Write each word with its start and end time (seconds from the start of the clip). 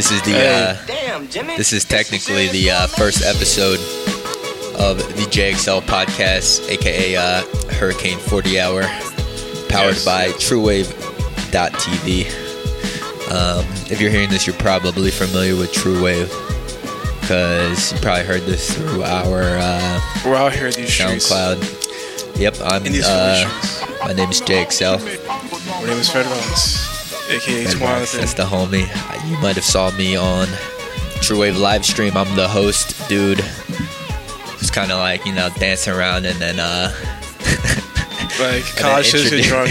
This 0.00 0.12
is 0.12 0.22
the 0.22 0.30
Hey. 0.32 1.10
uh, 1.10 1.56
this 1.58 1.74
is 1.74 1.84
technically 1.84 2.48
the 2.48 2.70
uh, 2.70 2.86
first 2.86 3.22
episode 3.22 3.78
of 4.80 4.96
the 4.96 5.26
JXL 5.28 5.82
podcast, 5.82 6.66
aka 6.70 7.16
uh, 7.16 7.42
Hurricane 7.74 8.18
40 8.18 8.58
Hour, 8.60 8.80
powered 9.68 9.96
Yes, 9.96 10.04
by 10.06 10.24
yes. 10.28 10.36
TrueWave.tv. 10.48 12.24
Um, 13.30 13.66
if 13.92 14.00
you're 14.00 14.10
hearing 14.10 14.30
this, 14.30 14.46
you're 14.46 14.56
probably 14.56 15.10
familiar 15.10 15.54
with 15.54 15.70
TrueWave 15.70 16.30
because 17.20 17.92
you 17.92 17.98
probably 17.98 18.24
heard 18.24 18.40
this 18.44 18.74
through 18.74 19.02
our 19.02 19.42
uh, 19.58 20.00
We're 20.24 20.34
out 20.34 20.54
here 20.54 20.68
in 20.68 20.72
these 20.72 20.90
streets. 20.94 21.30
SoundCloud. 21.30 22.38
Yep, 22.40 22.56
I'm. 22.64 22.86
In 22.86 22.92
these 22.92 23.04
Uh, 23.06 23.44
my 24.02 24.14
name 24.14 24.30
is 24.30 24.40
JXL. 24.40 24.98
My 25.68 25.82
name 25.86 25.98
is 25.98 26.08
Fred 26.08 26.24
Ross, 26.24 26.79
aka 27.30 27.78
Marks, 27.78 28.12
That's 28.16 28.34
the 28.34 28.44
homie. 28.44 28.86
You 29.30 29.38
might 29.38 29.54
have 29.56 29.64
saw 29.64 29.90
me 29.92 30.16
on 30.16 30.48
True 31.22 31.40
Wave 31.40 31.56
live 31.56 31.84
stream. 31.84 32.16
I'm 32.16 32.34
the 32.36 32.48
host, 32.48 33.08
dude. 33.08 33.38
Just 34.58 34.72
kind 34.72 34.90
of 34.92 34.98
like 34.98 35.24
you 35.26 35.32
know 35.32 35.48
dancing 35.58 35.92
around 35.94 36.26
and 36.26 36.38
then 36.38 36.58
uh, 36.60 36.92
Like 38.38 38.64
and 38.64 38.64
then 38.64 38.82
college 38.82 39.10
kids 39.12 39.30
get 39.30 39.44
introdu- 39.44 39.48
drunk. 39.48 39.70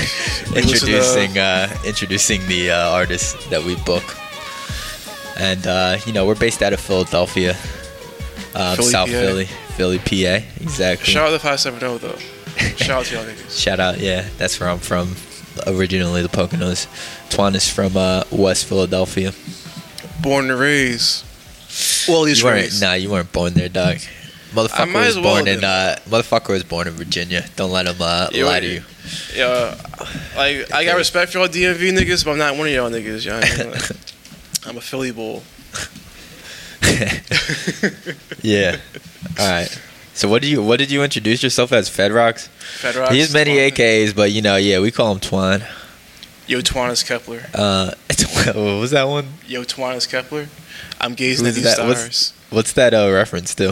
Introducing 0.56 1.38
uh, 1.38 1.78
introducing 1.86 2.48
the 2.48 2.72
uh, 2.72 2.90
artists 2.90 3.48
that 3.50 3.64
we 3.64 3.76
book. 3.84 4.04
And 5.38 5.66
uh, 5.68 5.98
you 6.06 6.14
know 6.14 6.26
we're 6.26 6.36
based 6.36 6.62
out 6.64 6.74
of 6.74 6.80
Philadelphia, 6.80 7.52
um, 8.56 8.76
Philly, 8.76 8.90
South 8.92 9.08
PA. 9.10 9.14
Philly, 9.14 9.46
Philly, 9.46 10.00
PA. 10.00 10.46
Exactly. 10.62 11.14
Shout 11.14 11.28
out 11.28 11.32
to 11.32 11.40
570 11.40 11.98
though. 12.00 12.18
Shout 12.76 12.90
out 12.90 13.06
to 13.06 13.16
y'all 13.16 13.24
niggas. 13.26 13.58
Shout 13.60 13.80
out, 13.80 14.00
yeah, 14.00 14.28
that's 14.38 14.60
where 14.60 14.70
I'm 14.70 14.80
from. 14.80 15.16
Originally, 15.68 16.22
the 16.22 16.30
Poconos. 16.30 16.88
Twan 17.30 17.56
is 17.56 17.70
from 17.70 17.96
uh, 17.98 18.24
West 18.32 18.66
Philadelphia. 18.66 19.34
Born 20.22 20.50
and 20.50 20.60
raised. 20.60 21.26
Well, 22.08 22.18
at 22.22 22.24
least 22.26 22.40
You 22.42 22.46
weren't, 22.48 22.56
raised. 22.62 22.82
nah, 22.82 22.94
you 22.94 23.10
weren't 23.10 23.32
born 23.32 23.54
there, 23.54 23.70
dog. 23.70 23.98
Motherfucker 24.52 24.92
might 24.92 25.06
was 25.06 25.18
as 25.18 25.24
well 25.24 25.36
born 25.36 25.46
have 25.46 25.58
in 25.60 25.64
uh, 25.64 25.96
motherfucker 26.10 26.50
was 26.50 26.64
born 26.64 26.88
in 26.88 26.94
Virginia. 26.96 27.46
Don't 27.56 27.72
let 27.72 27.86
him 27.86 27.98
uh, 28.02 28.30
Yeah, 28.32 28.46
lie 28.46 28.60
to 28.60 28.68
you. 28.68 28.84
Yeah, 29.36 29.76
like 30.36 30.74
I 30.74 30.84
got 30.86 30.98
respect 30.98 31.32
for 31.32 31.38
y'all 31.38 31.48
DMV 31.48 31.92
niggas, 31.96 32.26
but 32.26 32.32
I'm 32.32 32.38
not 32.40 32.58
one 32.58 32.68
of 32.68 32.74
y'all 32.74 32.90
niggas. 32.90 33.26
You 33.26 33.32
know 33.32 33.40
what 33.40 33.60
I 33.60 33.64
mean? 33.66 33.74
I'm 34.66 34.78
a 34.78 34.82
Philly 34.82 35.12
bull. 35.12 35.44
yeah. 38.42 38.78
All 39.40 39.48
right. 39.50 39.82
So 40.20 40.28
what 40.28 40.42
did 40.42 40.52
you 40.52 40.62
what 40.62 40.80
did 40.80 40.92
you 40.92 41.02
introduce 41.02 41.42
yourself 41.42 41.72
as? 41.72 41.90
Fedrox. 41.90 42.50
Fed 42.50 42.96
Rocks, 42.98 43.14
He 43.14 43.22
has 43.22 43.34
many 43.34 43.52
Twan- 43.52 43.72
AKs, 43.72 44.14
but 44.14 44.32
you 44.34 44.42
know, 44.42 44.58
yeah, 44.58 44.82
we 44.82 44.92
call 44.92 45.14
him 45.14 45.20
Twan. 45.22 45.66
Yo, 46.46 46.60
Twanus 46.60 47.08
Kepler. 47.08 47.44
Uh, 47.54 47.92
what 48.44 48.54
was 48.82 48.92
that 48.92 49.08
one? 49.08 49.28
Yo, 49.48 49.64
Twanus 49.64 50.10
Kepler. 50.10 50.48
I'm 51.00 51.14
gazing 51.14 51.48
at 51.48 51.54
these 51.54 51.64
that? 51.64 51.88
What's- 51.88 52.00
stars. 52.02 52.34
What's 52.50 52.74
that 52.74 52.94
uh, 52.94 53.10
reference 53.14 53.56
to? 53.56 53.72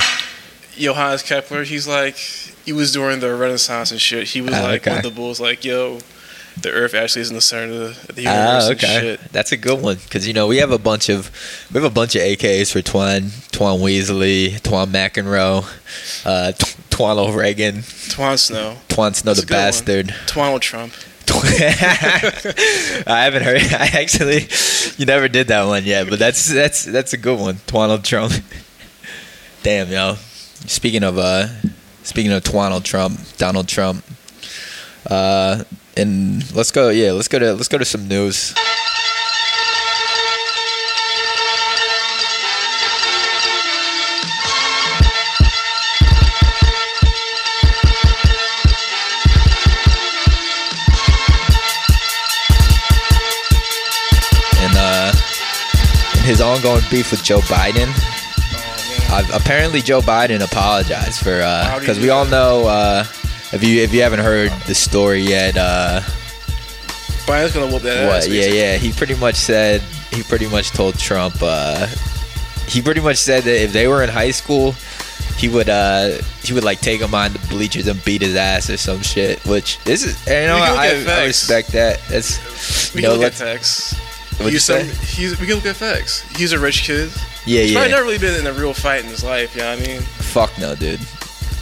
Johannes 0.78 1.22
Kepler, 1.22 1.64
he's 1.66 1.86
like, 1.86 2.16
he 2.16 2.72
was 2.72 2.94
during 2.94 3.20
the 3.20 3.36
Renaissance 3.36 3.92
and 3.92 4.00
shit. 4.00 4.30
He 4.30 4.40
was 4.40 4.54
Ah, 4.54 4.62
like 4.64 4.86
one 4.86 4.98
of 4.98 5.04
the 5.04 5.10
bulls, 5.12 5.42
like, 5.42 5.66
yo, 5.66 6.00
the 6.62 6.72
Earth 6.72 6.94
actually 6.94 7.22
is 7.22 7.30
in 7.30 7.36
the 7.36 7.42
center 7.42 7.72
of 7.74 8.08
the, 8.08 8.14
the 8.14 8.22
universe 8.24 8.64
Ah, 8.68 8.72
okay. 8.72 9.00
shit. 9.00 9.20
That's 9.32 9.52
a 9.52 9.58
good 9.58 9.82
one 9.82 9.96
because 9.98 10.28
you 10.28 10.34
know 10.34 10.48
we 10.48 10.58
have 10.58 10.72
a 10.72 10.78
bunch 10.80 11.10
of 11.10 11.30
we 11.72 11.80
have 11.82 11.90
a 11.90 11.94
bunch 11.94 12.16
of 12.16 12.22
AKs 12.22 12.72
for 12.72 12.80
Twan, 12.82 13.30
Twan 13.52 13.80
Weasley, 13.80 14.60
Twan 14.62 14.88
McEnroe, 14.88 15.66
uh, 16.26 16.52
Tw- 16.54 16.78
Twan 16.90 17.18
O'Regan, 17.18 17.78
Twan 17.78 18.38
Snow, 18.40 18.78
Twan 18.90 19.16
Snow 19.16 19.34
That's 19.34 19.46
the 19.46 19.54
a 19.54 19.58
one. 19.58 19.64
bastard. 19.66 20.08
Twanald 20.28 20.62
Trump. 20.62 20.94
I 21.30 23.04
haven't 23.24 23.44
heard. 23.44 23.62
I 23.74 23.90
actually, 24.02 24.48
you 24.98 25.06
never 25.06 25.28
did 25.28 25.48
that 25.50 25.66
one 25.66 25.84
yet, 25.84 26.10
but 26.10 26.20
that's 26.20 26.48
that's 26.52 26.86
that's 26.86 27.14
a 27.14 27.18
good 27.18 27.40
one. 27.40 27.56
Twanald 27.68 28.04
Trump. 28.04 28.34
Damn, 29.64 29.90
yo. 29.90 30.16
Speaking 30.66 31.04
of 31.04 31.18
uh, 31.18 31.48
speaking 32.04 32.32
of 32.32 32.44
Twanald 32.44 32.84
Trump, 32.84 33.20
Donald 33.38 33.68
Trump. 33.68 34.04
Uh, 35.06 35.64
and 35.98 36.56
let's 36.56 36.72
go. 36.72 36.90
Yeah, 36.90 37.12
let's 37.12 37.28
go 37.28 37.40
to 37.40 37.54
let's 37.54 37.68
go 37.68 37.78
to 37.78 37.86
some 37.86 38.08
news. 38.08 38.54
And 54.60 54.76
uh, 54.78 55.12
his 56.24 56.42
ongoing 56.42 56.84
beef 56.92 57.12
with 57.12 57.24
Joe 57.24 57.40
Biden. 57.40 57.88
Oh. 57.90 59.10
Uh, 59.10 59.24
apparently, 59.34 59.82
Joe 59.82 60.02
Biden 60.02 60.44
apologized 60.44 61.20
for 61.20 61.38
because 61.80 61.98
do 61.98 62.04
we 62.04 62.10
all 62.10 62.26
know 62.26 62.68
uh, 62.68 63.06
if 63.54 63.64
you 63.64 63.82
if 63.82 63.94
you 63.94 64.02
haven't 64.02 64.20
heard 64.20 64.52
the 64.68 64.76
story 64.76 65.22
yet, 65.22 65.56
uh, 65.58 66.02
Biden's 67.26 67.54
gonna 67.54 67.72
whoop 67.72 67.82
that 67.84 68.08
what? 68.08 68.18
ass. 68.18 68.28
Yeah, 68.28 68.34
basically. 68.34 68.58
yeah. 68.60 68.78
He 68.78 68.92
pretty 68.92 69.16
much 69.16 69.36
said 69.36 69.82
he 70.12 70.24
pretty 70.24 70.48
much 70.48 70.72
told 70.72 70.98
Trump. 70.98 71.36
Uh, 71.42 71.88
he 72.68 72.82
pretty 72.82 73.02
much 73.02 73.18
said 73.18 73.44
that 73.44 73.64
if 73.64 73.72
they 73.74 73.88
were 73.88 74.04
in 74.04 74.10
high 74.10 74.32
school, 74.32 74.74
he 75.38 75.48
would 75.50 75.70
uh, 75.70 76.18
he 76.44 76.54
would 76.54 76.64
like 76.64 76.80
take 76.82 77.02
him 77.02 77.14
on 77.14 77.34
the 77.34 77.40
bleachers 77.50 77.88
and 77.88 78.04
beat 78.04 78.22
his 78.22 78.36
ass 78.36 78.70
or 78.70 78.78
some 78.78 79.02
shit. 79.02 79.44
Which 79.46 79.80
this 79.84 80.04
is 80.04 80.26
you 80.28 80.34
know 80.34 80.56
We 80.56 80.62
can 80.62 80.72
look 81.06 81.08
I, 81.10 81.22
I 81.22 81.26
respect 81.26 81.70
that. 81.74 82.00
That's 82.10 82.94
We 82.94 83.02
you 83.02 83.08
know, 83.08 83.14
can 83.14 83.22
look 83.22 83.32
at 83.34 83.38
facts. 83.38 83.96
He's 84.40 84.66
some, 84.66 84.82
say? 84.84 85.06
he's, 85.22 85.40
we 85.40 85.48
can 85.48 85.56
look 85.56 85.66
at 85.66 85.76
facts. 85.76 86.22
He's 86.38 86.52
a 86.52 86.60
rich 86.60 86.84
kid. 86.84 87.10
Yeah, 87.46 87.62
He's 87.62 87.72
yeah. 87.72 87.80
probably 87.80 87.92
never 87.92 88.04
really 88.04 88.18
been 88.20 88.40
in 88.40 88.46
a 88.46 88.54
real 88.54 88.72
fight 88.74 89.04
in 89.04 89.10
his 89.10 89.24
life. 89.24 89.56
You 89.56 89.64
know 89.64 89.72
I 89.72 89.76
mean? 89.80 90.02
Fuck 90.02 90.56
no, 90.60 90.76
dude. 90.76 91.00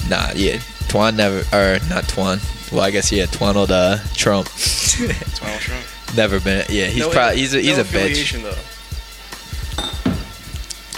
Nah, 0.10 0.32
yeah. 0.36 0.60
Twan 0.96 1.16
never, 1.18 1.40
or 1.56 1.80
not 1.90 2.06
Twan. 2.06 2.40
Well, 2.72 2.82
I 2.82 2.90
guess 2.92 3.12
yeah, 3.12 3.26
Twanald 3.26 3.70
uh, 3.70 3.98
Trump. 4.14 4.48
Donald 5.40 5.60
Trump. 5.60 5.86
never 6.16 6.40
been. 6.40 6.66
Yeah, 6.70 6.86
he's 6.88 7.02
No- 7.02 7.10
probably 7.12 7.38
he's 7.40 7.54
a 7.54 7.60
he's 7.60 7.76
no 7.76 7.82
a 7.82 7.86
bitch. 7.86 7.90
affiliation, 7.90 8.44
Though. 8.44 8.56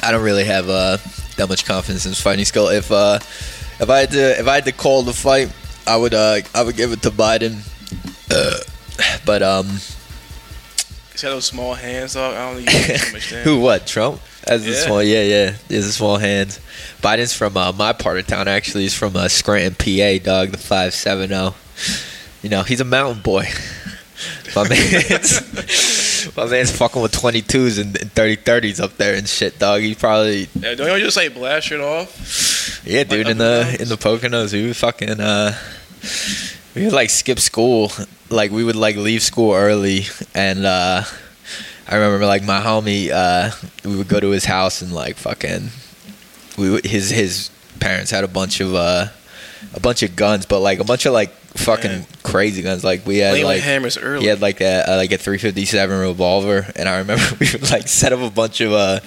I 0.03 0.11
don't 0.11 0.23
really 0.23 0.45
have 0.45 0.69
uh, 0.69 0.97
that 1.37 1.49
much 1.49 1.65
confidence 1.65 2.05
in 2.05 2.11
his 2.11 2.21
fighting 2.21 2.45
skill. 2.45 2.67
If 2.69 2.91
uh, 2.91 3.15
if 3.79 3.89
I 3.89 3.99
had 4.01 4.11
to 4.11 4.39
if 4.39 4.47
I 4.47 4.55
had 4.55 4.65
to 4.65 4.71
call 4.71 5.01
the 5.01 5.13
fight, 5.13 5.51
I 5.87 5.97
would 5.97 6.13
uh, 6.13 6.41
I 6.53 6.63
would 6.63 6.77
give 6.77 6.91
it 6.91 7.01
to 7.01 7.09
Biden. 7.11 7.57
Uh, 8.31 8.59
but 9.25 9.41
um, 9.41 9.65
He's 11.11 11.23
got 11.23 11.29
those 11.31 11.45
small 11.45 11.73
hands, 11.73 12.13
dog. 12.13 12.35
I 12.35 12.53
don't 12.53 12.63
think 12.63 12.69
he 12.69 12.83
can 12.85 12.99
too 12.99 13.13
much 13.13 13.29
who 13.43 13.59
what 13.59 13.87
Trump? 13.87 14.21
As 14.47 14.63
the 14.65 14.71
Yeah. 14.71 14.85
small, 14.85 15.03
yeah, 15.03 15.21
yeah. 15.23 15.49
Has 15.69 15.85
the 15.87 15.91
small 15.91 16.17
hands. 16.17 16.59
Biden's 17.01 17.33
from 17.33 17.57
uh, 17.57 17.71
my 17.73 17.93
part 17.93 18.17
of 18.19 18.27
town. 18.27 18.47
Actually, 18.47 18.83
he's 18.83 18.93
from 18.93 19.15
uh, 19.15 19.27
Scranton, 19.27 19.75
PA. 19.75 20.23
Dog, 20.23 20.49
the 20.49 20.57
five 20.57 20.93
seven 20.93 21.29
zero. 21.29 21.55
You 22.43 22.49
know, 22.49 22.63
he's 22.63 22.79
a 22.81 22.85
mountain 22.85 23.21
boy. 23.21 23.45
My 24.55 24.67
man's, 24.67 26.31
my 26.35 26.45
man's 26.47 26.71
fucking 26.75 26.99
with 27.03 27.11
22s 27.11 27.79
and, 27.79 27.95
and 28.01 28.11
30 28.13 28.37
30s 28.37 28.79
up 28.79 28.97
there 28.97 29.13
and 29.13 29.29
shit, 29.29 29.59
dog. 29.59 29.81
He 29.81 29.93
probably, 29.93 30.47
Yeah, 30.59 30.73
don't 30.73 30.97
you 30.97 31.05
just 31.05 31.15
like 31.17 31.35
blast 31.35 31.71
it 31.71 31.79
off? 31.79 32.81
yeah, 32.83 33.03
dude. 33.03 33.27
up 33.27 33.31
In 33.31 33.37
the 33.37 33.77
in 33.79 33.89
the 33.89 33.95
Poconos, 33.95 34.53
we 34.53 34.65
would 34.65 34.75
fucking, 34.75 35.19
uh, 35.19 35.55
we 36.73 36.85
would 36.85 36.93
like 36.93 37.11
skip 37.11 37.39
school. 37.39 37.91
Like 38.29 38.49
we 38.49 38.63
would 38.63 38.75
like 38.75 38.95
leave 38.95 39.21
school 39.21 39.53
early, 39.53 40.05
and 40.33 40.65
uh, 40.65 41.03
I 41.89 41.95
remember 41.95 42.25
like 42.25 42.43
my 42.43 42.59
homie, 42.61 43.09
uh, 43.11 43.51
we 43.83 43.95
would 43.95 44.07
go 44.07 44.19
to 44.19 44.29
his 44.29 44.45
house 44.45 44.81
and 44.81 44.91
like 44.93 45.15
fucking, 45.15 45.69
we 46.57 46.69
would, 46.69 46.85
his 46.85 47.09
his 47.09 47.49
parents 47.79 48.11
had 48.11 48.23
a 48.23 48.27
bunch 48.27 48.59
of 48.59 48.75
uh, 48.75 49.07
a 49.73 49.79
bunch 49.79 50.03
of 50.03 50.15
guns, 50.15 50.45
but 50.45 50.59
like 50.59 50.79
a 50.79 50.83
bunch 50.83 51.05
of 51.05 51.13
like 51.13 51.31
fucking 51.57 52.05
crazy 52.23 52.61
guns. 52.61 52.83
Like 52.83 53.05
we 53.05 53.17
had 53.19 53.41
like 53.43 53.61
hammers 53.61 53.97
early. 53.97 54.21
he 54.23 54.27
had 54.27 54.41
like 54.41 54.61
a, 54.61 54.83
a 54.87 54.97
like 54.97 55.11
a 55.11 55.17
357 55.17 55.99
revolver, 55.99 56.67
and 56.75 56.89
I 56.89 56.97
remember 56.99 57.23
we 57.39 57.47
would 57.51 57.69
like 57.71 57.87
set 57.87 58.11
up 58.13 58.19
a 58.19 58.29
bunch 58.29 58.61
of 58.61 58.73
uh, 58.73 58.99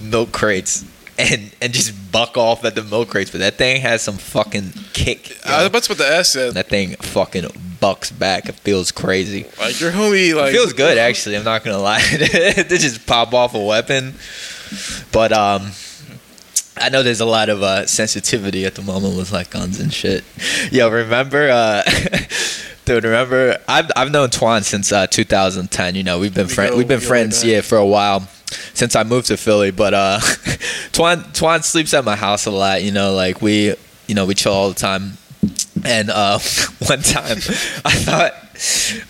milk 0.00 0.32
crates 0.32 0.84
and 1.20 1.54
and 1.60 1.72
just 1.72 2.12
buck 2.12 2.36
off 2.36 2.64
at 2.64 2.74
the 2.74 2.82
milk 2.82 3.08
crates. 3.08 3.30
But 3.30 3.40
that 3.40 3.54
thing 3.54 3.80
has 3.80 4.02
some 4.02 4.16
fucking 4.16 4.72
kick. 4.92 5.30
yo. 5.30 5.36
I 5.52 5.58
was 5.58 5.66
about 5.66 5.82
to 5.84 5.88
put 5.88 5.98
the 5.98 6.08
S 6.08 6.36
in. 6.36 6.54
that 6.54 6.68
thing 6.68 6.96
fucking 6.96 7.46
bucks 7.80 8.10
back. 8.10 8.48
It 8.48 8.56
feels 8.56 8.92
crazy. 8.92 9.44
Like 9.58 9.80
your 9.80 9.92
homie, 9.92 10.34
like 10.34 10.50
It 10.50 10.56
feels 10.56 10.72
good 10.72 10.98
actually. 10.98 11.36
I'm 11.36 11.44
not 11.44 11.64
gonna 11.64 11.78
lie. 11.78 12.00
to 12.10 12.64
just 12.68 13.06
pop 13.06 13.34
off 13.34 13.54
a 13.54 13.64
weapon, 13.64 14.14
but 15.12 15.32
um. 15.32 15.70
I 16.82 16.88
know 16.88 17.02
there's 17.02 17.20
a 17.20 17.26
lot 17.26 17.50
of 17.50 17.62
uh, 17.62 17.86
sensitivity 17.86 18.64
at 18.64 18.74
the 18.74 18.80
moment 18.80 19.18
with 19.18 19.32
like 19.32 19.50
guns 19.50 19.80
and 19.80 19.92
shit. 19.92 20.24
Yo, 20.70 20.88
remember, 20.88 21.50
uh, 21.50 21.82
dude? 22.86 23.04
Remember, 23.04 23.58
I've 23.68 23.90
I've 23.94 24.10
known 24.10 24.30
Twan 24.30 24.62
since 24.64 24.90
uh, 24.90 25.06
2010. 25.06 25.94
You 25.94 26.04
know, 26.04 26.18
we've 26.18 26.34
been 26.34 26.46
friends. 26.48 26.74
We've 26.74 26.88
been 26.88 27.00
we 27.00 27.04
go 27.04 27.06
way 27.06 27.08
friends, 27.08 27.44
yeah, 27.44 27.60
for 27.60 27.76
a 27.76 27.84
while 27.84 28.26
since 28.74 28.96
I 28.96 29.04
moved 29.04 29.28
to 29.28 29.36
Philly. 29.36 29.70
But 29.70 29.94
uh, 29.94 30.18
Twan 30.92 31.24
Twan 31.32 31.62
sleeps 31.64 31.94
at 31.94 32.04
my 32.04 32.16
house 32.16 32.46
a 32.46 32.50
lot. 32.50 32.82
You 32.82 32.92
know, 32.92 33.14
like 33.14 33.40
we, 33.42 33.74
you 34.06 34.14
know, 34.14 34.26
we 34.26 34.34
chill 34.34 34.52
all 34.52 34.68
the 34.68 34.74
time. 34.74 35.18
And 35.84 36.10
uh, 36.10 36.38
one 36.86 37.02
time, 37.02 37.38
I 37.84 37.92
thought 37.92 38.34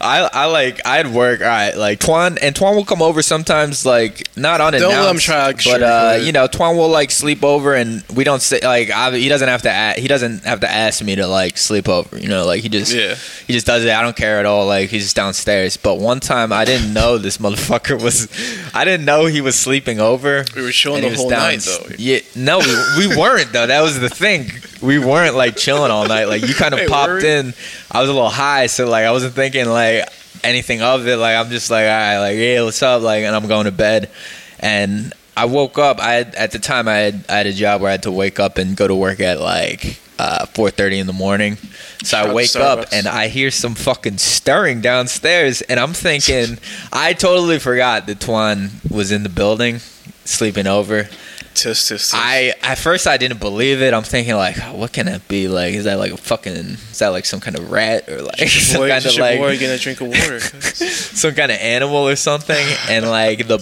I 0.01 0.29
I 0.33 0.45
like 0.47 0.81
I'd 0.87 1.09
work 1.09 1.41
all 1.41 1.47
right 1.47 1.77
like 1.77 1.99
Twan 1.99 2.39
and 2.41 2.55
Twan 2.55 2.75
will 2.77 2.85
come 2.85 3.03
over 3.03 3.21
sometimes 3.23 3.85
like 3.85 4.29
not 4.37 4.61
unannounced. 4.61 4.95
Don't 4.95 5.05
let 5.05 5.15
him 5.15 5.19
try 5.21 5.47
like, 5.47 5.65
but 5.65 5.83
uh, 5.83 6.19
you 6.23 6.33
know 6.33 6.47
Twan 6.47 6.77
will 6.77 6.89
like 6.89 7.11
sleep 7.11 7.43
over 7.43 7.75
and 7.75 8.05
we 8.15 8.23
don't 8.25 8.41
say 8.43 8.61
like 8.63 8.91
I, 8.91 9.17
he 9.17 9.29
doesn't 9.29 9.49
have 9.49 9.63
to 9.63 9.69
a 9.71 10.01
he 10.01 10.07
doesn't 10.09 10.45
have 10.45 10.61
to 10.61 10.71
ask 10.71 11.03
me 11.03 11.17
to 11.17 11.27
like 11.27 11.59
sleep 11.59 11.89
over. 11.89 12.17
You 12.19 12.29
know 12.29 12.47
like 12.47 12.63
he 12.63 12.69
just 12.69 12.93
Yeah. 12.95 13.17
he 13.47 13.53
just 13.53 13.67
does 13.67 13.85
it. 13.85 13.91
I 13.91 14.03
don't 14.03 14.17
care 14.17 14.39
at 14.39 14.47
all. 14.47 14.67
Like 14.67 14.89
he's 14.91 15.03
just 15.05 15.17
downstairs. 15.17 15.77
But 15.77 15.97
one 15.99 16.21
time 16.21 16.53
I 16.53 16.65
didn't 16.65 16.93
know 16.93 17.19
this 17.19 17.39
motherfucker 17.39 18.01
was 18.01 18.29
I 18.75 18.85
didn't 18.85 19.05
know 19.05 19.27
he 19.27 19.41
was 19.41 19.57
sleeping 19.57 19.99
over. 20.01 20.45
We 20.55 20.63
were 20.63 20.71
chilling 20.71 21.03
the 21.03 21.15
whole 21.17 21.31
night 21.31 21.61
though. 21.61 21.87
Yeah, 21.99 22.21
no, 22.37 22.59
we, 22.61 23.09
we 23.09 23.17
weren't 23.17 23.53
though. 23.53 23.67
That 23.67 23.81
was 23.83 23.99
the 23.99 24.09
thing. 24.11 24.47
We 24.81 24.99
weren't 24.99 25.35
like 25.35 25.57
chilling 25.57 25.91
all 25.91 26.07
night. 26.07 26.25
Like 26.27 26.43
you 26.47 26.55
kind 26.55 26.73
of 26.73 26.81
Hey, 26.81 26.87
popped 26.87 27.23
in. 27.25 27.53
I 27.91 28.01
was 28.01 28.09
a 28.09 28.13
little 28.13 28.31
high, 28.31 28.67
so 28.67 28.89
like 28.89 29.05
I 29.05 29.11
wasn't 29.11 29.35
thinking 29.41 29.67
like 29.67 30.07
anything 30.45 30.83
of 30.83 31.07
it. 31.07 31.17
Like 31.17 31.37
I'm 31.37 31.51
just 31.51 31.71
like, 31.71 31.85
all 31.85 31.89
right, 31.89 32.19
like 32.19 32.37
yeah, 32.37 32.63
what's 32.63 32.83
up? 32.83 33.03
Like, 33.03 33.25
and 33.25 33.35
I'm 33.35 33.49
going 33.49 33.65
to 33.65 33.73
bed. 33.73 34.11
And 34.59 35.13
I 35.37 35.47
woke 35.47 35.79
up. 35.79 35.99
I 36.01 36.13
had, 36.13 36.35
at 36.35 36.51
the 36.51 36.59
time 36.59 36.87
I 36.87 36.97
had 36.97 37.25
I 37.29 37.39
had 37.39 37.47
a 37.47 37.53
job 37.53 37.81
where 37.81 37.89
I 37.89 37.93
had 37.93 38.03
to 38.03 38.13
wake 38.13 38.39
up 38.39 38.59
and 38.59 38.77
go 38.77 38.87
to 38.87 38.95
work 38.95 39.21
at 39.21 39.41
like 39.41 39.99
uh, 40.19 40.45
4:30 40.47 41.01
in 41.01 41.07
the 41.07 41.15
morning. 41.15 41.57
So 42.05 42.19
I 42.19 42.33
wake 42.35 42.57
up 42.57 42.87
and 42.93 43.07
I 43.07 43.29
hear 43.29 43.51
some 43.51 43.75
fucking 43.75 44.19
stirring 44.19 44.83
downstairs, 44.83 45.63
and 45.63 45.81
I'm 45.81 45.95
thinking, 45.95 46.59
I 46.93 47.15
totally 47.15 47.59
forgot 47.59 48.07
that 48.07 48.19
Twan 48.19 48.71
was 48.91 49.13
in 49.13 49.23
the 49.23 49.29
building, 49.31 49.81
sleeping 50.31 50.67
over. 50.67 51.09
Tis, 51.55 51.89
tis, 51.89 52.11
tis. 52.11 52.13
I 52.15 52.55
at 52.63 52.79
first 52.79 53.07
I 53.07 53.17
didn't 53.17 53.41
believe 53.41 53.83
it. 53.83 53.93
I'm 53.93 54.03
thinking 54.03 54.35
like, 54.37 54.57
oh, 54.63 54.77
what 54.77 54.93
can 54.93 55.09
it 55.09 55.27
be? 55.29 55.49
Like, 55.49 55.75
is 55.75 55.85
that 55.85 55.99
like 55.99 56.13
a 56.13 56.17
fucking? 56.17 56.53
Is 56.53 56.99
that 57.01 57.09
like 57.09 57.25
some 57.27 57.41
kind 57.41 57.59
of 57.59 57.71
rat 57.71 58.09
or 58.09 58.23
like 58.23 58.49
some 58.49 58.81
boy, 58.81 58.89
kind 58.89 59.03
just 59.03 59.17
of 59.17 59.21
like 59.21 59.39
boy 59.39 59.59
getting 59.59 59.71
a 59.71 59.79
drink 59.79 60.01
of 60.01 60.09
water. 60.09 60.41
some 60.41 61.35
kind 61.35 61.51
of 61.51 61.59
animal 61.59 62.09
or 62.09 62.17
something? 62.17 62.67
And 62.89 63.09
like 63.09 63.49
the, 63.49 63.59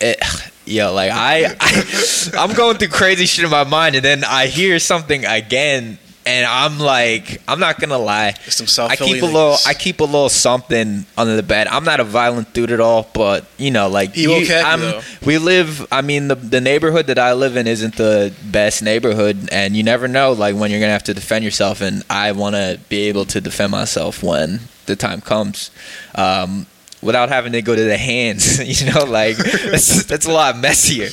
it, 0.00 0.18
yo, 0.66 0.92
like 0.92 1.10
I, 1.10 1.56
I, 1.58 2.30
I'm 2.38 2.54
going 2.54 2.76
through 2.76 2.88
crazy 2.88 3.26
shit 3.26 3.44
in 3.44 3.50
my 3.50 3.64
mind, 3.64 3.96
and 3.96 4.04
then 4.04 4.22
I 4.22 4.46
hear 4.46 4.78
something 4.78 5.24
again, 5.24 5.98
and 6.30 6.46
I'm 6.46 6.78
like, 6.78 7.42
I'm 7.48 7.58
not 7.60 7.78
gonna 7.80 7.98
lie. 7.98 8.32
Some 8.48 8.90
I 8.90 8.96
keep 8.96 9.22
a 9.22 9.26
little. 9.26 9.56
I 9.66 9.74
keep 9.74 10.00
a 10.00 10.04
little 10.04 10.28
something 10.28 11.04
under 11.18 11.36
the 11.36 11.42
bed. 11.42 11.66
I'm 11.66 11.84
not 11.84 12.00
a 12.00 12.04
violent 12.04 12.52
dude 12.52 12.70
at 12.70 12.80
all, 12.80 13.08
but 13.12 13.44
you 13.58 13.70
know, 13.70 13.88
like 13.88 14.16
You 14.16 14.30
you- 14.32 14.44
okay, 14.44 14.60
I'm, 14.64 14.80
though? 14.80 15.00
we 15.24 15.38
live. 15.38 15.86
I 15.92 16.02
mean, 16.02 16.28
the 16.28 16.34
the 16.36 16.60
neighborhood 16.60 17.06
that 17.08 17.18
I 17.18 17.32
live 17.32 17.56
in 17.56 17.66
isn't 17.66 17.96
the 17.96 18.32
best 18.50 18.82
neighborhood, 18.82 19.48
and 19.52 19.76
you 19.76 19.82
never 19.82 20.08
know, 20.08 20.32
like 20.32 20.54
when 20.56 20.70
you're 20.70 20.80
gonna 20.80 20.92
have 20.92 21.04
to 21.04 21.14
defend 21.14 21.44
yourself. 21.44 21.80
And 21.80 22.02
I 22.08 22.32
want 22.32 22.54
to 22.56 22.78
be 22.88 23.08
able 23.08 23.24
to 23.26 23.40
defend 23.40 23.72
myself 23.72 24.22
when 24.22 24.60
the 24.86 24.96
time 24.96 25.20
comes. 25.20 25.70
Um, 26.14 26.66
Without 27.02 27.30
having 27.30 27.52
to 27.52 27.62
go 27.62 27.74
to 27.74 27.82
the 27.82 27.96
hands, 27.96 28.58
you 28.82 28.92
know, 28.92 29.04
like 29.06 29.38
that's, 29.38 30.04
that's 30.04 30.26
a 30.26 30.30
lot 30.30 30.58
messier. 30.58 31.08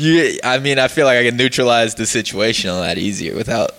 You, 0.00 0.38
I 0.44 0.60
mean, 0.60 0.78
I 0.78 0.86
feel 0.86 1.04
like 1.04 1.18
I 1.18 1.24
can 1.24 1.36
neutralize 1.36 1.96
the 1.96 2.06
situation 2.06 2.70
a 2.70 2.74
lot 2.78 2.96
easier 2.96 3.34
without, 3.34 3.72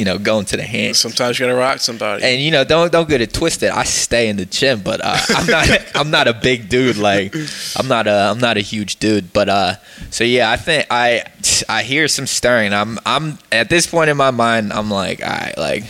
you 0.00 0.06
know, 0.06 0.16
going 0.16 0.46
to 0.46 0.56
the 0.56 0.62
hands. 0.62 0.98
Sometimes 0.98 1.38
you 1.38 1.44
gotta 1.44 1.58
rock 1.58 1.78
somebody. 1.78 2.24
And 2.24 2.40
you 2.40 2.50
know, 2.50 2.64
don't 2.64 2.90
don't 2.90 3.06
get 3.06 3.20
it 3.20 3.34
twisted. 3.34 3.68
I 3.68 3.84
stay 3.84 4.30
in 4.30 4.38
the 4.38 4.46
gym, 4.46 4.80
but 4.80 5.02
uh, 5.04 5.18
I'm 5.28 5.46
not 5.46 5.68
I'm 5.94 6.10
not 6.10 6.26
a 6.26 6.32
big 6.32 6.70
dude. 6.70 6.96
Like 6.96 7.36
I'm 7.76 7.86
not 7.86 8.06
a 8.06 8.30
I'm 8.30 8.38
not 8.38 8.56
a 8.56 8.60
huge 8.60 8.96
dude. 8.96 9.30
But 9.34 9.50
uh, 9.50 9.74
so 10.08 10.24
yeah, 10.24 10.50
I 10.50 10.56
think 10.56 10.86
I 10.90 11.24
I 11.68 11.82
hear 11.82 12.08
some 12.08 12.26
stirring. 12.26 12.72
I'm 12.72 12.98
I'm 13.04 13.38
at 13.52 13.68
this 13.68 13.86
point 13.86 14.08
in 14.08 14.16
my 14.16 14.30
mind, 14.30 14.72
I'm 14.72 14.90
like, 14.90 15.22
all 15.22 15.28
right, 15.28 15.58
like 15.58 15.84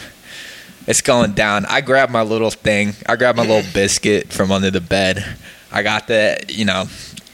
it's 0.88 1.02
going 1.02 1.34
down. 1.34 1.66
I 1.66 1.80
grab 1.80 2.10
my 2.10 2.22
little 2.22 2.50
thing. 2.50 2.94
I 3.08 3.14
grab 3.14 3.36
my 3.36 3.46
little 3.46 3.70
biscuit 3.72 4.32
from 4.32 4.50
under 4.50 4.72
the 4.72 4.80
bed. 4.80 5.24
I 5.70 5.84
got 5.84 6.08
the 6.08 6.44
you 6.48 6.64
know, 6.64 6.86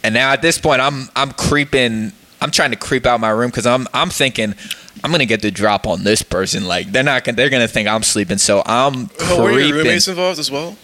and 0.05 0.13
now 0.13 0.31
at 0.31 0.43
this 0.43 0.59
point, 0.59 0.83
I'm 0.83 1.09
I'm 1.17 1.33
creeping. 1.33 2.13
I'm 2.43 2.51
trying 2.51 2.73
to 2.73 2.77
creep 2.77 3.07
out 3.07 3.19
my 3.19 3.31
room 3.31 3.49
because 3.49 3.65
I'm 3.65 3.89
I'm 3.95 4.11
thinking. 4.11 4.55
I'm 5.05 5.11
gonna 5.11 5.27
get 5.27 5.43
the 5.43 5.51
drop 5.51 5.87
on 5.87 6.05
this 6.05 6.23
person. 6.23 6.67
Like 6.67 6.93
they're 6.93 7.03
not 7.03 7.25
gonna. 7.25 7.37
They're 7.37 7.51
gonna 7.51 7.69
think 7.69 7.89
I'm 7.89 8.03
sleeping. 8.03 8.39
So 8.39 8.63
I'm 8.65 9.11
oh, 9.21 9.43
were 9.43 9.59
your 9.61 9.77
roommates 9.77 10.09
involved 10.09 10.39
as 10.39 10.51
well? 10.51 10.77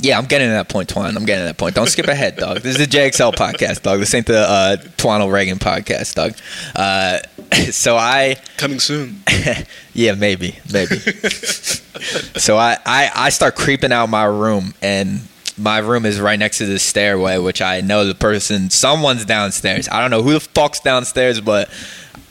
Yeah, 0.00 0.18
I'm 0.18 0.24
getting 0.24 0.48
to 0.48 0.52
that 0.52 0.68
point, 0.68 0.88
Twan. 0.88 1.16
I'm 1.16 1.24
getting 1.24 1.42
to 1.42 1.46
that 1.46 1.56
point. 1.56 1.76
Don't 1.76 1.88
skip 1.88 2.08
ahead, 2.08 2.36
dog. 2.36 2.60
This 2.60 2.78
is 2.78 2.86
the 2.86 2.96
JXL 2.98 3.34
podcast, 3.34 3.82
dog. 3.82 4.00
This 4.00 4.12
ain't 4.12 4.26
the 4.26 4.40
uh, 4.40 4.76
Twan 4.96 5.30
Reagan 5.32 5.58
podcast, 5.58 6.14
dog. 6.14 6.34
Uh, 6.74 7.18
so 7.70 7.96
I, 7.96 8.36
Coming 8.56 8.80
soon. 8.80 9.22
yeah, 9.94 10.14
maybe, 10.14 10.58
maybe. 10.72 10.96
so 10.98 12.56
I, 12.56 12.76
I, 12.84 13.10
I 13.14 13.28
start 13.30 13.54
creeping 13.54 13.92
out 13.92 14.08
my 14.08 14.24
room, 14.24 14.74
and 14.82 15.20
my 15.56 15.78
room 15.78 16.06
is 16.06 16.20
right 16.20 16.38
next 16.38 16.58
to 16.58 16.66
the 16.66 16.80
stairway, 16.80 17.38
which 17.38 17.62
I 17.62 17.80
know 17.80 18.04
the 18.04 18.16
person, 18.16 18.70
someone's 18.70 19.24
downstairs. 19.24 19.88
I 19.88 20.00
don't 20.00 20.10
know 20.10 20.22
who 20.22 20.32
the 20.32 20.40
fuck's 20.40 20.80
downstairs, 20.80 21.40
but 21.40 21.70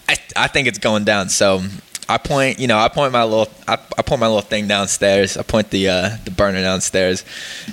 I, 0.07 0.17
I 0.35 0.47
think 0.47 0.67
it's 0.67 0.79
going 0.79 1.03
down. 1.05 1.29
So 1.29 1.61
I 2.09 2.17
point, 2.17 2.59
you 2.59 2.67
know, 2.67 2.77
I 2.77 2.89
point 2.89 3.13
my 3.13 3.23
little, 3.23 3.49
I, 3.67 3.73
I 3.97 4.01
point 4.01 4.19
my 4.19 4.27
little 4.27 4.41
thing 4.41 4.67
downstairs. 4.67 5.37
I 5.37 5.43
point 5.43 5.69
the 5.69 5.87
uh, 5.89 6.09
the 6.25 6.31
burner 6.31 6.61
downstairs, 6.61 7.23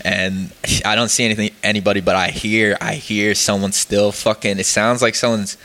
and 0.05 0.53
I 0.85 0.95
don't 0.95 1.09
see 1.09 1.25
anything, 1.25 1.51
anybody, 1.63 2.01
but 2.01 2.15
I 2.15 2.29
hear, 2.29 2.77
I 2.81 2.95
hear 2.95 3.35
someone 3.35 3.73
still 3.73 4.13
fucking. 4.13 4.59
It 4.59 4.67
sounds 4.67 5.03
like 5.03 5.17
someone's, 5.17 5.57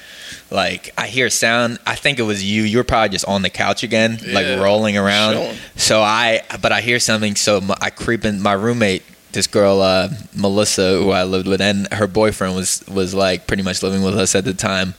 like 0.49 0.91
I 0.97 1.07
hear 1.07 1.27
a 1.27 1.31
sound. 1.31 1.77
I 1.85 1.95
think 1.95 2.17
it 2.17 2.23
was 2.23 2.43
you. 2.43 2.63
You 2.63 2.79
were 2.79 2.83
probably 2.83 3.09
just 3.09 3.25
on 3.25 3.43
the 3.43 3.51
couch 3.51 3.83
again, 3.83 4.17
like 4.27 4.59
rolling 4.59 4.97
around. 4.97 5.33
chilling. 5.33 5.57
So 5.75 6.01
I, 6.01 6.41
but 6.61 6.71
I 6.71 6.81
hear 6.81 6.99
something. 6.99 7.35
So 7.35 7.61
my, 7.61 7.75
I 7.79 7.91
creep 7.91 8.25
in. 8.25 8.41
My 8.41 8.53
roommate, 8.53 9.03
this 9.31 9.45
girl, 9.45 9.81
uh, 9.81 10.09
Melissa, 10.35 10.97
who 10.97 11.11
I 11.11 11.23
lived 11.23 11.47
with, 11.47 11.61
and 11.61 11.87
her 11.93 12.07
boyfriend 12.07 12.55
was 12.55 12.83
was 12.87 13.13
like 13.13 13.45
pretty 13.45 13.63
much 13.63 13.83
living 13.83 14.01
with 14.01 14.17
us 14.17 14.33
at 14.33 14.43
the 14.43 14.55
time. 14.55 14.95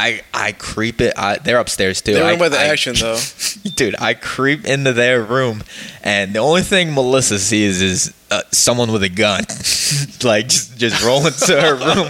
I 0.00 0.22
I 0.32 0.52
creep 0.52 1.00
it. 1.00 1.12
I, 1.16 1.36
they're 1.36 1.58
upstairs 1.58 2.00
too. 2.00 2.14
They 2.14 2.20
were 2.20 2.28
I, 2.28 2.32
in 2.32 2.38
by 2.38 2.48
the 2.48 2.58
action 2.58 2.94
though. 2.98 3.18
dude. 3.76 3.96
I 3.98 4.14
creep 4.14 4.64
into 4.64 4.92
their 4.92 5.22
room, 5.22 5.62
and 6.02 6.32
the 6.32 6.38
only 6.38 6.62
thing 6.62 6.94
Melissa 6.94 7.38
sees 7.38 7.82
is 7.82 8.14
uh, 8.30 8.42
someone 8.52 8.92
with 8.92 9.02
a 9.02 9.08
gun, 9.08 9.40
like 10.22 10.48
just, 10.48 10.78
just 10.78 11.04
roll 11.04 11.26
into 11.26 11.60
her 11.60 11.74
room, 11.74 12.08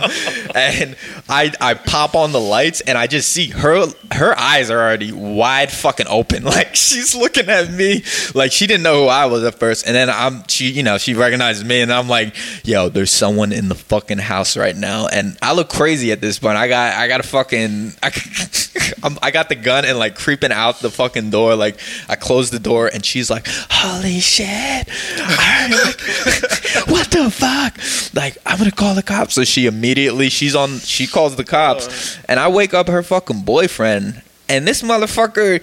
and 0.55 0.97
I 1.29 1.53
I 1.61 1.75
pop 1.75 2.15
on 2.15 2.33
the 2.33 2.41
lights, 2.41 2.81
and 2.83 2.99
I 2.99 3.07
just 3.07 3.31
see 3.31 3.49
her 3.49 3.87
her 4.13 4.39
eyes 4.39 4.71
are 4.71 4.79
already 4.79 5.13
wide 5.13 5.71
fucking 5.73 6.07
open, 6.09 6.45
like 6.51 6.75
she's 6.75 7.15
looking 7.15 7.49
at 7.49 7.71
me, 7.71 8.03
like 8.35 8.53
she 8.53 8.67
didn't 8.67 8.83
know 8.83 9.05
who 9.05 9.09
I 9.09 9.27
was 9.27 9.45
at 9.45 9.55
first, 9.55 9.87
and 9.87 9.95
then 9.95 10.11
I'm 10.11 10.47
she 10.49 10.71
you 10.71 10.83
know 10.83 10.99
she 10.99 11.15
recognizes 11.15 11.65
me, 11.65 11.81
and 11.81 11.93
I'm 11.93 12.09
like, 12.09 12.37
yo, 12.65 12.89
there's 12.89 13.11
someone 13.11 13.53
in 13.53 13.69
the 13.69 13.75
fucking 13.75 14.19
house 14.19 14.57
right 14.57 14.77
now, 14.77 15.07
and 15.07 15.39
I 15.41 15.55
look 15.55 15.71
crazy 15.71 16.13
at 16.13 16.21
this 16.21 16.39
point. 16.39 16.57
I 16.57 16.69
got 16.69 16.95
I 16.95 17.09
got 17.09 17.21
a 17.21 17.25
fucking 17.25 17.93
I, 18.03 19.17
I 19.23 19.31
got 19.31 19.49
the 19.49 19.55
gun 19.57 19.85
and 19.85 19.99
like 19.99 20.17
creeping 20.17 20.53
out 20.53 20.81
the 20.81 20.91
fucking 20.91 21.31
door. 21.31 21.57
Like 21.57 21.79
I 22.09 22.17
close 22.17 22.51
the 22.51 22.59
door 22.59 22.89
and 22.93 23.05
she's 23.05 23.31
like, 23.31 23.47
"Holy 23.71 24.21
shit! 24.21 24.89
I'm 25.19 25.71
like, 25.71 26.01
what 26.89 27.11
the 27.11 27.31
fuck?" 27.31 27.77
Like 28.15 28.39
I'm 28.47 28.59
gonna 28.59 28.71
call 28.71 28.95
the 28.95 29.03
cops. 29.03 29.35
So 29.35 29.45
she 29.45 29.67
immediately 29.67 30.29
she's 30.29 30.55
on. 30.55 30.79
She 30.81 31.07
calls 31.07 31.37
the 31.37 31.45
cops, 31.45 32.19
oh. 32.19 32.23
and 32.29 32.41
I 32.41 32.49
wake 32.49 32.75
up 32.75 32.89
her 32.89 33.03
fucking 33.03 33.43
boyfriend, 33.43 34.23
and 34.49 34.67
this 34.67 34.83
motherfucker. 34.83 35.63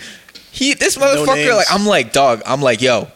He 0.52 0.74
this 0.74 0.98
motherfucker 0.98 1.36
names. 1.36 1.56
like 1.56 1.72
I'm 1.72 1.86
like 1.86 2.14
dog 2.14 2.42
I'm 2.44 2.64
like 2.64 2.82
yo 2.82 3.10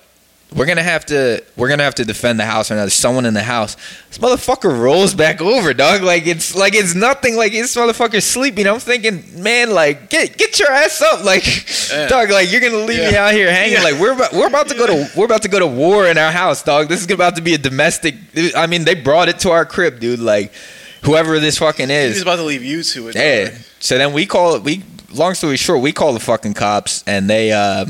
we're 0.53 0.65
gonna 0.65 0.83
have 0.83 1.05
to 1.05 1.41
we're 1.55 1.69
gonna 1.69 1.83
have 1.83 1.95
to 1.95 2.03
defend 2.05 2.37
the 2.39 2.45
house 2.45 2.69
right 2.69 2.75
now. 2.75 2.83
There's 2.83 2.93
someone 2.93 3.25
in 3.25 3.33
the 3.33 3.41
house. 3.43 3.77
This 4.09 4.17
motherfucker 4.17 4.77
rolls 4.77 5.13
back 5.13 5.41
over, 5.41 5.73
dog. 5.73 6.01
Like 6.01 6.27
it's 6.27 6.53
like 6.53 6.75
it's 6.75 6.93
nothing. 6.93 7.37
Like 7.37 7.53
this 7.53 7.73
motherfucker's 7.75 8.25
sleeping. 8.25 8.67
I'm 8.67 8.79
thinking, 8.79 9.41
man, 9.41 9.71
like 9.71 10.09
get 10.09 10.37
get 10.37 10.59
your 10.59 10.69
ass 10.71 11.01
up, 11.01 11.23
like 11.23 11.45
Yeah. 11.89 12.07
dog. 12.09 12.29
Like 12.31 12.51
you're 12.51 12.59
gonna 12.61 12.83
leave 12.83 12.99
me 12.99 13.15
out 13.15 13.33
here 13.33 13.49
hanging. 13.49 13.75
Yeah. 13.77 13.83
Like 13.83 13.99
we're 13.99 14.11
about, 14.11 14.33
we're 14.33 14.47
about 14.47 14.67
to 14.67 14.75
go 14.75 14.87
to 14.87 15.09
we're 15.15 15.25
about 15.25 15.43
to 15.43 15.49
go 15.49 15.59
to 15.59 15.67
war 15.67 16.05
in 16.07 16.17
our 16.17 16.31
house, 16.31 16.61
dog. 16.63 16.89
This 16.89 16.99
is 17.01 17.09
about 17.09 17.37
to 17.37 17.41
be 17.41 17.53
a 17.53 17.57
domestic. 17.57 18.15
I 18.55 18.67
mean, 18.67 18.83
they 18.83 18.95
brought 18.95 19.29
it 19.29 19.39
to 19.39 19.51
our 19.51 19.65
crib, 19.65 19.99
dude. 20.01 20.19
Like 20.19 20.51
whoever 21.03 21.39
this 21.39 21.59
fucking 21.59 21.89
is. 21.89 22.15
He's 22.15 22.21
about 22.23 22.35
to 22.37 22.43
leave 22.43 22.63
you 22.63 22.83
to 22.83 23.07
it. 23.07 23.15
Yeah. 23.15 23.57
So 23.79 23.97
then 23.97 24.11
we 24.11 24.25
call 24.25 24.55
it. 24.55 24.63
We 24.63 24.83
long 25.13 25.33
story 25.33 25.55
short, 25.55 25.81
we 25.81 25.93
call 25.93 26.13
the 26.13 26.19
fucking 26.19 26.55
cops, 26.55 27.03
and 27.07 27.29
they 27.29 27.53
uh, 27.53 27.85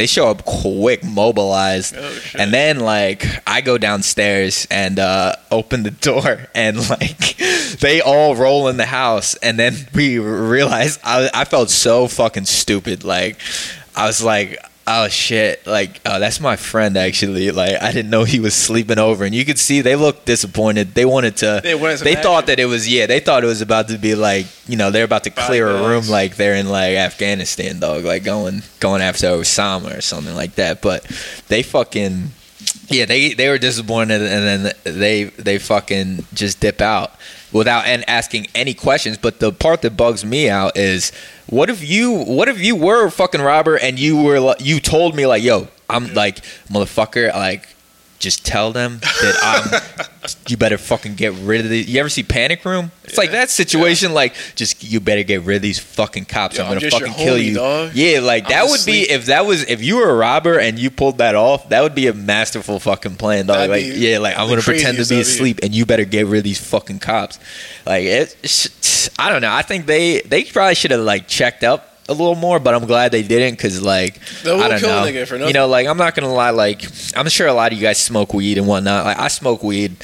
they 0.00 0.06
show 0.06 0.28
up 0.28 0.46
quick, 0.46 1.04
mobilized, 1.04 1.94
Oh, 1.94 2.18
and 2.38 2.54
then 2.54 2.80
like 2.80 3.26
I 3.46 3.60
go 3.60 3.76
downstairs 3.76 4.66
and 4.70 4.98
uh, 4.98 5.36
open 5.50 5.82
the 5.82 5.90
door, 5.90 6.46
and 6.54 6.88
like 6.88 7.36
they 7.80 8.00
all 8.00 8.34
roll 8.34 8.68
in 8.68 8.78
the 8.78 8.86
house, 8.86 9.34
and 9.36 9.58
then 9.58 9.74
we 9.94 10.18
realize 10.18 10.98
I 11.04 11.28
I 11.34 11.44
felt 11.44 11.68
so 11.68 12.08
fucking 12.08 12.46
stupid. 12.46 13.04
Like 13.04 13.36
I 13.94 14.06
was 14.06 14.22
like. 14.22 14.58
Oh 14.92 15.06
shit! 15.06 15.64
Like, 15.68 16.00
oh, 16.04 16.18
that's 16.18 16.40
my 16.40 16.56
friend. 16.56 16.96
Actually, 16.96 17.52
like, 17.52 17.80
I 17.80 17.92
didn't 17.92 18.10
know 18.10 18.24
he 18.24 18.40
was 18.40 18.54
sleeping 18.54 18.98
over, 18.98 19.24
and 19.24 19.32
you 19.32 19.44
could 19.44 19.58
see 19.58 19.82
they 19.82 19.94
looked 19.94 20.26
disappointed. 20.26 20.94
They 20.94 21.04
wanted 21.04 21.36
to. 21.38 21.60
They 21.62 21.76
wanted 21.76 22.00
they 22.00 22.16
thought 22.16 22.46
that 22.46 22.58
it 22.58 22.64
was 22.64 22.88
yeah. 22.88 23.06
They 23.06 23.20
thought 23.20 23.44
it 23.44 23.46
was 23.46 23.62
about 23.62 23.86
to 23.88 23.98
be 23.98 24.16
like 24.16 24.46
you 24.66 24.76
know 24.76 24.90
they're 24.90 25.04
about 25.04 25.22
to 25.24 25.30
clear 25.30 25.68
a 25.68 25.88
room 25.88 26.08
like 26.08 26.34
they're 26.34 26.56
in 26.56 26.68
like 26.68 26.96
Afghanistan, 26.96 27.78
dog. 27.78 28.04
Like 28.04 28.24
going 28.24 28.62
going 28.80 29.00
after 29.00 29.28
Osama 29.28 29.96
or 29.96 30.00
something 30.00 30.34
like 30.34 30.56
that. 30.56 30.82
But 30.82 31.04
they 31.46 31.62
fucking 31.62 32.32
Yeah, 32.88 33.04
they 33.04 33.34
they 33.34 33.48
were 33.48 33.58
disappointed, 33.58 34.22
and 34.22 34.64
then 34.64 34.72
they 34.82 35.24
they 35.24 35.58
fucking 35.58 36.26
just 36.34 36.58
dip 36.58 36.80
out 36.80 37.14
without 37.52 37.86
and 37.86 38.08
asking 38.08 38.46
any 38.54 38.74
questions. 38.74 39.18
But 39.18 39.40
the 39.40 39.52
part 39.52 39.82
that 39.82 39.96
bugs 39.96 40.24
me 40.24 40.48
out 40.48 40.76
is 40.76 41.12
what 41.46 41.70
if 41.70 41.86
you 41.88 42.12
what 42.12 42.48
if 42.48 42.60
you 42.60 42.76
were 42.76 43.06
a 43.06 43.10
fucking 43.10 43.40
robber 43.40 43.76
and 43.76 43.98
you 43.98 44.22
were 44.22 44.54
you 44.58 44.80
told 44.80 45.14
me 45.16 45.26
like 45.26 45.42
yo 45.42 45.68
I'm 45.88 46.14
like 46.14 46.36
motherfucker 46.68 47.32
like 47.34 47.68
just 48.20 48.44
tell 48.44 48.70
them 48.70 48.98
that 49.00 49.38
I'm 49.42 50.30
you 50.46 50.58
better 50.58 50.76
fucking 50.76 51.14
get 51.14 51.32
rid 51.32 51.62
of 51.62 51.70
these. 51.70 51.88
You 51.88 51.98
ever 52.00 52.10
see 52.10 52.22
Panic 52.22 52.64
Room? 52.66 52.92
It's 53.04 53.16
like 53.16 53.32
that 53.32 53.48
situation. 53.48 54.12
Like 54.12 54.34
just 54.54 54.84
you 54.84 55.00
better 55.00 55.22
get 55.22 55.42
rid 55.42 55.56
of 55.56 55.62
these 55.62 55.78
fucking 55.78 56.26
cops. 56.26 56.58
Yo, 56.58 56.62
I'm 56.62 56.68
I'm 56.68 56.74
gonna 56.74 56.82
your 56.82 56.90
fucking 56.90 57.14
kill 57.14 57.36
homie, 57.36 57.44
you. 57.46 57.54
dog. 57.54 57.90
Yeah, 57.94 58.20
like 58.20 58.48
that 58.48 58.64
I'm 58.64 58.70
would 58.70 58.84
be 58.84 59.10
if 59.10 59.26
that 59.26 59.46
was 59.46 59.68
if 59.68 59.82
you 59.82 59.96
were 59.96 60.10
a 60.10 60.14
robber 60.14 60.58
and 60.58 60.78
you 60.78 60.90
pulled 60.90 61.18
that 61.18 61.34
off. 61.34 61.70
That 61.70 61.82
would 61.82 61.94
be 61.94 62.06
a 62.06 62.14
masterful 62.14 62.78
fucking 62.78 63.16
plan, 63.16 63.46
dog. 63.46 63.56
That'd 63.56 63.70
like 63.70 63.84
be 63.84 63.98
yeah, 63.98 64.18
like 64.18 64.38
I'm 64.38 64.48
gonna 64.48 64.60
pretend 64.60 64.98
to 64.98 65.08
be 65.08 65.20
asleep 65.20 65.60
and 65.62 65.74
you 65.74 65.86
better 65.86 66.04
get 66.04 66.26
rid 66.26 66.38
of 66.38 66.44
these 66.44 66.60
fucking 66.60 66.98
cops. 67.00 67.38
Like 67.86 68.04
it, 68.04 69.12
I 69.18 69.30
don't 69.30 69.40
know. 69.40 69.52
I 69.52 69.62
think 69.62 69.86
they 69.86 70.20
they 70.20 70.44
probably 70.44 70.74
should 70.74 70.90
have 70.90 71.00
like 71.00 71.26
checked 71.26 71.64
up 71.64 71.89
a 72.10 72.14
little 72.14 72.34
more, 72.34 72.58
but 72.58 72.74
I'm 72.74 72.86
glad 72.86 73.12
they 73.12 73.22
didn't 73.22 73.54
because 73.54 73.80
like 73.80 74.18
I 74.58 74.68
don't 74.68 74.82
know. 74.82 75.04
You 75.46 75.52
know, 75.54 75.68
like, 75.68 75.86
I'm 75.86 75.96
not 75.96 76.14
gonna 76.14 76.32
lie. 76.32 76.50
Like 76.50 76.84
I'm 77.16 77.28
sure 77.28 77.46
a 77.46 77.52
lot 77.54 77.72
of 77.72 77.78
you 77.78 77.82
guys 77.84 77.98
smoke 77.98 78.34
weed 78.34 78.58
and 78.58 78.66
whatnot. 78.66 79.04
Like 79.06 79.18
I 79.18 79.28
smoke 79.28 79.62
weed. 79.62 79.96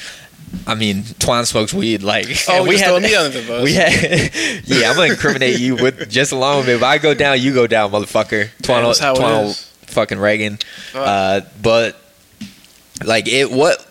I 0.65 0.75
mean, 0.75 1.03
Twan 1.03 1.45
smokes 1.45 1.73
weed. 1.73 2.03
Like 2.03 2.27
Oh, 2.47 2.65
we 2.65 2.79
had 2.79 3.01
me 3.03 3.13
under 3.13 3.41
the 3.41 3.45
bus. 3.45 3.63
we 3.65 3.73
had 3.73 4.31
yeah. 4.65 4.89
I'm 4.89 4.95
gonna 4.95 5.11
incriminate 5.11 5.59
you 5.59 5.75
with 5.75 6.09
just 6.09 6.31
alone. 6.31 6.69
If 6.69 6.81
I 6.81 6.97
go 6.97 7.13
down, 7.13 7.41
you 7.41 7.53
go 7.53 7.67
down, 7.67 7.91
motherfucker. 7.91 8.49
Twan, 8.63 8.83
that's 8.83 8.99
how 8.99 9.13
Twan 9.15 9.63
fucking 9.87 10.17
Reagan. 10.17 10.59
Uh, 10.95 11.41
but 11.61 12.01
like 13.03 13.27
it, 13.27 13.51
what 13.51 13.85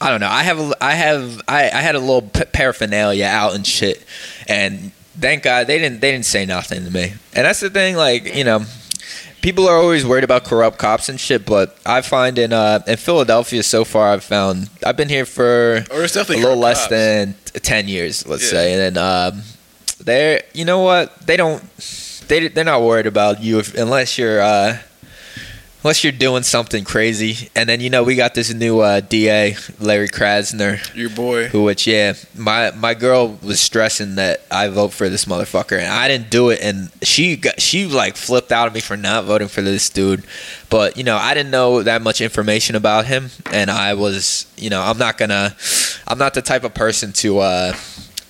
I 0.00 0.10
don't 0.10 0.20
know. 0.20 0.28
I 0.28 0.42
have 0.44 0.60
a, 0.60 0.72
I 0.80 0.92
have 0.92 1.42
I, 1.48 1.64
I 1.70 1.80
had 1.80 1.96
a 1.96 1.98
little 2.00 2.22
p- 2.22 2.44
paraphernalia 2.44 3.26
out 3.26 3.54
and 3.54 3.66
shit, 3.66 4.04
and 4.48 4.92
thank 5.18 5.42
God 5.42 5.66
they 5.66 5.78
didn't 5.78 6.00
they 6.00 6.10
didn't 6.12 6.26
say 6.26 6.44
nothing 6.46 6.84
to 6.84 6.90
me. 6.90 7.14
And 7.34 7.44
that's 7.46 7.60
the 7.60 7.70
thing. 7.70 7.96
Like 7.96 8.34
you 8.34 8.44
know, 8.44 8.64
people 9.42 9.68
are 9.68 9.76
always 9.76 10.04
worried 10.04 10.24
about 10.24 10.44
corrupt 10.44 10.78
cops 10.78 11.08
and 11.08 11.18
shit, 11.20 11.44
but 11.46 11.76
I 11.86 12.00
find 12.02 12.38
in 12.38 12.52
uh 12.52 12.80
in 12.86 12.96
Philadelphia 12.96 13.62
so 13.62 13.84
far 13.84 14.08
I've 14.12 14.24
found 14.24 14.68
I've 14.84 14.96
been 14.96 15.08
here 15.08 15.26
for 15.26 15.84
Or 15.90 16.02
it's 16.04 16.16
a 16.16 16.24
little 16.24 16.56
less 16.56 16.80
cops. 16.80 16.90
than 16.90 17.34
10 17.54 17.88
years 17.88 18.26
let's 18.26 18.44
Yeah. 18.44 18.50
say 18.58 18.72
and 18.74 18.96
then 18.96 19.04
um 19.04 19.42
they're 20.00 20.42
you 20.54 20.64
know 20.64 20.80
what 20.80 21.16
they 21.26 21.36
don't 21.36 21.62
they, 22.28 22.48
they're 22.48 22.64
not 22.64 22.82
worried 22.82 23.06
about 23.06 23.42
you 23.42 23.58
if, 23.58 23.74
unless 23.76 24.16
you're 24.18 24.40
uh 24.40 24.78
unless 25.82 26.04
you're 26.04 26.12
doing 26.12 26.42
something 26.42 26.84
crazy. 26.84 27.50
And 27.54 27.68
then 27.68 27.80
you 27.80 27.90
know 27.90 28.02
we 28.02 28.14
got 28.16 28.34
this 28.34 28.52
new 28.52 28.80
uh 28.80 29.00
da 29.00 29.56
larry 29.80 30.08
krasner. 30.08 30.80
Your 30.94 31.10
boy. 31.10 31.48
who 31.48 31.64
which 31.64 31.86
yeah 31.86 32.14
my 32.36 32.70
my 32.72 32.94
girl 32.94 33.38
was 33.42 33.60
stressing 33.60 34.16
that 34.16 34.42
i 34.50 34.68
vote 34.68 34.92
for 34.92 35.08
this 35.08 35.24
motherfucker 35.24 35.78
and 35.78 35.88
i 35.88 36.08
didn't 36.08 36.30
do 36.30 36.50
it 36.50 36.60
and 36.62 36.90
she 37.02 37.36
got 37.36 37.60
she 37.60 37.86
like 37.86 38.16
flipped 38.16 38.52
out 38.52 38.66
at 38.66 38.74
me 38.74 38.80
for 38.80 38.96
not 38.96 39.24
voting 39.24 39.48
for 39.48 39.62
this 39.62 39.88
dude. 39.90 40.24
But 40.70 40.96
you 40.96 41.04
know 41.04 41.16
i 41.16 41.34
didn't 41.34 41.50
know 41.50 41.82
that 41.82 42.02
much 42.02 42.20
information 42.20 42.76
about 42.76 43.06
him 43.06 43.30
and 43.52 43.70
i 43.70 43.94
was 43.94 44.46
you 44.56 44.70
know 44.70 44.80
i'm 44.80 44.98
not 44.98 45.18
gonna 45.18 45.54
i'm 46.06 46.18
not 46.18 46.34
the 46.34 46.42
type 46.42 46.64
of 46.64 46.74
person 46.74 47.12
to 47.14 47.38
uh 47.40 47.74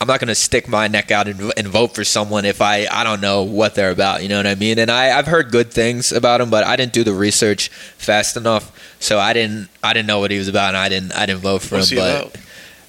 I'm 0.03 0.09
not 0.09 0.19
gonna 0.19 0.35
stick 0.35 0.67
my 0.67 0.89
neck 0.89 1.13
out 1.13 1.29
and, 1.29 1.53
and 1.57 1.69
vote 1.69 1.95
for 1.95 2.03
someone 2.03 2.45
if 2.45 2.61
I, 2.61 2.89
I 2.91 3.05
don't 3.05 3.21
know 3.21 3.45
what 3.45 3.77
they're 3.77 3.93
about. 3.93 4.25
You 4.25 4.29
know 4.29 4.37
what 4.37 4.49
I 4.49 4.57
mean? 4.57 4.81
And 4.81 4.91
I 4.91 5.17
I've 5.17 5.29
heard 5.29 5.53
good 5.53 5.73
things 5.73 6.11
about 6.11 6.41
him, 6.41 6.51
but 6.51 6.65
I 6.65 6.75
didn't 6.75 6.93
do 6.93 7.05
the 7.05 7.15
research 7.15 7.69
fast 7.69 8.37
enough, 8.37 8.77
so 8.99 9.21
I 9.21 9.33
didn't 9.33 9.69
I 9.81 9.93
didn't 9.93 10.09
know 10.09 10.19
what 10.19 10.33
he 10.33 10.39
was 10.39 10.49
about, 10.49 10.71
and 10.71 10.77
I 10.77 10.89
didn't 10.89 11.13
I 11.13 11.27
didn't 11.27 11.43
vote 11.43 11.63
for 11.63 11.77
What's 11.77 11.93
him. 11.93 11.99
But 11.99 12.21
about? 12.21 12.37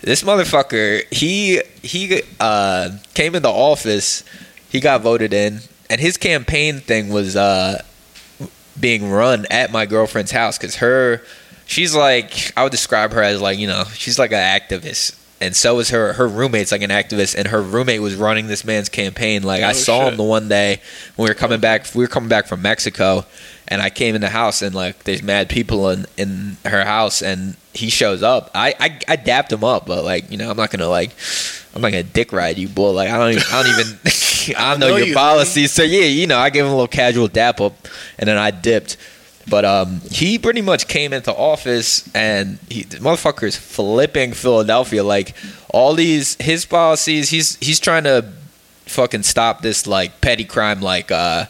this 0.01 0.23
motherfucker, 0.23 1.03
he 1.13 1.61
he 1.83 2.23
uh, 2.39 2.97
came 3.13 3.35
into 3.35 3.47
office. 3.47 4.23
He 4.69 4.79
got 4.79 5.01
voted 5.01 5.33
in, 5.33 5.59
and 5.91 6.01
his 6.01 6.17
campaign 6.17 6.79
thing 6.79 7.09
was 7.09 7.35
uh, 7.35 7.83
being 8.79 9.11
run 9.11 9.45
at 9.51 9.71
my 9.71 9.85
girlfriend's 9.85 10.31
house 10.31 10.57
because 10.57 10.77
her, 10.77 11.21
she's 11.67 11.95
like 11.95 12.51
I 12.57 12.63
would 12.63 12.71
describe 12.71 13.11
her 13.11 13.21
as 13.21 13.39
like 13.39 13.59
you 13.59 13.67
know 13.67 13.83
she's 13.93 14.17
like 14.17 14.31
an 14.31 14.59
activist. 14.59 15.19
And 15.43 15.55
so 15.55 15.75
was 15.75 15.89
her. 15.89 16.13
Her 16.13 16.27
roommate's 16.27 16.71
like 16.71 16.81
an 16.81 16.89
activist, 16.89 17.35
and 17.35 17.47
her 17.49 17.61
roommate 17.61 18.01
was 18.01 18.15
running 18.15 18.47
this 18.47 18.63
man's 18.63 18.87
campaign. 18.89 19.43
Like 19.43 19.61
I 19.61 19.71
Oh, 19.71 19.73
saw 19.73 20.07
him 20.07 20.15
the 20.17 20.23
one 20.23 20.47
day 20.47 20.79
when 21.15 21.25
we 21.25 21.29
were 21.29 21.35
coming 21.35 21.59
back. 21.59 21.85
We 21.93 22.03
were 22.03 22.07
coming 22.07 22.29
back 22.29 22.47
from 22.47 22.61
Mexico, 22.61 23.25
and 23.67 23.81
I 23.81 23.89
came 23.89 24.15
in 24.15 24.21
the 24.21 24.29
house, 24.29 24.61
and 24.61 24.73
like 24.73 25.03
there's 25.03 25.21
mad 25.21 25.49
people 25.49 25.89
in 25.89 26.05
in 26.17 26.57
her 26.65 26.85
house, 26.85 27.21
and 27.21 27.57
he 27.73 27.89
shows 27.89 28.23
up. 28.23 28.51
I 28.55 28.73
I, 28.79 28.99
I 29.07 29.15
dapped 29.17 29.51
him 29.51 29.63
up, 29.63 29.85
but 29.85 30.03
like 30.05 30.31
you 30.31 30.37
know 30.37 30.49
I'm 30.49 30.57
not 30.57 30.71
gonna 30.71 30.87
like 30.87 31.11
I'm 31.75 31.81
not 31.81 31.91
gonna 31.91 32.03
dick 32.03 32.31
ride 32.31 32.57
you, 32.57 32.69
boy. 32.69 32.91
Like 32.91 33.09
I 33.09 33.17
don't 33.17 33.31
even 33.31 33.43
I 33.51 33.63
don't 33.63 33.79
even 33.79 33.99
I 34.57 34.71
don't 34.71 34.79
know, 34.79 34.87
know 34.89 34.95
your 34.97 35.07
you. 35.07 35.13
policies. 35.13 35.71
So 35.71 35.83
yeah, 35.83 36.05
you 36.05 36.25
know 36.27 36.37
I 36.37 36.49
gave 36.51 36.63
him 36.63 36.71
a 36.71 36.75
little 36.75 36.87
casual 36.87 37.27
dap 37.27 37.59
up, 37.59 37.73
and 38.17 38.27
then 38.29 38.37
I 38.37 38.51
dipped. 38.51 38.95
But 39.49 39.65
um, 39.65 40.01
he 40.09 40.39
pretty 40.39 40.61
much 40.61 40.87
came 40.87 41.11
into 41.11 41.33
office 41.33 42.09
and 42.15 42.59
he 42.69 42.83
the 42.83 42.97
motherfucker 42.97 43.43
is 43.43 43.57
flipping 43.57 44.33
Philadelphia. 44.33 45.03
Like 45.03 45.35
all 45.69 45.93
these 45.95 46.35
his 46.39 46.65
policies, 46.65 47.29
he's 47.29 47.57
he's 47.57 47.79
trying 47.79 48.05
to 48.05 48.25
fucking 48.85 49.23
stop 49.23 49.61
this 49.61 49.85
like 49.85 50.21
petty 50.21 50.45
crime, 50.45 50.79
like 50.81 51.11
uh, 51.11 51.45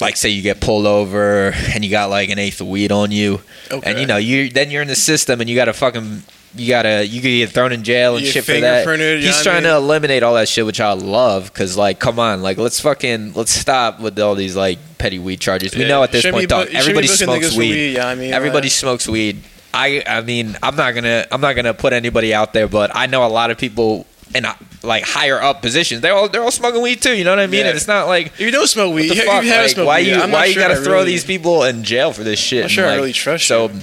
like 0.00 0.16
say 0.16 0.30
you 0.30 0.40
get 0.40 0.60
pulled 0.62 0.86
over 0.86 1.52
and 1.74 1.84
you 1.84 1.90
got 1.90 2.08
like 2.08 2.30
an 2.30 2.38
eighth 2.38 2.60
of 2.62 2.68
weed 2.68 2.90
on 2.90 3.10
you, 3.10 3.40
Okay. 3.70 3.90
and 3.90 3.98
you 4.00 4.06
know 4.06 4.16
you 4.16 4.48
then 4.48 4.70
you're 4.70 4.82
in 4.82 4.88
the 4.88 4.96
system 4.96 5.40
and 5.42 5.50
you 5.50 5.56
got 5.56 5.66
to 5.66 5.74
fucking 5.74 6.22
you 6.56 6.68
gotta 6.68 7.06
you 7.06 7.20
could 7.20 7.28
get 7.28 7.50
thrown 7.50 7.72
in 7.72 7.84
jail 7.84 8.16
and 8.16 8.24
You 8.24 8.30
shit 8.32 8.44
for 8.44 8.52
that. 8.60 8.86
fingerprinted, 8.86 8.98
you 8.98 9.20
know 9.20 9.26
He's 9.26 9.36
what 9.36 9.40
I 9.40 9.42
trying 9.44 9.62
mean? 9.62 9.72
to 9.72 9.76
eliminate 9.76 10.22
all 10.22 10.34
that 10.34 10.48
shit, 10.48 10.66
which 10.66 10.80
I 10.80 10.92
love, 10.92 11.44
because 11.52 11.76
like, 11.76 11.98
come 12.00 12.18
on, 12.18 12.42
like 12.42 12.58
let's 12.58 12.80
fucking 12.80 13.34
let's 13.34 13.52
stop 13.52 14.00
with 14.00 14.18
all 14.18 14.34
these 14.34 14.56
like 14.56 14.78
petty 14.98 15.18
weed 15.18 15.40
charges. 15.40 15.74
We 15.74 15.82
Yeah. 15.82 15.88
know 15.88 16.02
at 16.02 16.12
this 16.12 16.22
Shouldn't 16.22 16.34
point, 16.36 16.48
be 16.48 16.54
dog, 16.54 16.66
bu- 16.66 16.72
you 16.72 16.78
shouldn't 16.82 16.88
everybody 16.98 17.06
smokes 17.06 17.52
for 17.54 17.58
weed. 17.60 17.92
yeah, 17.94 18.06
I 18.08 18.14
mean, 18.14 18.32
Everybody 18.32 18.66
uh, 18.68 18.70
smokes 18.70 19.08
weed. 19.08 19.42
I 19.72 20.02
I 20.06 20.20
mean, 20.22 20.56
I'm 20.62 20.74
not 20.76 20.94
gonna 20.94 21.26
I'm 21.30 21.40
not 21.40 21.54
gonna 21.54 21.74
put 21.74 21.92
anybody 21.92 22.34
out 22.34 22.52
there, 22.52 22.66
but 22.66 22.90
I 22.94 23.06
know 23.06 23.24
a 23.24 23.28
lot 23.28 23.50
of 23.52 23.58
people 23.58 24.06
in 24.34 24.44
uh, 24.44 24.54
like 24.82 25.04
higher 25.04 25.40
up 25.40 25.62
positions. 25.62 26.00
They're 26.00 26.14
all 26.14 26.28
they're 26.28 26.42
all 26.42 26.50
smoking 26.50 26.82
weed 26.82 27.00
too. 27.00 27.16
You 27.16 27.22
know 27.22 27.30
what 27.30 27.38
I 27.38 27.46
mean? 27.46 27.60
Yeah. 27.60 27.68
And 27.68 27.76
it's 27.76 27.86
not 27.86 28.08
like 28.08 28.26
If 28.28 28.40
you 28.40 28.50
don't 28.50 28.66
smoke 28.66 28.92
weed, 28.94 29.14
you, 29.14 29.22
fuck? 29.22 29.44
you 29.44 29.50
have 29.50 29.62
Like, 29.62 29.70
smoked 29.70 29.86
why 29.86 30.00
weed. 30.00 30.08
you 30.08 30.14
I'm 30.16 30.32
why 30.32 30.46
you 30.46 30.54
sure 30.54 30.62
gotta 30.68 30.80
throw 30.80 31.04
these 31.04 31.24
people 31.24 31.62
in 31.64 31.84
jail 31.84 32.12
for 32.12 32.24
this 32.24 32.40
shit? 32.40 32.64
I'm 32.64 32.68
sure 32.68 32.86
I 32.88 32.96
really 32.96 33.12
trust 33.12 33.46
so. 33.46 33.68
you. 33.68 33.80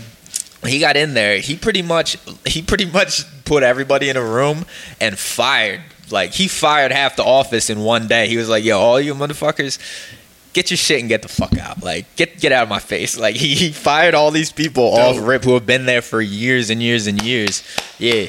He 0.66 0.80
got 0.80 0.98
in 0.98 1.14
there. 1.14 1.40
He 1.40 1.56
pretty 1.56 1.82
much 1.82 2.18
he 2.46 2.62
pretty 2.62 2.86
much 2.86 3.24
put 3.46 3.64
everybody 3.64 4.10
in 4.10 4.18
a 4.18 4.24
room 4.24 4.66
and 5.00 5.18
fired. 5.18 5.82
Like 6.10 6.34
he 6.34 6.48
fired 6.48 6.92
half 6.92 7.16
the 7.16 7.24
office 7.24 7.70
in 7.70 7.80
one 7.80 8.08
day. 8.08 8.28
He 8.28 8.38
was 8.38 8.50
like, 8.50 8.64
"Yo, 8.64 8.80
all 8.80 9.00
you 9.00 9.14
motherfuckers, 9.14 9.78
get 10.54 10.72
your 10.72 10.78
shit 10.78 11.00
and 11.00 11.10
get 11.10 11.22
the 11.22 11.28
fuck 11.28 11.58
out. 11.58 11.84
Like 11.84 12.14
get 12.16 12.40
get 12.40 12.52
out 12.52 12.64
of 12.64 12.70
my 12.70 12.80
face." 12.80 13.18
Like 13.28 13.36
he, 13.36 13.56
he 13.56 13.72
fired 13.72 14.16
all 14.16 14.32
these 14.32 14.52
people 14.52 14.84
off 14.84 15.18
rip 15.20 15.44
who 15.44 15.54
have 15.54 15.66
been 15.66 15.86
there 15.86 16.02
for 16.02 16.22
years 16.22 16.70
and 16.70 16.82
years 16.82 17.08
and 17.08 17.22
years. 17.22 17.64
Yeah. 18.00 18.28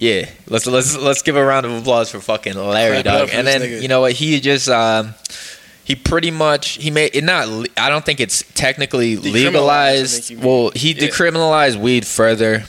Yeah, 0.00 0.30
let's 0.48 0.66
let's 0.66 0.96
let's 0.96 1.20
give 1.20 1.36
a 1.36 1.44
round 1.44 1.66
of 1.66 1.72
applause 1.72 2.10
for 2.10 2.20
fucking 2.20 2.54
Larry, 2.54 3.02
dog. 3.02 3.28
And 3.34 3.46
then 3.46 3.60
nigga. 3.60 3.82
you 3.82 3.88
know 3.88 4.00
what? 4.00 4.12
He 4.12 4.40
just 4.40 4.66
um, 4.70 5.14
he 5.90 5.96
pretty 5.96 6.30
much 6.30 6.68
he 6.84 6.90
made 6.90 7.10
it 7.16 7.24
not. 7.24 7.48
I 7.76 7.88
don't 7.88 8.04
think 8.04 8.20
it's 8.20 8.44
technically 8.54 9.16
legalized. 9.16 10.12
think 10.24 10.30
you 10.30 10.36
mean. 10.36 10.46
Well, 10.46 10.70
he 10.74 10.92
Yeah. 10.92 11.08
decriminalized 11.08 11.76
weed 11.76 12.06
further. 12.06 12.64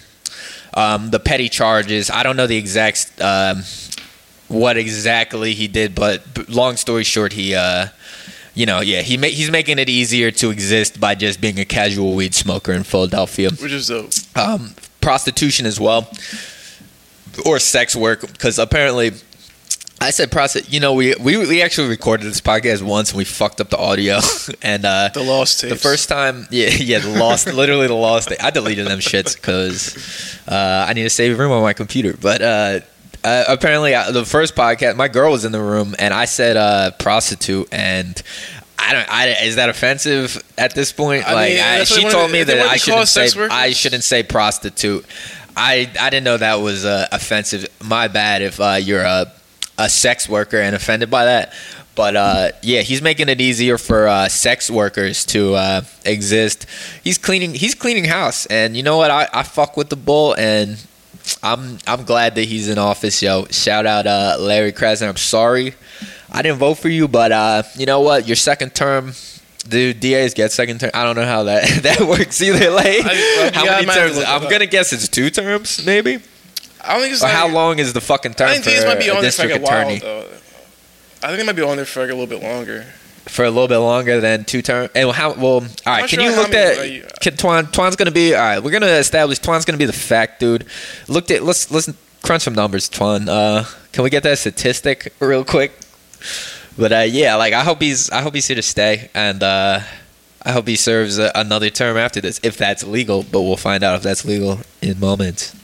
Um, 0.74 1.12
the 1.12 1.20
petty 1.20 1.50
charges. 1.50 2.10
I 2.10 2.24
don't 2.24 2.36
know 2.36 2.48
the 2.48 2.58
exact 2.58 3.12
um, 3.22 3.63
what 4.48 4.75
exactly 4.78 5.54
he 5.54 5.68
did, 5.68 5.94
but 5.94 6.24
long 6.50 6.78
story 6.78 7.04
short, 7.04 7.34
he. 7.34 7.54
Uh, 7.56 7.88
you 8.54 8.66
know, 8.66 8.82
yeah, 8.82 9.01
he 9.01 9.16
ma- 9.18 9.28
he's 9.28 9.50
making 9.51 9.80
it 9.80 9.88
easier 9.90 10.30
to 10.32 10.50
exist 10.50 11.00
by 11.00 11.13
just 11.16 11.40
being 11.40 11.58
a 11.60 11.63
casual 11.66 12.16
weed 12.16 12.34
smoker 12.36 12.74
in 12.74 12.84
Philadelphia 12.84 13.50
Which 13.51 13.72
is 13.72 13.88
dope. 13.88 14.12
um, 14.36 14.75
prostitution 15.00 15.66
as 15.66 15.80
well, 15.80 16.10
or 17.46 17.60
sex 17.60 17.96
work. 17.96 18.22
Because 18.22 18.60
apparently, 18.60 19.12
I 20.01 20.10
said 20.10 20.31
prostitute. 20.31 20.74
You 20.74 20.79
know, 20.79 20.93
we, 20.93 21.13
we 21.15 21.38
we 21.38 21.62
actually 21.62 21.88
recorded 21.88 22.25
this 22.25 22.41
podcast 22.41 22.81
once 22.81 23.12
and 23.12 23.20
we 23.20 23.24
fucked 23.24 23.62
up 23.62 23.70
the 23.70 23.77
audio. 23.77 24.20
and 24.63 24.84
uh, 24.84 25.10
The 25.13 25.22
lost 25.22 25.60
tapes. 25.60 25.74
the 25.74 25.79
first 25.79 26.10
time, 26.10 26.48
yeah, 26.50 26.70
yeah, 26.79 27.00
the 27.00 27.20
lost, 27.20 27.46
literally 27.53 27.86
the 27.86 27.93
lost. 27.93 28.34
I 28.41 28.50
deleted 28.50 28.88
them 28.88 28.98
shits 28.98 29.36
because 29.36 30.39
uh, 30.48 30.86
I 30.89 30.93
need 30.93 31.03
to 31.03 31.10
save 31.12 31.38
room 31.38 31.51
on 31.51 31.62
my 31.62 31.74
computer. 31.74 32.17
But 32.20 32.41
uh, 32.41 32.79
uh, 33.24 33.43
apparently, 33.48 33.93
uh, 33.93 34.10
the 34.12 34.25
first 34.25 34.55
podcast, 34.55 34.96
my 34.96 35.08
girl 35.08 35.31
was 35.31 35.46
in 35.46 35.51
the 35.51 35.62
room 35.62 35.96
and 36.00 36.13
I 36.13 36.25
said 36.25 36.58
uh, 36.58 36.91
prostitute 37.00 37.70
and. 37.72 38.22
I 38.84 38.93
don't. 38.93 39.10
I, 39.13 39.27
is 39.43 39.58
that 39.58 39.70
offensive 39.70 40.41
at 40.58 40.74
this 40.74 40.91
point? 40.91 41.27
I 41.27 41.34
like, 41.36 41.51
mean, 41.51 41.62
I, 41.62 41.84
she 41.84 42.01
told 42.10 42.31
me 42.31 42.41
that 42.41 42.65
I 42.65 42.77
shouldn't 42.77 43.08
say. 43.08 43.29
I 43.51 43.74
shouldn't 43.74 44.03
say 44.03 44.24
prostitute. 44.24 45.05
I 45.55 45.88
I 46.00 46.10
didn't 46.10 46.24
know 46.24 46.38
that 46.38 46.55
was 46.55 46.84
uh, 46.84 47.08
offensive. 47.12 47.67
My 47.84 48.08
bad 48.08 48.41
if 48.41 48.60
uh, 48.60 48.79
you're 48.81 49.03
a 49.03 49.31
a 49.78 49.90
sex 49.90 50.28
worker 50.30 50.58
and 50.58 50.75
offended 50.75 51.10
by 51.10 51.25
that. 51.25 51.54
But 51.96 52.16
uh, 52.16 52.51
yeah, 52.62 52.82
he's 52.82 53.01
making 53.01 53.28
it 53.30 53.42
easier 53.42 53.78
for 53.78 54.08
uh, 54.08 54.30
sex 54.30 54.70
workers 54.72 55.25
to 55.28 55.56
uh, 55.56 55.82
exist. 56.06 56.66
He's 57.04 57.18
cleaning. 57.18 57.54
He's 57.54 57.75
cleaning 57.75 58.06
house, 58.06 58.46
and 58.46 58.78
you 58.78 58.84
know 58.84 58.98
what? 58.98 59.12
I, 59.12 59.28
I 59.34 59.44
fuck 59.44 59.75
with 59.75 59.90
the 59.90 59.98
bull, 59.98 60.34
and 60.38 60.84
I'm 61.44 61.80
I'm 61.86 62.04
glad 62.06 62.36
that 62.36 62.46
he's 62.46 62.70
in 62.70 62.78
office, 62.78 63.22
yo. 63.22 63.46
Shout 63.48 63.86
out 63.86 64.08
uh, 64.08 64.38
Larry 64.40 64.72
Krasner. 64.72 65.10
I'm 65.10 65.18
sorry 65.18 65.74
I 66.32 66.42
didn't 66.42 66.60
vote 66.60 66.75
for 66.75 66.88
you, 66.90 67.08
but 67.10 67.32
uh, 67.34 67.63
you 67.75 67.86
know 67.86 68.00
what? 68.01 68.25
Your 68.28 68.38
second 68.38 68.74
term. 68.74 69.13
Do 69.68 69.94
DAs 69.94 70.34
get 70.34 70.51
second 70.51 70.80
term? 70.80 70.90
I 70.94 71.04
don't 71.04 71.16
know 71.16 71.25
how 71.25 71.44
that 71.44 71.63
that 71.84 72.00
works 72.01 72.42
either. 72.42 72.72
Like, 72.72 72.86
I- 73.06 73.51
how 73.54 73.66
yeah, 73.66 73.72
many 73.82 73.86
terms? 73.88 74.18
I'm 74.25 74.50
gonna 74.50 74.66
guess 74.66 74.92
it's 74.94 75.08
two 75.08 75.30
terms, 75.30 75.86
maybe. 75.86 76.20
I 76.83 76.93
don't 76.93 77.01
think 77.01 77.13
it's 77.13 77.21
Or 77.21 77.27
like, 77.27 77.35
how 77.35 77.47
long 77.47 77.79
is 77.79 77.93
the 77.93 78.01
fucking 78.01 78.33
term 78.33 78.50
I 78.50 78.53
think 78.53 78.63
for 78.65 78.69
these 78.71 78.85
might 78.85 79.00
be 79.00 79.07
a 79.07 79.15
on 79.15 79.21
there 79.21 79.31
for 79.31 79.47
like 79.47 79.55
a 79.57 79.61
while 79.61 79.79
attorney? 79.81 80.00
though. 80.00 80.27
I 81.23 81.27
think 81.27 81.39
it 81.41 81.45
might 81.45 81.55
be 81.55 81.61
on 81.61 81.75
there 81.77 81.85
for 81.85 82.01
like 82.01 82.09
a 82.09 82.13
little 82.13 82.27
bit 82.27 82.41
longer. 82.41 82.85
For 83.27 83.45
a 83.45 83.50
little 83.51 83.67
bit 83.67 83.77
longer 83.77 84.19
than 84.19 84.45
two 84.45 84.61
terms. 84.63 84.89
And 84.95 85.11
how? 85.11 85.33
Well, 85.33 85.45
all 85.45 85.61
right. 85.85 86.09
Can 86.09 86.19
sure 86.19 86.23
you 86.29 86.35
look 86.35 86.53
at? 86.53 86.77
like, 86.79 87.19
Can 87.19 87.33
Twan? 87.33 87.71
Twan's 87.71 87.95
gonna 87.95 88.09
be. 88.11 88.33
All 88.33 88.41
right. 88.41 88.59
We're 88.59 88.71
gonna 88.71 88.88
establish. 88.88 89.39
Twan's 89.39 89.63
gonna 89.63 89.77
be 89.77 89.85
the 89.85 89.93
fact, 89.93 90.39
dude. 90.39 90.65
Looked 91.07 91.29
at. 91.29 91.43
Let's 91.43 91.69
let's 91.69 91.91
crunch 92.23 92.41
some 92.41 92.55
numbers, 92.55 92.89
Twan. 92.89 93.27
Uh, 93.29 93.65
can 93.91 94.03
we 94.03 94.09
get 94.09 94.23
that 94.23 94.39
statistic 94.39 95.13
real 95.19 95.45
quick? 95.45 95.71
But 96.77 96.91
uh, 96.91 97.00
yeah, 97.07 97.35
like 97.35 97.53
I 97.53 97.63
hope 97.63 97.79
he's. 97.81 98.09
I 98.09 98.21
hope 98.21 98.33
he's 98.33 98.47
here 98.47 98.55
to 98.55 98.61
stay, 98.63 99.11
and 99.13 99.43
uh, 99.43 99.81
I 100.43 100.51
hope 100.51 100.67
he 100.67 100.75
serves 100.75 101.19
uh, 101.19 101.31
another 101.35 101.69
term 101.69 101.97
after 101.97 102.21
this, 102.21 102.39
if 102.41 102.57
that's 102.57 102.83
legal. 102.83 103.21
But 103.21 103.41
we'll 103.43 103.55
find 103.55 103.83
out 103.83 103.95
if 103.95 104.01
that's 104.01 104.25
legal 104.25 104.61
in 104.81 105.00
moments. 105.00 105.55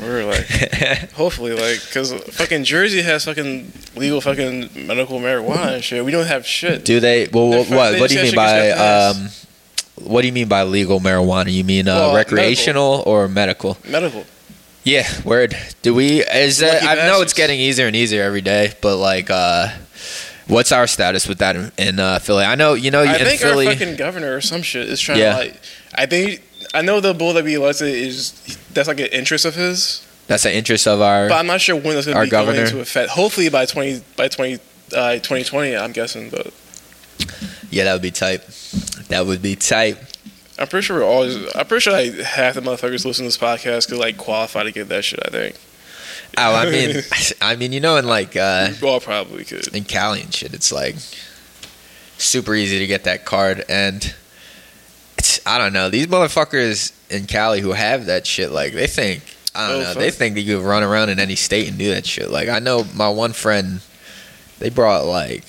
We're 0.00 0.24
like, 0.24 0.46
hopefully, 1.12 1.52
like, 1.52 1.80
because 1.86 2.12
fucking 2.12 2.64
Jersey 2.64 3.02
has 3.02 3.24
fucking 3.24 3.72
legal 3.96 4.20
fucking 4.20 4.70
medical 4.86 5.20
marijuana 5.20 5.74
and 5.74 5.84
shit. 5.84 6.04
We 6.04 6.10
don't 6.12 6.26
have 6.26 6.46
shit. 6.46 6.84
Do 6.84 7.00
they? 7.00 7.28
Well, 7.28 7.48
what? 7.48 7.68
What, 7.70 7.90
they 7.92 8.00
what 8.00 8.10
do 8.10 8.16
you 8.16 8.22
mean 8.24 8.34
by? 8.34 8.70
Um, 8.70 9.28
what 9.96 10.20
do 10.20 10.26
you 10.26 10.32
mean 10.32 10.48
by 10.48 10.64
legal 10.64 11.00
marijuana? 11.00 11.50
You 11.52 11.64
mean 11.64 11.88
uh, 11.88 11.94
Well, 11.94 12.14
recreational 12.16 13.02
or 13.06 13.28
medical? 13.28 13.78
Medical. 13.88 14.24
Yeah, 14.84 15.08
word. 15.24 15.56
Do 15.82 15.94
we? 15.94 16.20
Is 16.22 16.58
that? 16.58 16.82
Lucky 16.84 17.00
I 17.00 17.06
know 17.06 17.22
it's 17.22 17.32
getting 17.32 17.58
easier 17.58 17.86
and 17.86 17.96
easier 17.96 18.22
every 18.22 18.42
day, 18.42 18.72
but 18.82 18.98
like, 18.98 19.30
uh, 19.30 19.68
what's 20.46 20.70
our 20.72 20.86
status 20.86 21.26
with 21.26 21.38
that 21.38 21.56
in, 21.56 21.72
in 21.78 21.98
uh, 21.98 22.18
Philly? 22.18 22.44
I 22.44 22.54
know 22.54 22.74
you 22.74 22.90
know 22.90 23.00
I 23.02 23.16
in 23.16 23.24
think 23.24 23.40
Philly. 23.40 23.66
our 23.66 23.72
fucking 23.74 23.96
governor 23.96 24.36
or 24.36 24.40
some 24.40 24.62
shit 24.62 24.88
is 24.88 25.00
trying 25.00 25.18
Yeah. 25.18 25.32
to 25.32 25.38
like. 25.38 25.60
I 25.94 26.06
think 26.06 26.42
I 26.74 26.82
know 26.82 27.00
the 27.00 27.14
bull 27.14 27.32
that 27.34 27.44
we 27.44 27.54
elected 27.54 27.88
is 27.88 28.32
that's 28.72 28.88
like 28.88 29.00
an 29.00 29.06
interest 29.06 29.44
of 29.44 29.54
his, 29.54 30.06
that's 30.26 30.44
an 30.44 30.52
interest 30.52 30.86
of 30.86 31.00
our. 31.00 31.28
but 31.28 31.36
I'm 31.36 31.46
not 31.46 31.60
sure 31.60 31.76
when 31.76 31.94
that's 31.94 32.06
going 32.06 32.16
to 32.16 32.24
be 32.24 32.30
going 32.30 32.46
governor. 32.46 32.64
into 32.64 32.80
effect. 32.80 33.10
Hopefully 33.10 33.48
by 33.48 33.66
twenty 33.66 34.00
by 34.16 34.28
twenty 34.28 34.54
uh, 34.94 35.14
2020, 35.14 35.76
I'm 35.76 35.92
guessing. 35.92 36.30
But 36.30 36.52
yeah, 37.70 37.84
that 37.84 37.92
would 37.92 38.02
be 38.02 38.10
tight. 38.10 38.42
That 39.08 39.26
would 39.26 39.42
be 39.42 39.56
tight. 39.56 39.98
I'm 40.58 40.66
pretty 40.68 40.84
sure 40.86 40.98
we're 41.00 41.04
always. 41.06 41.36
I'm 41.54 41.66
pretty 41.66 41.80
sure 41.82 41.92
like 41.92 42.14
half 42.14 42.54
the 42.54 42.60
motherfuckers 42.60 43.04
listening 43.04 43.30
to 43.30 43.36
this 43.36 43.38
podcast 43.38 43.88
could 43.88 43.98
like 43.98 44.16
qualify 44.16 44.62
to 44.62 44.72
get 44.72 44.88
that 44.88 45.04
shit. 45.04 45.20
I 45.24 45.30
think. 45.30 45.56
Oh, 46.38 46.54
I 46.54 46.70
mean, 46.70 46.96
I 47.40 47.56
mean, 47.56 47.72
you 47.72 47.80
know, 47.80 47.96
in 47.96 48.06
like 48.06 48.36
uh, 48.36 48.70
We 48.80 48.88
all 48.88 49.00
probably 49.00 49.44
could. 49.44 49.68
in 49.74 49.84
Cali 49.84 50.20
and 50.22 50.32
shit, 50.34 50.54
it's 50.54 50.72
like 50.72 50.96
super 52.18 52.54
easy 52.54 52.78
to 52.78 52.86
get 52.86 53.04
that 53.04 53.24
card, 53.24 53.64
and 53.68 54.14
I 55.46 55.58
don't 55.58 55.72
know 55.72 55.88
these 55.88 56.08
motherfuckers 56.08 56.92
in 57.10 57.26
Cali 57.26 57.60
who 57.60 57.72
have 57.72 58.06
that 58.06 58.26
shit. 58.26 58.50
Like 58.50 58.72
they 58.72 58.86
think 58.88 59.22
I 59.54 59.68
don't 59.68 59.76
Oh, 59.76 59.80
know. 59.80 59.86
fuck. 59.90 59.98
They 59.98 60.10
think 60.10 60.34
that 60.34 60.42
you 60.42 60.58
could 60.58 60.66
run 60.66 60.82
around 60.82 61.08
in 61.08 61.18
any 61.20 61.36
state 61.36 61.68
and 61.68 61.78
do 61.78 61.90
that 61.90 62.04
shit. 62.04 62.30
Like 62.30 62.48
I 62.48 62.58
know 62.58 62.84
my 62.94 63.08
one 63.08 63.32
friend, 63.32 63.80
they 64.58 64.70
brought 64.70 65.04
like. 65.06 65.44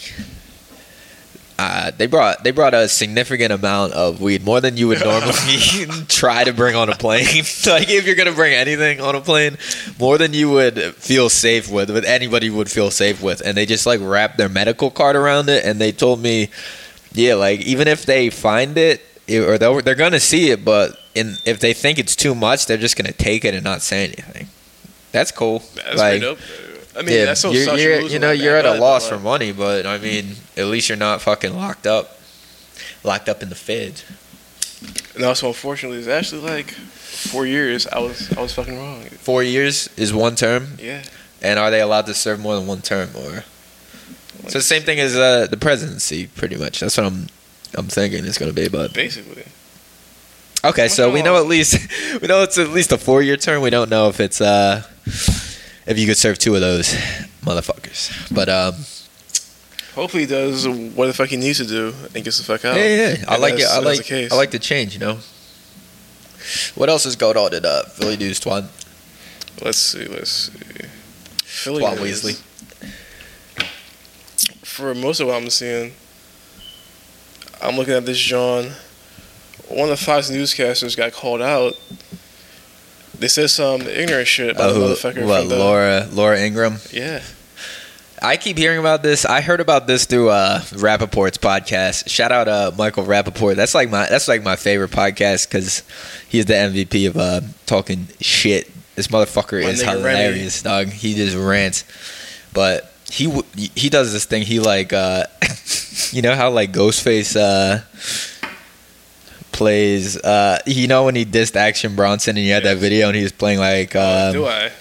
Uh, 1.60 1.90
they 1.98 2.06
brought 2.06 2.44
they 2.44 2.52
brought 2.52 2.76
a 2.76 2.88
significant 2.88 3.52
amount 3.52 3.92
of 3.94 4.22
weed, 4.22 4.44
more 4.46 4.62
than 4.62 4.78
you 4.78 4.88
would 4.90 5.04
normally 5.04 5.34
try 6.08 6.44
to 6.44 6.54
bring 6.54 6.76
on 6.76 6.88
a 6.88 6.96
plane. 6.96 7.26
like 7.66 7.90
if 7.90 8.06
you're 8.06 8.16
gonna 8.16 8.32
bring 8.32 8.54
anything 8.54 9.02
on 9.02 9.16
a 9.16 9.22
plane, 9.22 9.58
more 10.00 10.20
than 10.20 10.34
you 10.34 10.52
would 10.52 10.80
feel 10.98 11.30
safe 11.30 11.68
with, 11.72 11.90
with 11.90 12.06
anybody 12.06 12.52
would 12.52 12.70
feel 12.70 12.92
safe 12.92 13.24
with. 13.24 13.42
And 13.44 13.58
they 13.58 13.66
just 13.66 13.88
like 13.88 14.00
wrapped 14.04 14.38
their 14.38 14.50
medical 14.50 14.92
card 14.92 15.16
around 15.16 15.50
it, 15.50 15.66
and 15.66 15.82
they 15.82 15.92
told 15.92 16.22
me, 16.22 16.50
yeah, 17.14 17.34
like 17.34 17.62
even 17.62 17.88
if 17.88 18.06
they 18.06 18.30
find 18.30 18.78
it, 18.78 19.02
it- 19.28 19.42
or 19.42 19.58
they'll, 19.58 19.82
they're 19.82 19.96
gonna 19.96 20.20
see 20.20 20.50
it, 20.52 20.64
but 20.66 21.00
in 21.16 21.36
if 21.46 21.60
they 21.60 21.74
think 21.74 22.00
it's 22.00 22.16
too 22.16 22.34
much, 22.36 22.66
they're 22.66 22.78
just 22.78 22.96
gonna 22.96 23.12
take 23.12 23.44
it 23.46 23.54
and 23.54 23.64
not 23.64 23.82
say 23.82 24.04
anything. 24.06 24.48
That's 25.12 25.32
cool. 25.32 25.64
That's 25.76 25.98
like, 25.98 26.22
dope. 26.22 26.40
I 26.96 27.02
mean, 27.04 27.16
yeah, 27.16 27.26
that's 27.26 27.42
so 27.42 27.52
you're, 27.52 27.78
you're- 27.78 28.08
you 28.08 28.20
know 28.20 28.30
like 28.32 28.40
you're 28.42 28.56
at 28.58 28.66
a 28.66 28.74
loss 28.74 29.08
for 29.08 29.20
money, 29.20 29.52
but 29.52 29.86
I 29.86 29.98
mean, 30.00 30.36
at 30.56 30.66
least 30.66 30.90
you're 30.90 30.98
not 30.98 31.22
fucking 31.22 31.56
locked 31.56 31.86
up, 31.88 32.20
locked 33.04 33.30
up 33.30 33.42
in 33.44 33.50
the 33.50 33.56
feds. 33.56 34.04
And 35.16 35.24
also, 35.26 35.48
unfortunately, 35.48 35.98
it's 36.00 36.08
actually 36.08 36.42
like 36.42 36.72
four 36.72 37.46
years. 37.46 37.88
I 37.88 38.00
was 38.00 38.32
I 38.38 38.42
was 38.42 38.54
fucking 38.54 38.78
wrong. 38.78 39.06
Four 39.06 39.44
years 39.44 39.90
is 39.98 40.14
one 40.14 40.36
term, 40.36 40.78
Yeah. 40.80 41.04
and 41.42 41.58
are 41.60 41.72
they 41.72 41.82
allowed 41.82 42.06
to 42.08 42.14
serve 42.14 42.40
more 42.40 42.56
than 42.56 42.68
one 42.68 42.82
term, 42.82 43.10
or 43.16 43.44
so 44.50 44.60
the 44.60 44.62
same 44.62 44.84
thing 44.84 45.00
as 45.00 45.16
uh, 45.16 45.48
the 45.50 45.58
presidency, 45.58 46.28
pretty 46.28 46.56
much. 46.58 46.80
That's 46.80 46.96
what 46.98 47.08
I'm 47.08 47.28
I'm 47.76 47.88
thinking 47.88 48.26
it's 48.26 48.38
gonna 48.38 48.54
be. 48.54 48.68
But 48.68 48.94
Basically. 48.94 49.44
okay, 50.64 50.88
so 50.88 51.12
we 51.12 51.22
know 51.22 51.38
at 51.38 51.48
least 51.48 51.74
we 52.22 52.28
know 52.28 52.44
it's 52.44 52.58
at 52.58 52.70
least 52.70 52.92
a 52.92 52.98
four 52.98 53.22
year 53.22 53.38
term. 53.38 53.62
We 53.62 53.70
don't 53.70 53.90
know 53.90 54.10
if 54.10 54.20
it's 54.20 54.42
uh 54.42 54.84
if 55.86 55.98
you 55.98 56.06
could 56.06 56.18
serve 56.18 56.38
two 56.38 56.56
of 56.56 56.62
those 56.62 56.94
motherfuckers, 57.42 58.34
but 58.34 58.50
um. 58.50 58.76
Hopefully, 59.96 60.24
he 60.24 60.28
does 60.28 60.68
what 60.68 61.08
the 61.08 61.14
fuck 61.14 61.30
he 61.30 61.38
needs 61.38 61.58
to 61.58 61.66
do 61.66 61.92
and 62.14 62.24
gets 62.24 62.38
the 62.38 62.44
fuck 62.44 62.64
out. 62.66 62.76
Yeah, 62.76 62.86
yeah, 62.86 63.16
yeah. 63.18 63.26
I 63.28 63.38
like 63.38 63.56
it. 63.56 63.66
I 63.66 63.80
like. 63.80 64.12
I 64.12 64.36
like 64.36 64.52
the 64.52 64.60
change. 64.60 64.94
You 64.94 65.00
know. 65.00 65.18
What 66.76 66.88
else 66.88 67.06
is 67.08 67.16
going 67.16 67.36
on 67.36 67.54
in 67.54 67.66
uh, 67.66 67.84
Philly 67.84 68.16
news, 68.16 68.40
Twan? 68.40 68.68
Let's 69.62 69.80
see. 69.80 70.06
Let's 70.06 70.30
see. 70.30 70.88
Philly 71.44 71.84
Twan 71.84 71.98
Weasley. 71.98 72.36
For 74.64 74.94
most 74.94 75.20
of 75.20 75.28
what 75.28 75.42
I'm 75.42 75.50
seeing, 75.50 75.94
I'm 77.62 77.76
looking 77.76 77.94
at 77.94 78.06
this 78.06 78.18
John. 78.20 78.72
One 79.70 79.90
of 79.90 80.00
the 80.00 80.06
Fox 80.06 80.30
newscasters 80.32 80.96
got 80.96 81.12
called 81.14 81.42
out. 81.42 81.74
They 83.20 83.28
said 83.28 83.50
some 83.50 83.82
ignorant 83.82 84.28
shit 84.28 84.52
about 84.52 84.70
Oh, 84.70 84.74
the 84.74 84.94
motherfucker 84.96 85.26
what? 85.26 85.50
the. 85.50 85.58
Laura 85.58 86.08
Laura 86.12 86.40
Ingraham. 86.40 86.78
Yeah. 86.92 87.22
I 88.20 88.38
keep 88.38 88.58
hearing 88.58 88.80
about 88.80 89.04
this. 89.04 89.26
I 89.26 89.42
heard 89.42 89.60
about 89.60 89.86
this 89.86 90.06
through 90.06 90.30
uh, 90.30 90.60
Rapaport's 90.62 91.38
podcast. 91.38 92.10
Shout 92.10 92.32
out 92.32 92.48
uh, 92.48 92.72
Michael 92.78 93.04
Rapaport. 93.06 93.56
That's 93.56 93.76
like 93.76 93.90
my 93.92 94.08
that's 94.08 94.28
like 94.28 94.44
my 94.44 94.56
favorite 94.56 94.92
podcast 94.92 95.48
because 95.50 95.84
he's 96.28 96.46
the 96.46 96.54
MVP 96.54 97.08
of 97.08 97.18
uh, 97.18 97.42
talking 97.66 98.08
shit. 98.20 98.72
This 98.96 99.08
motherfucker 99.08 99.62
My 99.64 99.70
is 99.70 99.82
hilarious, 99.84 100.64
dog. 100.64 100.88
He 100.88 101.14
just 101.14 101.36
rants, 101.38 101.84
but 102.54 102.92
he 103.12 103.26
w- 103.26 103.44
he 103.76 103.90
does 103.90 104.12
this 104.14 104.26
thing. 104.26 104.44
He 104.44 104.60
like 104.60 104.94
uh, 104.94 105.24
you 106.12 106.22
know 106.22 106.36
how 106.36 106.50
like 106.50 106.72
Ghostface 106.74 107.36
uh, 107.36 107.82
plays. 109.52 110.18
Uh, 110.18 110.60
you 110.66 110.88
know 110.88 111.06
when 111.06 111.16
he 111.16 111.26
dissed 111.26 111.56
Action 111.56 111.96
Bronson 111.96 112.38
and 112.38 112.46
you 112.46 112.54
had 112.54 112.64
that 112.64 112.78
video 112.78 113.08
and 113.08 113.16
he 113.16 113.24
was 113.24 113.32
playing 113.32 113.60
like 113.60 113.96
Oh, 113.96 114.28
um, 114.28 114.34
do 114.34 114.46
I? 114.46 114.72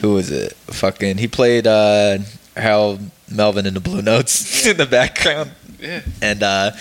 who 0.00 0.14
was 0.14 0.30
it? 0.30 0.52
Fucking, 0.68 1.18
he 1.18 1.28
played 1.28 1.66
uh, 1.66 2.18
Harold 2.56 3.00
Melvin 3.30 3.66
in 3.66 3.74
the 3.74 3.80
Blue 3.80 4.02
Notes 4.02 4.66
in 4.66 4.76
the 4.76 4.86
background, 4.86 5.52
Yeah. 5.80 6.02
and 6.20 6.42
uh, 6.42 6.72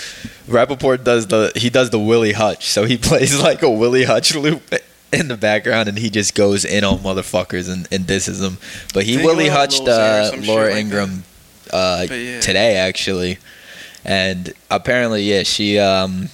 Rapaport 0.47 1.04
does 1.04 1.28
the 1.28 1.52
he 1.56 1.69
does 1.69 1.89
the 1.89 1.99
Willie 1.99 2.34
Hutch, 2.34 2.67
so 2.69 2.84
he 2.86 2.97
plays 3.10 3.39
like 3.41 3.62
a 3.63 3.69
Willie 3.69 4.04
Hutch 4.04 4.36
loop 4.36 4.62
in 5.19 5.28
the 5.28 5.38
background, 5.38 5.88
and 5.88 5.97
he 5.97 6.10
just 6.10 6.36
goes 6.36 6.65
in 6.65 6.84
on 6.84 6.99
motherfuckers 6.99 7.71
and, 7.71 7.88
and 7.91 8.08
disses 8.08 8.39
them. 8.39 8.58
But 8.93 9.06
he 9.06 9.17
Willie 9.17 9.49
Hutched 9.49 9.84
Lil 9.84 9.97
Xan 9.97 10.32
or 10.32 10.43
uh, 10.43 10.45
Laura 10.45 10.71
like 10.71 10.86
Ingraham 10.86 11.23
uh, 11.71 12.08
yeah. 12.10 12.39
today 12.39 12.78
actually, 12.78 13.38
and 14.04 14.54
apparently, 14.71 15.23
yeah, 15.23 15.43
she 15.43 15.78
um, 15.78 16.30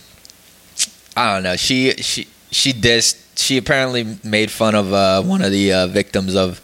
I 1.16 1.34
don't 1.34 1.44
know, 1.44 1.56
she 1.56 1.94
she 1.98 2.28
she 2.52 2.74
dissed. 2.74 3.26
She 3.38 3.58
apparently 3.58 4.18
made 4.24 4.52
fun 4.52 4.76
of 4.76 4.92
uh, 4.92 5.22
one 5.22 5.42
of 5.42 5.52
the 5.52 5.72
uh, 5.72 5.88
victims 5.88 6.36
of 6.36 6.62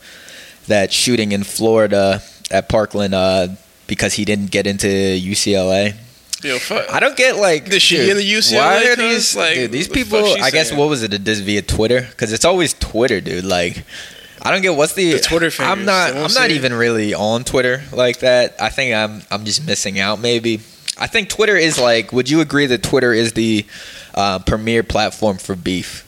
that 0.68 0.92
shooting 0.92 1.32
in 1.32 1.44
Florida 1.44 2.22
at 2.52 2.68
Parkland 2.70 3.14
uh, 3.14 3.48
because 3.88 4.14
he 4.14 4.26
didn't 4.26 4.52
get 4.52 4.68
into 4.68 4.88
UCLA. 4.88 5.96
Yo, 6.44 6.60
fuck. 6.60 6.92
I 6.92 7.00
don't 7.00 7.16
get 7.18 7.38
like. 7.38 7.66
the 7.70 7.80
shit 7.80 8.06
get 8.08 8.18
into 8.18 8.24
UCLA, 8.30 8.58
Why 8.58 8.88
are 8.90 8.96
these 8.96 9.36
Like, 9.36 9.56
dude, 9.56 9.72
these 9.72 9.88
the 9.88 9.94
people? 9.94 10.22
fuck 10.22 10.42
I 10.42 10.52
guess 10.52 10.70
saying? 10.70 10.80
what 10.80 10.90
was 10.90 11.02
it? 11.02 11.24
This 11.24 11.40
via 11.40 11.62
Twitter 11.62 12.02
because 12.02 12.34
it's 12.34 12.46
always 12.46 12.74
Twitter, 12.74 13.22
dude. 13.22 13.46
Like, 13.46 13.84
I 14.42 14.52
don't 14.52 14.62
get 14.62 14.76
what's 14.76 14.94
the, 14.94 15.14
The 15.14 15.20
Twitter 15.20 15.50
I'm 15.64 15.86
not. 15.86 16.14
I'm 16.16 16.34
not 16.34 16.52
even 16.52 16.74
really 16.74 17.14
on 17.14 17.44
Twitter 17.46 17.84
like 17.92 18.20
that. 18.20 18.62
I 18.62 18.70
think 18.70 18.94
I'm. 18.94 19.24
I'm 19.32 19.46
just 19.46 19.66
missing 19.66 20.00
out. 20.00 20.20
Maybe. 20.20 20.60
I 20.98 21.08
think 21.08 21.30
Twitter 21.30 21.56
is 21.56 21.80
like. 21.80 22.12
Would 22.12 22.30
you 22.30 22.42
agree 22.42 22.66
that 22.68 22.84
Twitter 22.84 23.12
is 23.14 23.34
the 23.34 23.66
uh, 24.14 24.40
premier 24.40 24.84
platform 24.84 25.38
for 25.38 25.56
beef? 25.56 26.04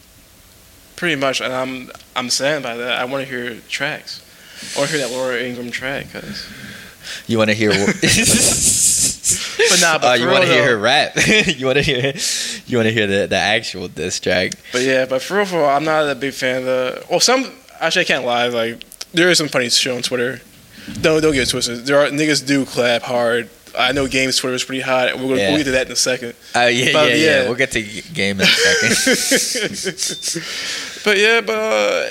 Pretty 0.97 1.15
much, 1.15 1.41
and 1.41 1.53
I'm 1.53 1.91
I'm 2.15 2.29
saddened 2.29 2.63
by 2.63 2.75
that. 2.75 2.99
I 2.99 3.05
want 3.05 3.23
to 3.27 3.29
hear 3.29 3.59
tracks. 3.69 4.23
Or 4.77 4.87
hear 4.87 4.97
that 4.97 5.11
Laura 5.11 5.39
Ingraham 5.39 5.69
track, 5.71 6.11
cause. 6.11 6.47
You 7.27 7.37
want 7.37 7.49
to 7.49 7.55
hear? 7.55 7.71
But 9.69 9.81
nah, 9.81 9.97
but 9.97 10.07
uh, 10.07 10.23
you 10.23 10.27
want 10.29 10.45
to 10.45 10.49
hear 10.49 10.63
her 10.65 10.77
rap? 10.77 11.13
you 11.45 11.65
want 11.65 11.77
to 11.77 11.81
hear? 11.81 12.13
You 12.67 12.77
want 12.77 12.87
to 12.87 12.93
hear 12.93 13.07
the 13.07 13.27
the 13.27 13.35
actual 13.35 13.87
diss 13.89 14.19
track? 14.19 14.53
But 14.71 14.83
yeah, 14.83 15.05
but 15.05 15.21
for 15.21 15.37
real, 15.37 15.45
for 15.45 15.57
real, 15.57 15.65
I'm 15.65 15.83
not 15.83 16.07
a 16.09 16.15
big 16.15 16.33
fan 16.33 16.57
of 16.59 16.65
the. 16.65 17.05
Well, 17.09 17.19
some 17.19 17.51
actually 17.81 18.03
I 18.03 18.05
can't 18.05 18.25
lie. 18.25 18.47
Like 18.47 18.81
there 19.11 19.29
is 19.29 19.37
some 19.37 19.49
funny 19.49 19.69
shit 19.69 19.93
on 19.93 20.01
Twitter. 20.03 20.39
Don't 21.01 21.21
don't 21.21 21.33
get 21.33 21.43
it 21.47 21.49
twisted. 21.49 21.85
There 21.85 21.99
are 21.99 22.07
niggas 22.07 22.45
do 22.47 22.65
clap 22.65 23.01
hard. 23.01 23.49
I 23.77 23.91
know 23.91 24.07
games 24.07 24.37
Twitter 24.37 24.55
is 24.55 24.63
pretty 24.63 24.81
hot. 24.81 25.13
We're 25.15 25.23
gonna 25.23 25.35
Yeah. 25.35 25.49
we'll 25.49 25.57
get 25.57 25.63
to 25.65 25.71
that 25.71 25.87
in 25.87 25.91
a 25.91 25.95
second. 25.97 26.33
Uh, 26.55 26.61
yeah, 26.61 26.93
But 26.93 27.09
yeah, 27.09 27.15
yeah, 27.15 27.25
yeah. 27.41 27.43
We'll 27.47 27.55
get 27.55 27.71
to 27.71 27.81
game 27.81 28.39
in 28.39 28.47
a 28.47 28.49
second. 28.49 30.43
but 31.03 31.17
yeah, 31.17 31.41
but 31.41 31.57
uh, 31.57 32.09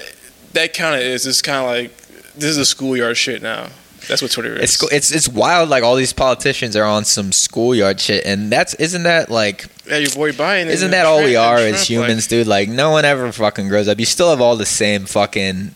that 0.52 0.74
kind 0.74 0.94
of 0.94 1.00
is. 1.00 1.26
It's 1.26 1.40
kind 1.42 1.58
of 1.64 1.66
like 1.70 1.96
this 2.34 2.50
is 2.50 2.58
a 2.58 2.66
schoolyard 2.66 3.16
shit 3.16 3.40
now. 3.42 3.68
That's 4.08 4.22
what 4.22 4.30
Twitter 4.30 4.54
is. 4.54 4.74
It's 4.74 4.92
it's 4.92 5.10
it's 5.12 5.28
wild. 5.28 5.68
Like 5.68 5.82
all 5.82 5.96
these 5.96 6.12
politicians 6.12 6.76
are 6.76 6.84
on 6.84 7.04
some 7.04 7.32
schoolyard 7.32 7.98
shit, 8.00 8.24
and 8.24 8.50
that's 8.52 8.74
isn't 8.74 9.02
that 9.02 9.30
like 9.30 9.66
yeah, 9.88 9.98
your 9.98 10.10
boy 10.10 10.32
Biden. 10.32 10.66
isn't 10.66 10.90
that 10.92 11.06
all 11.06 11.22
we 11.22 11.36
are 11.36 11.56
as 11.56 11.86
Trump, 11.86 12.06
humans, 12.08 12.26
dude? 12.26 12.46
Like 12.46 12.68
no 12.68 12.90
one 12.90 13.04
ever 13.04 13.30
fucking 13.32 13.68
grows 13.68 13.88
up. 13.88 13.98
You 13.98 14.06
still 14.06 14.30
have 14.30 14.40
all 14.40 14.56
the 14.56 14.66
same 14.66 15.06
fucking. 15.06 15.74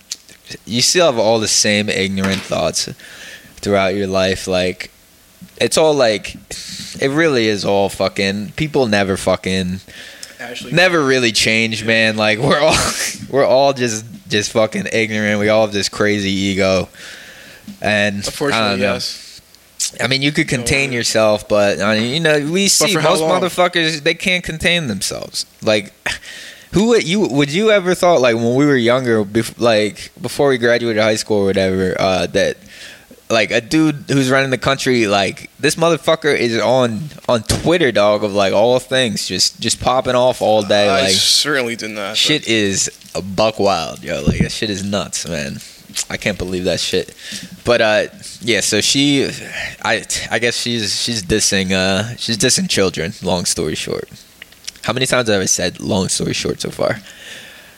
You 0.65 0.83
still 0.83 1.07
have 1.07 1.19
all 1.19 1.39
the 1.41 1.49
same 1.49 1.89
ignorant 1.89 2.41
thoughts 2.41 2.89
throughout 3.57 3.95
your 3.95 4.07
life. 4.07 4.47
Like 4.47 4.91
it's 5.57 5.77
all 5.79 5.95
like 5.95 6.35
it 7.01 7.11
really 7.11 7.47
is 7.47 7.65
all 7.65 7.89
fucking. 7.89 8.53
People 8.53 8.87
never 8.87 9.17
fucking 9.17 9.73
Like, 9.73 10.41
Ashley. 10.41 10.73
never 10.73 11.05
really 11.05 11.33
change, 11.33 11.85
man. 11.85 12.17
Like 12.17 12.39
we're 12.41 12.61
all 12.61 12.77
we're 13.29 13.45
all 13.47 13.73
just 13.73 14.05
just 14.29 14.53
fucking 14.53 14.87
ignorant. 14.93 15.41
We 15.41 15.49
all 15.49 15.63
have 15.67 15.73
this 15.73 15.89
crazy 15.89 16.31
ego, 16.31 16.89
and 17.81 18.17
Unfortunately, 18.17 18.81
yes. 18.81 19.41
I 20.01 20.07
mean, 20.07 20.23
you 20.23 20.31
could 20.31 20.49
contain 20.49 20.91
worry. 20.91 20.97
yourself, 20.97 21.49
but 21.49 21.81
I 21.81 21.99
mean, 21.99 22.15
you 22.15 22.21
know, 22.21 22.51
we 22.53 22.69
see 22.69 22.95
most 22.95 23.23
motherfuckers 23.23 24.03
they 24.03 24.15
can't 24.15 24.45
contain 24.45 24.87
themselves. 24.87 25.47
Like, 25.63 25.93
who 26.73 26.89
would 26.89 27.07
you 27.07 27.21
would 27.21 27.53
you 27.53 27.71
ever 27.71 27.95
thought 27.95 28.21
like 28.21 28.37
when 28.37 28.55
we 28.55 28.67
were 28.67 28.77
younger, 28.77 29.25
bef- 29.25 29.59
like 29.61 30.13
before 30.21 30.49
we 30.51 30.59
graduated 30.59 31.03
high 31.03 31.17
school 31.17 31.39
or 31.39 31.45
whatever, 31.47 31.97
uh, 31.99 32.27
that 32.27 32.59
like 33.31 33.53
a 33.53 33.61
dude 33.61 34.05
who's 34.09 34.31
running 34.31 34.51
the 34.51 34.59
country, 34.59 35.07
like 35.07 35.51
this 35.59 35.77
motherfucker 35.77 36.37
is 36.37 36.61
on 36.61 37.01
on 37.29 37.43
Twitter, 37.45 37.91
dog, 37.93 38.23
of 38.23 38.33
like 38.33 38.53
all 38.53 38.79
things, 38.81 39.27
just 39.27 39.61
just 39.61 39.81
popping 39.81 40.15
off 40.15 40.43
all 40.43 40.63
day, 40.63 40.89
I 40.89 41.03
like 41.03 41.13
certainly 41.13 41.77
did 41.77 41.93
not. 41.93 42.17
shit 42.17 42.47
is 42.47 42.91
a 43.15 43.23
buck 43.23 43.59
wild, 43.59 44.03
yo. 44.05 44.23
Like 44.23 44.41
that 44.41 44.53
shit 44.53 44.69
is 44.71 44.85
nuts, 44.85 45.27
man. 45.29 45.59
I 46.09 46.17
can't 46.17 46.39
believe 46.39 46.65
that 46.65 46.81
shit. 46.81 47.15
But 47.65 47.81
uh, 47.81 48.07
yeah. 48.41 48.61
So 48.61 48.81
she, 48.81 49.31
I, 49.83 50.05
I 50.31 50.39
guess 50.39 50.57
she's 50.57 51.01
she's 51.01 51.23
dissing 51.23 51.73
uh 51.73 52.17
she's 52.17 52.37
dissing 52.39 52.69
children. 52.69 53.13
Long 53.23 53.45
story 53.45 53.75
short, 53.75 54.09
how 54.85 54.93
many 54.93 55.07
times 55.07 55.29
have 55.29 55.41
I 55.41 55.47
said 55.47 55.81
long 55.81 56.09
story 56.09 56.35
short 56.35 56.61
so 56.61 56.71
far? 56.71 56.99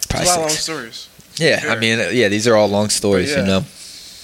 Probably 0.09 0.27
lot 0.29 0.37
of 0.37 0.41
long 0.43 0.51
stories. 0.51 1.09
Yeah, 1.37 1.65
I 1.69 1.77
mean, 1.77 1.99
uh, 1.99 2.09
yeah, 2.13 2.29
these 2.29 2.47
are 2.47 2.55
all 2.57 2.69
long 2.69 2.91
stories. 2.91 3.31
yeah. 3.31 3.41
You 3.41 3.47
know, 3.47 3.61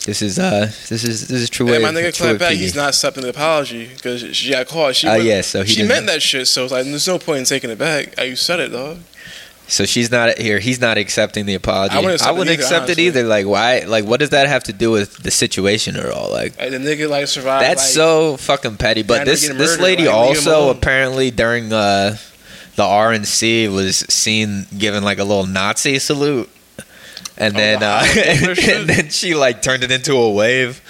this 0.05 0.20
is 0.22 0.38
uh 0.38 0.66
this 0.88 1.05
is 1.05 1.29
this 1.29 1.40
is 1.42 1.51
true. 1.51 1.72
And 1.72 1.83
my 1.83 1.90
nigga 1.90 2.16
clapped 2.16 2.38
back. 2.38 2.53
PD. 2.53 2.57
He's 2.57 2.74
not 2.74 2.88
accepting 2.90 3.22
the 3.22 3.31
apology 3.31 3.88
because 3.94 4.37
she 4.37 4.51
got 4.51 4.66
caught. 4.68 4.94
She 4.96 5.09
Uh, 5.09 5.14
yeah, 5.16 5.40
so 5.40 5.62
he 5.64 5.72
she 5.72 5.83
meant 5.87 6.07
that 6.07 6.22
shit. 6.22 6.46
So 6.48 6.64
it's 6.64 6.72
like 6.72 6.85
there's 6.85 7.07
no 7.09 7.18
point 7.18 7.38
in 7.40 7.44
taking 7.44 7.70
it 7.70 7.79
back. 7.79 8.18
Uh, 8.18 8.22
You 8.24 8.37
said 8.37 8.61
it, 8.61 8.68
dog. 8.68 8.98
So 9.70 9.85
she's 9.85 10.11
not 10.11 10.38
here. 10.38 10.59
He's 10.61 10.81
not 10.81 10.96
accepting 10.96 11.44
the 11.44 11.52
apology. 11.54 11.94
I 11.94 12.00
wouldn't 12.00 12.14
accept 12.14 12.38
it 12.38 12.48
either, 12.48 12.52
accept 12.54 12.88
it 12.90 12.98
either. 12.98 13.22
Like 13.24 13.46
why? 13.46 13.81
Like 13.81 14.04
what 14.07 14.18
does 14.18 14.31
that 14.31 14.48
have 14.48 14.64
to 14.64 14.72
do 14.72 14.90
with 14.90 15.18
the 15.22 15.31
situation 15.31 15.94
at 15.96 16.07
all? 16.11 16.31
Like 16.31 16.59
Like 16.59 16.70
the 16.70 16.78
nigga 16.78 17.09
like 17.09 17.26
survived. 17.28 17.64
That's 17.64 17.83
like, 17.83 17.90
so 17.94 18.37
fucking 18.38 18.76
petty. 18.78 19.02
But 19.02 19.26
this 19.26 19.46
this 19.46 19.78
lady 19.78 20.07
like, 20.07 20.14
also 20.14 20.70
apparently 20.70 21.31
during 21.31 21.70
uh, 21.72 22.16
the 22.76 22.83
RNC 22.83 23.70
was 23.72 23.98
seen 23.98 24.66
giving 24.76 25.02
like 25.02 25.18
a 25.18 25.24
little 25.24 25.46
Nazi 25.46 25.98
salute, 25.98 26.48
and 27.37 27.54
Oh, 27.54 27.59
then 27.59 27.81
the 27.81 27.87
uh, 27.87 27.98
Heil 28.04 28.24
Hitler 28.35 28.54
shit? 28.54 28.76
and 28.81 28.88
then 28.88 29.09
she 29.11 29.35
like 29.35 29.61
turned 29.61 29.85
it 29.85 29.90
into 29.90 30.14
a 30.16 30.31
wave 30.33 30.81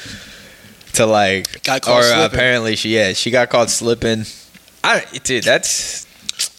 to 0.92 1.04
like 1.04 1.48
or 1.68 1.80
slipping. 1.80 2.24
apparently 2.24 2.76
she 2.76 2.94
yeah 2.94 3.12
she 3.12 3.30
got 3.32 3.50
caught 3.50 3.70
slipping. 3.70 4.24
I 4.84 5.04
dude 5.24 5.42
that's 5.44 6.06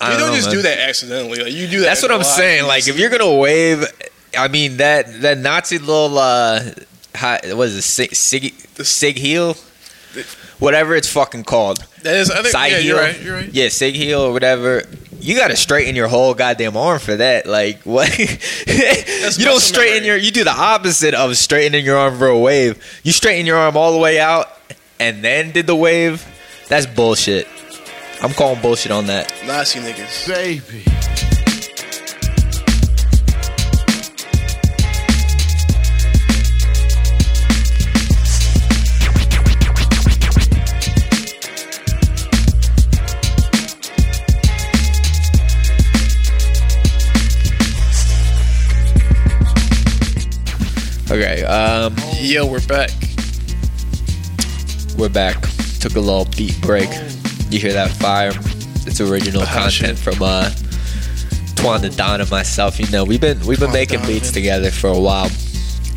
I 0.02 0.06
You 0.06 0.12
don't 0.12 0.20
don't 0.22 0.30
know, 0.30 0.36
just 0.36 0.48
man. 0.48 0.56
do 0.56 0.62
that 0.64 0.80
accidentally. 0.80 1.40
Like 1.44 1.54
you 1.54 1.68
do 1.68 1.80
that. 1.82 1.86
That's 1.88 2.02
what 2.02 2.12
I'm 2.12 2.24
saying. 2.24 2.66
Like 2.68 2.88
if 2.88 2.98
you're 2.98 3.10
gonna 3.10 3.36
wave, 3.36 3.86
I 4.38 4.48
mean 4.48 4.78
that 4.78 5.22
that 5.22 5.38
Nazi 5.38 5.78
little 5.78 6.18
uh, 6.18 6.62
hi, 7.16 7.40
what 7.54 7.68
is 7.68 7.76
it, 7.78 7.82
sig 7.84 8.16
sig, 8.16 8.54
sig 8.84 9.18
heel, 9.18 9.56
whatever 10.60 10.96
it's 10.96 11.12
fucking 11.12 11.44
called, 11.44 11.80
that 12.04 12.16
is. 12.16 12.32
I 12.32 12.36
think. 12.38 12.48
side 12.48 12.72
yeah, 12.72 12.78
heel. 12.78 12.86
you're 12.88 12.98
right. 13.04 13.22
You're 13.22 13.36
right. 13.36 13.50
Yeah, 13.54 13.70
sig 13.70 13.94
heel 13.96 14.22
or 14.22 14.32
whatever. 14.32 14.84
You 15.22 15.36
gotta 15.36 15.58
straighten 15.58 15.98
your 15.98 16.08
whole 16.08 16.34
goddamn 16.34 16.78
arm 16.78 17.00
for 17.00 17.16
that. 17.18 17.46
Like 17.46 17.82
what? 17.84 18.18
you 18.20 19.46
don't 19.46 19.60
straighten 19.60 19.96
memory. 20.04 20.08
your. 20.08 20.16
You 20.18 20.32
do 20.32 20.46
the 20.46 20.56
opposite 20.56 21.14
of 21.14 21.36
straightening 21.36 21.84
your 21.84 21.98
arm 21.98 22.18
for 22.18 22.28
a 22.28 22.40
wave. 22.40 22.82
You 23.04 23.12
straighten 23.12 23.46
your 23.46 23.58
arm 23.58 23.76
all 23.76 23.92
the 23.92 23.98
way 24.00 24.18
out 24.18 24.48
and 24.98 25.22
then 25.24 25.52
did 25.52 25.68
the 25.68 25.76
wave. 25.76 26.26
That's 26.70 26.86
bullshit. 26.86 27.48
I'm 28.22 28.34
calling 28.34 28.62
bullshit 28.62 28.92
on 28.92 29.06
that. 29.08 29.32
Nazi 29.46 29.80
niggas. 29.80 30.28
Baby. 30.28 30.84
Okay. 51.10 51.44
Um. 51.46 51.96
Yo, 52.20 52.46
we're 52.46 52.60
back. 52.68 52.90
We're 54.98 55.08
back. 55.08 55.42
Took 55.80 55.96
a 55.96 56.00
little 56.02 56.26
beat 56.36 56.60
break. 56.62 56.90
You 57.50 57.60
hear 57.60 57.74
that 57.74 57.90
fire? 57.92 58.32
It's 58.86 59.02
original 59.02 59.42
Ah, 59.44 59.54
content 59.64 59.98
shit. 59.98 60.00
from 60.00 60.22
uh 60.24 60.50
Twan 61.56 61.82
the 61.82 61.90
Don 61.90 62.22
and 62.22 62.30
myself. 62.32 62.80
You 62.80 62.88
know, 62.92 63.04
we've 63.04 63.20
been 63.22 63.38
we've 63.46 63.60
been 63.60 63.70
Twan 63.70 63.74
making 63.74 64.02
beats 64.06 64.32
together 64.32 64.72
for 64.72 64.88
a 64.88 64.98
while. 65.00 65.30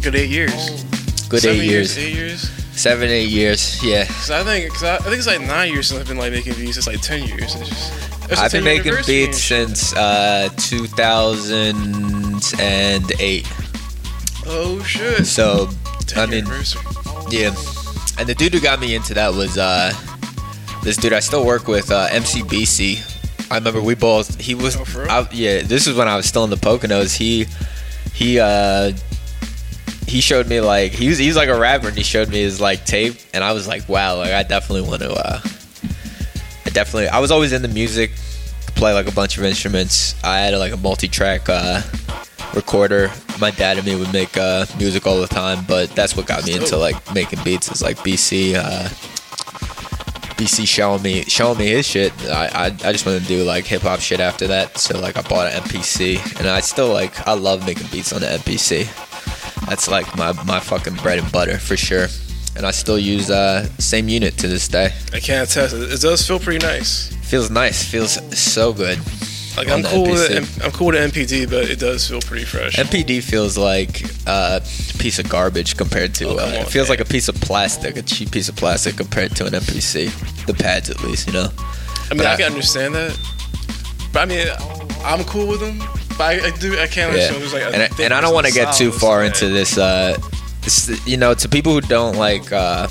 Good 0.03 0.15
eight 0.17 0.31
years. 0.31 0.85
Good 1.29 1.43
Seven 1.43 1.61
eight 1.61 1.67
years. 1.71 1.97
Eight 1.99 2.15
years. 2.15 2.51
Seven, 2.75 3.11
eight 3.11 3.29
years. 3.29 3.83
Yeah. 3.85 4.07
Cause 4.07 4.31
I 4.31 4.43
think, 4.45 4.73
cause 4.73 4.83
I, 4.83 4.95
I 4.97 5.01
think 5.01 5.17
it's 5.19 5.27
like 5.27 5.43
nine 5.43 5.71
years 5.73 5.89
since 5.89 6.01
I've 6.01 6.09
been 6.09 6.17
like 6.17 6.33
making 6.33 6.55
beats. 6.55 6.79
It's 6.79 6.87
like 6.87 7.03
ten 7.03 7.23
years. 7.29 7.55
It's 7.55 7.69
just, 7.69 7.93
it's 8.33 8.41
I've 8.41 8.51
been 8.51 8.65
making 8.65 8.95
beats 9.07 9.43
since 9.43 9.93
uh 9.95 10.49
2008. 10.57 13.47
Oh 14.47 14.83
shit. 14.83 15.27
So 15.27 15.69
10 16.07 16.23
I 16.23 16.27
mean. 16.31 16.47
Yeah. 17.31 17.53
And 18.19 18.27
the 18.29 18.35
dude 18.37 18.53
who 18.55 18.61
got 18.61 18.81
me 18.81 18.95
into 18.95 19.13
that 19.15 19.35
was 19.35 19.57
uh 19.59 19.93
this 20.83 20.97
dude 20.97 21.13
I 21.13 21.21
still 21.21 21.45
work 21.45 21.69
with, 21.69 21.91
uh 21.91 22.09
MCBC. 22.09 23.51
I 23.51 23.57
remember 23.57 23.81
we 23.83 23.95
both 23.95 24.41
he 24.41 24.55
was 24.55 24.77
Oh. 24.77 25.07
I, 25.09 25.29
yeah, 25.33 25.63
this 25.63 25.87
was 25.87 25.97
when 25.97 26.09
I 26.09 26.17
was 26.17 26.27
still 26.27 26.45
in 26.45 26.51
the 26.51 26.57
Poconos. 26.57 27.17
He 27.17 27.47
he 28.15 28.39
uh 28.41 28.93
he 30.07 30.21
showed 30.21 30.49
me 30.49 30.61
like 30.61 30.93
he 30.93 31.09
was 31.09 31.19
he's 31.19 31.37
like 31.37 31.49
a 31.49 31.59
rapper 31.59 31.89
and 31.89 31.97
he 31.97 32.03
showed 32.03 32.29
me 32.29 32.43
his 32.43 32.61
like 32.61 32.85
tape 32.85 33.15
and 33.33 33.43
I 33.43 33.53
was 33.53 33.67
like, 33.67 33.89
wow, 33.89 34.17
like 34.17 34.33
I 34.33 34.43
definitely 34.43 34.89
want 34.89 35.03
to 35.03 35.13
uh 35.13 35.41
I 36.67 36.71
definitely 36.71 37.09
I 37.09 37.19
was 37.19 37.31
always 37.31 37.53
in 37.53 37.63
the 37.63 37.69
music, 37.69 38.13
play 38.75 38.93
like 38.93 39.07
a 39.07 39.13
bunch 39.13 39.39
of 39.39 39.45
instruments. 39.45 40.15
I 40.25 40.39
had 40.41 40.55
like 40.59 40.73
a 40.73 40.77
multi-track 40.77 41.49
uh 41.49 41.83
recorder. 42.55 43.11
My 43.41 43.51
dad 43.51 43.79
and 43.79 43.87
me 43.87 43.97
would 43.97 44.13
make 44.13 44.37
uh, 44.37 44.67
music 44.79 45.07
all 45.07 45.21
the 45.21 45.27
time, 45.27 45.65
but 45.67 45.91
that's 45.91 46.17
what 46.17 46.27
got 46.27 46.45
me 46.45 46.55
into 46.55 46.77
like 46.77 46.97
making 47.15 47.43
beats. 47.45 47.71
Is 47.71 47.83
like 47.83 47.97
BC, 47.99 48.55
uh, 48.57 48.89
BC 50.43 50.67
showing 50.67 51.03
me 51.03 51.23
showing 51.23 51.59
me 51.59 51.69
his 51.69 51.87
shit. 51.87 52.13
I 52.27 52.47
I, 52.47 52.67
I 52.67 52.93
just 52.93 53.07
wanted 53.07 53.23
to 53.23 53.29
do 53.29 53.45
like 53.45 53.65
hip 53.65 53.83
hop 53.83 54.01
shit 54.01 54.19
after 54.19 54.49
that. 54.49 54.77
So 54.77 54.99
like 54.99 55.17
I 55.17 55.23
bought 55.23 55.53
an 55.53 55.63
MPC, 55.63 56.39
and 56.39 56.49
I 56.49 56.61
still 56.61 56.93
like 56.93 57.27
I 57.29 57.35
love 57.35 57.65
making 57.65 57.87
beats 57.93 58.13
on 58.13 58.21
the 58.21 58.27
MPC. 58.27 58.87
That's 59.69 59.89
like 59.89 60.17
my 60.17 60.33
my 60.45 60.59
fucking 60.59 60.97
bread 60.97 61.21
and 61.21 61.31
butter 61.31 61.59
for 61.59 61.77
sure. 61.77 62.09
And 62.57 62.67
I 62.67 62.73
still 62.73 62.99
use 62.99 63.31
uh 63.31 63.67
same 63.79 64.09
unit 64.09 64.37
to 64.39 64.49
this 64.49 64.67
day. 64.67 64.91
I 65.13 65.21
can't 65.21 65.49
attest. 65.49 65.75
It, 65.75 65.93
it 65.93 66.01
does 66.01 66.27
feel 66.27 66.41
pretty 66.41 66.65
nice. 66.67 67.15
Feels 67.23 67.49
nice. 67.51 67.89
Feels 67.89 68.19
so 68.37 68.73
good. 68.73 68.99
Like 69.57 69.69
I'm 69.69 69.83
cool 69.83 70.05
with 70.05 70.31
it. 70.31 70.65
I'm 70.65 70.71
cool 70.73 70.87
with 70.89 71.13
MPD, 71.13 71.49
but 71.51 71.69
it 71.69 71.79
does 71.79 72.09
feel 72.09 72.21
pretty 72.21 72.45
fresh. 72.47 72.77
MPD 72.77 73.23
feels 73.23 73.59
like 73.59 74.03
a 74.27 74.63
piece 74.99 75.19
of 75.19 75.29
garbage 75.29 75.77
compared 75.77 76.15
to. 76.17 76.29
Oh, 76.29 76.39
uh, 76.39 76.47
it 76.63 76.69
feels 76.69 76.89
man. 76.89 76.99
like 76.99 77.07
a 77.07 77.11
piece 77.11 77.29
of 77.29 77.35
plastic, 77.37 77.97
a 77.97 78.03
cheap 78.03 78.31
piece 78.31 78.49
of 78.49 78.57
plastic 78.57 78.97
compared 78.97 79.37
to 79.37 79.45
an 79.47 79.53
MPC. 79.53 80.47
The 80.47 80.55
pads, 80.55 80.89
at 80.91 81.03
least, 81.03 81.27
you 81.27 81.35
know. 81.35 81.49
I 82.11 82.15
mean, 82.15 82.19
but 82.19 82.27
I 82.27 82.33
I- 82.35 82.37
can 82.39 82.47
understand 82.47 82.95
that, 82.95 83.19
but 84.13 84.21
I 84.21 84.25
mean, 84.25 84.47
I'm 85.05 85.23
cool 85.25 85.47
with 85.47 85.61
them. 85.61 85.79
But 86.17 86.21
I, 86.43 86.47
I 86.47 86.51
do. 86.59 86.79
I 86.79 86.87
can't 86.87 87.15
Yeah, 87.17 87.25
understand. 87.35 87.53
Like 87.53 87.75
and 87.75 87.83
I, 87.83 88.03
and 88.05 88.15
I 88.15 88.21
don't 88.23 88.35
want 88.35 88.47
to 88.47 88.53
get 88.53 88.75
too 88.75 88.91
far 88.91 89.21
side. 89.21 89.27
into 89.35 89.49
this 89.49 89.77
uh, 89.77 90.17
it's, 90.63 91.07
you 91.07 91.17
know, 91.19 91.35
to 91.35 91.49
people 91.49 91.73
who 91.73 91.81
don't 91.83 92.17
like 92.17 92.53
uh, 92.53 92.89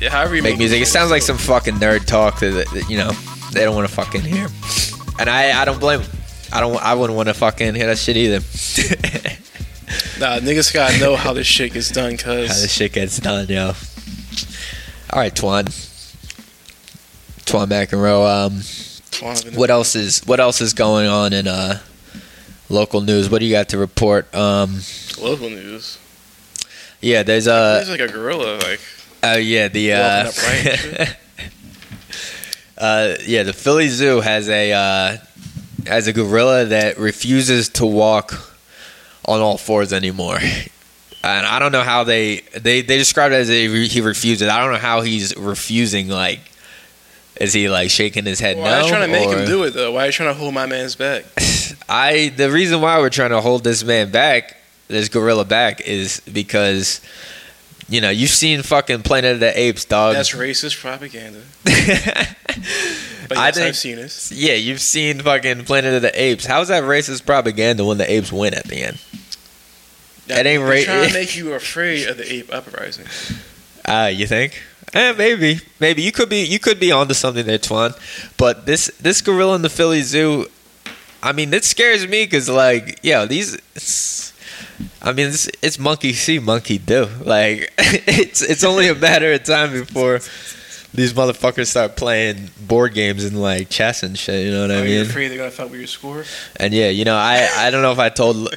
Yeah, 0.00 0.10
however 0.10 0.34
you 0.36 0.42
make 0.42 0.56
music, 0.58 0.80
it 0.80 0.86
sounds 0.86 1.10
like 1.10 1.22
some 1.22 1.36
fucking 1.38 1.74
nerd 1.74 2.06
talk 2.06 2.40
that, 2.40 2.52
that 2.72 2.88
you 2.88 2.96
know 2.98 3.10
they 3.52 3.64
don't 3.64 3.74
want 3.74 3.88
to 3.88 3.94
fucking 3.94 4.20
hear. 4.22 4.48
And 5.18 5.28
I, 5.28 5.60
I 5.60 5.64
don't 5.64 5.80
blame. 5.80 6.00
'em. 6.02 6.06
I 6.52 6.60
don't. 6.60 6.76
I 6.82 6.94
wouldn't 6.94 7.16
want 7.16 7.28
to 7.28 7.34
fucking 7.34 7.74
hear 7.74 7.86
that 7.86 7.98
shit 7.98 8.16
either. 8.16 8.40
Nah, 10.20 10.38
niggas 10.40 10.74
gotta 10.74 10.98
know 10.98 11.16
how 11.16 11.32
this 11.32 11.46
shit 11.46 11.72
gets 11.72 11.90
done, 11.90 12.16
cuz. 12.18 12.48
How 12.48 12.54
this 12.60 12.72
shit 12.72 12.92
gets 12.92 13.18
done, 13.20 13.46
yo. 13.48 13.68
All 13.68 13.74
right, 15.20 15.32
Twan. 15.34 15.64
Twan 17.46 17.68
McEnroe. 17.68 18.26
Um, 18.28 19.54
what 19.56 19.70
else 19.70 19.94
is 19.94 20.20
what 20.26 20.40
else 20.40 20.60
is 20.60 20.74
going 20.74 21.06
on 21.08 21.32
in 21.32 21.46
uh 21.48 21.78
local 22.68 23.00
news? 23.00 23.30
What 23.30 23.38
do 23.38 23.46
you 23.46 23.52
got 23.52 23.70
to 23.70 23.78
report? 23.78 24.32
Um, 24.34 24.80
Local 25.18 25.48
news. 25.50 25.98
yeah, 27.00 27.22
there's 27.22 27.46
a 27.46 27.82
There's 27.86 27.90
like 27.90 28.00
a 28.00 28.08
gorilla, 28.08 28.58
like 28.58 28.80
uh, 29.24 29.38
yeah 29.38 29.68
the 29.68 29.92
uh, 29.94 30.24
Walking 30.24 30.40
upright 30.42 30.84
and 31.00 31.16
uh 32.78 33.14
yeah 33.26 33.42
the 33.42 33.52
Philly 33.52 33.88
Zoo 33.88 34.20
has 34.20 34.48
a 34.48 34.72
uh 34.72 35.16
has 35.86 36.06
a 36.06 36.12
gorilla 36.12 36.66
that 36.66 36.98
refuses 36.98 37.68
to 37.70 37.86
walk 37.86 38.54
on 39.24 39.40
all 39.40 39.58
fours 39.58 39.92
anymore. 39.92 40.38
And 41.24 41.46
I 41.46 41.58
don't 41.58 41.72
know 41.72 41.82
how 41.82 42.04
they 42.04 42.40
they 42.54 42.80
they 42.82 42.96
described 42.96 43.34
it 43.34 43.38
as 43.38 43.50
a, 43.50 43.86
he 43.88 44.00
refuses. 44.00 44.48
I 44.48 44.60
don't 44.60 44.72
know 44.72 44.78
how 44.78 45.00
he's 45.00 45.36
refusing. 45.36 46.08
Like, 46.08 46.40
is 47.40 47.52
he 47.52 47.68
like 47.68 47.90
shaking 47.90 48.24
his 48.24 48.38
head 48.38 48.56
Why 48.56 48.64
no? 48.64 48.70
are 48.70 48.82
you 48.82 48.88
trying 48.88 49.06
to 49.06 49.12
make 49.12 49.28
or- 49.28 49.38
him 49.38 49.46
do 49.46 49.64
it 49.64 49.70
though? 49.74 49.92
Why 49.92 50.04
are 50.04 50.06
you 50.06 50.12
trying 50.12 50.30
to 50.30 50.34
hold 50.38 50.54
my 50.54 50.66
man's 50.66 50.94
back? 50.94 51.24
I 51.88 52.32
the 52.36 52.50
reason 52.50 52.80
why 52.80 52.98
we're 52.98 53.10
trying 53.10 53.30
to 53.30 53.40
hold 53.40 53.64
this 53.64 53.82
man 53.82 54.10
back, 54.10 54.56
this 54.86 55.08
gorilla 55.08 55.44
back, 55.44 55.80
is 55.80 56.20
because 56.32 57.00
you 57.88 58.00
know 58.00 58.10
you've 58.10 58.30
seen 58.30 58.62
fucking 58.62 59.02
Planet 59.02 59.34
of 59.34 59.40
the 59.40 59.58
Apes, 59.58 59.84
dog. 59.86 60.14
That's 60.14 60.34
racist 60.34 60.80
propaganda. 60.80 61.42
But 63.28 63.38
I 63.38 63.46
yes, 63.46 63.54
think- 63.56 63.66
I've 63.68 63.76
seen 63.76 63.98
it. 63.98 64.30
yeah, 64.32 64.54
you've 64.54 64.80
seen 64.80 65.20
fucking 65.20 65.64
Planet 65.64 65.94
of 65.94 66.02
the 66.02 66.20
Apes. 66.22 66.46
How's 66.46 66.68
that 66.68 66.84
racist 66.84 67.26
propaganda 67.26 67.84
when 67.84 67.98
the 67.98 68.10
apes 68.10 68.32
win 68.32 68.54
at 68.54 68.64
the 68.64 68.82
end? 68.82 68.98
That 70.28 70.46
ain't 70.46 70.62
They're 70.64 70.84
Trying 70.84 71.08
to 71.08 71.14
make 71.14 71.36
you 71.36 71.52
afraid 71.54 72.06
of 72.08 72.16
the 72.18 72.32
ape 72.32 72.52
uprising. 72.52 73.06
Uh, 73.84 74.10
you 74.12 74.26
think? 74.26 74.62
Eh, 74.94 75.12
maybe, 75.12 75.60
maybe 75.80 76.02
you 76.02 76.12
could 76.12 76.28
be 76.28 76.44
you 76.44 76.58
could 76.58 76.80
be 76.80 76.92
onto 76.92 77.14
something 77.14 77.44
there, 77.46 77.58
Twan. 77.58 77.94
But 78.36 78.64
this 78.66 78.90
this 79.00 79.20
gorilla 79.20 79.54
in 79.56 79.62
the 79.62 79.68
Philly 79.70 80.02
Zoo, 80.02 80.46
I 81.22 81.32
mean, 81.32 81.52
it 81.52 81.64
scares 81.64 82.06
me 82.06 82.24
because 82.24 82.48
like, 82.48 82.98
yeah, 83.02 83.24
these. 83.26 83.54
It's, 83.74 84.32
I 85.02 85.12
mean, 85.12 85.28
it's, 85.28 85.48
it's 85.62 85.78
monkey 85.78 86.12
see, 86.12 86.38
monkey 86.38 86.78
do. 86.78 87.08
Like, 87.22 87.72
it's 87.78 88.40
it's 88.42 88.64
only 88.64 88.88
a 88.88 88.94
matter 88.94 89.32
of 89.32 89.44
time 89.44 89.72
before 89.72 90.20
these 90.94 91.12
motherfuckers 91.12 91.66
start 91.66 91.96
playing 91.96 92.50
board 92.60 92.94
games 92.94 93.24
and 93.24 93.40
like 93.40 93.68
chess 93.68 94.02
and 94.02 94.18
shit. 94.18 94.46
You 94.46 94.52
know 94.52 94.62
what 94.62 94.70
I 94.70 94.74
Are 94.80 94.84
you 94.86 95.00
mean? 95.00 95.06
afraid 95.10 95.28
they're 95.28 95.36
gonna 95.38 95.50
fuck 95.50 95.70
with 95.70 95.78
your 95.80 95.86
score? 95.86 96.24
And 96.56 96.72
yeah, 96.72 96.88
you 96.88 97.04
know, 97.04 97.14
I, 97.16 97.46
I 97.56 97.70
don't 97.70 97.82
know 97.82 97.92
if 97.92 97.98
I 97.98 98.08
told. 98.08 98.48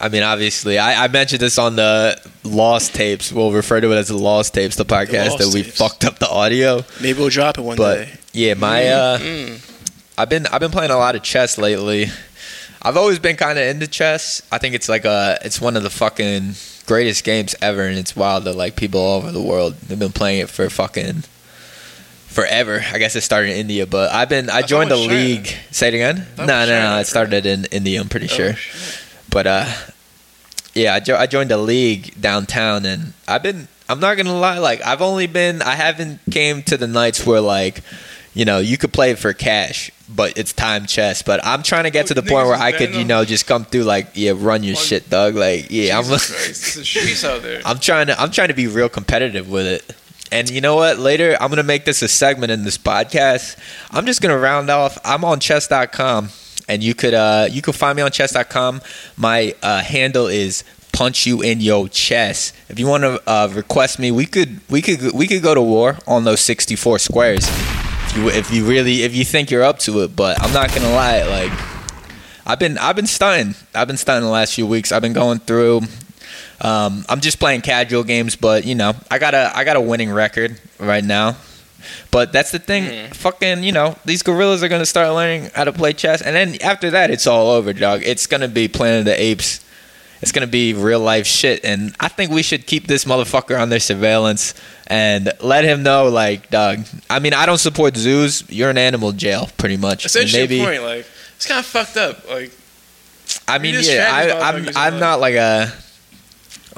I 0.00 0.08
mean, 0.08 0.22
obviously, 0.22 0.78
I, 0.78 1.04
I 1.04 1.08
mentioned 1.08 1.40
this 1.40 1.58
on 1.58 1.76
the 1.76 2.20
Lost 2.44 2.94
Tapes. 2.94 3.32
We'll 3.32 3.52
refer 3.52 3.80
to 3.80 3.90
it 3.92 3.96
as 3.96 4.08
the 4.08 4.18
Lost 4.18 4.54
Tapes, 4.54 4.76
the 4.76 4.84
podcast 4.84 5.30
Lost 5.30 5.38
that 5.38 5.54
we 5.54 5.62
Tapes. 5.62 5.78
fucked 5.78 6.04
up 6.04 6.18
the 6.18 6.28
audio. 6.28 6.84
Maybe 7.00 7.18
we'll 7.18 7.30
drop 7.30 7.58
it 7.58 7.62
one 7.62 7.76
But 7.76 7.94
day. 8.04 8.12
yeah, 8.32 8.54
my 8.54 8.86
uh, 8.88 9.18
Mm. 9.18 9.74
I've 10.18 10.28
been 10.28 10.46
I've 10.48 10.60
been 10.60 10.70
playing 10.72 10.90
a 10.90 10.96
lot 10.98 11.14
of 11.16 11.22
chess 11.22 11.58
lately. 11.58 12.06
I've 12.82 12.96
always 12.96 13.18
been 13.18 13.36
kind 13.36 13.58
of 13.58 13.64
into 13.66 13.86
chess. 13.88 14.42
I 14.52 14.58
think 14.58 14.74
it's 14.74 14.88
like 14.88 15.04
a 15.04 15.38
it's 15.44 15.60
one 15.60 15.76
of 15.76 15.82
the 15.82 15.90
fucking 15.90 16.52
greatest 16.86 17.24
games 17.24 17.54
ever, 17.62 17.82
and 17.82 17.96
it's 17.98 18.14
wild 18.14 18.44
that 18.44 18.54
like 18.54 18.76
people 18.76 19.00
all 19.00 19.18
over 19.18 19.32
the 19.32 19.42
world 19.42 19.74
they've 19.74 19.98
been 19.98 20.12
playing 20.12 20.40
it 20.40 20.48
for 20.48 20.68
fucking 20.70 21.24
forever. 22.28 22.84
I 22.92 22.98
guess 22.98 23.16
it 23.16 23.22
started 23.22 23.50
in 23.50 23.56
India, 23.58 23.86
but 23.86 24.12
I've 24.12 24.28
been 24.28 24.48
I 24.50 24.62
joined 24.62 24.90
the 24.90 24.96
China. 24.96 25.12
league. 25.12 25.48
Say 25.70 25.88
it 25.88 25.94
again. 25.94 26.16
thought 26.36 26.46
No, 26.46 26.66
no, 26.66 26.90
no. 26.94 26.98
It 26.98 27.06
started 27.06 27.46
in 27.46 27.64
India. 27.72 28.00
I'm 28.00 28.08
pretty 28.08 28.28
sure. 28.28 28.50
Oh, 28.50 28.52
shit. 28.54 29.04
But 29.30 29.46
uh, 29.46 29.66
yeah, 30.74 30.94
I, 30.94 31.00
jo- 31.00 31.16
I 31.16 31.26
joined 31.26 31.50
the 31.50 31.58
league 31.58 32.18
downtown, 32.20 32.86
and 32.86 33.12
I've 33.26 33.42
been. 33.42 33.68
I'm 33.90 34.00
not 34.00 34.16
gonna 34.18 34.38
lie. 34.38 34.58
Like 34.58 34.84
I've 34.84 35.00
only 35.02 35.26
been. 35.26 35.62
I 35.62 35.74
haven't 35.74 36.20
came 36.30 36.62
to 36.64 36.76
the 36.76 36.86
nights 36.86 37.24
where 37.26 37.40
like, 37.40 37.82
you 38.34 38.44
know, 38.44 38.58
you 38.58 38.76
could 38.76 38.92
play 38.92 39.14
for 39.14 39.32
cash, 39.32 39.90
but 40.08 40.36
it's 40.36 40.52
time 40.52 40.84
chess. 40.86 41.22
But 41.22 41.40
I'm 41.44 41.62
trying 41.62 41.84
to 41.84 41.90
get 41.90 42.04
Oh, 42.04 42.08
to 42.08 42.14
the 42.14 42.22
point 42.22 42.46
where 42.46 42.56
I 42.56 42.72
could, 42.72 42.94
you 42.94 43.04
know, 43.04 43.24
just 43.24 43.46
come 43.46 43.64
through 43.64 43.84
like, 43.84 44.08
yeah, 44.14 44.32
run 44.36 44.62
your 44.62 44.76
On- 44.76 44.82
shit, 44.82 45.08
dog. 45.08 45.34
Like, 45.36 45.68
yeah, 45.70 45.96
I'm. 45.98 46.04
Jesus 46.04 46.92
Christ, 46.92 47.24
out 47.24 47.40
there. 47.42 47.62
I'm 47.66 47.78
trying 47.78 48.08
to 48.08 48.20
I'm 48.20 48.30
trying 48.30 48.48
to 48.48 48.54
be 48.54 48.66
real 48.66 48.90
competitive 48.90 49.48
with 49.48 49.66
it. 49.66 49.94
And 50.30 50.50
you 50.50 50.60
know 50.60 50.76
what? 50.76 50.98
Later 50.98 51.36
I'm 51.40 51.50
gonna 51.50 51.62
make 51.62 51.84
this 51.84 52.02
a 52.02 52.08
segment 52.08 52.52
in 52.52 52.64
this 52.64 52.78
podcast. 52.78 53.56
I'm 53.90 54.06
just 54.06 54.20
gonna 54.20 54.38
round 54.38 54.70
off. 54.70 54.98
I'm 55.04 55.24
on 55.24 55.40
chess.com 55.40 56.30
and 56.68 56.82
you 56.82 56.94
could 56.94 57.14
uh 57.14 57.48
you 57.50 57.62
could 57.62 57.74
find 57.74 57.96
me 57.96 58.02
on 58.02 58.10
chess.com. 58.10 58.82
My 59.16 59.54
uh 59.62 59.80
handle 59.80 60.26
is 60.26 60.64
punch 60.92 61.26
you 61.26 61.42
in 61.42 61.60
your 61.60 61.88
chest. 61.88 62.54
If 62.68 62.78
you 62.78 62.86
want 62.86 63.04
to 63.04 63.22
uh, 63.26 63.48
request 63.54 63.98
me, 63.98 64.10
we 64.10 64.26
could 64.26 64.60
we 64.68 64.82
could 64.82 65.12
we 65.12 65.26
could 65.26 65.42
go 65.42 65.54
to 65.54 65.62
war 65.62 65.96
on 66.06 66.24
those 66.24 66.40
64 66.40 66.98
squares. 66.98 67.46
If 67.46 68.16
you 68.16 68.28
if 68.30 68.50
you 68.52 68.64
really 68.66 69.02
if 69.02 69.14
you 69.14 69.24
think 69.24 69.50
you're 69.50 69.62
up 69.62 69.78
to 69.80 70.00
it, 70.00 70.16
but 70.16 70.42
I'm 70.42 70.52
not 70.52 70.74
gonna 70.74 70.90
lie, 70.90 71.22
like 71.22 71.52
I've 72.44 72.58
been 72.58 72.78
I've 72.78 72.96
been 72.96 73.06
stunning. 73.06 73.54
I've 73.74 73.86
been 73.86 73.96
stunning 73.96 74.24
the 74.24 74.30
last 74.30 74.54
few 74.54 74.66
weeks. 74.66 74.90
I've 74.90 75.02
been 75.02 75.12
going 75.12 75.38
through. 75.38 75.82
Um, 76.60 77.04
I'm 77.08 77.20
just 77.20 77.38
playing 77.38 77.60
casual 77.62 78.02
games, 78.04 78.34
but 78.36 78.64
you 78.64 78.74
know, 78.74 78.94
I 79.10 79.18
got 79.18 79.34
a 79.34 79.52
I 79.54 79.64
got 79.64 79.76
a 79.76 79.80
winning 79.80 80.10
record 80.10 80.60
right 80.78 81.04
now. 81.04 81.36
But 82.10 82.32
that's 82.32 82.50
the 82.50 82.58
thing, 82.58 82.84
Mhm. 82.84 83.14
fucking, 83.14 83.62
you 83.62 83.70
know, 83.72 83.96
these 84.04 84.22
gorillas 84.22 84.62
are 84.62 84.68
gonna 84.68 84.84
start 84.84 85.08
learning 85.14 85.50
how 85.54 85.64
to 85.64 85.72
play 85.72 85.92
chess, 85.92 86.20
and 86.20 86.34
then 86.34 86.56
after 86.62 86.90
that, 86.90 87.10
it's 87.10 87.26
all 87.26 87.50
over, 87.52 87.72
dog. 87.72 88.02
It's 88.04 88.26
gonna 88.26 88.48
be 88.48 88.66
Planet 88.68 89.00
of 89.00 89.04
the 89.06 89.20
Apes. 89.20 89.60
It's 90.20 90.32
gonna 90.32 90.48
be 90.48 90.74
real 90.74 90.98
life 90.98 91.26
shit, 91.28 91.64
and 91.64 91.94
I 92.00 92.08
think 92.08 92.32
we 92.32 92.42
should 92.42 92.66
keep 92.66 92.88
this 92.88 93.04
motherfucker 93.04 93.58
under 93.58 93.78
surveillance 93.78 94.52
and 94.88 95.32
let 95.40 95.64
him 95.64 95.84
know, 95.84 96.08
like, 96.08 96.50
dog. 96.50 96.84
I 97.08 97.20
mean, 97.20 97.32
I 97.32 97.46
don't 97.46 97.58
support 97.58 97.96
zoos. 97.96 98.42
You're 98.48 98.70
in 98.70 98.78
animal 98.78 99.12
jail, 99.12 99.48
pretty 99.58 99.76
much. 99.76 100.12
An 100.16 100.26
maybe 100.32 100.58
point. 100.58 100.82
Like 100.82 101.06
it's 101.36 101.46
kind 101.46 101.60
of 101.60 101.66
fucked 101.66 101.96
up. 101.96 102.28
Like 102.28 102.50
I 103.46 103.58
mean, 103.58 103.76
yeah, 103.80 104.10
I, 104.12 104.48
I'm 104.48 104.68
I'm 104.76 104.98
not 104.98 105.20
like 105.20 105.36
a 105.36 105.72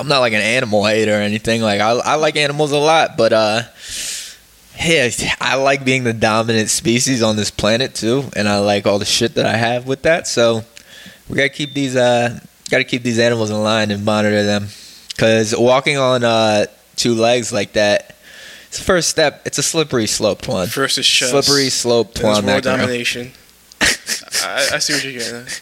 I'm 0.00 0.08
not 0.08 0.20
like 0.20 0.32
an 0.32 0.40
animal 0.40 0.84
hater 0.86 1.12
or 1.12 1.20
anything. 1.20 1.60
Like 1.60 1.80
I 1.80 1.90
I 1.90 2.14
like 2.14 2.36
animals 2.36 2.72
a 2.72 2.78
lot, 2.78 3.16
but 3.18 3.32
uh, 3.34 3.62
yeah, 4.82 5.10
I 5.40 5.56
like 5.56 5.84
being 5.84 6.04
the 6.04 6.14
dominant 6.14 6.70
species 6.70 7.22
on 7.22 7.36
this 7.36 7.50
planet 7.50 7.94
too, 7.94 8.24
and 8.34 8.48
I 8.48 8.58
like 8.60 8.86
all 8.86 8.98
the 8.98 9.04
shit 9.04 9.34
that 9.34 9.44
I 9.44 9.56
have 9.56 9.86
with 9.86 10.02
that. 10.02 10.26
So 10.26 10.64
we 11.28 11.36
gotta 11.36 11.50
keep 11.50 11.74
these 11.74 11.96
uh 11.96 12.40
gotta 12.70 12.84
keep 12.84 13.02
these 13.02 13.18
animals 13.18 13.50
in 13.50 13.62
line 13.62 13.90
and 13.90 14.04
monitor 14.04 14.42
them, 14.42 14.68
because 15.10 15.54
walking 15.56 15.98
on 15.98 16.24
uh 16.24 16.66
two 16.96 17.14
legs 17.14 17.52
like 17.52 17.74
that. 17.74 18.16
It's 18.68 18.78
the 18.78 18.84
first 18.84 19.10
step. 19.10 19.42
It's 19.44 19.58
a 19.58 19.64
slippery 19.64 20.06
slope, 20.06 20.42
Twan. 20.42 20.68
first 20.68 20.96
is. 20.96 21.06
Slippery 21.06 21.70
slope, 21.70 22.14
then 22.14 22.22
there's 22.32 22.44
world 22.46 22.62
domination. 22.62 23.32
I, 23.80 24.68
I 24.74 24.78
see 24.78 24.92
what 24.92 25.02
you're 25.04 25.12
getting. 25.14 25.36
at. 25.40 25.60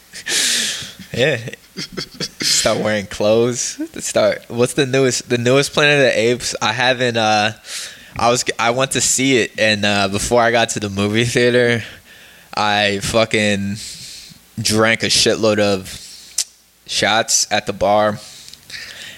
Yeah. 1.14 1.54
Start 1.82 2.78
wearing 2.78 3.06
clothes. 3.06 3.80
Start. 4.04 4.44
What's 4.48 4.74
the 4.74 4.86
newest? 4.86 5.28
The 5.28 5.38
newest 5.38 5.72
Planet 5.72 5.94
of 6.06 6.12
the 6.12 6.18
Apes. 6.18 6.54
I 6.60 6.72
haven't. 6.72 7.16
Uh, 7.16 7.52
I 8.16 8.30
was. 8.30 8.44
I 8.58 8.70
went 8.70 8.92
to 8.92 9.00
see 9.00 9.38
it, 9.38 9.58
and 9.58 9.84
uh, 9.84 10.08
before 10.08 10.42
I 10.42 10.50
got 10.50 10.70
to 10.70 10.80
the 10.80 10.88
movie 10.90 11.24
theater, 11.24 11.84
I 12.54 12.98
fucking 13.00 13.76
drank 14.60 15.02
a 15.04 15.06
shitload 15.06 15.58
of 15.60 15.88
shots 16.86 17.46
at 17.52 17.66
the 17.66 17.72
bar, 17.72 18.18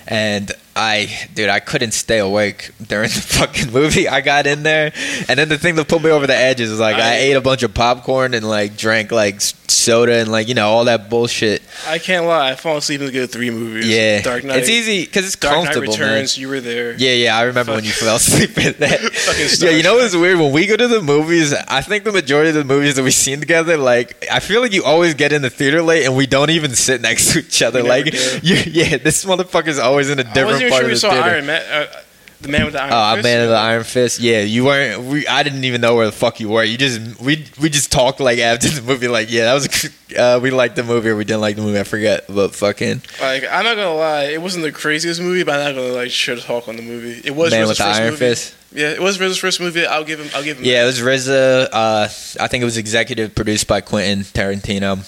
and 0.06 0.52
I, 0.76 1.08
dude, 1.34 1.48
I 1.48 1.60
couldn't 1.60 1.92
stay 1.92 2.18
awake 2.18 2.72
during 2.86 3.08
the 3.14 3.20
fucking 3.20 3.72
movie. 3.72 4.06
I 4.08 4.20
got 4.20 4.46
in 4.46 4.62
there, 4.64 4.92
and 5.28 5.38
then 5.38 5.48
the 5.48 5.56
thing 5.58 5.76
that 5.76 5.88
put 5.88 6.02
me 6.02 6.10
over 6.10 6.26
the 6.26 6.36
edge 6.36 6.60
is 6.60 6.78
like 6.78 6.96
I, 6.96 7.12
I- 7.12 7.16
ate 7.16 7.34
a 7.36 7.40
bunch 7.40 7.62
of 7.62 7.72
popcorn 7.72 8.34
and 8.34 8.46
like 8.46 8.76
drank 8.76 9.12
like 9.12 9.40
soda 9.70 10.14
and 10.14 10.30
like 10.30 10.48
you 10.48 10.54
know 10.54 10.68
all 10.68 10.84
that 10.84 11.08
bullshit. 11.08 11.62
I 11.86 11.98
can't 11.98 12.26
lie. 12.26 12.50
I 12.50 12.54
fall 12.54 12.76
asleep 12.76 13.00
in 13.00 13.06
the 13.06 13.12
good 13.12 13.30
three 13.30 13.50
movies. 13.50 13.88
Yeah, 13.88 14.22
Dark 14.22 14.44
Knight. 14.44 14.58
It's 14.58 14.68
easy 14.68 15.04
because 15.04 15.26
it's 15.26 15.36
Dark 15.36 15.56
Knight 15.56 15.74
comfortable, 15.74 15.96
man. 15.98 16.12
Returns. 16.12 16.38
You 16.38 16.48
were 16.48 16.60
there. 16.60 16.94
Yeah, 16.94 17.12
yeah, 17.12 17.36
I 17.36 17.42
remember 17.44 17.72
when 17.72 17.84
you 17.84 17.92
fell 17.92 18.16
asleep 18.16 18.56
in 18.58 18.74
that. 18.78 19.00
Fucking 19.12 19.68
yeah, 19.68 19.76
you 19.76 19.82
know 19.82 19.94
what's 19.94 20.14
weird? 20.14 20.38
When 20.38 20.52
we 20.52 20.66
go 20.66 20.76
to 20.76 20.88
the 20.88 21.00
movies, 21.00 21.52
I 21.52 21.80
think 21.80 22.04
the 22.04 22.12
majority 22.12 22.50
of 22.50 22.56
the 22.56 22.64
movies 22.64 22.96
that 22.96 23.02
we've 23.02 23.14
seen 23.14 23.40
together, 23.40 23.76
like, 23.76 24.26
I 24.30 24.40
feel 24.40 24.60
like 24.60 24.72
you 24.72 24.84
always 24.84 25.14
get 25.14 25.32
in 25.32 25.42
the 25.42 25.50
theater 25.50 25.82
late 25.82 26.04
and 26.04 26.16
we 26.16 26.26
don't 26.26 26.50
even 26.50 26.74
sit 26.74 27.00
next 27.00 27.32
to 27.32 27.40
each 27.40 27.62
other. 27.62 27.82
Like, 27.82 28.06
you, 28.42 28.56
yeah, 28.66 28.98
this 28.98 29.24
motherfucker's 29.24 29.78
always 29.78 30.10
in 30.10 30.18
a 30.18 30.24
different 30.24 30.60
part 30.68 30.72
sure 30.72 30.82
of 30.84 30.90
the 30.90 30.96
saw 30.96 31.10
theater. 31.10 31.30
Iron 31.30 31.46
Man. 31.46 31.62
Uh, 31.70 32.00
The 32.40 32.48
man 32.48 32.64
with 32.64 32.72
the 32.72 32.82
iron. 32.82 32.92
Oh, 32.92 32.96
I'm 32.96 33.16
fist, 33.16 33.24
man 33.24 33.42
of 33.42 33.48
the. 33.50 33.56
Iron 33.56 33.84
Fist. 33.84 34.18
Yeah, 34.18 34.40
you 34.40 34.64
weren't. 34.64 35.02
We, 35.02 35.26
I 35.26 35.42
didn't 35.42 35.64
even 35.64 35.80
know 35.82 35.94
where 35.94 36.06
the 36.06 36.12
fuck 36.12 36.40
you 36.40 36.48
were. 36.48 36.64
You 36.64 36.78
just 36.78 37.20
we 37.20 37.44
we 37.60 37.68
just 37.68 37.92
talked 37.92 38.18
like 38.18 38.38
after 38.38 38.68
the 38.68 38.82
movie. 38.82 39.08
Like, 39.08 39.30
yeah, 39.30 39.44
that 39.44 39.54
was. 39.54 39.90
Uh, 40.10 40.40
we 40.42 40.50
liked 40.50 40.74
the 40.74 40.82
movie 40.82 41.08
or 41.08 41.14
we 41.14 41.24
didn't 41.24 41.40
like 41.40 41.54
the 41.54 41.62
movie. 41.62 41.78
I 41.78 41.84
forget, 41.84 42.24
but 42.28 42.52
fucking 42.52 43.00
Like 43.20 43.44
I'm 43.48 43.62
not 43.62 43.76
gonna 43.76 43.94
lie, 43.94 44.24
it 44.24 44.42
wasn't 44.42 44.64
the 44.64 44.72
craziest 44.72 45.20
movie, 45.20 45.44
but 45.44 45.54
I'm 45.54 45.72
not 45.72 45.80
gonna 45.80 45.94
like 45.94 46.10
shit 46.10 46.40
talk 46.40 46.66
on 46.66 46.74
the 46.74 46.82
movie. 46.82 47.20
It 47.24 47.30
was 47.30 47.52
Man 47.52 47.68
with 47.68 47.78
the 47.78 47.84
first 47.84 48.00
Iron 48.00 48.10
movie. 48.10 48.16
Fist. 48.16 48.56
Yeah, 48.72 48.90
it 48.90 49.00
was 49.00 49.18
RZA's 49.18 49.38
first 49.38 49.60
movie. 49.60 49.86
I'll 49.86 50.02
give 50.02 50.18
him. 50.18 50.28
I'll 50.34 50.42
give 50.42 50.58
him. 50.58 50.64
Yeah, 50.64 50.82
it 50.82 50.86
was 50.86 51.00
RZA. 51.00 51.68
Uh, 51.72 52.02
I 52.42 52.48
think 52.48 52.62
it 52.62 52.64
was 52.64 52.76
executive 52.76 53.36
produced 53.36 53.68
by 53.68 53.80
Quentin 53.82 54.24
Tarantino. 54.24 54.98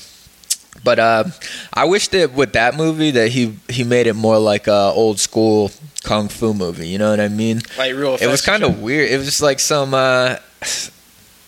But 0.84 0.98
uh, 0.98 1.24
I 1.72 1.84
wish 1.84 2.08
that 2.08 2.32
with 2.32 2.52
that 2.54 2.76
movie 2.76 3.12
that 3.12 3.28
he 3.28 3.56
he 3.68 3.84
made 3.84 4.06
it 4.06 4.14
more 4.14 4.38
like 4.38 4.66
a 4.66 4.92
old 4.94 5.20
school 5.20 5.70
kung 6.02 6.28
fu 6.28 6.52
movie. 6.54 6.88
You 6.88 6.98
know 6.98 7.10
what 7.10 7.20
I 7.20 7.28
mean? 7.28 7.62
like 7.78 7.94
real. 7.94 8.16
It 8.20 8.26
was 8.26 8.42
kind 8.42 8.62
of 8.64 8.80
weird. 8.82 9.10
It 9.10 9.16
was 9.18 9.26
just 9.26 9.42
like 9.42 9.60
some 9.60 9.94
uh, 9.94 10.36
I 10.62 10.76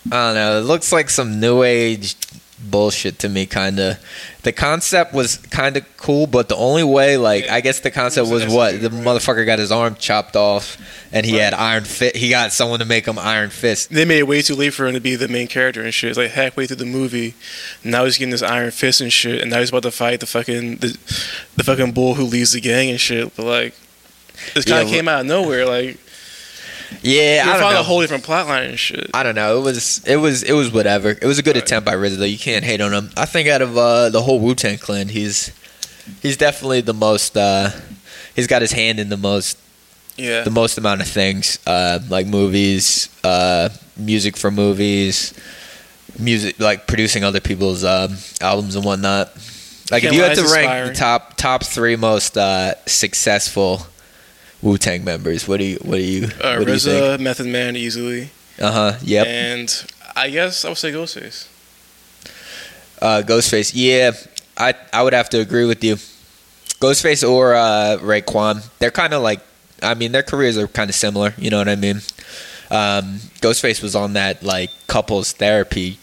don't 0.09 0.35
know. 0.35 0.59
It 0.59 0.61
looks 0.65 0.91
like 0.91 1.09
some 1.09 1.39
new 1.39 1.63
age 1.63 2.15
bullshit 2.59 3.19
to 3.19 3.29
me. 3.29 3.45
Kind 3.45 3.79
of. 3.79 3.97
The 4.43 4.51
concept 4.51 5.13
was 5.13 5.37
kind 5.37 5.75
of 5.77 5.85
cool, 5.97 6.27
but 6.27 6.49
the 6.49 6.55
only 6.55 6.83
way, 6.83 7.17
like, 7.17 7.45
Yeah. 7.45 7.55
I 7.55 7.61
guess 7.61 7.79
the 7.79 7.91
concept 7.91 8.29
was 8.29 8.45
was 8.45 8.53
what 8.53 8.81
the 8.81 8.89
right. 8.89 9.03
motherfucker 9.05 9.45
got 9.45 9.59
his 9.59 9.71
arm 9.71 9.95
chopped 9.95 10.35
off, 10.35 10.77
and 11.11 11.25
he 11.25 11.33
Right. 11.33 11.43
had 11.45 11.53
iron 11.55 11.83
fit. 11.83 12.15
He 12.15 12.29
got 12.29 12.53
someone 12.53 12.79
to 12.79 12.85
make 12.85 13.07
him 13.07 13.17
Iron 13.17 13.49
Fist. 13.49 13.89
They 13.91 14.05
made 14.05 14.19
it 14.19 14.27
way 14.27 14.41
too 14.41 14.55
late 14.55 14.73
for 14.73 14.85
him 14.87 14.93
to 14.93 14.99
be 15.01 15.15
the 15.15 15.27
main 15.27 15.47
character 15.47 15.81
and 15.81 15.93
shit. 15.93 16.09
It's 16.11 16.17
like 16.17 16.31
halfway 16.31 16.67
through 16.67 16.75
the 16.77 16.85
movie, 16.85 17.33
now 17.83 18.05
he's 18.05 18.17
getting 18.17 18.31
this 18.31 18.43
iron 18.43 18.71
fist 18.71 19.01
and 19.01 19.11
shit, 19.11 19.41
and 19.41 19.49
now 19.51 19.59
he's 19.59 19.69
about 19.69 19.83
to 19.83 19.91
fight 19.91 20.19
the 20.19 20.25
fucking 20.27 20.77
the, 20.77 20.95
the 21.55 21.63
fucking 21.63 21.91
bull 21.93 22.13
who 22.15 22.23
leads 22.23 22.51
the 22.53 22.61
gang 22.61 22.89
and 22.89 22.99
shit. 22.99 23.35
But 23.35 23.45
like, 23.45 23.73
this 24.53 24.65
Yeah, 24.67 24.75
kind 24.75 24.83
of 24.83 24.89
wh- 24.89 24.93
came 24.93 25.07
out 25.07 25.21
of 25.21 25.25
nowhere. 25.27 25.65
Like, 25.65 25.97
Yeah, 27.01 27.43
I 27.47 27.59
don't 27.59 27.73
know. 27.73 27.79
a 27.79 27.83
whole 27.83 28.01
different 28.01 28.23
plotline 28.23 28.69
and 28.69 28.79
shit. 28.79 29.09
I 29.13 29.23
don't 29.23 29.35
know. 29.35 29.57
It 29.59 29.61
was 29.63 30.03
it 30.05 30.15
was 30.17 30.43
it 30.43 30.53
was 30.53 30.71
whatever. 30.71 31.09
It 31.09 31.23
was 31.23 31.39
a 31.39 31.43
good 31.43 31.55
Right. 31.55 31.63
attempt 31.63 31.85
by 31.85 31.93
RZA 31.95 32.17
though. 32.17 32.25
You 32.25 32.37
can't 32.39 32.63
hate 32.65 32.81
on 32.81 32.93
him. 32.93 33.11
I 33.17 33.25
think 33.25 33.47
out 33.47 33.61
of 33.61 33.77
uh, 33.77 34.09
the 34.09 34.21
whole 34.21 34.39
Wu 34.39 34.55
Tang 34.55 34.77
Clan, 34.77 35.09
he's 35.09 35.51
he's 36.21 36.37
definitely 36.37 36.81
the 36.81 36.93
most. 36.93 37.35
Uh, 37.37 37.71
he's 38.35 38.47
got 38.47 38.61
his 38.61 38.71
hand 38.71 38.99
in 38.99 39.09
the 39.09 39.17
most 39.17 39.57
Yeah, 40.17 40.43
the 40.43 40.51
most 40.51 40.77
amount 40.77 41.01
of 41.01 41.07
things, 41.07 41.59
uh, 41.67 41.99
like 42.09 42.27
movies, 42.27 43.09
uh, 43.23 43.69
music 43.97 44.37
for 44.37 44.51
movies, 44.51 45.33
music 46.19 46.59
like 46.59 46.87
producing 46.87 47.23
other 47.23 47.39
people's 47.41 47.83
um, 47.83 48.15
albums 48.41 48.75
and 48.75 48.85
whatnot. 48.85 49.31
Like 49.91 50.03
if 50.03 50.13
you 50.13 50.21
had 50.23 50.35
to 50.35 50.41
rank 50.41 50.53
inspiring. 50.53 50.87
the 50.89 50.95
top 50.95 51.37
top 51.37 51.63
three 51.63 51.95
most 51.95 52.37
uh, 52.37 52.73
successful 52.87 53.85
Wu 54.65 54.77
Tang 54.79 55.03
members, 55.05 55.47
what 55.47 55.59
do 55.59 55.65
you 55.65 55.77
what 55.83 55.97
do 55.97 56.01
you 56.01 56.25
uh, 56.41 56.55
what 56.57 56.65
do 56.65 56.73
you 56.73 56.79
think? 56.79 57.03
RZA, 57.03 57.19
Method 57.19 57.45
Man, 57.45 57.75
easily, 57.75 58.31
Uh 58.59 58.71
huh. 58.71 58.97
Yep. 59.03 59.27
and 59.27 59.85
I 60.15 60.29
guess 60.31 60.65
I 60.65 60.69
would 60.69 60.77
say 60.79 60.91
Ghostface. 60.91 61.47
Uh, 63.01 63.21
Ghostface. 63.23 63.71
Yeah, 63.75 64.11
I 64.57 64.73
I 64.91 65.03
would 65.03 65.13
have 65.13 65.29
to 65.29 65.39
agree 65.39 65.65
with 65.65 65.83
you. 65.83 65.95
Ghostface 66.81 67.27
or 67.27 67.53
uh, 67.53 67.97
Raekwon. 68.01 68.67
They're 68.79 68.91
kind 68.91 69.13
of 69.13 69.21
like. 69.21 69.39
I 69.83 69.93
mean, 69.93 70.13
their 70.13 70.23
careers 70.23 70.57
are 70.57 70.67
kind 70.67 70.89
of 70.89 70.95
similar. 70.95 71.33
You 71.37 71.49
know 71.51 71.59
what 71.59 71.69
I 71.69 71.75
mean? 71.75 71.97
Um, 72.71 73.19
Ghostface 73.41 73.83
was 73.83 73.95
on 73.95 74.13
that 74.13 74.41
like 74.41 74.71
couples 74.87 75.33
therapy 75.33 75.99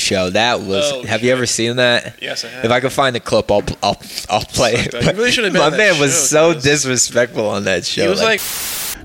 show. 0.00 0.30
That 0.30 0.60
was. 0.60 0.90
Oh, 0.92 1.02
have 1.04 1.22
you 1.22 1.30
ever 1.32 1.46
seen 1.46 1.76
that? 1.76 2.20
Yes, 2.20 2.44
I 2.44 2.48
have. 2.48 2.64
If 2.64 2.70
I 2.70 2.80
can 2.80 2.90
find 2.90 3.14
the 3.14 3.20
clip, 3.20 3.50
I'll 3.50 3.62
I'll, 3.82 4.00
I'll 4.28 4.44
play 4.44 4.72
it. 4.74 4.92
You 4.92 5.12
really 5.12 5.30
should 5.30 5.44
have 5.44 5.52
been 5.52 5.60
My 5.60 5.66
on 5.66 5.72
that 5.72 5.78
man 5.78 6.00
was 6.00 6.14
so 6.14 6.54
cuz- 6.54 6.62
disrespectful 6.64 7.46
on 7.46 7.64
that 7.64 7.84
show. 7.84 8.02
he 8.02 8.08
was 8.08 8.22
like, 8.22 8.40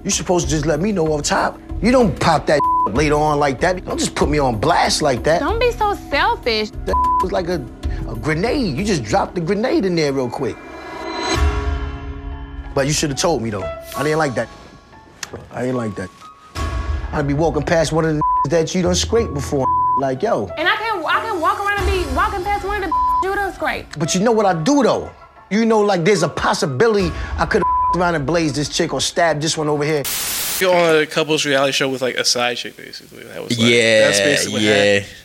You 0.03 0.09
supposed 0.11 0.45
to 0.45 0.51
just 0.51 0.65
let 0.65 0.79
me 0.79 0.91
know 0.91 1.05
off 1.13 1.23
top. 1.23 1.59
You 1.81 1.91
don't 1.91 2.17
pop 2.19 2.45
that 2.47 2.59
later 2.93 3.15
on 3.15 3.37
like 3.39 3.59
that. 3.61 3.83
Don't 3.85 3.97
just 3.99 4.15
put 4.15 4.29
me 4.29 4.39
on 4.39 4.59
blast 4.59 5.01
like 5.01 5.23
that. 5.25 5.39
Don't 5.41 5.59
be 5.59 5.71
so 5.71 5.93
selfish. 6.09 6.71
That 6.71 6.95
was 7.21 7.31
like 7.31 7.47
a, 7.49 7.63
a 8.09 8.15
grenade. 8.15 8.77
You 8.77 8.83
just 8.85 9.03
dropped 9.03 9.35
the 9.35 9.41
grenade 9.41 9.85
in 9.85 9.95
there 9.95 10.13
real 10.13 10.29
quick. 10.29 10.55
But 12.73 12.87
you 12.87 12.93
should 12.93 13.09
have 13.09 13.19
told 13.19 13.41
me 13.41 13.49
though. 13.49 13.63
I 13.97 14.03
didn't 14.03 14.17
like 14.19 14.35
that. 14.35 14.49
I 15.51 15.61
didn't 15.61 15.77
like 15.77 15.95
that. 15.95 16.09
I'd 17.13 17.27
be 17.27 17.33
walking 17.33 17.63
past 17.63 17.93
one 17.93 18.03
of 18.05 18.15
the 18.15 18.21
that 18.49 18.75
you 18.75 18.81
done 18.81 18.95
scraped 18.95 19.33
before. 19.33 19.65
Like, 19.97 20.21
yo. 20.21 20.47
And 20.57 20.67
I 20.67 20.75
can 20.75 21.05
I 21.05 21.21
can 21.21 21.39
walk 21.39 21.59
around 21.59 21.79
and 21.79 21.87
be 21.87 22.15
walking 22.15 22.43
past 22.43 22.65
one 22.65 22.83
of 22.83 22.89
the 22.89 23.05
you 23.23 23.35
done 23.35 23.53
scrape. 23.53 23.87
But 23.97 24.13
you 24.13 24.21
know 24.21 24.31
what 24.31 24.45
I 24.45 24.61
do 24.61 24.83
though? 24.83 25.09
You 25.49 25.65
know, 25.65 25.79
like 25.81 26.03
there's 26.03 26.23
a 26.23 26.29
possibility 26.29 27.11
I 27.37 27.45
could 27.45 27.63
have 27.63 27.95
around 28.01 28.15
and 28.15 28.25
blazed 28.25 28.55
this 28.55 28.69
chick 28.69 28.93
or 28.93 29.01
stabbed 29.01 29.41
this 29.41 29.57
one 29.57 29.67
over 29.67 29.83
here. 29.83 30.03
go 30.59 30.73
on 30.73 31.03
a 31.03 31.05
couples 31.05 31.45
reality 31.45 31.71
show 31.71 31.89
with 31.89 32.01
like 32.01 32.15
a 32.15 32.25
side 32.25 32.57
chick, 32.57 32.77
basically. 32.77 33.23
That 33.23 33.41
was 33.41 33.57
like, 33.57 33.69
yeah, 33.69 33.99
that's 34.01 34.19
basically 34.19 34.61
yeah. 34.61 34.73
happened. 34.73 35.15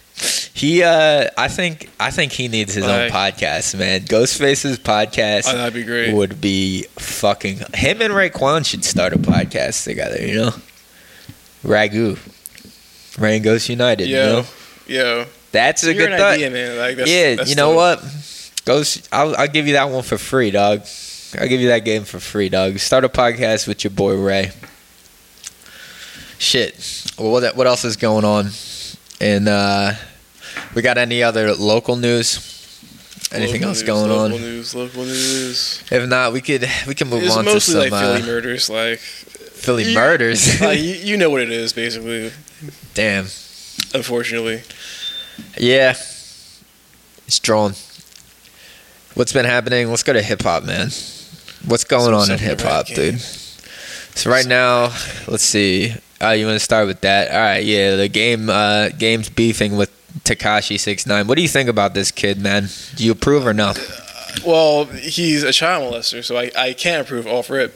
He, 0.52 0.83
uh, 0.83 1.30
I 1.38 1.48
think, 1.48 1.88
I 1.98 2.11
think 2.11 2.33
he 2.33 2.48
needs 2.48 2.74
his 2.74 2.85
own 2.85 3.09
podcast, 3.09 3.78
man. 3.78 4.02
Ghostface's 4.02 4.78
podcast 4.78 5.44
Oh, 5.46 5.56
that'd 5.56 5.72
be 5.72 5.83
great. 5.83 6.12
would 6.12 6.42
be 6.42 6.83
fucking. 6.96 7.56
Him 7.72 8.02
and 8.02 8.12
Raekwon 8.12 8.66
should 8.66 8.85
start 8.85 9.14
a 9.14 9.18
podcast 9.18 9.85
together. 9.85 10.20
You 10.20 10.35
know, 10.35 10.54
Ragu, 11.64 12.18
Rain 13.18 13.40
Ghost 13.40 13.70
United. 13.70 14.09
You 14.09 14.16
know, 14.16 14.44
yo, 14.90 15.26
that's 15.53 15.83
a 15.85 15.87
you're 15.94 15.94
good 16.07 16.12
an 16.12 16.18
thought. 16.18 16.35
idea, 16.35 16.50
man. 16.50 16.76
Like, 16.79 16.96
that's, 16.96 17.11
yeah, 17.11 17.35
that's 17.37 17.48
you 17.50 17.57
know 17.57 17.68
dope. 17.74 18.03
what? 18.03 18.53
Ghost, 18.64 19.09
I'll, 19.12 19.35
I'll 19.37 19.48
give 19.48 19.66
you 19.66 19.72
that 19.74 19.88
one 19.88 20.03
for 20.03 20.18
free, 20.18 20.50
dog. 20.50 20.83
I'll 21.38 21.48
give 21.48 21.61
you 21.61 21.68
that 21.68 21.85
game 21.85 22.05
for 22.05 22.20
free, 22.20 22.48
dog. 22.48 22.79
Start 22.79 23.05
a 23.05 23.09
podcast 23.09 23.66
with 23.68 23.85
your 23.85 23.92
boy 23.92 24.16
Ray. 24.16 24.50
Shit. 26.38 27.05
Well, 27.18 27.31
what 27.33 27.57
what 27.57 27.66
else 27.66 27.85
is 27.85 27.96
going 27.96 28.24
on? 28.24 28.50
And 29.20 29.48
uh, 29.48 29.92
we 30.74 30.83
got 30.83 30.98
any 30.98 31.22
other 31.22 31.55
local 31.55 31.96
news? 31.96 32.46
Anything 33.33 33.61
Local 33.61 33.68
else 33.68 33.79
news, 33.79 33.87
going 33.87 34.09
local 34.11 34.24
on? 34.37 34.40
News, 34.40 34.74
local 34.74 35.05
news. 35.05 35.85
If 35.90 36.09
not, 36.09 36.33
we 36.33 36.40
could 36.40 36.66
we 36.88 36.94
can 36.96 37.09
move 37.09 37.22
It's 37.22 37.37
on 37.37 37.44
to 37.44 37.53
mostly 37.53 37.74
some 37.74 37.81
like 37.90 38.03
Philly 38.03 38.22
uh, 38.22 38.26
murders, 38.26 38.70
like 38.70 38.98
Philly 38.98 39.85
you- 39.85 39.94
murders. 39.94 40.61
like, 40.62 40.79
you, 40.81 40.85
you 40.94 41.16
know 41.16 41.31
what 41.31 41.42
it 41.42 41.53
is, 41.53 41.72
basically. 41.72 42.33
Damn. 42.94 43.26
Unfortunately, 43.94 44.62
Yeah. 45.59 45.94
It's 47.26 47.38
drawn. 47.38 47.74
What's 49.14 49.33
been 49.33 49.44
happening? 49.44 49.88
Let's 49.88 50.03
go 50.03 50.12
to 50.12 50.22
hip 50.22 50.42
hop, 50.42 50.64
man. 50.64 50.88
What's 51.66 51.85
going 51.85 52.07
Some 52.07 52.14
on 52.14 52.31
in 52.31 52.38
hip 52.38 52.61
hop, 52.61 52.87
dude? 52.87 53.20
So 53.20 54.31
right 54.31 54.46
now, 54.46 54.92
let's 55.29 55.42
see. 55.44 55.94
Uh, 56.20 56.31
you 56.31 56.46
want 56.46 56.57
to 56.57 56.64
start 56.64 56.87
with 56.87 57.00
that? 57.03 57.31
All 57.31 57.38
right, 57.40 57.64
yeah. 57.64 57.96
The 57.96 58.09
game, 58.09 58.50
uh, 58.50 58.88
game's 58.90 59.29
beefing 59.29 59.76
with 59.76 59.90
Tekashi 60.24 60.79
Six 60.79 61.07
Nine. 61.07 61.26
What 61.26 61.37
do 61.37 61.42
you 61.42 61.48
think 61.48 61.68
about 61.68 61.94
this 61.94 62.11
kid, 62.11 62.40
man? 62.40 62.68
Do 62.96 63.05
you 63.05 63.12
approve 63.12 63.46
or 63.46 63.55
no? 63.55 63.74
well, 64.44 64.85
he's 64.87 65.42
a 65.42 65.53
child 65.53 65.92
molester, 65.92 66.24
so 66.24 66.37
I, 66.37 66.50
I 66.57 66.72
can't 66.72 67.03
approve 67.07 67.26
off 67.26 67.48
rip. 67.50 67.74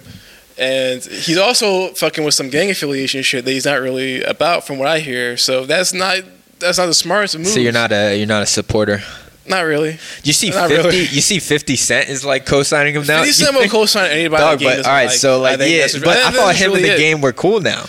And 0.59 1.03
he's 1.03 1.39
also 1.39 1.89
fucking 1.95 2.25
with 2.25 2.35
some 2.35 2.49
gang 2.49 2.71
affiliation 2.71 3.23
shit 3.23 3.45
that 3.45 3.51
he's 3.51 3.65
not 3.65 3.81
really 3.81 4.23
about, 4.23 4.65
from 4.67 4.79
what 4.79 4.87
I 4.89 5.01
hear. 5.01 5.37
So 5.37 5.65
that's 5.67 5.93
not 5.93 6.19
that's 6.61 6.79
not 6.79 6.87
the 6.87 6.95
smartest 6.95 7.37
move. 7.37 7.49
So 7.49 7.61
you're 7.61 7.73
not 7.73 7.91
a 7.93 8.17
you're 8.17 8.27
not 8.29 8.43
a 8.43 8.47
supporter. 8.47 9.03
not 9.49 9.63
really. 9.63 9.99
You 10.23 10.33
see 10.33 10.51
Not 10.51 10.69
fifty. 10.69 10.83
really. 10.89 10.99
You 11.01 11.21
see 11.21 11.39
Fifty 11.41 11.77
Cent 11.77 12.09
is 12.09 12.25
like 12.25 12.47
co-signing 12.47 12.95
him 12.95 13.05
now. 13.07 13.19
Fifty 13.25 13.33
Cent 13.33 13.55
will 13.57 13.69
co-sign 13.69 14.11
anybody. 14.11 14.43
Dog, 14.43 14.61
but 14.61 14.87
all 14.87 14.93
right, 14.93 15.07
like. 15.07 15.17
so 15.17 15.41
like 15.41 15.59
yeah, 15.59 15.87
but 15.95 16.09
I 16.09 16.15
that- 16.15 16.35
thought 16.35 16.57
him 16.57 16.73
and 16.75 16.85
the 16.85 16.95
it. 16.95 16.99
game 16.99 17.21
were 17.21 17.33
cool 17.33 17.61
now. 17.61 17.85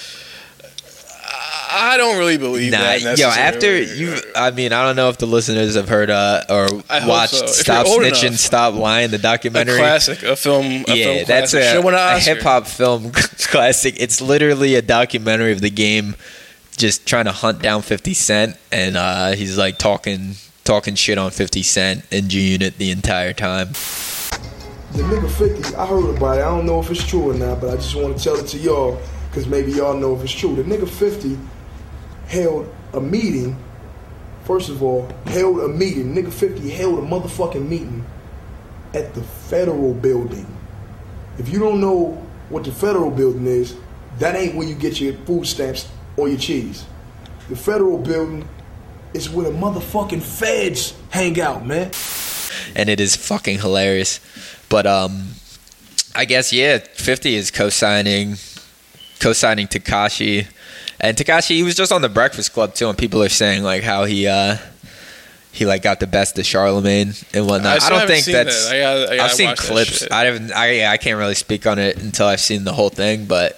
I 1.75 1.97
don't 1.97 2.17
really 2.17 2.38
believe 2.38 2.71
Nah, 2.71 2.77
that. 2.79 3.17
yo, 3.17 3.27
after 3.27 3.71
necessarily. 3.79 3.99
you, 3.99 4.17
I 4.35 4.51
mean, 4.51 4.71
I 4.73 4.83
don't 4.85 4.95
know 4.95 5.09
if 5.09 5.17
the 5.17 5.25
listeners 5.27 5.75
have 5.75 5.89
heard 5.89 6.09
uh, 6.09 6.43
or 6.49 6.67
I 6.89 7.07
watched 7.07 7.33
so. 7.35 7.45
"Stop 7.47 7.85
Snitching, 7.88 8.27
enough. 8.27 8.39
Stop 8.39 8.73
Lying" 8.75 9.09
the 9.11 9.17
a 9.17 9.19
documentary. 9.19 9.77
classic, 9.77 10.23
a 10.23 10.35
film. 10.35 10.65
A 10.65 10.83
yeah, 10.88 11.03
film 11.03 11.25
that's 11.27 11.51
classic. 11.51 11.59
a, 11.61 11.81
Should've 11.81 11.93
a 11.93 12.19
hip 12.19 12.41
hop 12.41 12.67
film 12.67 13.11
classic. 13.39 13.95
It's 13.99 14.21
literally 14.21 14.75
a 14.75 14.81
documentary 14.81 15.51
of 15.51 15.61
the 15.61 15.69
game, 15.69 16.15
just 16.77 17.05
trying 17.05 17.25
to 17.25 17.31
hunt 17.31 17.61
down 17.61 17.81
Fifty 17.81 18.13
Cent, 18.13 18.55
and 18.71 18.95
uh, 18.97 19.32
he's 19.34 19.57
like 19.57 19.78
talking 19.78 20.36
talking 20.63 20.95
shit 20.95 21.17
on 21.17 21.32
Fifty 21.32 21.61
Cent 21.63 22.05
and 22.11 22.30
G 22.30 22.51
Unit 22.53 22.78
the 22.78 22.89
entire 22.91 23.34
time. 23.34 23.69
The 24.93 25.03
nigga 25.03 25.30
50, 25.30 25.76
I 25.76 25.86
heard 25.86 26.15
about 26.15 26.38
it. 26.38 26.41
I 26.41 26.45
don't 26.45 26.65
know 26.65 26.80
if 26.80 26.89
it's 26.89 27.05
true 27.05 27.30
or 27.32 27.34
not, 27.34 27.59
but 27.59 27.69
I 27.71 27.76
just 27.76 27.95
want 27.95 28.17
to 28.17 28.23
tell 28.23 28.36
it 28.38 28.47
to 28.47 28.57
y'all 28.57 28.97
because 29.30 29.45
maybe 29.45 29.73
y'all 29.73 29.93
know 29.93 30.15
if 30.15 30.23
it's 30.23 30.32
true. 30.32 30.55
The 30.55 30.63
nigga 30.63 30.88
50 30.88 31.38
held 32.28 32.73
a 32.93 33.01
meeting. 33.01 33.57
First 34.43 34.69
of 34.69 34.84
all, 34.84 35.09
held 35.26 35.59
a 35.59 35.67
meeting. 35.67 36.13
Nigga 36.13 36.32
50 36.32 36.69
held 36.69 36.99
a 36.99 37.01
motherfucking 37.01 37.67
meeting 37.67 38.05
at 38.93 39.13
the 39.13 39.21
federal 39.23 39.93
building. 39.93 40.45
If 41.38 41.49
you 41.49 41.59
don't 41.59 41.82
know 41.82 42.11
what 42.49 42.63
the 42.63 42.71
federal 42.71 43.11
building 43.11 43.47
is, 43.47 43.76
that 44.19 44.36
ain't 44.36 44.55
where 44.55 44.67
you 44.67 44.76
get 44.76 45.01
your 45.01 45.13
food 45.26 45.45
stamps 45.45 45.89
or 46.15 46.28
your 46.30 46.38
cheese. 46.38 46.86
The 47.49 47.55
federal 47.55 47.97
building 47.97 48.47
is 49.13 49.30
where 49.30 49.49
the 49.51 49.57
motherfucking 49.57 50.21
feds 50.21 50.93
hang 51.09 51.39
out, 51.41 51.65
man. 51.65 51.91
and 52.76 52.89
it 52.89 52.99
is 52.99 53.15
fucking 53.15 53.59
hilarious. 53.59 54.19
But 54.69 54.86
um, 54.86 55.30
I 56.13 56.26
guess 56.26 56.53
yeah, 56.53 56.78
Fifty 56.78 57.36
is 57.36 57.51
co-signing 57.51 58.36
co-signing 59.19 59.67
Tekashi, 59.67 60.47
and 60.99 61.15
Tekashi 61.15 61.55
he 61.55 61.63
was 61.63 61.75
just 61.75 61.91
on 61.91 62.01
the 62.01 62.09
Breakfast 62.09 62.53
Club 62.53 62.73
too, 62.73 62.89
and 62.89 62.97
people 62.97 63.21
are 63.23 63.29
saying 63.29 63.63
like 63.63 63.83
how 63.83 64.05
he 64.05 64.27
uh 64.27 64.57
he 65.55 65.65
like 65.65 65.81
got 65.81 66.01
the 66.01 66.07
best 66.07 66.37
of 66.37 66.45
Charlemagne 66.45 67.13
and 67.33 67.47
whatnot. 67.47 67.77
I, 67.77 67.79
still 67.79 67.99
don't 67.99 68.07
think 68.07 68.25
that's. 68.25 68.69
that. 68.69 68.75
I 68.75 68.91
I 68.91 69.05
gotta 69.05 69.23
I've 69.23 69.31
seen 69.31 69.55
clips. 69.55 70.05
I 70.11 70.25
haven't. 70.25 70.51
I 70.51 70.91
I 70.91 70.97
can't 70.97 71.17
really 71.17 71.35
speak 71.35 71.65
on 71.65 71.79
it 71.79 71.97
until 71.97 72.27
I've 72.27 72.41
seen 72.41 72.65
the 72.65 72.73
whole 72.73 72.89
thing, 72.89 73.25
but 73.25 73.53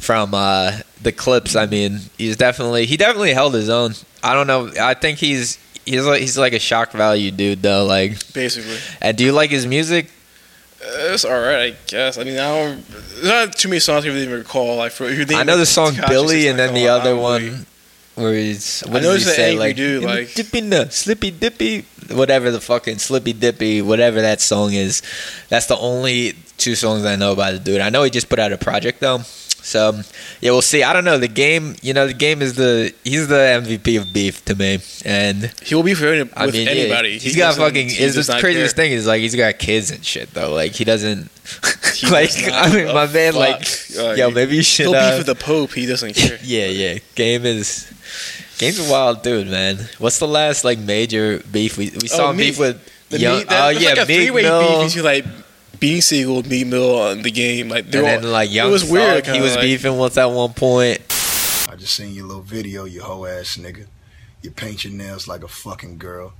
from 0.00 0.34
uh, 0.34 0.78
the 1.00 1.12
clips, 1.12 1.54
I 1.54 1.66
mean, 1.66 2.00
he's 2.18 2.36
definitely 2.36 2.86
he 2.86 2.96
definitely 2.96 3.34
held 3.34 3.54
his 3.54 3.68
own. 3.68 3.94
I 4.22 4.34
don't 4.34 4.48
know. 4.48 4.72
I 4.80 4.94
think 4.94 5.18
he's 5.18 5.58
he's 5.86 6.04
like 6.04 6.20
he's 6.20 6.36
like 6.36 6.54
a 6.54 6.58
shock 6.58 6.90
value 6.90 7.30
dude 7.30 7.62
though. 7.62 7.84
Like, 7.84 8.32
basically. 8.32 8.78
and 9.00 9.16
do 9.16 9.24
you 9.24 9.32
like 9.32 9.50
his 9.50 9.64
music? 9.64 10.10
It's 10.84 11.24
all 11.24 11.32
right, 11.40 11.72
I 11.72 11.76
guess. 11.86 12.18
I 12.18 12.24
mean, 12.24 12.38
I 12.38 12.48
don't. 12.48 12.88
There's 12.88 13.24
not 13.24 13.52
too 13.56 13.68
many 13.68 13.78
songs 13.80 14.04
I 14.04 14.08
really 14.08 14.22
even 14.22 14.38
recall. 14.38 14.76
Like, 14.76 14.92
for, 14.92 15.04
if 15.04 15.30
you 15.30 15.36
I 15.36 15.44
know 15.44 15.56
the 15.56 15.66
song 15.66 15.92
Tekashi's 15.92 16.08
Billy, 16.08 16.48
and 16.48 16.58
then 16.58 16.74
the 16.74 16.88
other 16.88 17.16
one 17.16 17.42
really- 17.42 17.58
where 18.14 18.34
he's 18.34 18.82
I 18.82 18.90
what 18.90 19.02
know 19.02 19.14
does 19.14 19.24
he 19.24 19.30
say? 19.32 19.50
angry 19.52 19.58
Like, 19.58 19.76
dude, 19.76 20.02
like- 20.04 20.34
dippy 20.34 20.60
no, 20.60 20.84
slippy 20.88 21.30
dippy, 21.30 21.86
whatever 22.10 22.50
the 22.50 22.60
fucking 22.60 22.98
slippy 22.98 23.32
dippy, 23.32 23.80
whatever 23.80 24.20
that 24.20 24.40
song 24.40 24.72
is. 24.74 25.02
That's 25.48 25.66
the 25.66 25.78
only 25.78 26.34
two 26.58 26.74
songs 26.74 27.04
I 27.04 27.16
know 27.16 27.32
about 27.32 27.52
the 27.52 27.58
dude. 27.60 27.80
I 27.80 27.88
know 27.88 28.02
he 28.02 28.10
just 28.10 28.28
put 28.28 28.38
out 28.38 28.52
a 28.52 28.58
project 28.58 29.00
though. 29.00 29.20
So 29.62 30.00
yeah, 30.40 30.50
we'll 30.50 30.60
see. 30.62 30.82
I 30.82 30.92
don't 30.92 31.04
know. 31.04 31.18
The 31.18 31.28
game, 31.28 31.76
you 31.82 31.94
know, 31.94 32.06
the 32.06 32.14
game 32.14 32.42
is 32.42 32.54
the 32.56 32.92
he's 33.04 33.28
the 33.28 33.34
MVP 33.62 33.98
of 34.00 34.12
beef 34.12 34.44
to 34.46 34.54
me, 34.56 34.78
and 35.04 35.52
He 35.62 35.74
will 35.74 35.82
be 35.84 35.94
for 35.94 36.06
any, 36.08 36.22
with 36.24 36.32
I 36.36 36.46
mean, 36.46 36.66
yeah, 36.66 36.72
anybody. 36.72 37.12
he's 37.18 37.34
He 37.34 37.38
got 37.38 37.54
fucking. 37.54 37.88
he 37.88 38.02
Is 38.02 38.14
the 38.26 38.38
craziest 38.40 38.74
care. 38.76 38.84
thing 38.84 38.92
is 38.92 39.06
like 39.06 39.20
he's 39.20 39.36
got 39.36 39.58
kids 39.58 39.90
and 39.90 40.04
shit 40.04 40.32
though. 40.34 40.52
Like 40.52 40.72
he 40.72 40.84
doesn't. 40.84 41.30
He 41.94 42.08
like 42.10 42.30
does 42.30 42.48
I 42.48 42.74
mean, 42.74 42.86
my 42.94 43.06
man, 43.06 43.34
like. 43.34 43.60
Like, 43.96 44.16
yo, 44.16 44.30
maybe 44.30 44.56
you 44.56 44.62
should. 44.62 44.86
He'll 44.86 44.94
uh, 44.94 45.10
beef 45.10 45.18
with 45.18 45.26
the 45.38 45.44
Pope. 45.44 45.72
He 45.72 45.86
doesn't 45.86 46.14
care. 46.14 46.38
yeah, 46.42 46.66
yeah. 46.66 46.98
Game 47.14 47.44
is 47.44 47.92
Game's 48.58 48.78
a 48.84 48.90
wild 48.90 49.22
dude, 49.22 49.48
man. 49.48 49.78
What's 49.98 50.18
the 50.18 50.26
last 50.26 50.64
like 50.64 50.78
major 50.78 51.40
beef 51.52 51.76
we 51.78 51.90
we 52.00 52.08
saw 52.08 52.30
Oh, 52.30 52.36
beef 52.36 52.58
with? 52.58 52.80
The 53.10 53.18
Young, 53.18 53.38
Meek- 53.38 53.48
that, 53.48 53.66
oh 53.66 53.68
yeah, 53.68 53.88
like 53.90 53.98
a 53.98 54.06
three-way 54.06 54.42
beef 54.42 54.86
between 54.94 55.04
like 55.04 55.24
Beanie 55.82 56.00
Sigel, 56.00 56.44
Meek 56.44 56.68
Mill 56.68 57.00
on 57.00 57.22
the 57.22 57.30
game. 57.32 57.68
Like 57.68 57.84
and 57.86 57.92
they're 57.92 58.02
then 58.02 58.24
all, 58.24 58.30
like 58.30 58.52
Young 58.52 58.68
it 58.68 58.70
was 58.70 58.88
weird. 58.88 59.24
Thug, 59.24 59.34
he 59.34 59.40
was 59.40 59.56
like, 59.56 59.62
beefing 59.62 59.98
once 59.98 60.16
at 60.16 60.26
one 60.26 60.52
point. 60.52 61.00
I 61.68 61.74
just 61.76 61.96
seen 61.96 62.14
your 62.14 62.26
little 62.26 62.42
video, 62.42 62.84
you 62.84 63.02
hoe 63.02 63.26
ass 63.26 63.56
nigga. 63.56 63.86
You 64.42 64.52
paint 64.52 64.84
your 64.84 64.92
nails 64.92 65.26
like 65.26 65.42
a 65.42 65.48
fucking 65.48 65.98
girl. 65.98 66.34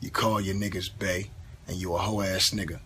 You 0.00 0.10
call 0.10 0.40
your 0.40 0.54
niggas 0.54 0.90
bay, 0.96 1.30
and 1.66 1.76
you 1.76 1.92
a 1.94 1.98
hoe 1.98 2.20
ass 2.20 2.50
nigga. 2.50 2.78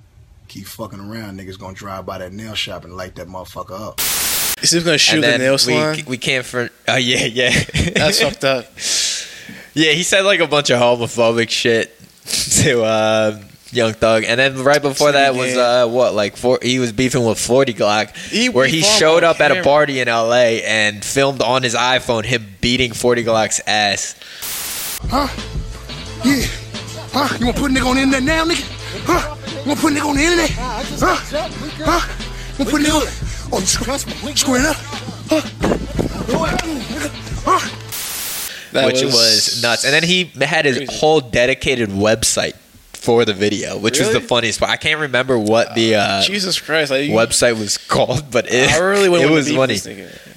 Keep 0.49 0.67
fucking 0.67 0.99
around, 0.99 1.39
niggas 1.39 1.59
gonna 1.59 1.75
drive 1.75 2.07
by 2.07 2.17
that 2.17 2.33
nail 2.33 2.55
shop 2.55 2.85
and 2.85 2.97
light 2.97 3.15
that 3.17 3.29
motherfucker 3.29 3.79
up. 3.79 4.01
Is 4.63 4.71
he 4.71 4.83
gonna 4.83 4.97
shoot 4.97 5.21
the 5.21 5.27
then 5.27 5.41
nail 5.41 5.59
salon? 5.59 5.97
we 5.97 6.03
we 6.05 6.17
can't 6.17 6.47
for 6.47 6.71
oh 6.89 6.97
yeah 6.97 7.27
yeah 7.27 7.51
That's 7.95 8.23
fucked 8.23 8.45
up. 8.45 8.65
yeah 9.75 9.93
he 9.93 10.03
said 10.03 10.23
like 10.23 10.41
a 10.41 10.47
bunch 10.47 10.71
of 10.71 10.81
homophobic 10.81 11.51
shit 11.51 11.95
to 12.63 12.83
uh, 12.83 13.43
Young 13.71 13.93
Thug, 13.93 14.25
and 14.25 14.41
then 14.41 14.63
right 14.65 14.81
before 14.81 15.13
that 15.13 15.35
was 15.35 15.55
uh, 15.57 15.87
what 15.87 16.15
like 16.15 16.37
four, 16.37 16.59
he 16.63 16.79
was 16.79 16.93
beefing 16.93 17.25
with 17.25 17.39
Forty 17.39 17.75
Glocc, 17.75 18.17
He- 18.17 18.49
where 18.49 18.67
he 18.67 18.79
he 18.79 18.83
showed 18.83 19.25
on 19.25 19.31
up 19.31 19.41
at 19.41 19.51
a 19.51 19.63
party 19.63 20.01
in 20.01 20.09
L.A. 20.09 20.63
and 20.65 21.05
filmed 21.05 21.43
on 21.43 21.63
his 21.63 21.75
iPhone 21.75 22.25
him 22.25 22.47
beating 22.63 22.93
Forty 22.93 23.23
Glocc's 23.25 23.61
ass. 23.67 24.15
Huh? 25.11 25.29
Yeah. 26.25 26.47
Huh? 27.13 27.37
You 27.39 27.47
wanna 27.47 27.59
put 27.59 27.71
a 27.71 27.75
nigga 27.75 27.87
on 27.87 27.97
the 27.97 28.03
internet 28.03 28.23
now, 28.23 28.45
nigga? 28.45 29.05
Huh? 29.05 29.37
You 29.63 29.69
wanna 29.69 29.81
put 29.81 29.93
a 29.93 29.97
nigga 29.97 30.09
on 30.09 30.17
the 30.17 30.23
internet? 30.23 30.51
Huh? 30.51 31.17
Huh? 31.85 32.25
You 32.59 32.65
wanna 32.65 32.71
put 32.71 32.81
a 32.81 32.85
nigga 32.85 32.97
on 32.97 33.29
Oh, 33.51 33.61
you 33.61 33.67
screw, 33.67 33.97
squaring 34.35 34.67
up? 34.67 34.77
Huh? 35.31 35.41
Huh? 37.45 37.69
That 38.73 38.87
which 38.87 39.03
was, 39.03 39.63
nuts. 39.63 39.85
And 39.85 39.95
then 39.95 40.03
he 40.03 40.25
had 40.25 40.67
his 40.67 40.77
crazy. 40.79 40.97
whole 40.99 41.21
dedicated 41.21 41.89
website 41.89 42.55
for 42.99 43.25
the 43.25 43.35
video, 43.35 43.79
which 43.79 43.99
was 43.99 44.13
the 44.13 44.21
funniest 44.21 44.61
part. 44.61 44.71
I 44.71 44.77
can't 44.77 45.01
remember 45.01 45.39
what 45.39 45.75
the 45.75 45.95
uh, 45.97 46.23
Jesus 46.23 46.61
Christ! 46.61 46.91
Like, 46.91 47.11
website 47.11 47.59
was 47.59 47.79
called, 47.89 48.31
but 48.31 48.53
it, 48.53 48.71
I 48.71 48.79
really 48.79 49.23
it 49.23 49.31
was 49.31 49.51
funny. 49.51 49.77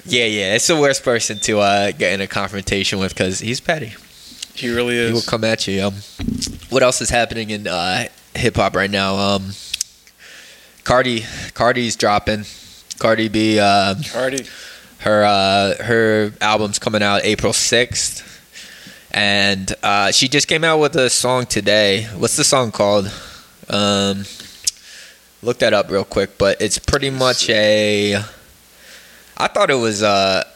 Yeah, 0.04 0.24
yeah, 0.24 0.54
it's 0.54 0.66
the 0.66 0.76
worst 0.76 1.04
person 1.04 1.38
to 1.40 1.60
uh, 1.60 1.92
get 1.92 2.12
in 2.12 2.20
a 2.20 2.26
confrontation 2.26 2.98
with 2.98 3.14
because 3.14 3.40
he's 3.40 3.60
petty. 3.60 3.94
He 4.54 4.74
really 4.74 4.96
is. 4.96 5.08
He 5.08 5.14
will 5.14 5.22
come 5.22 5.44
at 5.44 5.66
you. 5.66 5.82
Um, 5.82 5.94
what 6.70 6.82
else 6.82 7.00
is 7.00 7.10
happening 7.10 7.50
in 7.50 7.66
uh, 7.66 8.08
hip 8.34 8.56
hop 8.56 8.74
right 8.76 8.90
now? 8.90 9.16
Um, 9.16 9.52
Cardi, 10.84 11.24
Cardi's 11.54 11.96
dropping. 11.96 12.44
Cardi 12.98 13.28
B, 13.28 13.58
uh, 13.58 13.94
Cardi. 14.12 14.46
her 14.98 15.24
uh, 15.24 15.82
her 15.82 16.32
album's 16.40 16.78
coming 16.78 17.02
out 17.02 17.24
April 17.24 17.52
sixth, 17.52 18.41
and 19.12 19.74
uh, 19.82 20.10
she 20.10 20.26
just 20.26 20.48
came 20.48 20.64
out 20.64 20.78
with 20.78 20.96
a 20.96 21.10
song 21.10 21.44
today. 21.44 22.04
What's 22.16 22.36
the 22.36 22.44
song 22.44 22.72
called? 22.72 23.12
Um, 23.68 24.24
look 25.42 25.58
that 25.58 25.74
up 25.74 25.90
real 25.90 26.04
quick, 26.04 26.38
but 26.38 26.60
it's 26.60 26.78
pretty 26.78 27.10
much 27.10 27.48
a. 27.50 28.16
I 29.36 29.48
thought 29.48 29.70
it 29.70 29.74
was 29.74 30.02
a. 30.02 30.46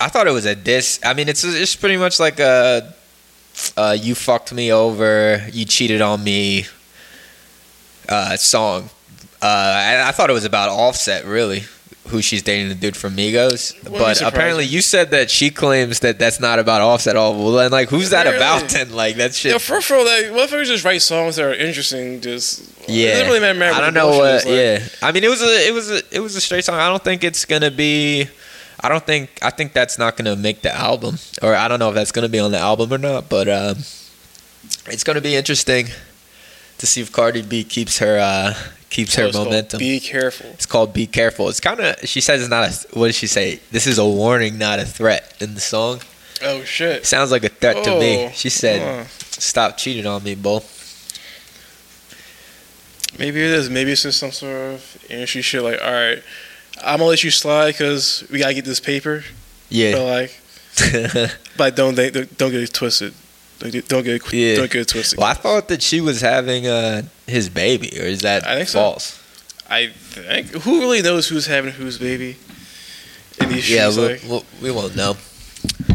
I 0.00 0.08
thought 0.08 0.26
it 0.26 0.32
was 0.32 0.46
a 0.46 0.54
diss. 0.54 0.98
I 1.04 1.12
mean, 1.12 1.28
it's 1.28 1.44
it's 1.44 1.76
pretty 1.76 1.98
much 1.98 2.18
like 2.18 2.40
a, 2.40 2.94
uh, 3.76 3.96
you 4.00 4.14
fucked 4.14 4.52
me 4.52 4.72
over, 4.72 5.46
you 5.52 5.66
cheated 5.66 6.00
on 6.00 6.24
me. 6.24 6.66
Uh, 8.08 8.36
song. 8.36 8.88
Uh, 9.42 9.46
I, 9.46 10.08
I 10.08 10.12
thought 10.12 10.30
it 10.30 10.32
was 10.32 10.44
about 10.44 10.70
Offset, 10.70 11.24
really, 11.24 11.64
who 12.08 12.22
she's 12.22 12.42
dating, 12.42 12.68
the 12.68 12.74
dude 12.74 12.96
from 12.96 13.16
Migos. 13.16 13.74
Wouldn't 13.84 13.98
but 13.98 14.22
apparently, 14.22 14.64
you 14.64 14.80
said 14.80 15.10
that 15.10 15.30
she 15.30 15.50
claims 15.50 16.00
that 16.00 16.18
that's 16.18 16.40
not 16.40 16.58
about 16.58 16.80
Offset 16.80 17.10
at 17.14 17.16
all. 17.16 17.34
Well, 17.34 17.52
then, 17.52 17.70
like, 17.70 17.88
who's 17.88 18.10
that 18.10 18.24
Really? 18.24 18.36
about? 18.36 18.68
Then, 18.70 18.92
like, 18.92 19.16
that 19.16 19.34
shit. 19.34 19.52
Yeah, 19.52 19.58
first 19.58 19.90
of 19.90 19.98
all, 19.98 20.04
like, 20.04 20.26
motherfuckers 20.26 20.66
just 20.66 20.84
write 20.84 21.02
songs 21.02 21.36
that 21.36 21.44
are 21.44 21.54
interesting. 21.54 22.20
Just 22.20 22.62
Yeah, 22.88 23.08
it 23.08 23.12
doesn't 23.24 23.26
really 23.28 23.58
matter. 23.58 23.74
I 23.76 23.80
don't 23.80 23.94
know 23.94 24.08
what. 24.08 24.44
like. 24.44 24.46
yeah, 24.46 24.80
I 25.02 25.12
mean, 25.12 25.24
it 25.24 25.28
was 25.30 25.42
a, 25.42 25.68
it 25.68 25.72
was 25.74 25.90
a, 25.90 26.02
it 26.10 26.20
was 26.20 26.36
a 26.36 26.40
straight 26.40 26.64
song. 26.64 26.76
I 26.78 26.88
don't 26.88 27.02
think 27.02 27.24
it's 27.24 27.44
gonna 27.44 27.70
be. 27.70 28.28
I 28.80 28.88
don't 28.88 29.04
think. 29.04 29.30
I 29.42 29.50
think 29.50 29.72
that's 29.72 29.98
not 29.98 30.16
gonna 30.16 30.36
make 30.36 30.62
the 30.62 30.74
album, 30.74 31.18
or 31.42 31.54
I 31.54 31.66
don't 31.68 31.78
know 31.78 31.88
if 31.88 31.94
that's 31.94 32.12
gonna 32.12 32.28
be 32.28 32.38
on 32.38 32.52
the 32.52 32.58
album 32.58 32.92
or 32.92 32.98
not. 32.98 33.28
But 33.28 33.48
um, 33.48 33.78
it's 34.86 35.02
gonna 35.04 35.20
be 35.20 35.34
interesting 35.34 35.88
to 36.78 36.86
see 36.86 37.00
if 37.00 37.10
Cardi 37.10 37.42
B 37.42 37.64
keeps 37.64 37.98
her 37.98 38.18
uh, 38.18 38.54
keeps 38.96 39.14
her 39.16 39.30
momentum. 39.32 39.78
Be 39.78 40.00
careful. 40.00 40.46
It's 40.50 40.64
called 40.66 40.92
"Be 40.94 41.06
Careful." 41.06 41.48
It's 41.50 41.60
kind 41.60 41.80
of. 41.80 41.96
She 42.08 42.20
says 42.22 42.40
it's 42.40 42.48
not 42.50 42.64
a. 42.68 42.98
What 42.98 43.08
does 43.08 43.16
she 43.16 43.26
say? 43.26 43.60
This 43.70 43.86
is 43.86 43.98
a 43.98 44.06
warning, 44.06 44.56
not 44.58 44.78
a 44.78 44.86
threat. 44.86 45.36
In 45.40 45.54
the 45.54 45.60
song, 45.60 46.00
Oh 46.42 46.62
shit. 46.64 47.04
sounds 47.04 47.30
like 47.30 47.44
a 47.44 47.48
threat 47.50 47.84
to 47.84 47.98
me. 48.00 48.24
Oh, 48.26 48.30
She 48.34 48.48
said. 48.48 49.06
"Stop 49.20 49.76
cheating 49.76 50.06
on 50.06 50.22
me, 50.24 50.34
bull." 50.34 50.64
Maybe 53.18 53.40
it 53.42 53.50
is. 53.50 53.68
Maybe 53.70 53.92
it's 53.92 54.02
just 54.02 54.18
some 54.18 54.32
sort 54.32 54.56
of 54.74 55.06
industry 55.10 55.42
shit. 55.42 55.62
Like, 55.62 55.80
all 55.82 55.92
right, 55.92 56.22
I'm 56.82 56.98
gonna 56.98 57.04
let 57.10 57.22
you 57.24 57.30
slide 57.30 57.72
because 57.72 58.24
we 58.30 58.38
gotta 58.38 58.54
get 58.54 58.64
this 58.64 58.80
paper. 58.80 59.24
Yeah. 59.68 59.92
But 59.92 60.04
like, 60.04 61.30
but 61.56 61.76
don't 61.76 61.94
don't 61.94 62.50
get 62.50 62.62
it 62.62 62.72
twisted. 62.72 63.14
Don't 63.58 63.72
get, 63.72 63.88
don't 63.88 64.02
get 64.04 64.16
it, 64.16 64.32
Yeah. 64.32 64.56
don't 64.56 64.70
get 64.70 64.86
twisted. 64.88 65.18
well, 65.18 65.28
I 65.28 65.34
thought 65.34 65.68
that 65.68 65.82
she 65.82 66.00
was 66.00 66.20
having 66.20 66.66
uh, 66.66 67.02
his 67.26 67.48
baby, 67.48 67.88
or 67.98 68.04
is 68.04 68.20
that 68.20 68.46
I 68.46 68.56
think 68.56 68.68
so. 68.68 68.78
false? 68.80 69.22
I 69.68 69.88
think 69.88 70.48
who 70.48 70.80
really 70.80 71.02
knows 71.02 71.28
who's 71.28 71.46
having 71.46 71.72
whose 71.72 71.98
baby 71.98 72.36
in 73.40 73.48
these 73.48 73.68
Yeah, 73.70 73.86
shoes? 73.86 73.96
we'll, 73.96 74.10
like, 74.10 74.22
we'll, 74.28 74.44
we 74.62 74.70
won't 74.70 74.94
know. 74.94 75.16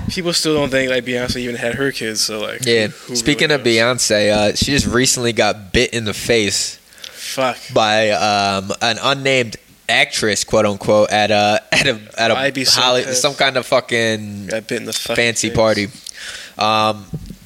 people 0.10 0.34
still 0.34 0.56
don't 0.56 0.70
think 0.70 0.90
like 0.90 1.06
Beyonce 1.06 1.38
even 1.38 1.56
had 1.56 1.76
her 1.76 1.92
kids. 1.92 2.22
So 2.22 2.40
like, 2.42 2.66
Yeah. 2.66 2.88
Speaking 3.14 3.50
really 3.50 3.62
of 3.62 3.66
knows? 3.66 3.76
Beyonce, 4.10 4.32
uh, 4.34 4.56
she 4.56 4.66
just 4.72 4.88
recently 4.88 5.32
got 5.32 5.72
bit 5.72 5.94
in 5.94 6.04
the 6.06 6.14
face 6.14 6.78
fuck. 7.12 7.58
by 7.74 8.10
um, 8.10 8.72
an 8.82 8.98
unnamed 9.02 9.56
actress, 9.88 10.44
quote 10.44 10.66
unquote, 10.66 11.12
at 11.12 11.32
a 11.32 11.62
at 11.72 11.88
a 11.88 12.00
at 12.18 12.32
a 12.32 12.66
so 12.66 12.82
Holly, 12.82 13.04
some 13.14 13.36
kind 13.36 13.56
of 13.56 13.66
fucking 13.66 14.48
bit 14.48 14.72
in 14.72 14.86
the 14.86 14.94
fucking 14.94 15.16
fancy 15.16 15.48
face. 15.50 15.56
party. 15.56 15.88
Um, 16.58 17.06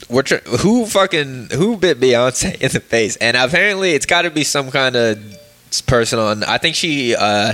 we're 0.10 0.24
tr- 0.24 0.36
who 0.60 0.86
fucking 0.86 1.50
who 1.54 1.78
bit 1.78 2.00
Beyonce 2.00 2.56
in 2.62 2.72
the 2.72 2.80
face? 2.80 3.16
And 3.18 3.36
apparently, 3.36 3.92
it's 3.92 4.06
got 4.06 4.24
to 4.24 4.30
be 4.30 4.44
some 4.44 4.72
kind 4.72 4.96
of 4.96 5.20
person 5.88 6.20
on. 6.20 6.44
I 6.44 6.58
think 6.58 6.76
she 6.76 7.16
uh, 7.16 7.54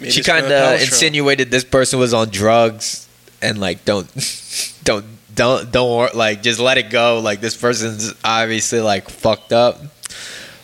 Maybe 0.00 0.10
she 0.10 0.22
kind 0.22 0.46
of 0.46 0.80
insinuated 0.80 1.50
this 1.50 1.64
person 1.64 1.98
was 1.98 2.14
on 2.14 2.28
drugs 2.30 3.08
and 3.42 3.58
like 3.58 3.84
don't 3.84 4.06
don't 4.84 5.04
don't 5.34 5.70
don't 5.72 6.14
like 6.14 6.42
just 6.42 6.60
let 6.60 6.78
it 6.78 6.90
go. 6.90 7.20
Like 7.20 7.40
this 7.40 7.56
person's 7.56 8.14
obviously 8.24 8.80
like 8.80 9.08
fucked 9.08 9.52
up, 9.52 9.80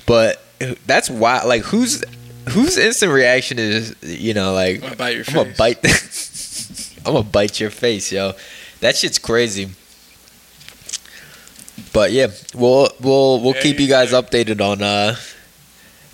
but 0.06 0.42
that's 0.86 1.10
why 1.10 1.42
like 1.44 1.62
who's 1.62 2.02
whose 2.50 2.76
instant 2.76 3.12
reaction 3.12 3.58
is 3.58 3.94
you 4.02 4.34
know 4.34 4.52
like 4.52 4.76
I'm 4.76 4.80
gonna 4.80 4.96
bite 4.96 5.16
your 5.16 5.24
I'm 5.28 5.34
gonna 5.34 5.54
face. 5.54 6.96
bite. 6.96 6.96
I'm 7.06 7.12
gonna 7.14 7.24
bite 7.24 7.60
your 7.60 7.70
face, 7.70 8.12
yo. 8.12 8.32
That 8.80 8.96
shit's 8.96 9.18
crazy. 9.18 9.70
But 11.92 12.12
yeah, 12.12 12.28
we'll 12.54 12.88
we'll 13.00 13.40
we'll 13.40 13.54
keep 13.54 13.78
you 13.80 13.88
guys 13.88 14.12
updated 14.12 14.60
on 14.60 14.82
uh, 14.82 15.16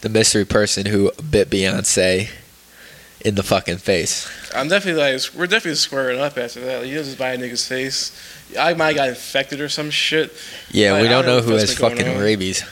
the 0.01 0.09
mystery 0.09 0.45
person 0.45 0.87
who 0.87 1.11
bit 1.31 1.51
Beyonce 1.51 2.31
in 3.21 3.35
the 3.35 3.43
fucking 3.43 3.79
face. 3.79 4.29
I'm 4.55 4.69
definitely 4.69 5.01
like 5.03 5.21
we're 5.35 5.47
definitely 5.47 5.75
squaring 5.77 6.21
up 6.21 6.39
after 6.39 6.61
that. 6.61 6.79
Like, 6.81 6.89
you 6.89 6.95
just 6.95 7.19
buy 7.19 7.33
a 7.33 7.39
nigga's 7.39 7.67
face. 7.67 8.13
I 8.59 8.75
might 8.75 8.95
got 8.95 9.09
infected 9.09 9.61
or 9.61 9.69
some 9.69 9.91
shit. 9.91 10.33
Yeah, 10.71 10.93
Like, 10.93 11.03
we 11.03 11.09
don't 11.09 11.25
don't 11.25 11.27
know 11.27 11.41
know 11.41 11.47
who 11.47 11.53
has 11.53 11.63
that's 11.67 11.75
been 11.81 11.89
going 11.89 11.97
fucking 11.99 12.17
on. 12.17 12.23
rabies. 12.23 12.65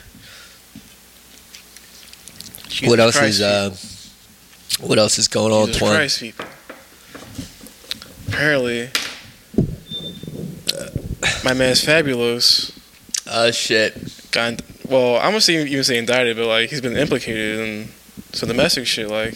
Jesus 2.69 2.89
what 2.89 3.01
else 3.01 3.17
Christ, 3.17 3.41
is 3.41 3.43
uh 3.43 3.77
what 4.81 4.99
else 4.99 5.19
is 5.19 5.29
going 5.29 5.53
on, 5.53 5.67
Jesus 5.69 5.83
Twan? 5.83 5.95
Christ, 5.95 6.21
people. 6.21 6.47
Apparently, 8.29 8.89
uh, 10.77 10.89
my 11.45 11.55
man's 11.55 11.85
Fabolous. 11.85 12.73
Oh 13.27 13.51
shit. 13.51 14.31
got 14.31 14.63
well, 14.89 15.17
I'm 15.17 15.31
gonna 15.31 15.41
say 15.41 15.63
even 15.63 15.85
say 15.85 15.99
indicted, 15.99 16.37
but 16.37 16.47
like 16.47 16.71
he's 16.71 16.81
been 16.81 16.97
implicated 16.97 17.61
in 17.61 17.89
some 18.33 18.49
domestic 18.49 18.87
shit. 18.87 19.09
Like 19.09 19.35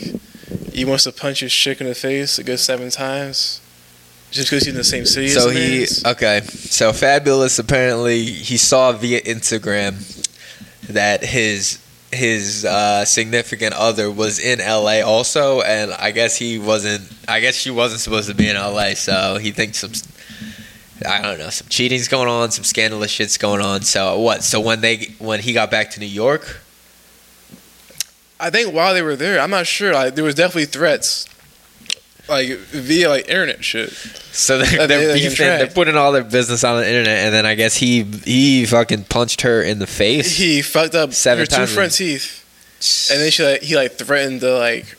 he 0.72 0.84
wants 0.84 1.05
to 1.05 1.12
punch 1.12 1.41
his 1.41 1.53
chick 1.53 1.80
in 1.80 1.86
the 1.86 1.95
face 1.95 2.39
a 2.39 2.45
good 2.45 2.61
seven 2.61 2.91
times 2.91 3.61
just 4.30 4.51
because 4.51 4.64
he's 4.64 4.74
in 4.74 4.78
the 4.78 4.84
same 4.84 5.07
city. 5.07 5.28
So 5.28 5.51
he 5.51 5.78
man's. 5.78 6.05
okay. 6.05 6.41
So 6.45 6.93
Fabolous. 6.93 7.59
Apparently, 7.59 8.24
he 8.24 8.57
saw 8.57 8.93
via 8.93 9.20
Instagram 9.22 10.26
that 10.89 11.24
his 11.24 11.78
his 12.12 12.64
uh, 12.64 13.05
significant 13.05 13.74
other 13.74 14.11
was 14.11 14.39
in 14.39 14.61
L.A. 14.61 15.03
also, 15.03 15.61
and 15.61 15.93
I 15.93 16.11
guess 16.11 16.36
he 16.36 16.59
wasn't. 16.59 17.11
I 17.26 17.41
guess 17.41 17.55
she 17.55 17.70
wasn't 17.70 18.01
supposed 18.01 18.28
to 18.28 18.34
be 18.34 18.49
in 18.49 18.57
L.A. 18.57 18.95
So 18.95 19.39
he 19.39 19.51
thinks 19.51 19.78
some. 19.78 19.93
I 21.07 21.22
don't 21.22 21.38
know. 21.38 21.51
Some 21.51 21.68
cheating's 21.68 22.09
going 22.09 22.28
on. 22.28 22.51
Some 22.51 22.64
scandalous 22.64 23.11
shit's 23.11 23.38
going 23.38 23.61
on. 23.61 23.82
So 23.82 24.18
what? 24.18 24.42
So 24.42 24.61
when 24.61 24.80
they 24.80 25.14
when 25.18 25.40
he 25.40 25.53
got 25.53 25.70
back 25.70 25.90
to 25.92 26.01
New 26.01 26.07
York, 26.07 26.61
I 28.40 28.51
think 28.51 28.72
while 28.72 28.94
they 28.94 29.03
were 29.03 29.16
there, 29.16 29.40
I'm 29.40 29.51
not 29.51 29.66
sure. 29.66 29.92
Like 29.92 30.14
there 30.14 30.24
was 30.24 30.34
definitely 30.34 30.66
threats, 30.66 31.26
like 32.28 32.49
via 32.59 33.09
like 33.09 33.28
internet 33.28 33.64
shit. 33.64 33.90
so 33.90 34.59
they're, 34.59 34.66
they- 34.66 34.86
they're 34.86 35.09
they 35.09 35.14
beefing. 35.20 35.46
They're 35.46 35.66
putting 35.68 35.96
all 35.96 36.12
their 36.12 36.24
business 36.24 36.62
on 36.64 36.78
the 36.80 36.88
internet, 36.88 37.18
and 37.24 37.34
then 37.34 37.46
I 37.46 37.55
guess 37.55 37.76
he 37.76 38.03
he 38.03 38.64
fucking 38.66 39.05
punched 39.05 39.40
her 39.42 39.62
in 39.62 39.78
the 39.80 39.86
face. 39.86 40.36
He 40.36 40.62
fucked 40.62 40.94
up 40.94 41.12
Seven 41.12 41.42
her 41.42 41.46
two 41.46 41.66
front 41.66 41.92
teeth, 41.94 43.09
and 43.12 43.20
then 43.20 43.30
she 43.30 43.44
like 43.44 43.62
he 43.62 43.76
like 43.76 43.92
threatened 43.92 44.40
to 44.40 44.57
like 44.57 44.96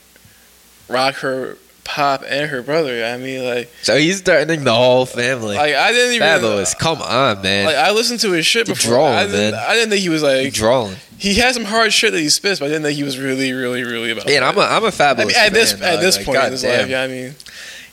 rock 0.90 1.16
her 1.16 1.58
pop 1.90 2.24
and 2.28 2.50
her 2.52 2.62
brother. 2.62 3.04
I 3.04 3.18
mean 3.18 3.44
like 3.44 3.70
So 3.82 3.98
he's 3.98 4.22
threatening 4.22 4.64
the 4.64 4.74
whole 4.74 5.06
family. 5.08 5.56
like 5.56 5.74
I 5.74 5.92
didn't 5.92 6.14
even 6.16 6.28
Fabolous. 6.28 6.78
Come 6.78 7.02
on, 7.02 7.42
man. 7.42 7.66
Like 7.66 7.76
I 7.76 7.92
listened 7.92 8.20
to 8.22 8.32
his 8.32 8.46
shit 8.46 8.68
You're 8.68 8.76
before. 8.76 8.94
drawing, 8.94 9.14
I 9.16 9.26
didn't, 9.26 9.52
man. 9.52 9.66
I 9.68 9.74
didn't 9.74 9.90
think 9.90 10.02
he 10.02 10.10
was 10.10 10.22
You're 10.22 10.44
like 10.44 10.54
drawing. 10.54 10.96
he 11.18 11.34
had 11.34 11.54
some 11.56 11.66
hard 11.66 11.92
shit 11.92 12.12
that 12.14 12.20
he 12.20 12.30
spits, 12.30 12.60
but 12.60 12.68
I 12.68 12.70
didn't 12.70 12.84
think 12.84 12.96
he 12.98 13.04
was 13.04 13.18
really, 13.18 13.52
really, 13.54 13.84
really 13.84 14.12
about. 14.12 14.28
It. 14.28 14.32
Yeah, 14.34 14.38
and. 14.38 14.46
I'm 14.46 14.58
a 14.58 14.62
I'm 14.62 14.84
a 14.84 14.88
I 14.88 14.92
Fabolous. 14.92 15.28
mean, 15.28 15.36
at 15.36 15.52
this 15.54 15.74
fan, 15.74 15.96
at 15.96 16.00
this 16.02 16.18
Like, 16.18 16.26
point 16.28 16.44
in 16.46 16.52
his 16.52 16.62
damn. 16.62 16.80
life, 16.82 16.90
yeah, 16.90 17.02
I 17.02 17.08
mean, 17.08 17.36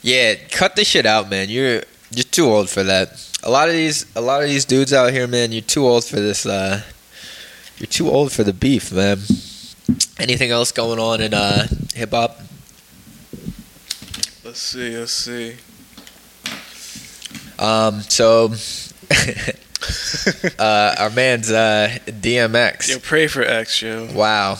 Yeah, 0.03 0.35
cut 0.51 0.77
this 0.77 0.89
shit 0.89 1.07
out, 1.07 1.31
man. 1.31 1.49
You're 1.49 1.83
you're 2.11 2.25
too 2.31 2.47
old 2.47 2.69
for 2.69 2.83
that. 2.85 3.09
A 3.43 3.51
lot 3.51 3.69
of 3.69 3.75
these 3.75 4.05
a 4.15 4.21
lot 4.21 4.43
of 4.43 4.49
these 4.49 4.65
dudes 4.67 4.93
out 4.93 5.11
here, 5.13 5.27
man. 5.27 5.53
You're 5.53 5.63
too 5.63 5.87
old 5.87 6.05
for 6.05 6.17
this. 6.21 6.45
Uh, 6.47 6.83
you're 7.79 7.87
too 7.89 8.11
old 8.11 8.31
for 8.33 8.45
the 8.45 8.53
beef, 8.53 8.93
man. 8.93 9.19
Anything 10.19 10.51
else 10.51 10.71
going 10.73 10.99
on 10.99 11.21
in 11.21 11.33
uh, 11.35 11.67
hip 11.95 12.11
hop? 12.11 12.41
Let's 14.57 14.63
see, 14.63 14.97
let's 14.97 15.13
see. 15.13 15.57
Um, 17.59 18.01
so. 18.01 18.55
uh, 20.59 20.95
our 20.99 21.11
man's 21.11 21.51
uh, 21.51 21.99
DMX. 22.07 22.89
Yo, 22.89 22.99
pray 22.99 23.27
for 23.27 23.43
X, 23.43 23.83
yo. 23.83 24.09
Wow. 24.15 24.59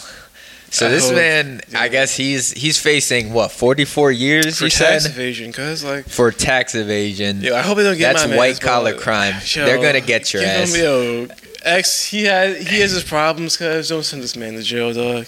So 0.69 0.87
I 0.87 0.91
this 0.91 1.07
hope- 1.07 1.15
man, 1.15 1.63
I 1.75 1.89
guess 1.89 2.15
he's 2.15 2.53
he's 2.53 2.79
facing 2.79 3.33
what 3.33 3.53
44 3.53 4.13
years. 4.13 4.59
For 4.59 4.65
you 4.65 4.71
tax 4.71 5.05
said 5.05 5.13
evasion, 5.13 5.51
cause 5.53 5.83
like, 5.83 6.07
for 6.07 6.31
tax 6.31 6.75
evasion. 6.75 7.41
yo, 7.41 7.57
I 7.57 7.63
hope 7.63 7.79
they 7.79 7.85
don't 7.85 7.97
get 7.97 8.17
That's 8.17 8.37
white 8.37 8.61
collar 8.61 8.95
crime. 8.95 9.35
yo, 9.47 9.65
They're 9.65 9.81
gonna 9.81 10.03
get 10.03 10.35
your 10.35 10.43
ass. 10.43 10.75
Him, 10.75 10.85
yo, 10.85 11.29
X, 11.63 12.05
he 12.05 12.25
had 12.25 12.57
he 12.59 12.81
has 12.81 12.93
his 12.93 13.05
problems, 13.05 13.57
cause 13.57 13.89
don't 13.89 14.05
send 14.05 14.23
this 14.23 14.37
man 14.37 14.55
to 14.55 14.63
jail, 14.63 14.93
dog. 14.93 15.27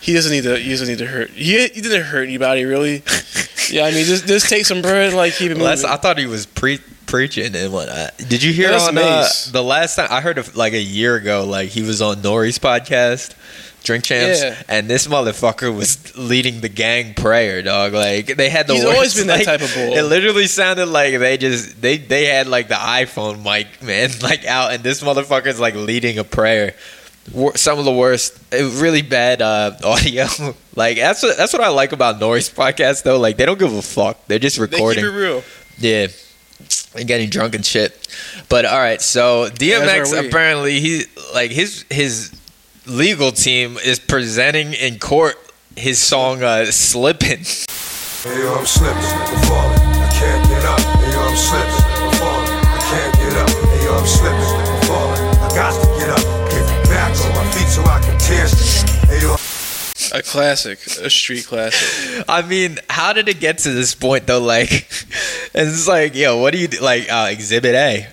He 0.00 0.12
doesn't 0.12 0.32
need 0.32 0.42
to. 0.42 0.58
He 0.58 0.70
doesn't 0.70 0.88
need 0.88 0.98
to 0.98 1.06
hurt. 1.06 1.30
He, 1.30 1.68
he 1.68 1.80
didn't 1.80 2.02
hurt 2.02 2.24
anybody, 2.24 2.64
really. 2.64 3.02
yeah, 3.72 3.84
I 3.84 3.90
mean, 3.92 4.04
just 4.04 4.26
just 4.26 4.48
take 4.48 4.66
some 4.66 4.82
bread, 4.82 5.12
like 5.12 5.34
keep 5.34 5.50
it 5.50 5.56
moving. 5.58 5.84
I 5.86 5.96
thought 5.96 6.18
he 6.18 6.26
was 6.26 6.46
pre- 6.46 6.80
preaching 7.06 7.54
and 7.54 7.72
whatnot. 7.72 8.16
Did 8.28 8.42
you 8.42 8.52
hear 8.52 8.66
Yeah, 8.70 8.78
that's 8.78 8.88
on 8.88 8.98
uh, 8.98 9.28
the 9.52 9.62
last 9.62 9.96
time 9.96 10.08
I 10.10 10.20
heard 10.20 10.38
of 10.38 10.54
like 10.56 10.72
a 10.72 10.80
year 10.80 11.16
ago? 11.16 11.44
Like 11.44 11.70
he 11.70 11.82
was 11.82 12.02
on 12.02 12.18
N.O.R.E.'s 12.18 12.58
podcast, 12.58 13.34
Drink 13.84 14.04
Champs, 14.04 14.42
Yeah. 14.42 14.56
and 14.68 14.88
this 14.88 15.06
motherfucker 15.06 15.74
was 15.74 16.16
leading 16.16 16.60
the 16.60 16.68
gang 16.68 17.14
prayer, 17.14 17.62
dog. 17.62 17.92
Like 17.94 18.26
they 18.36 18.50
had 18.50 18.66
the 18.66 18.74
He's 18.74 18.84
worst, 18.84 18.96
always 18.96 19.14
been 19.14 19.26
that 19.28 19.38
like, 19.38 19.46
type 19.46 19.62
of 19.62 19.72
bull. 19.74 19.96
It 19.96 20.02
literally 20.02 20.46
sounded 20.46 20.86
like 20.86 21.18
they 21.18 21.36
just 21.38 21.80
they 21.80 21.96
they 21.96 22.26
had 22.26 22.46
like 22.46 22.68
the 22.68 22.74
iPhone 22.74 23.42
mic 23.42 23.82
man 23.82 24.10
like 24.22 24.44
out, 24.44 24.72
and 24.72 24.82
this 24.82 25.02
motherfucker's 25.02 25.60
like 25.60 25.74
leading 25.74 26.18
a 26.18 26.24
prayer. 26.24 26.74
Wor- 27.32 27.56
Some 27.56 27.78
of 27.78 27.84
the 27.84 27.92
worst, 27.92 28.38
eh, 28.52 28.68
really 28.80 29.02
bad 29.02 29.42
uh, 29.42 29.72
audio. 29.84 30.26
like 30.76 30.96
that's 30.96 31.22
what 31.22 31.36
that's 31.36 31.52
what 31.52 31.62
I 31.62 31.68
like 31.68 31.92
about 31.92 32.16
N.O.R.E.'s 32.16 32.50
podcast 32.50 33.02
though. 33.02 33.18
Like 33.18 33.36
they 33.36 33.46
don't 33.46 33.58
give 33.58 33.72
a 33.72 33.82
fuck. 33.82 34.26
They're 34.26 34.38
just 34.38 34.58
they 34.58 34.66
keep 34.66 34.72
recording. 34.72 35.04
it 35.04 35.08
real. 35.08 35.42
Yeah. 35.78 36.06
And 36.96 37.06
getting 37.06 37.28
drunk 37.30 37.54
and 37.54 37.64
shit. 37.64 38.08
But 38.48 38.64
all 38.64 38.78
right, 38.78 39.00
so 39.00 39.48
DMX 39.50 40.26
apparently 40.28 40.80
he 40.80 41.04
like 41.34 41.50
his 41.52 41.84
his 41.90 42.32
legal 42.86 43.30
team 43.30 43.76
is 43.84 43.98
presenting 44.00 44.72
in 44.72 44.98
court 44.98 45.36
his 45.76 46.00
song 46.00 46.42
uh 46.42 46.64
Slippin'. 46.66 47.44
Hey 48.24 48.42
yo, 48.42 48.54
I'm 48.54 48.66
slipping, 48.66 48.96
I'm 48.98 49.42
falling, 49.46 49.78
I 49.78 50.10
can't 50.10 50.48
get 50.48 50.64
up. 50.64 50.80
Hey 50.80 51.12
yo, 51.12 51.20
I'm 51.22 51.36
slipping, 51.36 51.84
I'm 51.86 52.12
falling, 52.18 52.50
I 52.50 52.80
can't 52.90 53.14
get 53.14 53.36
up. 53.38 53.50
Hey 53.70 53.84
yo, 53.84 53.94
I'm 53.94 54.06
slipping, 54.06 54.47
A 60.14 60.22
classic, 60.22 60.78
a 60.98 61.10
street 61.10 61.46
classic. 61.46 62.24
I 62.28 62.42
mean, 62.42 62.78
how 62.88 63.12
did 63.12 63.28
it 63.28 63.40
get 63.40 63.58
to 63.58 63.70
this 63.70 63.94
point 63.94 64.26
though? 64.26 64.40
Like 64.42 64.70
it's 65.54 65.86
like, 65.88 66.14
yo, 66.14 66.38
what 66.38 66.52
do 66.52 66.58
you 66.58 66.68
do? 66.68 66.80
like 66.80 67.10
uh 67.10 67.28
exhibit 67.30 67.74
A? 67.74 68.06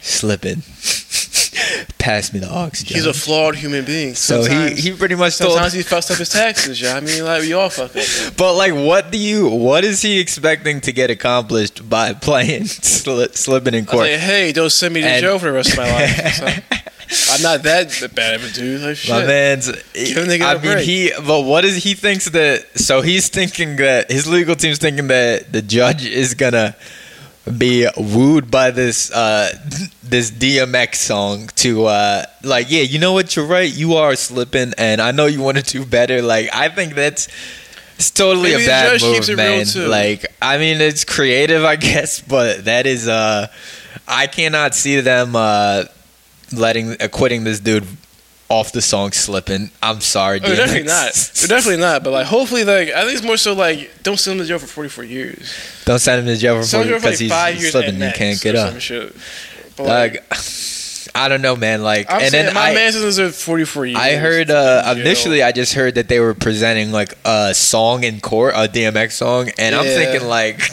Slipping. 0.00 0.62
Pass 1.98 2.32
me 2.32 2.38
the 2.38 2.48
oxygen. 2.48 2.94
He's 2.94 3.06
a 3.06 3.14
flawed 3.14 3.56
human 3.56 3.84
being. 3.84 4.14
so 4.14 4.42
he, 4.42 4.46
Sometimes- 4.46 4.78
he 4.84 4.92
pretty 4.92 5.14
much 5.16 5.38
told 5.38 5.52
Sometimes 5.52 5.72
he 5.72 5.80
fucks 5.82 6.10
up 6.10 6.18
his 6.18 6.28
taxes, 6.28 6.80
yeah. 6.80 6.94
I 6.94 7.00
mean, 7.00 7.24
like 7.24 7.40
we 7.42 7.52
all 7.52 7.68
fuck 7.70 7.96
up. 7.96 8.36
But 8.36 8.54
like, 8.54 8.72
what 8.74 9.10
do 9.10 9.18
you? 9.18 9.48
What 9.48 9.82
is 9.84 10.02
he 10.02 10.20
expecting 10.20 10.80
to 10.82 10.92
get 10.92 11.10
accomplished 11.10 11.88
by 11.88 12.12
playing 12.12 12.62
sli- 12.64 13.34
slipping 13.34 13.74
in 13.74 13.86
court? 13.86 14.08
like, 14.08 14.20
hey, 14.20 14.52
don't 14.52 14.70
send 14.70 14.94
me 14.94 15.00
to 15.00 15.06
And- 15.08 15.20
jail 15.22 15.38
for 15.40 15.46
the 15.46 15.52
rest 15.52 15.70
of 15.72 15.78
my 15.78 15.90
life. 15.90 16.85
I'm 17.30 17.42
not 17.42 17.62
that 17.62 18.10
bad 18.14 18.34
of 18.36 18.44
a 18.44 18.52
dude. 18.52 18.80
Like 18.80 18.96
shit. 18.96 19.10
My 19.14 19.24
man's. 19.26 19.66
Give 19.66 20.16
a 20.16 20.20
nigga 20.22 20.42
I 20.42 20.54
mean, 20.54 20.62
break. 20.62 20.84
he. 20.84 21.12
But 21.26 21.42
what 21.42 21.64
is 21.64 21.82
he 21.82 21.94
thinks 21.94 22.28
that? 22.30 22.78
So 22.78 23.00
he's 23.00 23.28
thinking 23.28 23.76
that 23.76 24.10
his 24.10 24.26
legal 24.26 24.56
team's 24.56 24.78
thinking 24.78 25.06
that 25.08 25.52
the 25.52 25.62
judge 25.62 26.04
is 26.04 26.34
gonna 26.34 26.76
be 27.46 27.86
wooed 27.96 28.50
by 28.50 28.72
this 28.72 29.10
uh 29.12 29.48
this 30.02 30.32
DMX 30.32 30.96
song 30.96 31.46
to 31.54 31.86
uh 31.86 32.24
like 32.42 32.70
yeah 32.70 32.82
you 32.82 32.98
know 32.98 33.12
what 33.12 33.36
you're 33.36 33.46
right 33.46 33.72
you 33.72 33.94
are 33.94 34.16
slipping 34.16 34.72
and 34.76 35.00
I 35.00 35.12
know 35.12 35.26
you 35.26 35.40
want 35.40 35.56
to 35.58 35.62
do 35.62 35.86
better 35.86 36.22
like 36.22 36.48
I 36.52 36.68
think 36.68 36.94
that's 36.94 37.28
it's 37.94 38.10
totally 38.10 38.50
Maybe 38.50 38.64
a 38.64 38.66
bad 38.66 39.00
move 39.00 39.14
keeps 39.14 39.28
it 39.28 39.36
real, 39.36 39.64
man 39.84 39.90
like 39.90 40.26
I 40.42 40.58
mean 40.58 40.80
it's 40.80 41.04
creative 41.04 41.64
I 41.64 41.76
guess 41.76 42.20
but 42.20 42.64
that 42.64 42.84
is 42.84 43.06
uh 43.06 43.46
I 44.08 44.26
cannot 44.26 44.74
see 44.74 45.00
them 45.00 45.36
uh 45.36 45.84
letting 46.52 46.96
acquitting 47.00 47.44
this 47.44 47.60
dude 47.60 47.86
off 48.48 48.70
the 48.70 48.80
song 48.80 49.10
slipping 49.10 49.70
I'm 49.82 50.00
sorry 50.00 50.38
Oh, 50.42 50.46
they're 50.46 50.56
definitely 50.56 50.82
not. 50.88 51.14
They're 51.14 51.48
definitely 51.48 51.80
not. 51.80 52.04
But 52.04 52.12
like, 52.12 52.26
hopefully, 52.26 52.64
like 52.64 52.90
I 52.90 53.02
think 53.02 53.14
it's 53.14 53.26
more 53.26 53.36
so 53.36 53.54
like 53.54 53.90
don't 54.02 54.18
send 54.18 54.38
him 54.38 54.44
to 54.44 54.48
jail 54.48 54.58
for 54.58 54.66
44 54.66 55.04
years. 55.04 55.82
don't 55.84 55.98
send 55.98 56.20
him 56.20 56.26
to 56.32 56.40
jail 56.40 56.56
for 56.58 56.62
Send 56.64 56.84
him 56.84 56.88
to 56.88 56.92
jail 56.92 57.00
for 57.00 57.06
because 57.06 57.20
like 57.22 57.30
five 57.30 57.54
he's 57.56 57.70
slipping 57.72 57.94
you 58.00 58.10
can't 58.14 58.40
get 58.40 58.54
up 58.54 58.70
some 58.70 58.78
shit. 58.78 59.16
But, 59.76 59.86
like, 59.86 60.24
I 61.14 61.28
don't 61.28 61.40
know, 61.42 61.56
man. 61.56 61.82
Like, 61.82 62.10
I'm 62.10 62.20
and 62.22 62.32
then 62.32 62.54
my 62.54 62.70
I, 62.70 62.74
man 62.74 62.92
deserves 62.92 63.42
44 63.42 63.86
years. 63.86 63.98
I 63.98 64.16
heard 64.16 64.50
uh, 64.50 64.94
initially, 64.96 65.42
I 65.42 65.50
just 65.52 65.72
heard 65.74 65.94
that 65.94 66.08
they 66.08 66.20
were 66.20 66.34
presenting 66.34 66.92
like 66.92 67.14
a 67.24 67.54
song 67.54 68.04
in 68.04 68.20
court, 68.20 68.54
a 68.54 68.68
DMX 68.68 69.12
song, 69.12 69.50
and 69.58 69.74
I'm 69.74 69.84
thinking 69.84 70.28
like, 70.28 70.60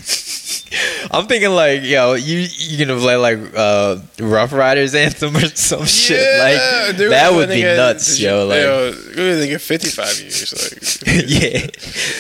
I'm 1.12 1.28
thinking 1.28 1.52
like, 1.52 1.84
yo, 1.84 2.14
you 2.14 2.48
you 2.52 2.86
gonna 2.86 3.00
play 3.00 3.16
like 3.16 3.40
uh, 3.56 3.98
Ruff 4.20 4.52
Ryders 4.52 4.96
anthem 4.96 5.36
or 5.36 5.48
some 5.48 5.86
shit? 5.86 6.40
Like 6.40 6.98
dude, 6.98 7.12
that 7.12 7.34
would 7.34 7.50
be 7.50 7.64
nuts, 7.64 8.20
yo. 8.20 8.46
Like, 8.48 8.62
yo, 8.62 8.92
think 9.40 9.54
of 9.54 9.62
55 9.62 10.20
years. 10.20 11.04
Like, 11.06 11.26
yeah. 11.28 11.60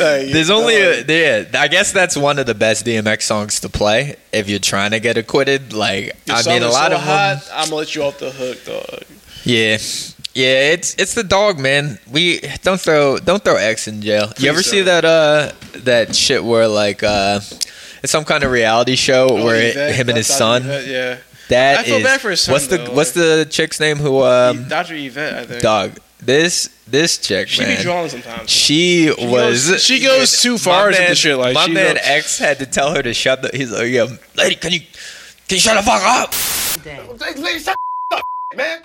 like, 0.03 0.31
There's 0.31 0.49
only 0.49 0.75
a, 0.75 1.03
yeah. 1.03 1.59
I 1.59 1.67
guess 1.67 1.91
that's 1.91 2.15
one 2.15 2.39
of 2.39 2.45
the 2.45 2.55
best 2.55 2.85
DMX 2.85 3.23
songs 3.23 3.59
to 3.61 3.69
play 3.69 4.15
if 4.31 4.49
you're 4.49 4.59
trying 4.59 4.91
to 4.91 4.99
get 4.99 5.17
acquitted. 5.17 5.73
Like, 5.73 6.15
I 6.29 6.43
mean, 6.43 6.63
a 6.63 6.67
lot 6.67 6.91
so 6.91 6.97
of 6.97 7.05
them. 7.05 7.41
I'm 7.53 7.65
gonna 7.65 7.75
let 7.75 7.95
you 7.95 8.03
off 8.03 8.19
the 8.19 8.31
hook, 8.31 8.63
dog. 8.65 9.03
Yeah. 9.43 9.77
Yeah, 10.35 10.71
it's 10.71 10.95
it's 10.97 11.13
the 11.13 11.23
dog, 11.23 11.59
man. 11.59 11.99
We 12.11 12.39
don't 12.63 12.81
throw 12.81 13.19
don't 13.19 13.43
throw 13.43 13.55
X 13.55 13.87
in 13.87 14.01
jail. 14.01 14.33
you 14.39 14.49
ever 14.49 14.57
Please 14.57 14.69
see 14.69 14.81
that 14.81 15.05
uh 15.05 15.51
that 15.83 16.15
shit 16.15 16.43
where 16.43 16.67
like 16.67 17.03
uh 17.03 17.39
it's 18.03 18.11
some 18.11 18.25
kind 18.25 18.43
of 18.43 18.51
reality 18.51 18.95
show 18.95 19.27
Oh, 19.31 19.43
where 19.45 19.69
Yvette, 19.71 19.95
him 19.95 20.09
and 20.09 20.17
his 20.17 20.27
son. 20.27 20.61
Yvette, 20.63 20.87
yeah. 20.87 21.17
That 21.49 21.79
I 21.79 21.83
feel 21.83 21.97
is- 21.97 22.03
bad 22.03 22.21
for 22.21 22.29
his 22.29 22.41
son, 22.41 22.53
What's 22.53 22.67
the 22.67 22.77
though, 22.77 22.93
what's 22.93 23.11
the 23.11 23.47
chick's 23.49 23.79
name 23.79 23.97
who 23.97 24.21
um 24.23 24.67
Dr. 24.69 24.95
Yvette, 24.95 25.33
I 25.33 25.45
think. 25.45 25.61
dog 25.61 25.97
this 26.21 26.69
this 26.87 27.17
chick 27.17 27.49
She 27.49 27.61
man. 27.63 27.75
be 27.77 27.83
drawing 27.83 28.09
sometimes. 28.09 28.49
She, 28.49 29.09
was. 29.19 29.69
goes- 29.69 29.83
she 29.83 29.99
goes 30.01 30.41
too 30.41 30.53
my 30.53 30.57
far 30.57 30.89
into 30.89 31.01
the 31.05 31.15
shit, 31.15 31.37
like, 31.37 31.53
my 31.53 31.65
she 31.65 31.73
man 31.73 31.95
goes- 31.95 32.03
X 32.05 32.37
had 32.39 32.59
to 32.59 32.65
tell 32.65 32.93
her 32.95 33.01
to 33.01 33.13
shut 33.13 33.41
the. 33.41 33.49
He's 33.53 33.71
like, 33.71 33.89
"Yo, 33.89 34.07
lady, 34.35 34.55
can 34.55 34.71
you 34.71 34.79
can 34.79 35.55
you 35.55 35.59
shut 35.59 35.75
the 35.75 35.83
fuck 35.83 36.01
up?" 36.01 36.33
Lady, 37.41 37.59
shut 37.59 37.75
the 38.09 38.15
up, 38.17 38.23
man. 38.55 38.79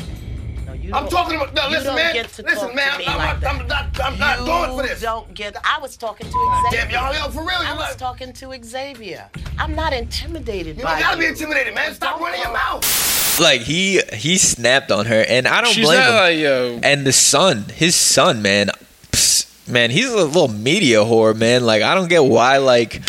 You 0.89 0.95
I'm 0.95 1.07
talking 1.09 1.37
about. 1.37 1.53
No, 1.53 1.69
listen, 1.69 1.85
don't 1.89 1.97
man. 1.97 2.15
get 2.15 2.29
to 2.31 2.43
Listen, 2.43 2.75
man. 2.75 2.89
I'm, 2.95 3.05
like 3.05 3.17
not, 3.19 3.41
that. 3.43 3.55
I'm 3.55 3.67
not. 3.69 4.01
I'm 4.03 4.19
not 4.19 4.39
going 4.47 4.71
for 4.75 4.83
You 4.85 4.89
this. 4.89 5.03
don't 5.03 5.35
get. 5.35 5.55
I 5.63 5.79
was 5.81 5.99
talking 5.99 6.27
to 6.27 6.33
Xavier. 6.33 6.81
Damn, 6.83 6.91
y'all, 6.91 7.15
y'all, 7.15 7.31
for 7.31 7.43
real, 7.43 7.59
I 7.59 7.73
was 7.73 7.81
like- 7.81 7.99
talking 7.99 8.33
to 8.33 8.59
Xavier. 8.65 9.29
I'm 9.59 9.75
not 9.75 9.93
intimidated 9.93 10.79
You 10.79 10.85
by 10.85 10.93
don't 10.93 11.01
gotta 11.03 11.19
be 11.19 11.27
intimidated, 11.27 11.75
man. 11.75 11.93
Stop 11.93 12.19
running 12.21 12.41
your 12.41 12.53
mouth. 12.55 13.39
Like 13.39 13.61
he 13.61 14.01
he 14.15 14.39
snapped 14.39 14.91
on 14.91 15.05
her, 15.07 15.25
and 15.29 15.47
I 15.47 15.61
don't 15.61 15.75
She's 15.75 15.85
blame 15.85 15.99
not 16.01 16.09
him. 16.09 16.15
like, 16.17 16.39
yo. 16.39 16.81
and 16.83 17.07
the 17.07 17.13
son, 17.13 17.65
his 17.75 17.95
son, 17.95 18.41
man, 18.41 18.71
psst, 19.13 19.69
man, 19.69 19.91
he's 19.91 20.11
a 20.11 20.17
little 20.25 20.49
media 20.49 21.01
whore, 21.01 21.37
man. 21.37 21.67
Like 21.67 21.83
I 21.83 21.95
don't 21.95 22.09
get 22.09 22.25
why, 22.25 22.57
like, 22.57 23.03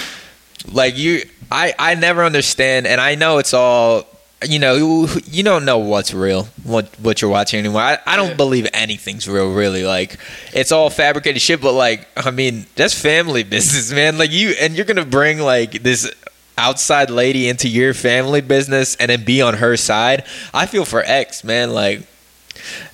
like 0.71 0.97
you, 0.97 1.21
I, 1.49 1.73
I 1.79 1.95
never 1.95 2.23
understand, 2.25 2.87
and 2.87 2.99
I 2.99 3.15
know 3.15 3.37
it's 3.37 3.53
all, 3.53 4.05
you 4.47 4.57
know, 4.59 5.05
you, 5.25 5.43
don't 5.43 5.65
know 5.65 5.79
what's 5.79 6.13
real, 6.13 6.47
what 6.63 6.87
what 7.01 7.21
you're 7.21 7.29
watching 7.29 7.59
anymore. 7.59 7.81
I, 7.81 7.97
I 8.05 8.15
don't 8.15 8.29
Yeah. 8.29 8.35
believe 8.35 8.67
anything's 8.73 9.27
real, 9.27 9.53
really. 9.53 9.83
Like 9.83 10.17
it's 10.53 10.71
all 10.71 10.89
fabricated 10.89 11.41
shit. 11.41 11.61
But 11.61 11.73
like, 11.73 12.07
I 12.15 12.31
mean, 12.31 12.65
that's 12.75 12.93
family 12.93 13.43
business, 13.55 13.91
man. 13.91 14.17
Like 14.17 14.31
you, 14.31 14.55
and 14.59 14.75
you're 14.75 14.85
gonna 14.85 15.05
bring 15.05 15.39
like 15.39 15.83
this 15.83 16.09
outside 16.57 17.09
lady 17.09 17.47
into 17.49 17.67
your 17.67 17.93
family 17.93 18.41
business 18.41 18.95
and 18.95 19.09
then 19.09 19.23
be 19.25 19.41
on 19.41 19.55
her 19.55 19.75
side. 19.77 20.23
I 20.53 20.65
feel 20.65 20.85
for 20.85 21.03
X, 21.05 21.43
man. 21.43 21.71
Like. 21.73 22.03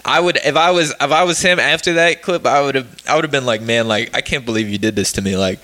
I 0.04 0.20
would 0.20 0.38
if 0.46 0.56
I 0.56 0.70
was 0.70 0.92
if 0.92 1.12
I 1.12 1.24
was 1.24 1.42
him 1.42 1.60
after 1.60 1.94
that 1.94 2.22
clip, 2.22 2.46
I 2.46 2.62
would 2.62 2.76
have 2.76 2.96
I 3.08 3.16
would 3.16 3.24
have 3.24 3.32
been 3.32 3.48
like, 3.48 3.62
man, 3.62 3.88
like 3.88 4.16
I 4.16 4.22
can't 4.22 4.46
believe 4.46 4.70
you 4.70 4.78
did 4.78 4.96
this 4.96 5.14
to 5.14 5.24
me. 5.24 5.36
Like 5.36 5.60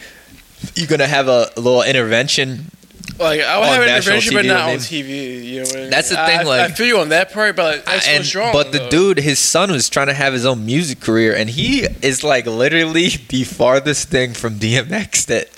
you're 0.73 0.87
gonna 0.87 1.05
have 1.07 1.27
a, 1.27 1.51
little 1.55 1.83
intervention. 1.83 2.71
Like 3.19 3.41
I 3.41 3.59
would 3.59 3.67
have 3.67 3.83
an 3.83 3.95
intervention, 3.95 4.33
but 4.33 4.45
not 4.45 4.69
on 4.69 4.77
TV. 4.77 5.43
You 5.43 5.57
know 5.57 5.63
what 5.63 5.75
I 5.75 5.79
mean? 5.81 5.89
That's 5.89 6.09
the 6.09 6.15
thing, 6.15 6.39
I, 6.39 6.43
like- 6.43 6.71
I 6.71 6.73
feel 6.73 6.87
you 6.87 6.99
on 6.99 7.09
that 7.09 7.31
part, 7.31 7.55
but 7.55 7.85
that's 7.85 8.07
and, 8.07 8.35
wrong. 8.35 8.51
but 8.51 8.71
the 8.71 8.79
though. 8.79 8.89
dude, 8.89 9.17
his 9.19 9.39
son 9.39 9.71
was 9.71 9.89
trying 9.89 10.07
to 10.07 10.13
have 10.13 10.33
his 10.33 10.45
own 10.45 10.65
music 10.65 10.99
career, 10.99 11.35
and 11.35 11.49
he 11.49 11.87
is 12.01 12.23
like 12.23 12.45
literally 12.47 13.09
the 13.09 13.43
farthest 13.43 14.09
thing 14.09 14.33
from 14.33 14.55
DMX 14.55 15.25
that 15.27 15.49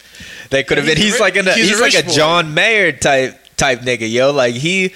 that 0.49 0.67
could 0.67 0.77
have 0.77 0.85
been. 0.85 0.97
He's 0.97 1.19
like 1.19 1.35
in 1.35 1.47
a, 1.47 1.53
he's 1.53 1.79
a 1.79 1.81
like 1.81 1.95
a 1.95 2.03
boy. 2.03 2.13
John 2.13 2.53
Mayer 2.53 2.91
type 2.91 3.39
type 3.57 3.79
nigga, 3.79 4.11
yo. 4.11 4.31
Like 4.31 4.55
he, 4.55 4.93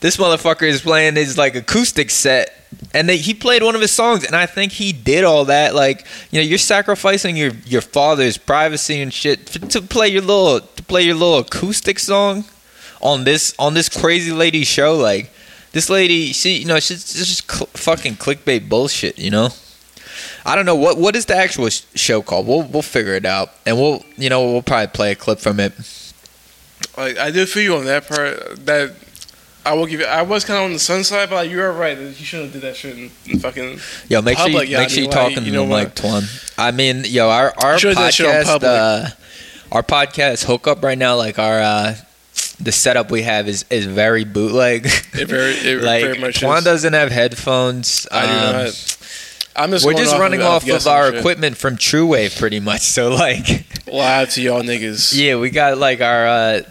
this 0.00 0.16
motherfucker 0.16 0.66
is 0.66 0.82
playing 0.82 1.16
his 1.16 1.38
like 1.38 1.54
acoustic 1.54 2.10
set. 2.10 2.56
And 2.94 3.08
they, 3.08 3.16
he 3.16 3.34
played 3.34 3.62
one 3.62 3.74
of 3.74 3.80
his 3.80 3.90
songs, 3.90 4.24
and 4.24 4.34
I 4.34 4.46
think 4.46 4.72
he 4.72 4.92
did 4.92 5.24
all 5.24 5.46
that. 5.46 5.74
Like, 5.74 6.06
you 6.30 6.40
know, 6.40 6.46
you're 6.46 6.58
sacrificing 6.58 7.36
your, 7.36 7.50
your 7.66 7.80
father's 7.80 8.38
privacy 8.38 9.02
and 9.02 9.12
shit 9.12 9.46
to, 9.48 9.82
play 9.82 10.08
your 10.08 10.22
little 10.22 10.60
to 10.60 10.82
play 10.84 11.02
your 11.02 11.16
little 11.16 11.38
acoustic 11.38 11.98
song 11.98 12.44
on 13.00 13.24
this 13.24 13.54
on 13.58 13.74
this 13.74 13.88
crazy 13.88 14.30
lady 14.30 14.64
show. 14.64 14.96
Like, 14.96 15.32
this 15.72 15.90
lady, 15.90 16.32
she, 16.32 16.58
you 16.58 16.66
know, 16.66 16.78
she's 16.78 17.12
just 17.12 17.50
cl- 17.50 17.66
fucking 17.74 18.14
clickbait 18.14 18.68
bullshit. 18.68 19.18
You 19.18 19.32
know, 19.32 19.48
I 20.44 20.54
don't 20.54 20.66
know 20.66 20.76
what 20.76 20.96
what 20.96 21.16
is 21.16 21.26
the 21.26 21.36
actual 21.36 21.68
sh- 21.68 21.82
show 21.94 22.22
called. 22.22 22.46
We'll 22.46 22.62
we'll 22.62 22.82
figure 22.82 23.14
it 23.14 23.26
out, 23.26 23.50
and 23.66 23.76
we'll 23.76 24.04
you 24.16 24.30
know 24.30 24.52
we'll 24.52 24.62
probably 24.62 24.88
play 24.88 25.12
a 25.12 25.16
clip 25.16 25.40
from 25.40 25.60
it. 25.60 25.72
Like 26.96 27.18
I 27.18 27.30
did 27.30 27.48
feel 27.48 27.62
you 27.62 27.76
on 27.76 27.84
that 27.86 28.08
part. 28.08 28.64
That 28.66 28.94
I 29.70 29.74
will 29.74 29.86
give 29.86 30.00
you. 30.00 30.06
I 30.06 30.22
was 30.22 30.44
kind 30.44 30.58
of 30.58 30.64
on 30.64 30.72
the 30.72 30.80
sun 30.80 31.04
side, 31.04 31.30
but 31.30 31.36
like, 31.36 31.50
you 31.50 31.62
are 31.62 31.72
right. 31.72 31.96
You 31.96 32.12
shouldn't 32.12 32.52
have 32.52 32.60
did 32.60 32.68
that 32.68 32.74
shit 32.74 32.98
in, 32.98 33.10
in 33.26 33.38
fucking. 33.38 33.78
Yo, 34.08 34.20
make 34.20 34.36
Public, 34.36 34.52
sure 34.52 34.64
you, 34.64 34.70
yeah, 34.72 34.78
I 34.78 34.80
make 34.80 34.90
sure 34.90 35.04
you 35.04 35.08
talking 35.08 35.36
like, 35.36 35.46
you 35.46 35.52
to 35.52 35.58
know 35.58 35.62
them 35.62 35.70
like 35.70 35.94
Twan. 35.94 36.54
I 36.58 36.72
mean, 36.72 37.04
yo, 37.06 37.28
our 37.28 37.54
our 37.62 37.78
Should've 37.78 37.96
that 37.98 38.12
shit 38.12 38.26
on 38.26 38.42
podcast, 38.42 38.64
uh, 38.64 39.10
our 39.70 39.84
podcast 39.84 40.44
hookup 40.44 40.82
right 40.82 40.98
now, 40.98 41.14
like 41.14 41.38
our 41.38 41.60
uh, 41.60 41.94
the 42.58 42.72
setup 42.72 43.12
we 43.12 43.22
have 43.22 43.46
is 43.46 43.64
is 43.70 43.86
very 43.86 44.24
bootleg. 44.24 44.86
It 44.86 45.28
very, 45.28 45.52
it 45.52 45.82
like 45.84 46.02
very 46.02 46.18
much 46.18 46.40
Twan 46.40 46.58
is. 46.58 46.64
doesn't 46.64 46.92
have 46.92 47.12
headphones. 47.12 48.08
I 48.10 48.26
do 48.26 48.32
um, 48.32 48.52
not. 48.64 48.96
I'm 49.54 49.70
just. 49.70 49.86
We're 49.86 49.94
just 49.94 50.18
running 50.18 50.42
off 50.42 50.68
of 50.68 50.86
our 50.88 51.14
equipment 51.14 51.56
from 51.56 51.76
True 51.76 52.08
Wave, 52.08 52.34
pretty 52.34 52.58
much. 52.58 52.80
So 52.80 53.10
like, 53.14 53.66
Live 53.86 54.30
to 54.30 54.42
y'all 54.42 54.62
niggas. 54.62 55.12
yeah, 55.16 55.36
we 55.36 55.50
got 55.50 55.78
like 55.78 56.00
our 56.00 56.26
uh, 56.26 56.62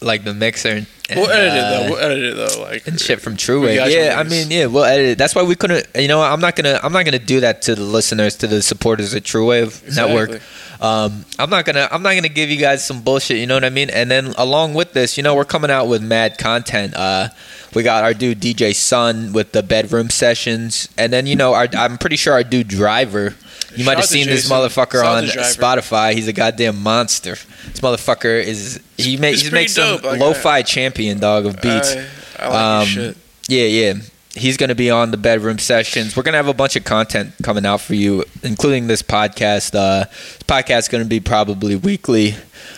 like 0.00 0.24
the 0.24 0.34
mixer. 0.34 0.70
And, 0.70 0.86
We'll 1.10 1.30
edit 1.30 1.54
it 1.54 1.58
uh, 1.58 1.70
though. 1.70 1.90
We'll 1.90 1.98
edit 1.98 2.24
it 2.24 2.36
though. 2.36 2.62
Like 2.62 2.86
and 2.86 3.00
shit 3.00 3.20
from 3.20 3.36
True 3.36 3.62
Wave. 3.62 3.76
Yeah, 3.90 4.16
I 4.18 4.24
mean, 4.24 4.50
yeah, 4.50 4.66
we'll 4.66 4.84
edit 4.84 5.06
it. 5.06 5.18
That's 5.18 5.34
why 5.34 5.42
we 5.42 5.54
couldn't. 5.54 5.86
You 5.94 6.08
know, 6.08 6.20
I'm 6.20 6.40
not 6.40 6.54
gonna. 6.56 6.78
I'm 6.82 6.92
not 6.92 7.04
gonna 7.04 7.18
do 7.18 7.40
that 7.40 7.62
to 7.62 7.74
the 7.74 7.82
listeners, 7.82 8.36
to 8.36 8.46
the 8.46 8.60
supporters 8.60 9.14
of 9.14 9.24
True 9.24 9.46
Wave 9.46 9.82
Network. 9.94 10.42
Um, 10.80 11.24
I'm 11.38 11.50
not 11.50 11.64
gonna. 11.64 11.88
I'm 11.90 12.02
not 12.02 12.14
gonna 12.14 12.28
give 12.28 12.50
you 12.50 12.58
guys 12.58 12.84
some 12.84 13.02
bullshit. 13.02 13.38
You 13.38 13.46
know 13.46 13.54
what 13.54 13.64
I 13.64 13.70
mean? 13.70 13.90
And 13.90 14.10
then 14.10 14.34
along 14.36 14.74
with 14.74 14.92
this, 14.92 15.16
you 15.16 15.22
know, 15.22 15.34
we're 15.34 15.44
coming 15.44 15.70
out 15.70 15.88
with 15.88 16.02
mad 16.02 16.38
content. 16.38 16.94
Uh, 16.94 17.28
we 17.74 17.82
got 17.82 18.04
our 18.04 18.14
dude 18.14 18.40
DJ 18.40 18.74
Sun 18.74 19.32
with 19.32 19.52
the 19.52 19.62
bedroom 19.62 20.10
sessions, 20.10 20.88
and 20.96 21.12
then 21.12 21.26
you 21.26 21.36
know, 21.36 21.54
our, 21.54 21.68
I'm 21.76 21.98
pretty 21.98 22.16
sure 22.16 22.32
our 22.34 22.44
dude 22.44 22.68
Driver. 22.68 23.34
You 23.72 23.84
Shout 23.84 23.86
might 23.86 23.96
have 23.98 24.06
seen 24.06 24.26
this 24.26 24.50
motherfucker 24.50 25.02
Shout 25.02 25.06
on. 25.06 25.24
Spotify. 25.24 26.14
He's 26.14 26.26
a 26.26 26.32
goddamn 26.32 26.82
monster. 26.82 27.32
This 27.66 27.80
motherfucker 27.80 28.42
is. 28.42 28.80
He 28.96 29.16
makes. 29.16 29.42
He 29.42 29.50
makes 29.50 29.74
some 29.74 30.00
like, 30.02 30.18
lo-fi 30.18 30.62
champion 30.62 31.18
dog 31.18 31.46
of 31.46 31.60
beats. 31.60 31.94
I, 31.94 32.06
I 32.38 32.48
like 32.48 32.54
Um, 32.54 32.86
shit. 32.86 33.16
Yeah, 33.48 33.64
yeah. 33.64 33.94
He's 34.34 34.56
going 34.56 34.68
to 34.68 34.74
be 34.76 34.90
on 34.90 35.10
the 35.10 35.16
bedroom 35.16 35.58
sessions. 35.58 36.16
We're 36.16 36.22
going 36.22 36.32
to 36.34 36.36
have 36.38 36.48
a 36.48 36.54
bunch 36.54 36.76
of 36.76 36.84
content 36.84 37.32
coming 37.42 37.66
out 37.66 37.80
for 37.80 37.94
you, 37.94 38.24
including 38.42 38.86
this 38.86 39.02
podcast. 39.02 39.74
Uh, 39.74 40.04
this 40.04 40.42
podcast 40.46 40.78
is 40.80 40.88
going 40.88 41.02
to 41.02 41.08
be 41.08 41.18
probably 41.20 41.74
weekly. 41.76 42.34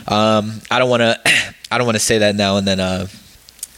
Um, 0.09 0.61
I 0.71 0.79
don't 0.79 0.89
want 0.91 1.03
to. 1.03 1.21
I 1.71 1.79
don't 1.79 1.87
want 1.87 1.97
to 1.97 2.01
say 2.05 2.19
that 2.19 2.35
now 2.35 2.57
and 2.57 2.67
then. 2.67 2.81
Uh, 2.81 3.07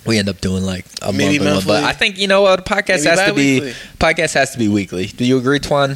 we 0.05 0.19
end 0.19 0.29
up 0.29 0.41
doing 0.41 0.65
like 0.65 0.87
a 1.03 1.13
Maybe 1.13 1.39
monthly 1.39 1.55
one, 1.55 1.83
but. 1.83 1.85
I 1.85 1.93
think 1.93 2.19
you 2.19 2.27
know 2.29 2.43
what 2.43 2.61
a 2.61 2.63
podcast 2.63 3.05
Maybe 3.05 3.09
has 3.09 3.29
to 3.29 3.35
be. 3.35 3.61
bi-weekly. 3.61 3.81
Podcast 3.99 4.35
has 4.35 4.51
to 4.53 4.59
be 4.59 4.69
weekly. 4.69 5.07
Do 5.07 5.25
you 5.25 5.39
agree, 5.39 5.61
Twan? 5.61 5.91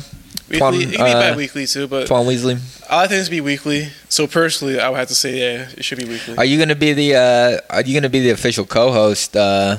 Weekly, 0.48 0.58
Twan, 0.60 0.80
it 0.80 0.94
can 0.96 1.04
be 1.04 1.12
uh, 1.12 1.30
bi-weekly 1.30 1.66
too, 1.66 1.88
but 1.88 2.06
Twan 2.06 2.24
Weasley. 2.26 2.60
I 2.88 2.96
like 3.02 3.10
things 3.10 3.24
to 3.24 3.30
be 3.30 3.40
weekly. 3.40 3.88
So 4.08 4.26
personally, 4.28 4.78
I 4.78 4.88
would 4.88 4.98
have 4.98 5.08
to 5.08 5.14
say, 5.14 5.38
yeah, 5.38 5.68
it 5.76 5.84
should 5.84 5.98
be 5.98 6.04
weekly. 6.04 6.36
Are 6.36 6.44
you 6.44 6.56
going 6.56 6.68
to 6.68 6.76
be 6.76 6.92
the? 6.92 7.16
Uh, 7.16 7.74
are 7.74 7.82
you 7.82 7.92
going 7.94 8.04
to 8.04 8.08
be 8.08 8.20
the 8.20 8.30
official 8.30 8.64
co-host? 8.64 9.36
Uh, 9.36 9.78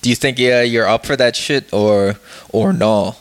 do 0.00 0.10
you 0.10 0.16
think 0.16 0.38
yeah 0.38 0.60
you're 0.62 0.86
up 0.86 1.04
for 1.06 1.16
that 1.16 1.36
shit 1.36 1.72
or 1.72 2.16
or 2.50 2.72
no? 2.72 3.16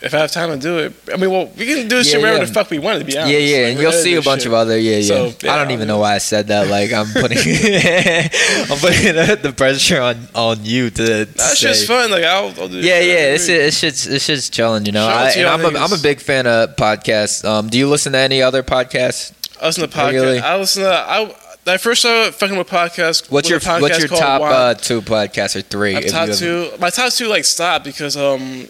If 0.00 0.14
I 0.14 0.18
have 0.18 0.30
time 0.30 0.50
to 0.50 0.56
do 0.58 0.78
it, 0.78 0.92
I 1.12 1.16
mean, 1.16 1.30
well, 1.30 1.46
we 1.58 1.66
can 1.66 1.88
do 1.88 1.96
this 1.96 2.06
Yeah, 2.06 2.12
shit 2.12 2.20
wherever 2.20 2.38
yeah. 2.38 2.44
the 2.44 2.52
fuck 2.52 2.70
we 2.70 2.78
want 2.78 3.00
to 3.00 3.04
be 3.04 3.16
honest. 3.18 3.32
Yeah, 3.32 3.38
yeah, 3.38 3.56
Like, 3.64 3.72
and 3.72 3.80
you'll 3.80 3.92
see 3.92 4.14
a 4.14 4.22
bunch 4.22 4.42
shit. 4.42 4.48
of 4.48 4.54
other. 4.54 4.78
Yeah, 4.78 4.98
yeah. 4.98 5.30
So, 5.30 5.48
I 5.50 5.56
don't 5.56 5.72
even 5.72 5.88
I 5.90 5.92
know 5.92 5.98
why 5.98 6.14
I 6.14 6.18
said 6.18 6.46
that. 6.48 6.68
Like 6.68 6.92
I'm 6.92 7.06
putting, 7.12 7.38
I'm 8.70 8.78
putting 8.78 9.42
the 9.42 9.54
pressure 9.56 10.00
on 10.00 10.28
on 10.34 10.58
you 10.64 10.90
to. 10.90 11.24
That's 11.24 11.58
just 11.60 11.86
fun. 11.86 12.10
Like 12.10 12.24
I'll, 12.24 12.52
I'll 12.60 12.68
do. 12.68 12.78
Yeah, 12.78 13.00
yeah, 13.00 13.34
it's 13.34 13.48
it's 13.48 13.80
just 13.80 14.06
it's 14.06 14.26
just 14.26 14.52
chilling, 14.52 14.86
you 14.86 14.92
know. 14.92 15.06
I, 15.08 15.30
and 15.30 15.46
I'm 15.48 15.64
a, 15.64 15.78
I'm 15.78 15.92
a 15.92 15.98
big 15.98 16.20
fan 16.20 16.46
of 16.46 16.76
podcasts. 16.76 17.44
Um, 17.44 17.68
do 17.68 17.78
you 17.78 17.88
listen 17.88 18.12
to 18.12 18.18
any 18.18 18.40
other 18.42 18.62
podcasts? 18.62 19.32
I 19.60 19.66
listen 19.66 19.88
to 19.88 19.94
podcasts. 19.96 20.04
Regularly. 20.06 20.38
I 20.38 20.56
listen 20.58 20.82
to. 20.84 20.90
I, 20.90 21.34
I 21.66 21.76
first 21.76 22.00
started 22.00 22.34
fucking 22.34 22.56
with 22.56 22.68
podcasts. 22.68 23.30
What's 23.30 23.50
your 23.50 23.60
podcast 23.60 23.80
what's 23.82 23.98
your 23.98 24.08
top 24.08 24.40
uh, 24.42 24.74
two 24.74 25.02
podcasts 25.02 25.56
or 25.56 25.60
three? 25.60 25.94
My 25.94 26.00
top 26.02 26.28
you 26.28 26.34
two, 26.34 26.70
my 26.78 26.88
top 26.90 27.12
two 27.12 27.26
like 27.26 27.44
stopped 27.44 27.84
because 27.84 28.16
um, 28.16 28.68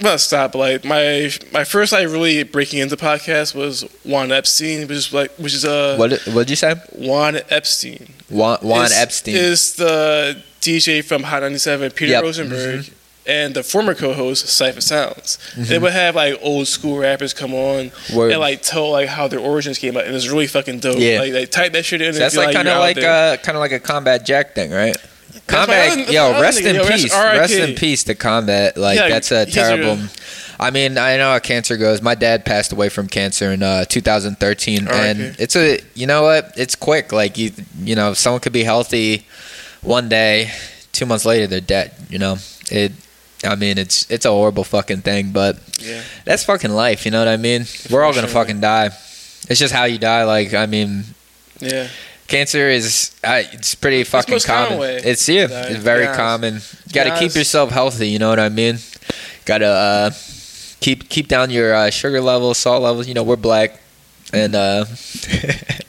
well 0.00 0.12
not 0.12 0.20
stopped, 0.20 0.52
but 0.52 0.58
like 0.58 0.84
my 0.84 1.30
my 1.52 1.64
first 1.64 1.92
like 1.92 2.06
really 2.08 2.42
breaking 2.44 2.78
into 2.80 2.96
podcasts 2.96 3.54
was 3.54 3.82
Juan 4.04 4.30
Epstein, 4.32 4.82
which 4.82 4.90
is 4.96 5.12
like 5.12 5.30
which 5.32 5.54
is 5.54 5.64
uh 5.64 5.96
What 5.96 6.12
what 6.28 6.46
did 6.46 6.50
you 6.50 6.56
say? 6.56 6.74
Juan 6.92 7.38
Epstein. 7.50 8.14
Juan, 8.28 8.58
Juan 8.62 8.84
is, 8.86 8.96
Epstein. 8.96 9.34
is 9.36 9.74
the 9.76 10.42
DJ 10.60 11.02
from 11.04 11.22
Hot 11.22 11.40
97, 11.42 11.90
Peter 11.92 12.10
Yep. 12.12 12.18
Mm-hmm. 12.18 12.26
Rosenberg, 12.26 12.90
and 13.26 13.54
the 13.54 13.62
former 13.62 13.94
co-host 13.94 14.46
Cypher 14.48 14.80
Sounds. 14.80 15.38
Mm-hmm. 15.52 15.62
They 15.64 15.78
would 15.78 15.92
have 15.92 16.14
like 16.16 16.38
old 16.42 16.66
school 16.68 16.98
rappers 16.98 17.32
come 17.32 17.54
on 17.54 17.90
Word. 18.14 18.32
and 18.32 18.40
like 18.40 18.62
tell 18.62 18.90
like 18.90 19.08
how 19.08 19.28
their 19.28 19.40
origins 19.40 19.78
came 19.78 19.96
out, 19.96 20.04
and 20.04 20.14
it's 20.14 20.28
really 20.28 20.46
fucking 20.46 20.80
dope. 20.80 20.98
Yeah. 20.98 21.20
like 21.20 21.32
they 21.32 21.46
type 21.46 21.72
that 21.72 21.84
shit 21.84 22.00
in. 22.02 22.12
So 22.12 22.18
that's 22.20 22.36
like 22.36 22.54
kind 22.54 22.68
of 22.68 22.78
like 22.80 22.98
uh, 22.98 23.36
kind 23.38 23.56
of 23.56 23.60
like 23.60 23.72
a 23.72 23.80
combat 23.80 24.26
Jack 24.26 24.54
thing, 24.54 24.70
right? 24.70 24.96
Combat, 25.46 26.10
yo, 26.10 26.40
rest 26.40 26.60
in 26.60 26.84
peace, 26.86 27.12
rest 27.14 27.54
in 27.54 27.74
peace 27.74 28.04
to 28.04 28.14
combat. 28.14 28.76
Like 28.76 28.98
Yeah, 28.98 29.08
that's 29.08 29.30
a 29.32 29.46
terrible. 29.46 29.98
I 30.60 30.70
mean, 30.70 30.98
I 30.98 31.16
know 31.16 31.30
how 31.32 31.38
cancer 31.38 31.76
goes. 31.76 32.02
My 32.02 32.14
dad 32.16 32.44
passed 32.44 32.72
away 32.72 32.88
from 32.88 33.06
cancer 33.06 33.52
in 33.52 33.62
uh, 33.62 33.84
2013, 33.84 34.88
and 34.88 35.20
it's 35.38 35.54
a 35.56 35.78
you 35.94 36.06
know 36.06 36.22
what? 36.22 36.52
It's 36.56 36.74
quick. 36.74 37.12
Like 37.12 37.38
you, 37.38 37.52
you 37.80 37.94
know, 37.94 38.12
someone 38.14 38.40
could 38.40 38.52
be 38.52 38.64
healthy 38.64 39.26
one 39.82 40.08
day, 40.08 40.50
two 40.92 41.06
months 41.06 41.24
later 41.24 41.46
they're 41.46 41.60
dead. 41.60 41.92
You 42.10 42.18
know, 42.18 42.36
it 42.70 42.92
I 43.44 43.54
mean, 43.54 43.78
it's 43.78 44.10
it's 44.10 44.26
a 44.26 44.30
horrible 44.30 44.64
fucking 44.64 45.02
thing, 45.02 45.30
but 45.30 45.58
Yeah. 45.80 46.02
that's 46.24 46.44
fucking 46.44 46.72
life. 46.72 47.04
You 47.04 47.12
know 47.12 47.20
what 47.20 47.28
I 47.28 47.36
mean? 47.36 47.66
We're 47.90 48.02
all 48.02 48.12
gonna 48.12 48.26
fucking 48.26 48.60
die. 48.60 48.86
It's 49.48 49.60
just 49.60 49.72
how 49.72 49.84
you 49.84 49.98
die. 49.98 50.24
Like, 50.24 50.54
I 50.54 50.66
mean, 50.66 51.04
Yeah. 51.60 51.88
Cancer 52.28 52.68
is 52.68 53.10
uh, 53.24 53.42
it's 53.52 53.74
pretty 53.74 54.04
fucking 54.04 54.38
common 54.40 54.80
It's 55.04 55.28
yeah, 55.28 55.46
die, 55.48 55.68
it's 55.68 55.80
very 55.82 56.06
common. 56.14 56.54
You 56.86 56.92
got 56.92 57.04
to 57.04 57.18
keep 57.18 57.34
yourself 57.34 57.70
healthy. 57.70 58.08
You 58.08 58.18
know 58.18 58.28
what 58.30 58.38
I 58.40 58.48
mean? 58.48 58.78
Got 59.44 59.58
to 59.58 59.66
uh, 59.66 60.10
keep 60.80 61.08
keep 61.08 61.26
down 61.28 61.50
your 61.50 61.74
uh, 61.74 61.90
sugar 61.90 62.20
levels, 62.20 62.58
salt 62.58 62.82
levels. 62.82 63.08
You 63.08 63.14
know, 63.14 63.24
we're 63.24 63.36
black, 63.36 63.80
and 64.32 64.54
uh, 64.54 64.84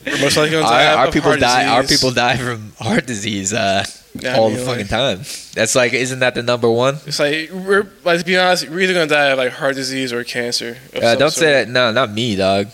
We're 0.06 0.22
most 0.22 0.38
likely 0.38 0.58
our, 0.58 0.64
our 1.06 1.12
people 1.12 1.36
die. 1.38 1.68
Our 1.68 1.84
people 1.84 2.12
die 2.12 2.38
from 2.38 2.72
heart 2.80 3.06
disease 3.06 3.54
uh, 3.54 3.84
Yeah, 4.16 4.34
I 4.36 4.38
all 4.40 4.50
mean, 4.50 4.58
the 4.60 4.66
like- 4.66 4.72
fucking 4.72 4.88
time. 4.88 5.18
That's 5.54 5.76
like, 5.76 5.94
isn't 5.94 6.20
that 6.20 6.34
the 6.36 6.42
number 6.42 6.70
one? 6.72 6.96
It's 7.06 7.20
like 7.20 7.52
we're 7.52 7.86
like 8.06 8.20
to 8.20 8.26
be 8.26 8.38
honest, 8.38 8.70
we're 8.70 8.80
either 8.80 8.94
gonna 8.94 9.08
die 9.08 9.28
of 9.28 9.38
like 9.38 9.52
heart 9.52 9.76
disease 9.76 10.12
or 10.14 10.24
cancer. 10.24 10.78
of 10.94 11.04
Uh, 11.04 11.16
don't 11.16 11.32
sort. 11.32 11.34
say 11.34 11.52
that. 11.52 11.70
No, 11.70 11.92
not 11.92 12.12
me, 12.12 12.36
dog. 12.36 12.68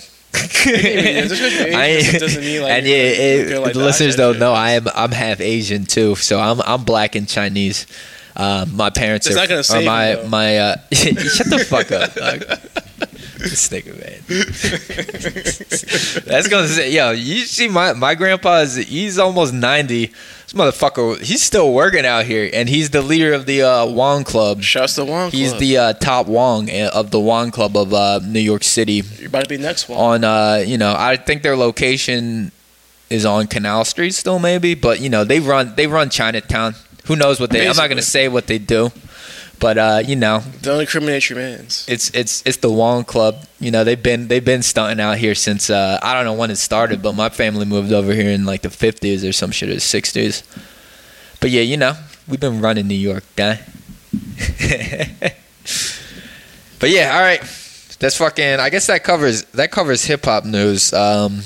Yeah, 0.65 1.21
just 1.27 1.41
'cause 1.41 1.53
you're 1.53 1.67
Asian 1.67 1.75
I 1.79 1.85
ain't- 1.87 2.19
doesn't 2.19 2.43
mean, 2.43 2.61
like, 2.63 2.71
and 2.71 2.85
yeah, 2.87 2.95
it- 2.95 3.59
like, 3.61 3.73
the 3.73 3.79
listeners 3.79 4.15
don't 4.15 4.39
know 4.39 4.53
I 4.53 4.71
am 4.71 4.87
I'm 4.95 5.11
half 5.11 5.39
Asian 5.41 5.85
too, 5.85 6.15
so 6.15 6.39
I'm 6.39 6.61
I'm 6.61 6.83
black 6.83 7.15
and 7.15 7.27
Chinese. 7.27 7.85
Uh, 8.35 8.65
my 8.73 8.89
parents 8.89 9.27
It's 9.27 9.35
are, 9.37 9.41
are 9.77 9.81
my 9.81 10.11
you, 10.21 10.27
my. 10.27 10.57
Uh, 10.57 10.75
shut 10.91 11.49
the 11.49 11.65
fuck 11.69 11.91
up, 11.91 12.13
dog. 12.15 12.43
This 13.37 13.69
nigga, 13.69 13.93
man. 13.99 14.21
That's 16.25 16.47
gonna 16.47 16.67
say, 16.67 16.91
yo. 16.91 17.11
You 17.11 17.39
see, 17.45 17.67
my 17.67 17.93
my 17.93 18.15
grandpa 18.15 18.59
is 18.61 18.75
he's 18.75 19.17
almost 19.19 19.53
ninety. 19.53 20.07
This 20.07 20.53
motherfucker, 20.53 21.19
he's 21.21 21.41
still 21.41 21.73
working 21.73 22.05
out 22.05 22.25
here, 22.25 22.49
and 22.53 22.69
he's 22.69 22.91
the 22.91 23.01
leader 23.01 23.33
of 23.33 23.45
the 23.45 23.63
uh, 23.63 23.85
Wong 23.87 24.23
Club. 24.23 24.61
Shouts 24.61 24.95
to 24.95 25.05
Wong 25.05 25.31
He's 25.31 25.49
Club. 25.49 25.59
the 25.59 25.77
uh, 25.77 25.93
top 25.93 26.27
Wong 26.27 26.69
uh, 26.69 26.91
of 26.93 27.11
the 27.11 27.19
Wong 27.19 27.51
Club 27.51 27.75
of 27.75 27.93
uh, 27.93 28.19
New 28.23 28.39
York 28.39 28.63
City 28.63 29.01
You're 29.19 29.27
about 29.27 29.43
to 29.43 29.49
be 29.49 29.57
next 29.57 29.89
one. 29.89 29.99
on 29.99 30.23
uh 30.23 30.63
you 30.65 30.77
know 30.77 30.93
i 30.97 31.15
think 31.15 31.41
their 31.43 31.55
location 31.55 32.51
is 33.09 33.25
on 33.25 33.47
canal 33.47 33.83
street 33.85 34.11
still 34.11 34.39
maybe 34.39 34.73
but 34.75 34.99
you 34.99 35.09
know 35.09 35.23
they 35.23 35.39
run 35.39 35.73
they 35.75 35.87
run 35.87 36.09
chinatown 36.09 36.73
who 37.05 37.15
knows 37.15 37.39
what 37.39 37.49
they 37.49 37.67
i'm 37.67 37.75
not 37.75 37.87
gonna 37.89 38.01
say 38.01 38.27
what 38.27 38.47
they 38.47 38.57
do 38.57 38.91
but 39.59 39.77
uh 39.77 40.01
you 40.05 40.15
know. 40.15 40.41
Don't 40.61 40.81
incriminate 40.81 41.29
your 41.29 41.39
mans. 41.39 41.85
it's 41.87 42.09
it's 42.11 42.43
it's 42.45 42.57
the 42.57 42.71
wong 42.71 43.03
club. 43.03 43.45
You 43.59 43.71
know 43.71 43.83
they've 43.83 44.01
been 44.01 44.27
they've 44.27 44.43
been 44.43 44.61
stunting 44.63 44.99
out 45.03 45.17
here 45.17 45.33
since 45.33 45.69
uh 45.69 45.97
i 46.03 46.13
don't 46.13 46.25
know 46.25 46.33
when 46.33 46.51
it 46.51 46.57
started 46.57 47.01
but 47.01 47.13
my 47.13 47.29
family 47.29 47.65
moved 47.65 47.91
over 47.91 48.13
here 48.13 48.29
in 48.29 48.45
like 48.45 48.61
the 48.61 48.69
50s 48.69 49.27
or 49.27 49.31
some 49.31 49.49
shit 49.49 49.69
or 49.69 49.75
60s 49.75 50.43
but 51.39 51.49
yeah 51.49 51.61
you 51.61 51.77
know 51.77 51.93
we've 52.27 52.39
been 52.39 52.61
running 52.61 52.87
new 52.87 52.93
york 52.93 53.23
guy 53.35 53.61
but 56.79 56.89
yeah 56.89 57.15
all 57.15 57.21
right. 57.21 57.41
That's 57.99 58.17
fucking 58.17 58.59
i 58.59 58.69
guess 58.69 58.87
that 58.87 59.03
covers 59.03 59.43
that 59.53 59.71
covers 59.71 60.03
hip-hop 60.05 60.43
news. 60.45 60.93
Um 60.93 61.41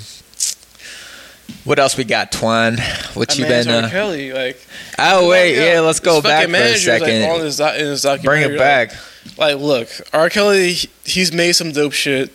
what 1.63 1.79
else 1.79 1.97
we 1.97 2.03
got 2.03 2.31
twine 2.31 2.77
what 3.13 3.31
I 3.31 3.33
you 3.35 3.45
been 3.45 3.67
uh, 3.67 3.89
Kelly, 3.89 4.33
like 4.33 4.65
oh 4.97 5.29
wait 5.29 5.55
Yo, 5.55 5.73
yeah 5.73 5.79
let's 5.81 5.99
go 5.99 6.21
back 6.21 6.47
for 6.49 6.55
a 6.55 6.59
like, 6.59 6.77
second 6.77 7.23
on 7.29 7.39
his 7.41 7.59
in 7.59 7.75
his 7.75 8.05
bring 8.23 8.43
it 8.43 8.57
back 8.57 8.91
Like, 8.91 8.99
like, 9.37 9.57
look, 9.57 9.89
R. 10.13 10.29
Kelly, 10.29 10.73
he's 11.05 11.31
made 11.31 11.53
some 11.53 11.71
dope 11.71 11.93
shit. 11.93 12.31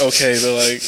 Okay, 0.00 0.38
but 0.42 0.54
like, 0.54 0.82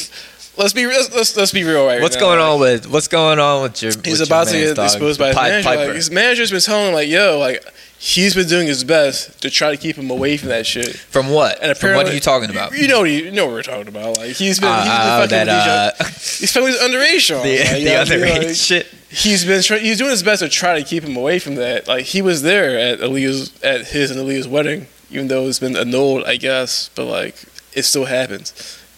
let's 0.57 0.73
be 0.73 0.85
let's 0.87 1.13
let's, 1.13 1.35
let's 1.35 1.51
be 1.51 1.63
real 1.63 1.85
right 1.85 2.01
What's 2.01 2.15
now. 2.15 2.21
going 2.21 2.39
Like, 2.39 2.49
on 2.49 2.59
with 2.59 2.87
what's 2.87 3.07
going 3.07 3.39
on 3.39 3.63
with 3.63 3.81
your? 3.81 3.91
He's 4.03 4.19
with 4.19 4.29
about 4.29 4.47
your 4.51 4.61
to 4.61 4.65
get 4.67 4.75
dog? 4.75 4.85
exposed 4.85 5.19
by 5.19 5.27
his 5.27 5.35
Pied 5.35 5.49
manager. 5.49 5.69
Like, 5.87 5.95
his 5.95 6.11
manager's 6.11 6.51
been 6.51 6.61
telling 6.61 6.89
him, 6.89 6.93
like, 6.93 7.09
yo, 7.09 7.39
like, 7.39 7.63
he's 8.05 8.35
been 8.35 8.47
doing 8.47 8.67
his 8.67 8.83
best 8.83 9.41
to 9.41 9.49
try 9.49 9.71
to 9.71 9.77
keep 9.77 9.95
him 9.95 10.11
away 10.11 10.37
from 10.37 10.49
that 10.49 10.65
shit. 10.67 10.95
From 10.95 11.29
what? 11.31 11.57
And 11.61 11.75
From 11.75 11.95
what 11.95 12.07
are 12.07 12.13
you 12.13 12.19
talking 12.19 12.51
about? 12.51 12.77
You 12.77 12.87
know, 12.87 12.99
what 13.01 13.09
you 13.09 13.31
know 13.31 13.45
what 13.47 13.53
we're 13.55 13.63
talking 13.63 13.87
about. 13.87 14.17
Like, 14.17 14.31
he's 14.31 14.59
been, 14.59 14.69
Uh, 14.69 14.81
he's 14.81 14.85
been 14.85 15.01
uh, 15.01 15.19
fucking 15.21 15.45
that, 15.47 15.93
with 15.99 16.07
uh, 16.07 16.09
he's 16.39 16.51
fucking 16.53 16.69
with 16.69 16.79
underage 16.81 17.19
Sean. 17.19 17.43
the 17.43 17.57
Like, 17.59 17.69
the 17.71 17.79
you 17.79 17.85
know 17.85 17.95
other 17.95 18.17
Like, 18.19 18.55
shit. 18.55 18.87
he's 19.09 19.43
been 19.43 19.61
he's 19.81 19.97
doing 19.97 20.11
his 20.11 20.21
best 20.23 20.41
to 20.43 20.49
try 20.49 20.77
to 20.79 20.85
keep 20.85 21.03
him 21.03 21.17
away 21.17 21.39
from 21.39 21.55
that. 21.55 21.87
Like 21.87 22.05
he 22.05 22.21
was 22.21 22.43
there 22.43 22.77
at 22.77 22.99
Aaliyah's 22.99 23.51
at 23.63 23.87
his 23.87 24.11
and 24.11 24.19
Aaliyah's 24.19 24.47
wedding, 24.47 24.85
even 25.09 25.27
though 25.27 25.47
it's 25.47 25.59
been 25.59 25.75
annulled, 25.75 26.25
I 26.25 26.35
guess. 26.37 26.89
But 26.95 27.05
like 27.05 27.35
it 27.73 27.83
still 27.85 28.05
happens, 28.05 28.53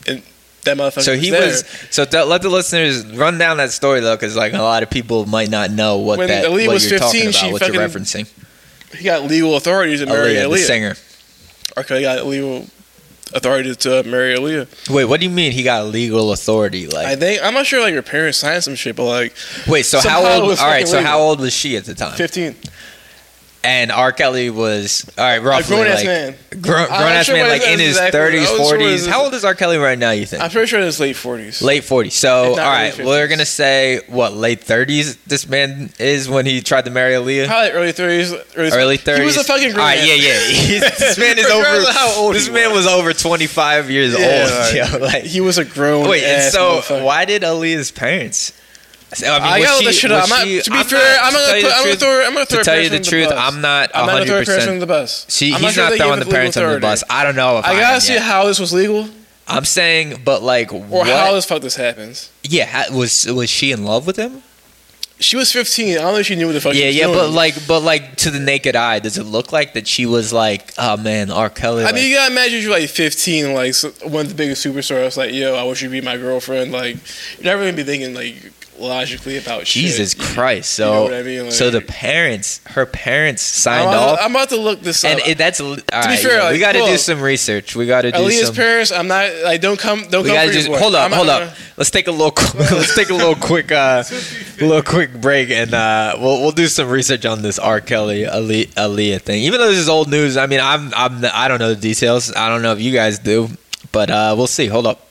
and 0.05 0.21
that 0.65 0.75
motherfucker. 0.75 1.01
So 1.03 1.15
he 1.15 1.29
there. 1.29 1.45
was. 1.47 1.63
So 1.91 2.03
th- 2.03 2.25
let 2.27 2.41
the 2.41 2.49
listeners 2.49 3.05
run 3.15 3.37
down 3.37 3.55
that 3.57 3.71
story 3.71 4.01
though, 4.01 4.15
because 4.17 4.35
like 4.35 4.51
a 4.53 4.57
lot 4.61 4.83
of 4.83 4.89
people 4.89 5.25
might 5.25 5.49
not 5.49 5.71
know 5.71 5.97
what 5.99 6.17
When 6.19 6.27
that 6.27 6.45
Aaliyah 6.45 6.67
what 6.67 6.73
was 6.73 6.89
you're 6.91 6.99
15, 6.99 7.31
talking 7.31 7.49
about, 7.49 7.51
what 7.53 7.73
you're 7.73 7.87
referencing. 7.87 8.27
He 8.95 9.03
got 9.03 9.23
legal 9.23 9.55
authorities 9.57 9.99
to 10.01 10.05
oh, 10.05 10.13
marry 10.13 10.35
Aaliyah, 10.35 10.49
Aaliyah. 10.49 10.65
singer. 10.65 10.95
Okay, 11.77 11.97
he 11.97 12.01
got 12.03 12.25
legal 12.25 12.65
authority 13.33 13.75
to 13.75 13.99
uh, 13.99 14.03
marry 14.03 14.35
Aaliyah. 14.35 14.89
Wait, 14.89 15.05
what 15.05 15.19
do 15.19 15.25
you 15.25 15.31
mean 15.31 15.51
he 15.51 15.63
got 15.63 15.85
legal 15.87 16.31
authority? 16.31 16.87
Like, 16.87 17.05
I 17.07 17.15
think 17.15 17.43
I'm 17.43 17.53
not 17.53 17.65
sure 17.65 17.81
like 17.81 17.93
her 17.93 18.01
parents 18.01 18.37
signed 18.39 18.63
some 18.63 18.75
shit, 18.75 18.95
but 18.95 19.05
like 19.05 19.33
wait, 19.67 19.83
so 19.83 19.99
somehow 19.99 20.23
how 20.23 20.31
it 20.31 20.39
old? 20.39 20.47
was 20.47 20.59
All 20.59 20.67
right, 20.67 20.73
fucking 20.79 20.87
so 20.87 20.97
legal. 20.97 21.11
how 21.11 21.19
old 21.19 21.39
was 21.39 21.53
she 21.53 21.75
at 21.77 21.85
the 21.85 21.93
time? 21.93 22.15
15, 22.17 22.55
And 23.67 23.91
R. 23.91 24.13
Kelly 24.13 24.49
was 24.49 25.05
all 25.17 25.25
right, 25.25 25.35
a 25.35 25.41
roughly 25.41 25.75
grown 25.75 25.87
ass 25.87 25.97
like 25.97 26.05
man. 26.05 26.35
grown, 26.61 26.87
grown 26.87 27.01
ass 27.01 27.25
sure 27.25 27.35
man, 27.35 27.49
like 27.49 27.63
in 27.63 27.79
his 27.79 27.99
thirties, 27.99 28.47
was 28.49 28.57
sure 28.57 28.65
forties. 28.79 29.05
How 29.05 29.25
old 29.25 29.33
is 29.33 29.43
R. 29.43 29.55
Kelly 29.55 29.77
right 29.77 29.99
now? 29.99 30.11
You 30.11 30.25
think? 30.25 30.41
I'm 30.41 30.49
pretty 30.49 30.67
sure 30.67 30.79
in 30.79 30.85
his 30.85 31.01
late 31.01 31.17
40s. 31.17 31.61
Late 31.61 31.83
40s. 31.83 32.13
So, 32.13 32.29
all 32.31 32.43
right, 32.43 32.49
all 32.49 32.55
not 32.55 32.63
right, 32.71 32.93
early 32.99 33.05
we're 33.05 33.25
50s. 33.25 33.27
going 33.27 33.39
to 33.39 33.45
say, 33.45 33.99
what, 34.07 34.33
late 34.33 34.61
30s 34.61 35.17
this 35.25 35.49
man 35.49 35.89
is 35.99 36.29
when 36.29 36.45
he 36.45 36.61
tried 36.61 36.85
to 36.85 36.91
marry 36.91 37.13
Aaliyah? 37.15 37.47
Probably 37.47 37.71
early 37.71 37.91
30s. 37.93 38.31
Early, 38.57 38.97
30s. 38.97 39.19
He 39.19 39.25
was 39.25 39.35
a 39.37 39.43
fucking 39.43 39.71
grown 39.73 39.79
All 39.81 39.85
right, 39.85 39.97
man. 39.97 40.07
yeah, 40.07 40.15
yeah. 40.15 40.89
This 40.99 41.17
man 41.17 41.37
is 41.37 41.45
over. 41.51 41.91
how 41.91 42.13
old 42.21 42.35
this 42.35 42.49
man 42.49 42.71
was. 42.71 42.85
was 42.85 42.93
over 42.93 43.11
25 43.11 43.89
years 43.91 44.17
Yeah, 44.17 44.43
old. 44.43 44.51
like, 44.51 44.91
yo, 44.91 44.97
like, 45.05 45.23
he 45.23 45.41
was 45.41 45.57
a 45.57 45.65
grown. 45.65 46.07
wait, 46.07 46.23
and 46.23 46.53
so 46.53 46.81
why 47.03 47.25
did 47.25 47.41
Aaliyah's 47.41 47.91
parents? 47.91 48.53
I, 49.13 49.39
mean, 49.39 49.41
I 49.41 49.61
gotta 49.61 49.85
she- 49.85 49.91
shit 49.93 50.11
up. 50.11 50.23
I'm 50.23 50.29
not, 50.29 50.43
she- 50.43 50.61
to 50.61 50.69
be 50.71 50.77
I'm 50.77 50.85
fair, 50.85 51.19
I'm 51.21 51.33
gonna 51.33 51.61
put, 51.61 51.71
I'm 51.73 51.83
gonna 51.85 51.95
throw, 51.95 52.25
I'm 52.25 52.33
gonna 52.33 52.45
throw 52.45 52.59
to 52.59 52.65
tell 52.65 52.81
you 52.81 52.89
the 52.89 52.99
truth, 52.99 53.29
bus. 53.29 53.37
I'm 53.37 53.61
not 53.61 53.91
I'm 53.95 54.05
not 54.05 54.13
gonna 54.13 54.25
throw 54.25 54.41
a 54.41 54.45
person 54.45 54.59
100%. 54.59 54.67
under 54.67 54.79
the 54.81 54.87
bus. 54.87 55.25
She, 55.29 55.47
I'm 55.53 55.61
not 55.61 55.61
he's 55.61 55.73
sure 55.75 55.89
not 55.89 55.97
throwing 55.97 56.19
the 56.19 56.25
parents 56.25 56.57
under 56.57 56.73
the 56.73 56.79
bus. 56.81 57.03
I 57.09 57.23
don't 57.23 57.35
know 57.35 57.59
if 57.59 57.65
I, 57.65 57.71
I 57.71 57.79
gotta 57.79 58.01
see 58.01 58.13
yet. 58.13 58.23
how 58.23 58.45
this 58.45 58.59
was 58.59 58.73
legal 58.73 59.07
I'm 59.47 59.63
saying, 59.65 60.21
but 60.25 60.43
like, 60.43 60.73
or 60.73 60.81
what? 60.81 61.07
how 61.07 61.33
the 61.33 61.41
fuck 61.41 61.61
this 61.61 61.75
happens. 61.77 62.31
yeah, 62.43 62.89
was 62.89 63.25
was 63.25 63.49
she 63.49 63.71
in 63.71 63.85
love 63.85 64.05
with 64.05 64.17
him? 64.17 64.43
She 65.19 65.35
was 65.35 65.51
15. 65.51 65.97
I 65.97 66.01
don't 66.01 66.13
know 66.13 66.19
if 66.19 66.27
she 66.27 66.35
knew 66.35 66.45
what 66.45 66.53
the 66.53 66.61
fuck. 66.61 66.75
Yeah, 66.75 66.81
she 66.81 66.87
was 66.87 66.95
yeah, 66.97 67.03
doing. 67.05 67.17
but 67.17 67.29
like, 67.31 67.67
but 67.67 67.79
like 67.79 68.17
to 68.17 68.29
the 68.29 68.39
naked 68.39 68.75
eye, 68.75 68.99
does 68.99 69.17
it 69.17 69.23
look 69.23 69.51
like 69.51 69.73
that 69.73 69.87
she 69.87 70.05
was 70.05 70.31
like, 70.31 70.73
oh 70.77 70.95
man, 70.97 71.31
R. 71.31 71.49
Kelly? 71.49 71.81
I 71.81 71.85
like- 71.87 71.95
mean, 71.95 72.09
you 72.11 72.17
gotta 72.17 72.31
imagine 72.31 72.61
you're 72.61 72.69
like 72.69 72.87
15, 72.89 73.53
like 73.53 73.73
one 74.03 74.25
of 74.25 74.29
the 74.29 74.35
biggest 74.35 74.63
superstars. 74.63 75.17
Like, 75.17 75.33
yo, 75.33 75.55
I 75.55 75.63
wish 75.63 75.81
you'd 75.81 75.91
be 75.91 76.01
my 76.01 76.17
girlfriend. 76.17 76.71
Like, 76.71 76.97
you're 77.37 77.45
never 77.45 77.63
gonna 77.63 77.75
be 77.75 77.83
thinking 77.83 78.13
like 78.13 78.35
logically 78.79 79.37
about 79.37 79.63
Jesus 79.65 80.11
shit. 80.13 80.21
Christ! 80.21 80.71
So, 80.73 81.05
You 81.05 81.11
know 81.11 81.19
I 81.19 81.23
mean? 81.23 81.43
Like- 81.45 81.51
so 81.51 81.69
the 81.69 81.81
parents, 81.81 82.61
her 82.67 82.85
parents 82.85 83.41
signed 83.41 83.89
I'm 83.89 83.93
about, 83.93 84.09
off, 84.09 84.17
to, 84.19 84.25
I'm 84.25 84.31
about 84.31 84.49
to 84.49 84.57
look 84.57 84.81
this 84.81 85.03
and 85.03 85.19
up. 85.19 85.27
it, 85.27 85.37
that's 85.37 85.59
all 85.61 85.75
right, 85.75 86.19
fair, 86.19 86.37
yeah, 86.37 86.47
we 86.51 86.51
like, 86.53 86.59
got 86.59 86.71
to 86.73 86.91
do 86.91 86.97
some 86.97 87.21
research. 87.21 87.75
We 87.75 87.85
got 87.87 88.01
to 88.01 88.11
do 88.11 88.17
Aaliyah's 88.17 88.47
some. 88.47 88.55
parents, 88.55 88.91
I'm 88.91 89.07
not 89.07 89.31
like 89.43 89.61
don't 89.61 89.79
come 89.79 90.03
don't 90.09 90.23
we 90.23 90.29
come 90.29 90.47
gotta 90.47 90.77
hold 90.77 90.95
up, 90.95 91.05
I'm 91.05 91.11
not 91.11 91.17
hold 91.17 91.29
up. 91.29 91.53
Let's 91.77 91.91
take 91.91 92.07
a 92.07 92.11
little, 92.11 92.33
let's 92.59 92.95
take 92.95 93.09
a 93.09 93.13
little 93.13 93.35
quick, 93.39 93.71
uh, 93.71 94.03
little 94.59 94.81
quick 94.81 95.13
break, 95.21 95.49
and 95.51 95.73
uh, 95.73 96.15
we'll 96.19 96.41
we'll 96.41 96.51
do 96.51 96.67
some 96.67 96.89
research 96.89 97.25
on 97.25 97.41
this 97.41 97.59
R. 97.59 97.81
Kelly 97.81 98.23
Aaliyah, 98.23 98.67
Aaliyah 98.73 99.21
thing. 99.21 99.43
Even 99.43 99.59
though 99.59 99.69
this 99.69 99.77
is 99.77 99.89
old 99.89 100.09
news, 100.09 100.37
I 100.37 100.47
mean, 100.47 100.59
I'm 100.59 100.93
I'm 100.95 101.23
I 101.33 101.47
don't 101.47 101.59
know 101.59 101.73
the 101.73 101.79
details. 101.79 102.33
I 102.33 102.49
don't 102.49 102.61
know 102.61 102.73
if 102.73 102.81
you 102.81 102.91
guys 102.93 103.19
do, 103.19 103.49
but 103.91 104.09
uh, 104.09 104.33
we'll 104.37 104.47
see. 104.47 104.67
Hold 104.67 104.87
up. 104.87 105.06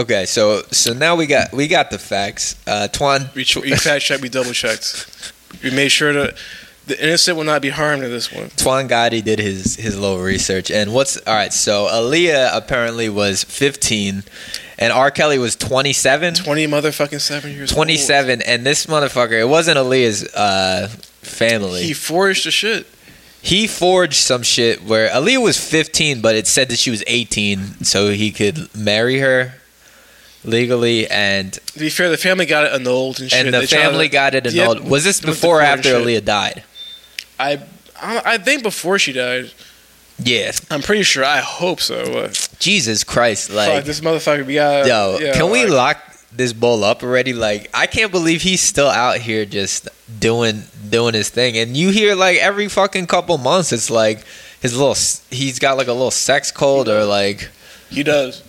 Okay, 0.00 0.24
so 0.24 0.62
so 0.70 0.94
now 0.94 1.14
we 1.14 1.26
got 1.26 1.52
we 1.52 1.68
got 1.68 1.90
the 1.90 1.98
facts. 1.98 2.56
Uh, 2.66 2.88
Twan, 2.90 3.34
We, 3.34 3.44
we 3.70 3.76
fact 3.76 4.02
checked, 4.02 4.22
we 4.22 4.30
double 4.30 4.52
checked. 4.52 5.34
We 5.62 5.70
made 5.70 5.90
sure 5.90 6.14
that 6.14 6.38
the 6.86 7.04
innocent 7.04 7.36
will 7.36 7.44
not 7.44 7.60
be 7.60 7.68
harmed 7.68 8.02
in 8.02 8.10
this 8.10 8.32
one. 8.32 8.46
Twan 8.48 8.88
Gotti 8.88 9.22
did 9.22 9.38
his 9.38 9.76
his 9.76 9.98
little 9.98 10.18
research, 10.22 10.70
and 10.70 10.94
what's 10.94 11.18
all 11.18 11.34
right? 11.34 11.52
So 11.52 11.86
Aaliyah 11.86 12.56
apparently 12.56 13.10
was 13.10 13.44
15, 13.44 14.24
and 14.78 14.90
R. 14.90 15.10
Kelly 15.10 15.36
was 15.38 15.54
27. 15.56 16.32
Twenty 16.32 16.66
motherfucking 16.66 17.20
seven 17.20 17.52
years. 17.52 17.70
old. 17.70 17.76
27, 17.76 18.40
and 18.40 18.64
this 18.64 18.86
motherfucker, 18.86 19.38
it 19.38 19.48
wasn't 19.48 19.76
Aaliyah's 19.76 20.24
uh, 20.34 20.88
family. 21.20 21.82
He 21.82 21.88
He, 21.88 21.92
forged 21.92 22.46
the 22.46 22.50
shit. 22.50 22.86
He 23.42 23.66
forged 23.66 24.14
some 24.14 24.42
shit 24.42 24.82
where 24.82 25.10
Aaliyah 25.10 25.42
was 25.42 25.58
15, 25.62 26.22
but 26.22 26.36
it 26.36 26.46
said 26.46 26.70
that 26.70 26.78
she 26.78 26.90
was 26.90 27.04
18, 27.06 27.84
so 27.84 28.10
he 28.12 28.30
could 28.32 28.74
marry 28.74 29.18
her 29.18 29.59
legally, 30.44 31.08
and 31.08 31.52
To 31.52 31.78
be 31.78 31.90
fair, 31.90 32.08
the 32.10 32.16
family 32.16 32.46
got 32.46 32.64
it 32.64 32.72
annulled 32.72 33.20
and 33.20 33.30
shit. 33.30 33.44
and 33.46 33.54
the 33.54 33.60
They 33.60 33.66
tried 33.66 33.80
family 33.82 34.08
to- 34.08 34.12
got 34.12 34.34
it 34.34 34.50
Yeah, 34.52 34.62
annulled. 34.62 34.88
was 34.88 35.04
this 35.04 35.20
the 35.20 35.28
before 35.28 35.56
or 35.56 35.60
court 35.60 35.64
and 35.70 35.78
after 35.80 35.88
shit. 35.90 36.22
Aaliyah 36.22 36.24
died? 36.24 36.62
I, 37.38 37.60
I 38.00 38.22
I 38.34 38.38
think 38.38 38.62
before 38.62 38.98
she 38.98 39.12
died. 39.12 39.50
Yes. 40.22 40.60
I'm 40.70 40.82
pretty 40.82 41.02
sure. 41.02 41.24
I 41.24 41.38
hope 41.38 41.80
so. 41.80 42.04
But 42.12 42.48
Jesus 42.58 43.04
Christ, 43.04 43.48
fuck 43.48 43.56
like, 43.68 43.84
this 43.84 44.00
motherfucker. 44.00 44.44
We 44.44 44.54
got. 44.54 44.86
yo, 44.86 45.18
yeah, 45.18 45.32
can 45.32 45.50
we 45.50 45.62
like, 45.64 45.70
lock 45.96 46.16
this 46.30 46.52
bull 46.52 46.84
up 46.84 47.02
already? 47.02 47.32
Like, 47.32 47.70
I 47.72 47.86
can't 47.86 48.12
believe 48.12 48.42
he's 48.42 48.60
still 48.60 48.88
out 48.88 49.16
here 49.18 49.46
just 49.46 49.88
doing 50.18 50.64
doing 50.90 51.14
his 51.14 51.30
thing. 51.30 51.56
And 51.56 51.74
you 51.76 51.88
hear 51.88 52.14
like 52.14 52.36
every 52.38 52.68
fucking 52.68 53.06
couple 53.06 53.38
months, 53.38 53.72
it's 53.72 53.88
like 53.90 54.22
his 54.60 54.76
little, 54.76 54.90
s- 54.92 55.22
he's 55.30 55.58
got 55.58 55.78
like 55.78 55.88
a 55.88 55.92
little 55.92 56.10
sex 56.10 56.50
cold 56.52 56.86
or 56.90 57.04
like 57.06 57.48
He 57.88 58.02
does. 58.02 58.42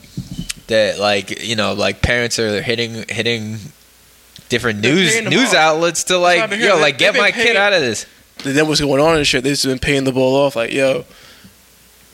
That, 0.71 0.99
like 0.99 1.43
you 1.43 1.55
know, 1.55 1.73
like 1.73 2.01
parents 2.01 2.39
are 2.39 2.61
hitting 2.61 3.05
hitting 3.07 3.59
different 4.49 4.81
They're 4.81 4.93
news 4.95 5.11
paying 5.13 5.23
them 5.25 5.33
news 5.33 5.49
off. 5.49 5.55
outlets 5.55 6.03
to 6.05 6.19
what 6.19 6.31
I've 6.37 6.41
like, 6.41 6.49
been 6.49 6.59
yo, 6.59 6.65
hearing. 6.65 6.81
like 6.81 6.97
They- 6.97 7.05
get 7.05 7.13
they've 7.13 7.21
my 7.21 7.31
been 7.31 7.35
kid 7.39 7.45
paying- 7.45 7.57
out 7.57 7.73
of 7.73 7.81
this. 7.81 8.05
Then 8.43 8.67
what's 8.67 8.81
going 8.81 8.99
on 9.01 9.17
and 9.17 9.25
shit? 9.27 9.43
They've 9.43 9.53
just 9.53 9.65
been 9.65 9.77
paying 9.79 10.03
the 10.03 10.11
ball 10.11 10.35
off. 10.35 10.55
Like, 10.55 10.71
yo, 10.73 11.05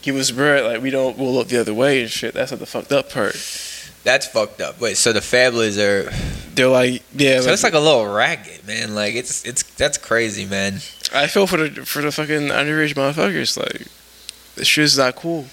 give 0.02 0.16
us 0.18 0.30
bread. 0.32 0.66
Like, 0.66 0.82
we 0.82 0.90
don't. 0.90 1.18
We'll 1.18 1.34
look 1.34 1.48
the 1.48 1.60
other 1.62 1.74
way 1.74 2.02
and 2.02 2.12
shit. 2.12 2.34
That's 2.34 2.52
not 2.52 2.60
the 2.60 2.66
fucked 2.66 2.92
up 2.92 3.12
part. 3.12 3.34
That's 4.04 4.28
fucked 4.28 4.60
up. 4.62 4.80
Wait, 4.80 4.98
so 4.98 5.12
the 5.14 5.22
families 5.22 5.78
are 5.78 6.12
They're 6.54 6.68
like, 6.68 7.04
yeah. 7.16 7.42
so 7.42 7.52
it's 7.52 7.64
like 7.64 7.74
a 7.74 7.80
little 7.80 8.08
racket, 8.08 8.66
man. 8.68 8.94
Like 8.96 9.16
it's 9.16 9.44
it's 9.46 9.64
that's 9.64 9.98
crazy, 9.98 10.46
man. 10.46 10.76
I 11.14 11.28
feel 11.28 11.48
for 11.48 11.58
the 11.58 11.86
for 11.86 12.02
the 12.02 12.12
fucking 12.12 12.50
underage 12.50 12.94
motherfuckers. 12.96 13.58
Like, 13.58 13.88
this 14.56 14.68
shit's 14.68 14.98
not 14.98 15.16
cool. 15.16 15.46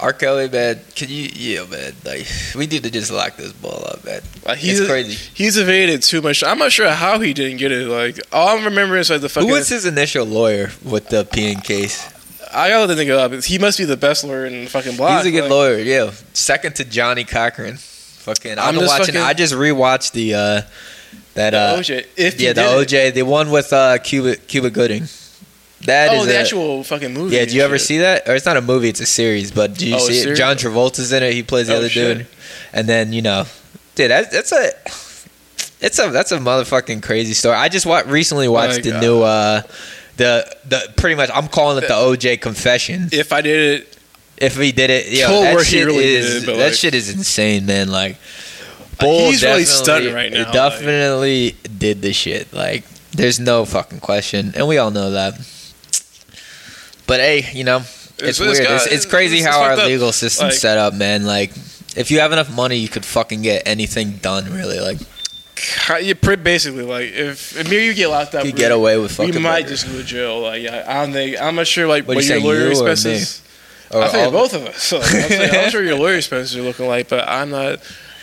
R. 0.00 0.12
Kelly, 0.12 0.48
man, 0.48 0.80
can 0.94 1.08
you, 1.10 1.28
yeah, 1.34 1.64
man, 1.66 1.92
like, 2.04 2.26
we 2.54 2.66
need 2.66 2.82
to 2.84 2.90
just 2.90 3.12
lock 3.12 3.36
this 3.36 3.52
ball 3.52 3.84
up, 3.86 4.04
man. 4.04 4.22
Like, 4.46 4.58
he's 4.58 4.80
it's 4.80 4.88
crazy. 4.88 5.30
He's 5.34 5.56
evaded 5.58 6.02
too 6.02 6.22
much. 6.22 6.42
I'm 6.42 6.58
not 6.58 6.72
sure 6.72 6.88
how 6.90 7.18
he 7.20 7.34
didn't 7.34 7.58
get 7.58 7.70
it. 7.70 7.86
Like, 7.86 8.18
all 8.32 8.56
I'm 8.56 8.64
remembering 8.64 9.00
is 9.00 9.10
like 9.10 9.20
the 9.20 9.28
fucking. 9.28 9.48
Who 9.48 9.54
was 9.54 9.68
his 9.68 9.84
initial 9.86 10.24
lawyer 10.24 10.70
with 10.84 11.08
the 11.08 11.24
peeing 11.24 11.62
case? 11.62 12.08
I 12.52 12.68
gotta 12.70 12.86
let 12.86 12.96
the 12.96 13.04
nigga 13.04 13.16
up. 13.36 13.44
He 13.44 13.58
must 13.58 13.78
be 13.78 13.84
the 13.84 13.96
best 13.96 14.24
lawyer 14.24 14.46
in 14.46 14.64
the 14.64 14.70
fucking 14.70 14.96
block. 14.96 15.18
He's 15.24 15.26
a 15.32 15.36
good 15.36 15.42
Like, 15.42 15.50
lawyer, 15.50 15.78
yeah. 15.78 16.10
Second 16.32 16.74
to 16.76 16.84
Johnnie 16.84 17.24
Cochran. 17.24 17.76
Fucking, 17.76 18.52
I've 18.58 18.58
I'm 18.58 18.74
just 18.74 18.86
watching. 18.88 19.14
fucking- 19.14 19.20
I 19.20 19.34
just 19.34 19.54
rewatched 19.54 20.12
the 20.12 20.34
uh 20.34 20.62
that 21.34 21.54
uh 21.54 21.76
OJ. 21.78 22.06
If 22.16 22.40
yeah 22.40 22.52
the 22.52 22.62
did 22.62 22.92
it. 22.92 23.10
OJ, 23.12 23.14
the 23.14 23.22
one 23.22 23.50
with 23.50 23.72
uh 23.72 23.98
Cuba 23.98 24.36
Cuba 24.36 24.70
Gooding. 24.70 25.04
That 25.86 26.12
is 26.12 26.22
oh, 26.22 26.26
the 26.26 26.36
a- 26.36 26.40
actual 26.40 26.84
fucking 26.84 27.14
movie. 27.14 27.36
Yeah, 27.36 27.44
did 27.46 27.54
you 27.54 27.62
ever 27.62 27.78
shit. 27.78 27.86
see 27.86 27.98
that? 27.98 28.28
Or 28.28 28.34
it's 28.34 28.44
not 28.46 28.56
a 28.56 28.60
movie; 28.60 28.88
it's 28.90 29.00
a 29.00 29.06
series. 29.06 29.50
But 29.50 29.74
do 29.74 29.86
you 29.88 29.96
Oh, 29.96 29.98
see 29.98 30.18
it? 30.18 30.34
John 30.36 30.56
Travolta's 30.56 31.10
in 31.12 31.22
it. 31.22 31.32
He 31.32 31.42
plays 31.42 31.68
the 31.68 31.74
Oh, 31.74 31.78
other 31.78 31.88
shit. 31.88 32.18
dude. 32.18 32.26
And 32.72 32.86
then 32.88 33.12
you 33.12 33.22
know, 33.22 33.46
dude, 33.94 34.10
that's 34.10 34.28
that's 34.28 34.52
a 34.52 34.72
it's 35.84 35.98
a 35.98 36.10
that's 36.10 36.32
a 36.32 36.38
motherfucking 36.38 37.02
crazy 37.02 37.32
story. 37.32 37.56
I 37.56 37.68
just 37.70 37.86
wa- 37.86 38.02
recently 38.06 38.48
watched 38.48 38.82
the 38.82 38.90
God. 38.90 39.00
new 39.02 39.22
uh 39.22 39.62
the 40.18 40.54
the 40.68 40.92
pretty 40.96 41.14
much 41.16 41.30
I'm 41.34 41.48
calling 41.48 41.82
it 41.82 41.88
the 41.88 41.94
OJ 41.94 42.40
confession. 42.42 43.08
If 43.12 43.32
I 43.32 43.40
did 43.40 43.80
it, 43.80 43.96
If 44.36 44.56
he 44.58 44.72
did 44.72 44.90
it, 44.90 45.08
yeah, 45.08 45.28
that 45.28 45.64
shit 45.64 45.86
really 45.86 46.04
is 46.04 46.44
did, 46.44 46.56
that 46.56 46.64
like- 46.66 46.74
shit 46.74 46.94
is 46.94 47.08
insane, 47.08 47.64
man. 47.66 47.88
Like, 47.90 48.16
he's 49.00 49.42
really 49.42 49.64
right 50.12 50.30
now, 50.32 50.44
like- 50.44 50.52
Definitely 50.52 51.56
did 51.78 52.02
the 52.02 52.12
shit. 52.12 52.52
Like, 52.52 52.84
there's 53.12 53.40
no 53.40 53.64
fucking 53.64 54.00
question, 54.00 54.52
and 54.56 54.66
we 54.68 54.76
all 54.78 54.90
know 54.90 55.10
that. 55.12 55.34
But 57.10 57.18
hey, 57.18 57.50
you 57.52 57.64
know, 57.64 57.78
it's, 57.78 58.22
It's- 58.22 58.38
weird. 58.38 58.58
got- 58.58 58.76
it's, 58.76 58.86
it's 58.86 59.04
crazy 59.04 59.38
it's- 59.38 59.52
how 59.52 59.62
our 59.62 59.72
up. 59.72 59.84
legal 59.84 60.12
system's 60.12 60.52
Like- 60.52 60.60
set 60.60 60.78
up, 60.78 60.94
man. 60.94 61.26
Like, 61.26 61.50
if 61.96 62.12
you 62.12 62.20
have 62.20 62.30
enough 62.30 62.54
money, 62.54 62.76
you 62.76 62.86
could 62.88 63.04
fucking 63.04 63.42
get 63.42 63.64
anything 63.66 64.20
done. 64.22 64.44
Really, 64.54 64.78
like, 64.78 64.98
you 66.00 66.14
pretty 66.14 66.42
basically 66.42 66.84
like 66.84 67.10
if 67.12 67.58
or 67.68 67.74
you 67.74 67.94
get 67.94 68.06
locked 68.10 68.36
up, 68.36 68.44
you 68.44 68.52
get 68.52 68.70
away 68.70 68.96
with 68.96 69.10
fucking. 69.10 69.42
might 69.42 69.62
murder. 69.64 69.68
just 69.74 69.86
go 69.88 69.94
to 69.94 70.04
jail. 70.04 70.40
Like, 70.40 70.64
I 70.68 71.02
don't 71.04 71.12
think 71.12 71.40
I'm 71.42 71.56
not 71.56 71.66
sure. 71.66 71.88
Like, 71.88 72.06
What 72.06 72.14
what, 72.14 72.24
you 72.24 72.34
your 72.34 72.42
lawyer 72.44 72.64
you 72.66 72.70
expenses. 72.70 73.42
Or 73.90 74.04
I 74.04 74.08
think 74.08 74.32
both 74.32 74.54
of 74.54 74.66
us. 74.66 74.92
Like, 74.92 75.02
I'm, 75.02 75.28
saying, 75.28 75.64
I'm 75.64 75.70
sure 75.70 75.82
your 75.82 75.98
lawyer 75.98 76.14
expenses 76.14 76.56
are 76.56 76.62
looking 76.62 76.86
like, 76.86 77.08
but 77.08 77.28
I'm 77.28 77.50
not. 77.50 77.80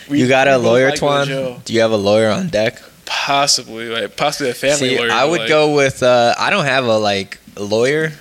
We, 0.08 0.20
you 0.22 0.28
got 0.28 0.48
a 0.48 0.56
lawyer, 0.56 0.90
to 0.90 0.96
Twan? 0.96 1.62
Do 1.62 1.74
you 1.74 1.82
have 1.82 1.90
a 1.92 1.98
lawyer 1.98 2.30
on 2.30 2.48
deck? 2.48 2.80
Possibly, 3.04 3.90
like 3.90 4.16
possibly 4.16 4.48
a 4.50 4.54
family 4.54 4.76
See, 4.88 4.98
lawyer. 4.98 5.10
I 5.12 5.26
would 5.26 5.40
like, 5.40 5.48
go 5.50 5.74
with. 5.74 6.02
uh 6.02 6.34
I 6.38 6.48
don't 6.48 6.64
have 6.64 6.86
a 6.86 6.96
like 6.96 7.38
lawyer. 7.58 8.12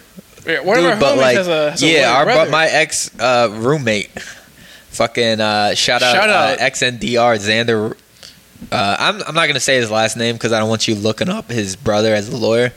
Yeah, 0.47 0.61
One 0.61 0.77
Dude, 0.77 0.85
of 0.85 0.91
our 0.93 0.99
but 0.99 1.15
homies 1.15 1.21
like, 1.21 1.37
has 1.37 1.47
a, 1.47 1.71
has 1.71 1.83
a 1.83 1.87
yeah, 1.87 2.13
our 2.15 2.23
brother. 2.23 2.49
my 2.51 2.67
ex 2.67 3.11
uh, 3.19 3.49
roommate, 3.53 4.09
fucking 4.91 5.41
uh, 5.41 5.75
shout 5.75 6.01
out, 6.01 6.15
Shout 6.15 6.29
out. 6.29 6.59
Uh, 6.59 6.63
XNDR 6.63 7.37
Xander. 7.37 7.97
Uh, 8.71 8.95
I'm 8.97 9.21
I'm 9.23 9.35
not 9.35 9.47
gonna 9.47 9.59
say 9.59 9.75
his 9.75 9.91
last 9.91 10.15
name 10.15 10.35
because 10.35 10.51
I 10.53 10.59
don't 10.59 10.69
want 10.69 10.87
you 10.87 10.95
looking 10.95 11.29
up 11.29 11.51
his 11.51 11.75
brother 11.75 12.13
as 12.15 12.29
a 12.29 12.37
lawyer, 12.37 12.71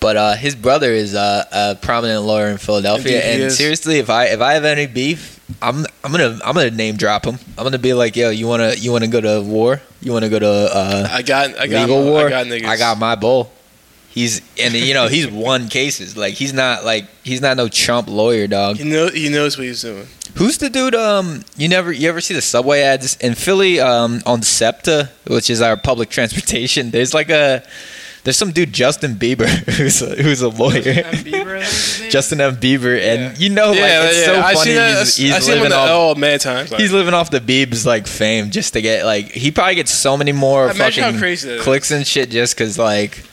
but 0.00 0.16
uh, 0.16 0.34
his 0.36 0.54
brother 0.54 0.92
is 0.92 1.14
a 1.14 1.76
prominent 1.82 2.22
lawyer 2.22 2.48
in 2.48 2.58
Philadelphia. 2.58 3.20
Indeed 3.20 3.42
and 3.44 3.52
seriously, 3.52 3.98
if 3.98 4.10
I 4.10 4.26
if 4.26 4.40
I 4.40 4.54
have 4.54 4.64
any 4.64 4.86
beef, 4.86 5.40
I'm 5.60 5.84
I'm 6.04 6.12
gonna 6.12 6.38
I'm 6.44 6.54
gonna 6.54 6.70
name 6.70 6.96
drop 6.96 7.24
him. 7.24 7.38
I'm 7.58 7.64
gonna 7.64 7.78
be 7.78 7.94
like, 7.94 8.16
yo, 8.16 8.30
you 8.30 8.46
wanna 8.46 8.74
you 8.74 8.92
wanna 8.92 9.08
go 9.08 9.20
to 9.20 9.42
war? 9.42 9.80
You 10.00 10.12
wanna 10.12 10.28
go 10.28 10.38
to 10.38 10.46
uh, 10.46 11.08
I 11.10 11.22
got, 11.22 11.58
I 11.58 11.66
got, 11.66 11.88
legal 11.88 12.04
war? 12.04 12.26
I 12.26 12.30
got 12.30 12.46
niggas. 12.46 12.64
I 12.64 12.76
got 12.76 12.98
my 12.98 13.16
bull. 13.16 13.50
He's 14.10 14.40
and 14.60 14.74
you 14.74 14.94
know 14.94 15.06
he's 15.08 15.26
won 15.30 15.68
cases. 15.68 16.16
Like 16.16 16.34
he's 16.34 16.52
not 16.52 16.84
like 16.84 17.06
he's 17.22 17.40
not 17.40 17.56
no 17.56 17.68
chump 17.68 18.08
lawyer, 18.08 18.46
dog. 18.46 18.76
He 18.76 18.84
know, 18.84 19.08
he 19.08 19.28
knows 19.28 19.56
what 19.58 19.66
he's 19.66 19.82
doing. 19.82 20.06
Who's 20.36 20.58
the 20.58 20.70
dude? 20.70 20.94
Um, 20.94 21.44
you 21.56 21.68
never 21.68 21.92
you 21.92 22.08
ever 22.08 22.20
see 22.20 22.34
the 22.34 22.42
subway 22.42 22.80
ads 22.80 23.16
in 23.16 23.34
Philly? 23.34 23.80
Um, 23.80 24.20
on 24.26 24.42
SEPTA, 24.42 25.10
which 25.26 25.50
is 25.50 25.60
our 25.60 25.76
public 25.76 26.08
transportation. 26.16 26.90
There's 26.90 27.12
like 27.14 27.28
a 27.30 27.62
there's 28.24 28.36
some 28.36 28.50
dude 28.50 28.72
Justin 28.72 29.14
Bieber 29.14 29.46
who's 29.76 30.02
a, 30.02 30.14
who's 30.22 30.42
a 30.42 30.48
lawyer. 30.48 30.82
Justin 32.10 32.40
M. 32.40 32.56
Bieber, 32.56 33.00
and 33.00 33.38
you 33.38 33.50
know, 33.50 33.70
like 33.70 33.78
it's 33.80 34.24
so 34.24 34.40
I 34.40 34.54
funny. 34.54 34.64
seen 34.70 34.74
that. 34.76 34.98
He's, 34.98 35.16
he's 35.16 35.32
I 35.34 35.38
seen 35.38 35.50
him 35.52 35.56
in 35.58 35.62
living 35.64 35.70
the 35.70 35.76
off. 35.76 35.90
oh 35.90 36.14
man 36.16 36.38
times. 36.38 36.70
Like, 36.70 36.80
He's 36.80 36.92
living 36.92 37.14
off 37.14 37.30
the 37.30 37.40
Biebs 37.40 37.86
like 37.86 38.06
fame 38.06 38.50
just 38.50 38.72
to 38.72 38.82
get 38.82 39.04
like 39.04 39.26
he 39.30 39.50
probably 39.50 39.76
gets 39.76 39.90
so 39.92 40.16
many 40.16 40.32
more 40.32 40.70
Imagine 40.70 41.04
fucking 41.04 41.20
crazy 41.20 41.48
that 41.48 41.56
is. 41.56 41.62
clicks 41.62 41.90
and 41.90 42.06
shit 42.06 42.30
just 42.30 42.54
because 42.56 42.78
like 42.78 43.24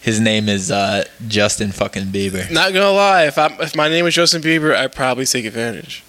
his 0.00 0.20
name 0.20 0.48
is 0.48 0.70
uh, 0.70 1.04
Justin 1.28 1.72
fucking 1.72 2.06
Bieber. 2.06 2.50
Not 2.50 2.72
gonna 2.72 2.90
lie, 2.90 3.24
if 3.26 3.38
I 3.38 3.46
if 3.60 3.76
my 3.76 3.88
name 3.88 4.04
was 4.04 4.14
Justin 4.14 4.42
Bieber, 4.42 4.74
I'd 4.74 4.92
probably 4.92 5.26
take 5.26 5.44
advantage. 5.44 6.02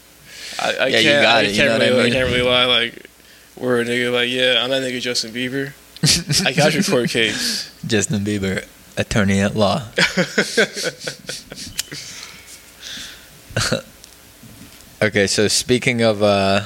I, 0.60 0.74
I 0.74 0.88
Yeah, 0.88 0.98
you 1.00 1.10
can't. 1.10 1.24
got 1.24 1.36
I 1.38 1.42
it, 1.42 1.50
you 1.52 1.56
can't 1.58 1.68
know 1.68 1.74
what 1.74 1.82
I 1.82 1.86
really. 1.88 2.04
mean? 2.04 2.12
I 2.12 2.16
can't 2.16 2.30
really 2.32 2.50
lie. 2.50 2.66
Like, 2.66 3.06
we're 3.58 3.82
a 3.82 3.86
nigga. 3.86 4.14
Like, 4.14 4.30
yeah, 4.30 4.62
I'm 4.64 4.70
that 4.70 4.82
nigga 4.84 5.02
Justin 5.02 5.32
Bieber. 5.32 5.74
I 6.48 6.54
got 6.54 6.74
your 6.74 6.84
court 6.84 7.10
case. 7.10 7.72
Justin 7.86 8.24
Bieber, 8.24 8.66
attorney 8.98 9.40
at 9.40 9.56
law. 9.56 9.84
okay, 15.02 15.28
so 15.28 15.48
speaking 15.48 16.02
of 16.02 16.22
uh, 16.24 16.62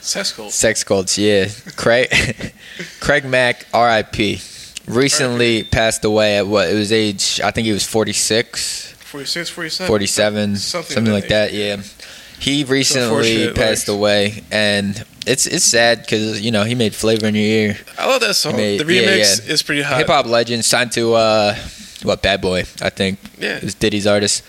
Sex 0.00 0.32
cult. 0.32 0.52
sex 0.52 0.84
cults, 0.84 1.16
yeah, 1.18 1.48
Craig 1.76 2.10
Craig 3.00 3.24
Mack, 3.24 3.66
R.I.P. 3.72 4.40
Recently 4.86 5.62
passed 5.64 6.04
away 6.04 6.38
at 6.38 6.46
what? 6.46 6.68
It 6.68 6.74
was 6.74 6.92
age. 6.92 7.40
I 7.42 7.50
think 7.50 7.66
he 7.66 7.72
was 7.72 7.84
46. 7.86 8.92
46, 8.92 9.48
47. 9.50 9.86
47 9.86 10.56
Something 10.56 10.94
something, 10.94 11.12
like 11.12 11.28
that 11.28 11.52
that 11.52 11.52
yeah 11.52 11.76
he 12.40 12.64
recently 12.64 13.52
passed 13.52 13.86
like- 13.88 13.96
away 13.96 14.42
and 14.50 15.04
it's 15.24 15.46
it's 15.46 15.64
sad 15.64 16.00
because 16.00 16.40
you 16.40 16.50
know 16.50 16.64
he 16.64 16.74
made 16.74 16.92
flavor 16.94 17.26
in 17.28 17.34
your 17.36 17.44
ear 17.44 17.78
I 17.96 18.06
love 18.08 18.20
that 18.22 18.34
song. 18.34 18.56
Made- 18.56 18.80
the 18.80 18.92
yeah, 18.92 19.02
remix 19.02 19.46
yeah. 19.46 19.52
is 19.52 19.62
pretty 19.62 19.82
hot. 19.82 19.98
hip-hop 19.98 20.26
legend 20.26 20.64
signed 20.64 20.90
to 20.92 21.14
uh 21.14 21.54
what 22.02 22.22
bad 22.22 22.40
boy 22.42 22.64
i 22.82 22.90
think 22.90 23.20
Yeah. 23.38 23.58
is 23.58 23.74
diddy's 23.76 24.06
artist 24.06 24.42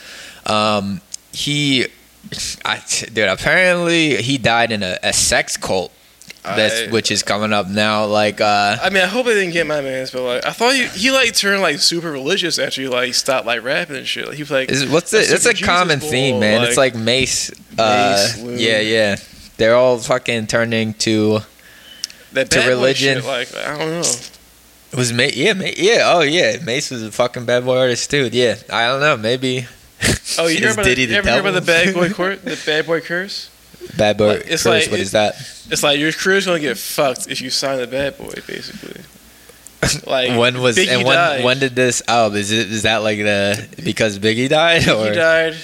um 0.47 0.99
he 1.31 1.85
I, 2.65 2.81
dude 3.13 3.29
apparently 3.29 4.21
he 4.23 4.39
died 4.39 4.71
in 4.71 4.81
a, 4.81 4.97
a 5.03 5.13
sex 5.13 5.57
cult 5.57 5.91
that's 6.45 6.81
I- 6.81 6.91
which 6.91 7.11
is 7.11 7.23
coming 7.23 7.51
up 7.53 7.67
now 7.67 8.05
like 8.05 8.39
uh 8.41 8.77
I 8.81 8.89
mean, 8.89 9.03
I 9.03 9.07
hope 9.07 9.25
I 9.25 9.33
didn't 9.33 9.53
get 9.53 9.65
my 9.67 9.81
man's, 9.81 10.11
but 10.11 10.21
like, 10.23 10.45
I 10.45 10.51
thought 10.51 10.73
he, 10.73 10.85
he 10.87 11.11
like 11.11 11.33
turned 11.33 11.61
like 11.61 11.79
super 11.79 12.11
religious 12.11 12.59
after 12.59 12.81
he 12.81 12.87
like 12.87 13.13
stopped 13.13 13.45
like 13.45 13.63
rapping 13.63 13.95
and 13.95 14.07
shit. 14.07 14.27
Like, 14.27 14.35
he 14.35 14.43
was 14.43 14.51
like, 14.51 14.69
Is, 14.69 14.87
what's 14.87 15.11
the, 15.11 15.19
a 15.19 15.25
that's 15.25 15.45
a 15.45 15.53
Jesus 15.53 15.65
common 15.65 15.99
theme, 15.99 16.39
man. 16.39 16.63
it's 16.63 16.77
like 16.77 16.95
Mase. 16.95 17.51
Uh, 17.77 18.31
Mase, 18.37 18.61
yeah, 18.61 18.79
yeah. 18.79 19.15
They're 19.57 19.75
all 19.75 19.97
fucking 19.99 20.47
turning 20.47 20.93
to. 20.95 21.39
that 22.33 22.49
to 22.51 22.59
religion. 22.67 23.15
shit, 23.21 23.25
like, 23.25 23.55
I 23.55 23.77
don't 23.77 23.89
know. 23.89 23.99
It 24.91 24.97
was 24.97 25.11
Mase. 25.13 25.35
Yeah, 25.35 25.53
Ma- 25.53 25.65
yeah. 25.75 26.01
Oh, 26.05 26.21
yeah. 26.21 26.57
Mase 26.63 26.91
was 26.91 27.03
a 27.03 27.11
fucking 27.11 27.45
bad 27.45 27.65
boy 27.65 27.77
artist 27.79 28.09
too. 28.11 28.29
Yeah, 28.31 28.55
I 28.71 28.87
don't 28.87 28.99
know. 29.01 29.17
Maybe. 29.17 29.65
Oh, 30.37 30.47
you 30.47 30.55
Is 30.55 30.59
hear 30.59 30.71
about, 30.71 30.85
Diddy 30.85 31.05
the, 31.05 31.07
the 31.07 31.13
you 31.13 31.17
ever 31.19 31.29
hear 31.31 31.39
about 31.39 31.53
the 31.53 31.61
bad 31.61 31.93
boy 31.93 32.09
court, 32.13 32.43
the 32.43 32.61
bad 32.65 32.85
boy 32.85 33.01
curse? 33.01 33.49
Bad 33.97 34.17
boy 34.17 34.27
Like, 34.27 34.47
it's 34.47 34.63
curse. 34.63 34.65
like- 34.83 34.91
what 34.91 34.99
is 34.99 35.11
that? 35.11 35.35
It's 35.71 35.81
like 35.83 35.99
your 35.99 36.11
career's 36.11 36.45
gonna 36.45 36.59
get 36.59 36.77
fucked 36.77 37.27
if 37.27 37.41
you 37.41 37.49
sign 37.49 37.79
a 37.79 37.87
bad 37.87 38.17
boy, 38.17 38.33
basically. 38.47 39.01
Like 40.07 40.31
when 40.39 40.61
was 40.61 40.77
Biggie 40.77 40.87
and 40.87 41.03
when 41.05 41.15
died. 41.15 41.43
when 41.43 41.59
did 41.59 41.75
this? 41.75 42.01
Oh, 42.07 42.31
is 42.33 42.51
it 42.51 42.71
is 42.71 42.83
that 42.83 42.97
like 43.03 43.19
the 43.19 43.67
because 43.83 44.17
Biggie 44.17 44.49
died 44.49 44.87
or 44.87 45.05
Biggie 45.07 45.15
died. 45.15 45.55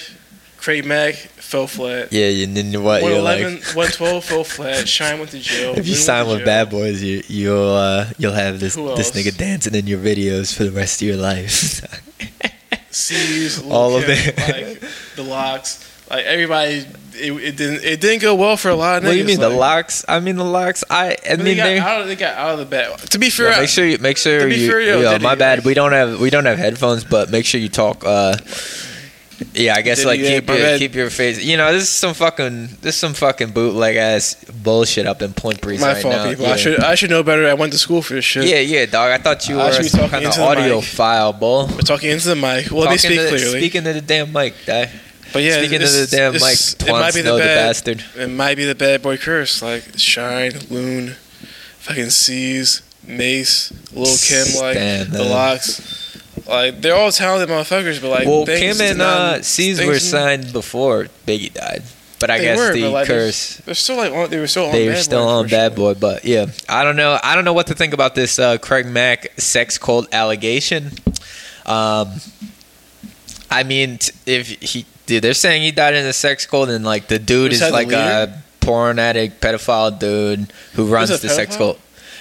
Craig 0.58 0.84
Mack 0.84 1.14
fell 1.14 1.66
flat. 1.66 2.12
yeah? 2.12 2.28
You 2.28 2.46
then 2.46 2.66
what? 2.84 3.02
You're 3.02 3.20
111, 3.20 3.54
like 3.54 3.64
112 3.74 4.24
fell 4.24 4.44
flat. 4.44 4.86
Shyne 4.86 5.18
went 5.18 5.32
to 5.32 5.40
jail. 5.40 5.74
if 5.76 5.88
you 5.88 5.96
sign 5.96 6.28
with 6.28 6.38
to 6.40 6.44
Bad. 6.44 6.70
Boys, 6.70 7.02
you 7.02 7.22
you'll 7.26 7.74
uh, 7.74 8.06
you'll 8.16 8.32
have 8.32 8.60
this 8.60 8.76
this 8.76 9.10
nigga 9.10 9.36
dancing 9.36 9.74
in 9.74 9.88
your 9.88 9.98
videos 9.98 10.54
for 10.56 10.62
the 10.64 10.70
rest 10.72 11.02
of 11.02 11.08
your 11.08 11.16
life. 11.16 11.80
C's, 12.90 13.60
All 13.70 13.96
of 13.96 14.04
it. 14.06 14.38
like 14.38 14.82
the 15.16 15.22
locks, 15.24 15.84
like 16.10 16.24
everybody. 16.26 16.86
It, 17.22 17.32
it 17.32 17.56
didn't. 17.56 17.84
It 17.84 18.00
didn't 18.00 18.20
go 18.22 18.34
well 18.34 18.56
for 18.56 18.68
a 18.68 18.74
lot 18.74 18.98
of 18.98 19.02
niggas. 19.02 19.06
what 19.06 19.12
do 19.12 19.18
you 19.18 19.24
mean 19.24 19.40
the 19.40 19.48
locks? 19.48 20.04
I 20.08 20.20
mean 20.20 20.36
the 20.36 20.44
locks. 20.44 20.84
I 20.90 21.10
I 21.10 21.16
but 21.30 21.38
They 21.38 21.44
mean 21.44 21.56
got, 21.56 21.64
they. 21.64 21.78
out 21.78 22.00
of, 22.02 22.06
they 22.08 22.16
got 22.16 22.36
out 22.36 22.52
of 22.54 22.58
the 22.58 22.64
bed. 22.66 22.98
To 22.98 23.18
be 23.18 23.30
fair, 23.30 23.50
Yeah, 23.50 23.60
make 23.60 23.68
sure 23.68 23.86
you 23.86 23.98
make 23.98 24.16
sure 24.18 24.40
to 24.40 24.46
be 24.48 24.56
you. 24.56 24.68
fair, 24.68 24.80
yo, 24.80 25.00
yo, 25.00 25.18
my 25.20 25.34
bad. 25.34 25.58
like- 25.60 25.64
we 25.66 25.74
don't 25.74 25.92
have 25.92 26.20
we 26.20 26.30
don't 26.30 26.44
have 26.46 26.58
headphones, 26.58 27.04
but 27.04 27.30
make 27.30 27.44
sure 27.46 27.60
you 27.60 27.68
talk. 27.68 28.04
Uh, 28.04 28.36
yeah, 29.54 29.74
I 29.74 29.82
guess 29.82 29.98
Diddy, 30.04 30.06
like 30.08 30.20
keep 30.20 30.48
your 30.48 30.78
keep 30.78 30.94
your 30.94 31.10
face. 31.10 31.42
You 31.42 31.56
know, 31.56 31.72
this 31.72 31.82
is 31.84 31.88
some 31.90 32.14
fucking 32.14 32.66
this 32.80 32.94
is 32.94 32.96
some 32.96 33.12
fucking 33.12 33.50
bootleg 33.50 33.96
ass 33.96 34.36
bullshit 34.62 35.04
up 35.06 35.20
in 35.20 35.32
Point 35.32 35.60
Breeze 35.60 35.80
my 35.80 35.94
right 35.94 36.02
fault, 36.02 36.14
now. 36.14 36.28
people. 36.28 36.44
Yeah. 36.46 36.52
I 36.52 36.56
should 36.56 36.80
I 36.80 36.94
should 36.94 37.10
know 37.10 37.24
better. 37.24 37.48
I 37.48 37.54
went 37.54 37.72
to 37.72 37.78
school 37.78 38.02
for 38.02 38.14
this 38.14 38.24
shit. 38.24 38.44
yeah, 38.44 38.60
yeah, 38.60 38.86
dog. 38.86 39.10
I 39.10 39.18
thought 39.18 39.48
you 39.48 39.58
I 39.58 39.66
were 39.66 39.72
some 39.72 39.84
talking 40.00 40.10
kind 40.10 40.26
of 40.26 40.34
the 40.36 40.42
audio 40.42 40.76
mic. 40.76 40.84
file, 40.84 41.32
bull. 41.32 41.66
We're 41.66 41.78
talking 41.80 42.10
into 42.10 42.28
the 42.28 42.36
mic. 42.36 42.70
Well, 42.70 42.82
let 42.82 42.90
me 42.90 42.98
speak 42.98 43.18
to 43.18 43.28
clearly. 43.28 43.58
Speaking 43.58 43.82
to 43.84 43.92
the 43.94 44.00
damn 44.00 44.32
mic, 44.32 44.54
guy. 44.64 44.88
But 45.32 45.42
yeah, 45.42 45.58
Speaking 45.58 45.76
it's- 45.76 46.10
the 46.10 46.16
damn 46.16 46.32
mic, 46.34 46.42
it 46.88 46.92
might 46.92 47.14
be 47.14 47.22
the 47.22 47.38
bad. 47.38 47.66
bastard. 47.68 48.04
It 48.16 48.28
might 48.30 48.56
be 48.56 48.64
the 48.64 48.74
bad 48.74 49.02
boy 49.02 49.16
curse, 49.16 49.62
like 49.62 49.98
Shyne, 49.98 50.52
Loon, 50.70 51.16
fucking 51.78 52.10
C's, 52.10 52.82
Mase, 53.06 53.72
Lil 53.92 54.16
Kim, 54.18 54.60
like 54.62 54.74
Damn, 54.76 55.10
the. 55.10 55.24
Locks. 55.24 55.98
Like 56.46 56.80
they're 56.80 56.96
all 56.96 57.12
talented 57.12 57.48
motherfuckers, 57.48 58.00
but 58.02 58.10
like 58.10 58.26
well, 58.26 58.44
Kim 58.46 58.80
and 58.80 58.98
not- 58.98 59.34
uh, 59.38 59.42
C's 59.42 59.80
were 59.84 59.98
signed 59.98 60.52
before 60.52 61.06
Biggie 61.26 61.52
died, 61.52 61.82
but 62.18 62.30
I 62.30 62.40
guess 62.40 62.58
were, 62.58 62.72
the 62.72 62.88
like, 62.88 63.06
curse. 63.06 63.58
They're 63.58 63.74
still 63.74 63.96
like 63.96 64.12
on, 64.12 64.28
they 64.28 64.38
were 64.38 64.46
still 64.48 64.66
on. 64.66 64.72
they 64.72 64.86
bad 64.88 64.96
were 64.96 65.02
still 65.02 65.24
Boy 65.24 65.30
on 65.30 65.48
Bad. 65.48 65.74
Boy, 65.76 65.94
but 65.94 66.24
yeah, 66.24 66.46
I 66.68 66.82
don't 66.84 66.96
know. 66.96 67.18
I 67.22 67.36
don't 67.36 67.44
know 67.44 67.52
what 67.52 67.68
to 67.68 67.74
think 67.74 67.94
about 67.94 68.14
this 68.16 68.38
uh, 68.38 68.58
Craig 68.58 68.86
Mack 68.86 69.38
sex 69.40 69.78
cult 69.78 70.12
allegation. 70.12 70.90
Um, 71.64 72.10
I 73.50 73.62
mean, 73.62 73.98
if 74.26 74.48
he, 74.48 74.84
dude, 75.06 75.22
they're 75.22 75.34
saying 75.34 75.62
he 75.62 75.70
died 75.70 75.94
in 75.94 76.04
a 76.06 76.12
sex 76.12 76.46
cult, 76.46 76.68
and 76.68 76.84
like 76.84 77.08
the 77.08 77.18
dude 77.18 77.50
Was 77.50 77.54
is 77.54 77.60
that 77.60 77.66
the 77.68 77.72
like 77.72 77.92
a 77.92 78.42
porn 78.60 78.98
addict, 78.98 79.40
pedophile 79.40 79.98
dude 79.98 80.52
who 80.74 80.86
runs 80.86 81.10
a 81.10 81.16
the 81.18 81.28
sex 81.28 81.54
pedophile? 81.54 81.58
cult. 81.58 81.80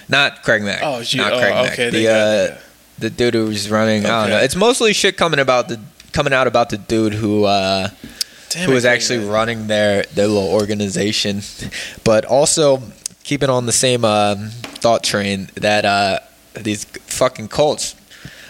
Not 0.10 0.44
Craig 0.44 0.64
Mack. 0.64 0.80
Oh, 0.84 1.02
gee, 1.04 1.18
not 1.20 1.34
oh, 1.34 1.40
Craig 1.40 1.54
Mack. 1.54 1.72
okay, 1.74 1.90
The 1.90 2.08
uh, 2.10 2.58
the 3.00 3.10
dude 3.10 3.34
who's 3.34 3.48
was 3.50 3.70
running. 3.72 4.06
I 4.06 4.10
don't 4.10 4.22
Okay. 4.24 4.30
know. 4.32 4.44
It's 4.44 4.56
mostly 4.56 4.94
shit 4.94 5.18
coming 5.18 5.40
about 5.40 5.70
the 5.70 5.80
coming 6.12 6.34
out 6.34 6.48
about 6.48 6.70
the 6.70 6.78
dude 6.78 7.14
who. 7.14 7.46
uh 7.46 7.90
Damn 8.50 8.66
who 8.66 8.72
it, 8.74 8.76
was 8.76 8.84
Craig 8.84 8.96
actually 8.96 9.20
Mack. 9.20 9.32
running 9.34 9.68
their 9.68 10.04
their 10.14 10.28
little 10.28 10.50
organization, 10.52 11.42
but 12.04 12.26
also 12.26 12.84
keeping 13.24 13.50
on 13.50 13.66
the 13.66 13.72
same 13.72 14.04
um, 14.04 14.50
thought 14.82 15.04
train 15.06 15.48
that 15.56 15.86
uh, 15.86 16.20
these 16.60 16.84
fucking 16.84 17.48
cults. 17.48 17.96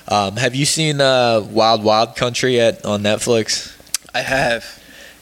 Um, 0.08 0.38
have 0.38 0.56
you 0.56 0.66
seen 0.66 1.00
uh, 1.02 1.42
Wild 1.52 1.84
Wild 1.84 2.16
Country 2.16 2.60
at 2.60 2.84
on 2.84 3.04
Netflix? 3.04 3.72
I 4.14 4.22
have. 4.22 4.66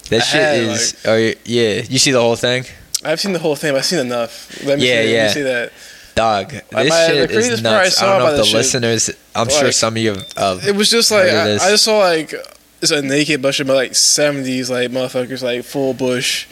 That 0.09 0.21
I 0.21 0.23
shit 0.23 0.41
have, 0.41 0.57
is. 0.75 1.05
Are 1.05 1.19
you, 1.19 1.35
yeah, 1.45 1.81
you 1.87 1.99
see 1.99 2.11
the 2.11 2.19
whole 2.21 2.35
thing, 2.35 2.65
I've 3.03 3.19
seen 3.19 3.31
the 3.33 3.39
whole 3.39 3.55
thing. 3.55 3.75
I've 3.75 3.85
seen 3.85 3.99
enough. 3.99 4.61
Let 4.65 4.79
me 4.79 4.89
Yeah, 4.89 5.01
see, 5.03 5.13
yeah. 5.13 5.17
Let 5.21 5.27
me 5.27 5.33
see 5.33 5.41
that. 5.43 5.71
dog. 6.15 6.53
I- 6.73 6.83
This 6.83 6.89
my- 6.89 7.07
the 7.07 7.07
shit 7.07 7.31
is 7.31 7.59
I 7.59 7.61
nuts. 7.61 7.85
I, 7.85 7.89
saw 7.89 8.05
don't 8.07 8.19
know 8.19 8.25
if 8.25 8.31
the 8.31 8.37
this 8.37 8.47
shit, 8.47 8.55
listeners. 8.57 9.09
I'm 9.35 9.49
sure 9.49 9.71
some 9.71 9.93
of 9.95 9.97
you 10.01 10.09
have. 10.15 10.25
Of, 10.35 10.67
It 10.67 10.75
was 10.75 10.89
just 10.89 11.11
like 11.11 11.29
I. 11.29 11.53
I 11.55 11.57
just 11.69 11.85
saw 11.85 11.99
like 11.99 12.33
it's 12.81 12.91
a 12.91 13.01
naked 13.01 13.41
bunch 13.41 13.59
of 13.59 13.67
like 13.67 13.95
seventies 13.95 14.69
like 14.69 14.89
motherfuckers 14.91 15.41
like 15.43 15.63
full 15.63 15.93
bush. 15.93 16.47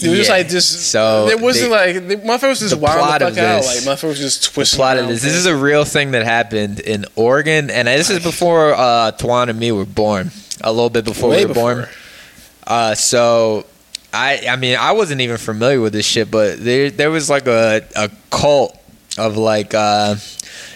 It 0.00 0.08
was 0.08 0.18
just 0.18 0.28
Yeah. 0.30 0.36
like 0.36 0.48
just 0.48 0.90
So 0.90 1.28
it 1.28 1.40
wasn't 1.40 1.70
they- 1.70 1.94
like 1.94 2.06
the 2.08 2.16
motherfuckers 2.18 2.58
just 2.60 2.70
the 2.70 2.76
wild 2.76 2.98
the 3.20 3.26
fuck 3.26 3.38
out 3.38 3.62
this- 3.62 3.86
like 3.86 3.98
motherfuckers 3.98 4.16
just 4.18 4.42
the 4.44 4.50
twisting. 4.52 4.76
plot 4.76 4.98
of 4.98 5.08
this. 5.08 5.22
This 5.22 5.32
is 5.34 5.46
a 5.46 5.56
real 5.56 5.84
thing 5.84 6.10
that 6.12 6.24
happened 6.24 6.78
in 6.80 7.06
Oregon, 7.16 7.70
and 7.70 7.88
this 7.88 8.10
is 8.10 8.22
before 8.22 8.74
uh, 8.74 9.10
Twan 9.12 9.48
and 9.48 9.58
me 9.58 9.72
were 9.72 9.86
born. 9.86 10.30
A 10.62 10.72
little 10.72 10.90
bit 10.90 11.04
before 11.04 11.30
Way 11.30 11.44
we 11.44 11.46
were 11.46 11.54
born. 11.54 11.88
Uh, 12.66 12.94
so 12.94 13.66
I 14.12 14.46
I 14.48 14.56
mean 14.56 14.76
I 14.76 14.92
wasn't 14.92 15.20
even 15.20 15.36
familiar 15.36 15.80
with 15.80 15.92
this 15.92 16.06
shit, 16.06 16.30
but 16.30 16.62
there 16.62 16.90
there 16.90 17.10
was 17.10 17.28
like 17.28 17.46
a 17.46 17.82
a 17.94 18.10
cult 18.30 18.76
of 19.18 19.36
like 19.36 19.74
uh 19.74 20.16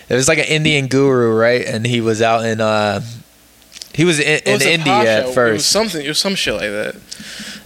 it 0.09 0.15
was 0.15 0.29
like 0.29 0.39
an 0.39 0.45
Indian 0.45 0.89
guru, 0.89 1.35
right? 1.35 1.65
And 1.65 1.87
he 1.87 2.01
was 2.01 2.21
out 2.21 2.45
in 2.45 2.61
uh 2.61 3.01
he 3.95 4.05
was 4.05 4.19
in, 4.21 4.41
in 4.47 4.53
was 4.55 4.63
India 4.63 4.93
at 4.95 5.23
It 5.23 5.27
was 5.27 5.35
first. 5.35 5.69
something. 5.71 6.05
It 6.05 6.09
was 6.09 6.19
some 6.19 6.35
shit 6.35 6.55
like 6.55 6.71
that. 6.71 6.97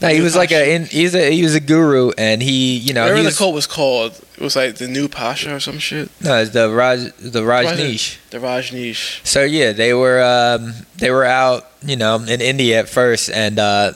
No, 0.02 0.08
he 0.08 0.20
was 0.20 0.34
like 0.36 0.50
a 0.52 0.74
in, 0.74 0.84
he's 0.86 1.14
a 1.14 1.30
he 1.30 1.42
was 1.42 1.54
a 1.54 1.60
guru, 1.60 2.10
and 2.18 2.42
he 2.42 2.76
you 2.76 2.92
know 2.92 3.02
Whatever 3.02 3.16
he 3.18 3.22
the 3.22 3.28
was, 3.28 3.38
cult 3.38 3.54
was 3.54 3.66
called, 3.66 4.12
it 4.36 4.40
was 4.40 4.56
like 4.56 4.76
the 4.76 4.88
new 4.88 5.08
pasha 5.08 5.54
or 5.54 5.60
some 5.60 5.78
shit. 5.78 6.10
no 6.20 6.38
it's 6.40 6.50
the 6.50 6.68
Raj 6.70 7.12
the 7.18 7.40
Rajneesh. 7.40 8.18
The 8.30 8.38
Rajneesh. 8.38 9.24
So 9.24 9.42
yeah, 9.44 9.72
they 9.72 9.94
were 9.94 10.22
um, 10.22 10.74
they 10.96 11.10
were 11.10 11.24
out, 11.24 11.70
you 11.82 11.96
know, 11.96 12.16
in 12.16 12.40
India 12.40 12.80
at 12.80 12.88
first, 12.88 13.30
and 13.30 13.58
uh, 13.58 13.92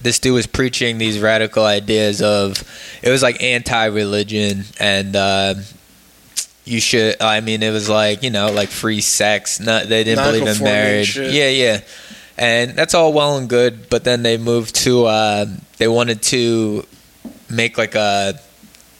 this 0.00 0.18
dude 0.18 0.34
was 0.34 0.46
preaching 0.46 0.98
these 0.98 1.20
radical 1.20 1.64
ideas 1.64 2.22
of 2.22 2.62
it 3.02 3.10
was 3.10 3.22
like 3.22 3.42
anti-religion 3.42 4.64
and 4.80 5.14
uh, 5.14 5.54
you 6.66 6.80
should. 6.80 7.22
I 7.22 7.40
mean, 7.40 7.62
it 7.62 7.70
was 7.70 7.88
like 7.88 8.22
you 8.22 8.30
know, 8.30 8.50
like 8.52 8.68
free 8.68 9.00
sex. 9.00 9.58
Not 9.60 9.88
they 9.88 10.04
didn't 10.04 10.24
believe 10.24 10.46
in 10.46 10.62
marriage. 10.62 11.16
Yeah, 11.16 11.48
yeah, 11.48 11.80
and 12.36 12.72
that's 12.72 12.92
all 12.92 13.12
well 13.14 13.38
and 13.38 13.48
good. 13.48 13.88
But 13.88 14.04
then 14.04 14.22
they 14.22 14.36
moved 14.36 14.74
to 14.84 15.06
uh, 15.06 15.46
they 15.78 15.88
wanted 15.88 16.20
to 16.24 16.84
make 17.48 17.78
like 17.78 17.94
a 17.94 18.38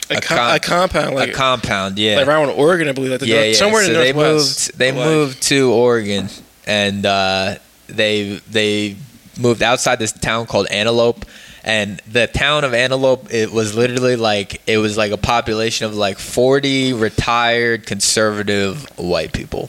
A, 0.08 0.16
A 0.16 0.20
com- 0.20 0.54
a 0.54 0.60
compound 0.60 1.14
like 1.16 1.30
a 1.30 1.32
compound. 1.32 1.98
Yeah, 1.98 2.16
like 2.18 2.28
around 2.28 2.50
Oregon, 2.50 2.88
I 2.88 2.92
believe. 2.92 3.10
Like 3.10 3.22
yeah, 3.22 3.42
yeah. 3.42 3.54
somewhere 3.54 3.82
in 3.84 3.92
the 3.92 3.98
they 3.98 4.12
northwest. 4.12 4.68
moved. 4.70 4.78
They 4.78 4.92
Like, 4.92 5.04
moved 5.04 5.42
to 5.42 5.72
Oregon, 5.72 6.28
and 6.66 7.04
uh, 7.04 7.56
they 7.88 8.40
they 8.48 8.96
moved 9.38 9.62
outside 9.62 9.98
this 9.98 10.12
town 10.12 10.46
called 10.46 10.68
Antelope. 10.70 11.24
And 11.66 12.00
the 12.06 12.28
town 12.28 12.62
of 12.62 12.74
Antelope, 12.74 13.34
it 13.34 13.50
was 13.50 13.74
literally 13.74 14.14
like 14.14 14.62
it 14.68 14.78
was 14.78 14.96
like 14.96 15.10
a 15.10 15.16
population 15.16 15.84
of 15.84 15.96
like 15.96 16.20
forty 16.20 16.92
retired 16.92 17.86
conservative 17.86 18.88
white 18.96 19.32
people, 19.32 19.68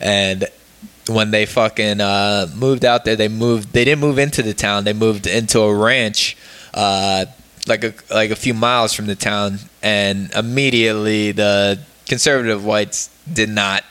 and 0.00 0.46
when 1.08 1.30
they 1.30 1.44
fucking 1.46 2.00
uh, 2.00 2.48
moved 2.56 2.86
out 2.86 3.04
there, 3.04 3.16
they 3.16 3.28
moved. 3.28 3.74
They 3.74 3.84
didn't 3.84 4.00
move 4.00 4.18
into 4.18 4.42
the 4.42 4.54
town. 4.54 4.84
They 4.84 4.94
moved 4.94 5.26
into 5.26 5.60
a 5.60 5.74
ranch, 5.74 6.38
uh, 6.72 7.26
like 7.66 7.84
a 7.84 7.92
like 8.10 8.30
a 8.30 8.36
few 8.36 8.54
miles 8.54 8.94
from 8.94 9.06
the 9.06 9.14
town, 9.14 9.58
and 9.82 10.32
immediately 10.32 11.32
the 11.32 11.78
conservative 12.06 12.64
whites 12.64 13.10
did 13.30 13.50
not 13.50 13.84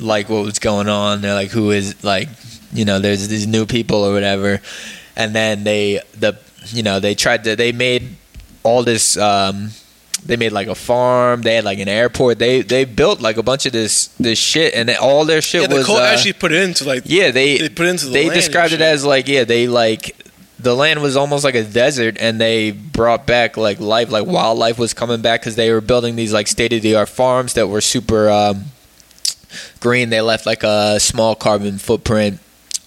like 0.00 0.28
what 0.28 0.44
was 0.44 0.58
going 0.58 0.88
on. 0.88 1.20
They're 1.20 1.34
like, 1.34 1.50
"Who 1.50 1.70
is 1.70 2.02
like, 2.02 2.28
you 2.72 2.84
know, 2.84 2.98
there's 2.98 3.28
these 3.28 3.46
new 3.46 3.64
people 3.64 4.04
or 4.04 4.12
whatever," 4.12 4.60
and 5.14 5.34
then 5.34 5.62
they 5.62 6.00
the 6.18 6.36
you 6.66 6.82
know 6.82 7.00
they 7.00 7.14
tried 7.14 7.44
to 7.44 7.56
they 7.56 7.72
made 7.72 8.16
all 8.62 8.82
this. 8.82 9.16
Um, 9.16 9.70
they 10.26 10.36
made 10.36 10.52
like 10.52 10.68
a 10.68 10.74
farm. 10.74 11.42
They 11.42 11.56
had 11.56 11.64
like 11.64 11.78
an 11.78 11.88
airport. 11.88 12.38
They 12.38 12.62
they 12.62 12.84
built 12.84 13.20
like 13.20 13.36
a 13.36 13.42
bunch 13.42 13.66
of 13.66 13.72
this 13.72 14.08
this 14.18 14.38
shit, 14.38 14.74
and 14.74 14.90
all 14.90 15.24
their 15.24 15.42
shit 15.42 15.62
Yeah, 15.62 15.66
the 15.68 15.74
was 15.76 15.88
uh, 15.88 16.00
actually 16.00 16.32
put 16.32 16.50
it 16.52 16.62
into 16.62 16.84
like 16.84 17.02
yeah, 17.04 17.30
they 17.30 17.58
they 17.58 17.68
put 17.68 17.86
it 17.86 17.90
into 17.90 18.06
the 18.06 18.12
they 18.12 18.28
described 18.30 18.72
it 18.72 18.80
as 18.80 19.04
like 19.04 19.28
yeah, 19.28 19.44
they 19.44 19.68
like 19.68 20.16
the 20.58 20.74
land 20.74 21.02
was 21.02 21.16
almost 21.16 21.44
like 21.44 21.54
a 21.54 21.62
desert, 21.62 22.16
and 22.18 22.40
they 22.40 22.70
brought 22.70 23.26
back 23.26 23.56
like 23.56 23.80
life, 23.80 24.10
like 24.10 24.26
wildlife 24.26 24.78
was 24.78 24.94
coming 24.94 25.20
back 25.20 25.40
because 25.40 25.56
they 25.56 25.70
were 25.70 25.82
building 25.82 26.16
these 26.16 26.32
like 26.32 26.46
state 26.46 26.72
of 26.72 26.82
the 26.82 26.94
art 26.94 27.10
farms 27.10 27.52
that 27.54 27.68
were 27.68 27.82
super 27.82 28.30
um, 28.30 28.64
green. 29.80 30.08
They 30.08 30.22
left 30.22 30.46
like 30.46 30.62
a 30.62 30.98
small 31.00 31.34
carbon 31.34 31.76
footprint 31.76 32.40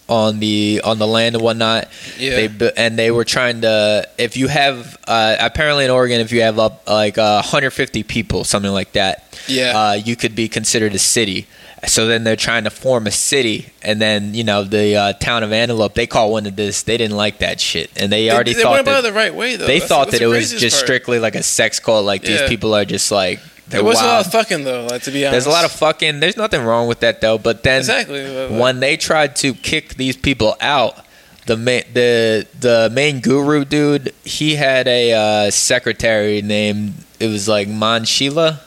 on 0.09 0.39
the 0.39 0.81
on 0.83 0.97
the 0.99 1.07
land 1.07 1.35
and 1.35 1.43
whatnot. 1.43 1.87
Yeah. 2.17 2.47
They 2.47 2.71
and 2.77 2.97
they 2.97 3.11
were 3.11 3.25
trying 3.25 3.61
to 3.61 4.07
if 4.17 4.37
you 4.37 4.47
have 4.47 4.97
uh, 5.07 5.35
apparently 5.39 5.85
in 5.85 5.91
Oregon 5.91 6.21
if 6.21 6.31
you 6.31 6.41
have 6.41 6.59
up 6.59 6.87
like 6.87 7.17
uh, 7.17 7.41
150 7.41 8.03
people 8.03 8.43
something 8.43 8.71
like 8.71 8.93
that 8.93 9.37
Yeah. 9.47 9.77
uh, 9.77 9.93
you 9.93 10.15
could 10.15 10.35
be 10.35 10.47
considered 10.47 10.93
a 10.95 10.99
city. 10.99 11.47
So 11.85 12.07
then 12.07 12.23
they're 12.23 12.35
trying 12.35 12.63
to 12.63 12.71
form 12.71 13.05
a 13.05 13.11
city, 13.11 13.69
and 13.83 14.01
then 14.01 14.33
you 14.33 14.43
know 14.43 14.63
the 14.63 14.95
uh, 14.95 15.13
town 15.13 15.43
of 15.43 15.53
Antelope. 15.53 15.93
They 15.93 16.07
call 16.07 16.31
one 16.31 16.47
of 16.47 16.55
this. 16.55 16.81
They 16.81 16.97
didn't 16.97 17.15
like 17.15 17.37
that 17.37 17.59
shit, 17.59 17.91
and 17.95 18.11
they, 18.11 18.25
they, 18.25 18.31
already 18.31 18.53
they 18.55 18.63
thought 18.63 18.71
went 18.71 18.81
about 18.87 18.99
it 19.01 19.03
the 19.03 19.13
right 19.13 19.33
way 19.33 19.57
though. 19.57 19.67
they 19.67 19.73
That's- 19.75 19.87
thought 19.87 20.05
that's 20.07 20.17
that 20.19 20.25
it 20.25 20.27
was 20.27 20.49
just 20.53 20.75
part. 20.77 20.85
strictly 20.85 21.19
like 21.19 21.35
a 21.35 21.43
sex 21.43 21.79
cult. 21.79 22.03
Like 22.03 22.23
these 22.23 22.41
people 22.49 22.73
are 22.73 22.83
just 22.83 23.11
like 23.11 23.39
There 23.69 23.83
was 23.83 23.99
a 23.99 24.05
lot 24.05 24.25
of 24.25 24.31
fucking 24.31 24.63
though. 24.63 24.87
Like 24.89 25.03
to 25.03 25.11
be 25.11 25.25
honest, 25.25 25.33
There's 25.33 25.45
a 25.45 25.49
lot 25.49 25.65
of 25.65 25.71
fucking. 25.71 26.19
There's 26.19 26.37
nothing 26.37 26.63
wrong 26.63 26.87
with 26.87 27.01
that 27.01 27.21
though. 27.21 27.37
But 27.37 27.63
then 27.63 27.79
exactly. 27.79 28.57
when 28.57 28.79
they 28.79 28.97
tried 28.97 29.35
to 29.37 29.53
kick 29.53 29.95
these 29.95 30.15
people 30.15 30.55
out, 30.61 30.97
the 31.45 31.57
main 31.57 31.83
the 31.93 32.47
the 32.59 32.89
main 32.93 33.19
guru 33.19 33.65
dude. 33.65 34.13
He 34.23 34.55
had 34.55 34.87
a 34.87 35.13
uh, 35.47 35.51
secretary 35.51 36.41
named 36.41 36.93
it 37.19 37.27
was 37.27 37.47
like 37.47 37.67
Manshila. 37.67 38.59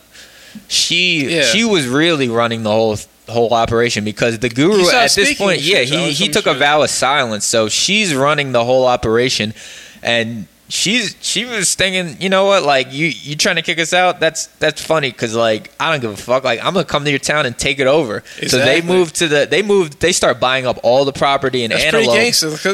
She 0.69 1.37
Yeah. 1.37 1.43
she 1.43 1.65
was 1.65 1.87
really 1.87 2.29
running 2.29 2.63
the 2.63 2.71
whole 2.71 2.97
whole 3.29 3.55
operation 3.55 4.05
because 4.05 4.39
the 4.41 4.49
guru 4.49 4.89
at 4.91 5.15
this 5.15 5.39
point, 5.39 5.59
and 5.59 5.67
yeah, 5.67 5.81
he 5.81 6.13
he 6.13 6.29
took 6.29 6.47
a 6.47 6.55
vow 6.55 6.83
of 6.83 6.91
silence. 6.91 7.45
So 7.47 7.69
she's 7.69 8.15
running 8.15 8.53
the 8.53 8.65
whole 8.65 8.87
operation, 8.87 9.55
and 10.03 10.47
she's 10.71 11.17
she 11.21 11.45
was 11.45 11.75
thinking, 11.75 12.21
you 12.23 12.29
know 12.31 12.47
what, 12.47 12.63
like 12.63 12.93
you 12.93 13.07
you 13.09 13.37
trying 13.37 13.57
to 13.57 13.63
kick 13.63 13.79
us 13.79 13.93
out? 13.93 14.21
That's 14.21 14.47
that's 14.59 14.81
funny 14.85 15.11
because 15.11 15.35
like 15.35 15.71
I 15.79 15.91
don't 15.91 16.01
give 16.01 16.13
a 16.13 16.17
fuck. 16.17 16.45
Like 16.45 16.61
I'm 16.65 16.73
gonna 16.73 16.85
come 16.87 17.05
to 17.05 17.11
your 17.11 17.19
town 17.19 17.45
and 17.45 17.57
take 17.59 17.79
it 17.81 17.87
over. 17.87 18.23
So 18.47 18.59
they 18.59 18.81
moved 18.81 19.17
to 19.17 19.29
the 19.29 19.47
they 19.51 19.63
moved 19.63 20.01
they 20.01 20.13
start 20.13 20.41
buying 20.41 20.67
up 20.67 20.79
all 20.83 21.05
the 21.05 21.13
property 21.13 21.65
in 21.65 21.71
That's 21.71 21.85
Antelope. 21.85 22.17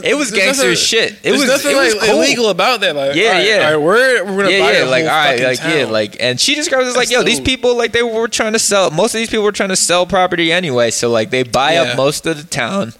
It 0.04 0.16
was 0.16 0.30
gangster 0.30 0.76
shit. 0.76 1.18
It 1.24 1.32
was 1.32 1.46
nothing 1.46 1.72
it 1.72 1.74
was 1.76 1.94
like 1.96 2.10
cool. 2.10 2.20
illegal 2.22 2.50
about 2.50 2.80
that. 2.80 2.94
Like, 2.94 3.16
Yeah, 3.16 3.24
all 3.28 3.32
right, 3.32 3.46
yeah. 3.46 3.56
all 3.56 3.70
right, 3.72 3.76
we're 3.76 4.24
we're 4.24 4.42
gonna 4.44 4.50
yeah, 4.50 4.60
buy 4.60 4.72
yeah, 4.78 4.84
like 4.84 5.02
all 5.04 5.08
right, 5.10 5.40
like 5.42 5.58
yeah, 5.60 5.84
like, 5.86 6.16
and 6.20 6.38
she 6.40 6.54
describes 6.54 6.88
it 6.88 6.96
like, 6.96 7.10
yo, 7.10 7.22
these 7.22 7.40
people 7.40 7.76
like 7.76 7.92
they 7.92 8.02
were 8.02 8.28
trying 8.28 8.52
to 8.52 8.58
sell. 8.58 8.90
Most 8.90 9.14
of 9.14 9.18
these 9.18 9.30
people 9.30 9.44
were 9.44 9.52
trying 9.52 9.70
to 9.70 9.76
sell 9.76 10.06
property 10.06 10.52
anyway, 10.52 10.90
so 10.90 11.10
like 11.10 11.30
they 11.30 11.42
buy 11.42 11.74
Yeah. 11.74 11.82
up 11.82 11.96
most 11.96 12.26
of 12.26 12.36
the 12.36 12.44
town, 12.44 12.92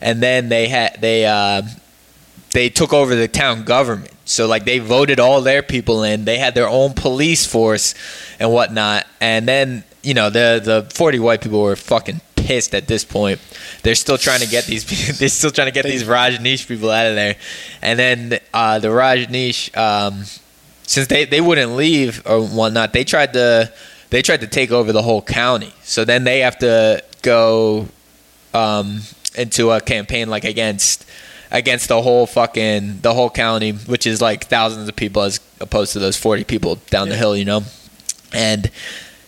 and 0.00 0.22
then 0.22 0.48
they 0.48 0.68
had 0.68 0.98
they 1.00 1.24
uh, 1.26 1.62
they 2.52 2.68
took 2.68 2.92
over 2.92 3.14
the 3.14 3.28
town 3.28 3.64
government. 3.64 4.12
So 4.24 4.46
like 4.46 4.64
they 4.64 4.78
voted 4.78 5.18
all 5.18 5.40
their 5.40 5.62
people 5.62 6.04
in. 6.04 6.24
They 6.24 6.38
had 6.38 6.54
their 6.54 6.68
own 6.68 6.94
police 6.94 7.46
force 7.46 7.94
and 8.38 8.52
whatnot. 8.52 9.06
And 9.20 9.48
then 9.48 9.84
you 10.02 10.14
know 10.14 10.30
the 10.30 10.60
the 10.62 10.88
forty 10.94 11.18
white 11.18 11.40
people 11.40 11.62
were 11.62 11.76
fucking 11.76 12.20
pissed 12.36 12.74
at 12.74 12.86
this 12.86 13.04
point. 13.04 13.40
They're 13.82 13.94
still 13.94 14.18
trying 14.18 14.40
to 14.40 14.48
get 14.48 14.66
these. 14.66 14.84
They're 15.18 15.28
still 15.28 15.50
trying 15.50 15.68
to 15.68 15.72
get 15.72 15.84
these 15.84 16.04
Rajneesh 16.04 16.66
people 16.68 16.90
out 16.90 17.06
of 17.06 17.14
there. 17.14 17.36
And 17.80 17.98
then 17.98 18.40
uh, 18.52 18.78
the 18.78 18.88
Rajneesh, 18.88 19.76
um, 19.76 20.24
since 20.82 21.06
they 21.08 21.24
they 21.24 21.40
wouldn't 21.40 21.72
leave 21.72 22.22
or 22.26 22.46
whatnot, 22.46 22.92
they 22.92 23.04
tried 23.04 23.32
to 23.32 23.72
they 24.10 24.22
tried 24.22 24.42
to 24.42 24.46
take 24.46 24.70
over 24.70 24.92
the 24.92 25.02
whole 25.02 25.22
county. 25.22 25.72
So 25.82 26.04
then 26.04 26.24
they 26.24 26.40
have 26.40 26.58
to 26.58 27.02
go 27.22 27.88
um, 28.52 29.00
into 29.36 29.70
a 29.70 29.80
campaign 29.80 30.28
like 30.28 30.44
against 30.44 31.06
against 31.52 31.88
the 31.88 32.02
whole 32.02 32.26
fucking 32.26 33.00
the 33.02 33.14
whole 33.14 33.30
county, 33.30 33.72
which 33.72 34.06
is 34.06 34.20
like 34.20 34.46
thousands 34.46 34.88
of 34.88 34.96
people 34.96 35.22
as 35.22 35.38
opposed 35.60 35.92
to 35.92 36.00
those 36.00 36.16
forty 36.16 36.42
people 36.42 36.76
down 36.90 37.08
the 37.08 37.16
hill, 37.16 37.36
you 37.36 37.44
know. 37.44 37.62
And 38.32 38.70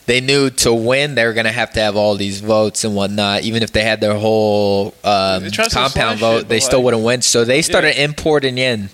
they 0.07 0.21
knew 0.21 0.51
to 0.51 0.73
win 0.73 1.15
they 1.15 1.25
were 1.27 1.35
gonna 1.35 1.53
have 1.53 1.73
to 1.75 1.81
have 1.81 1.95
all 1.97 2.17
these 2.17 2.41
votes 2.41 2.83
and 2.85 2.97
whatnot. 2.97 3.43
Even 3.43 3.63
if 3.63 3.73
they 3.73 3.85
had 3.85 4.01
their 4.01 4.15
whole 4.15 4.95
um, 5.05 5.45
to 5.45 5.69
compound 5.71 6.19
vote, 6.19 6.43
it, 6.43 6.49
they 6.49 6.61
still 6.61 6.81
like- 6.81 6.87
wouldn't 6.87 7.05
win. 7.05 7.23
So 7.23 7.45
they 7.45 7.63
started 7.63 8.03
importing 8.03 8.59
in 8.59 8.89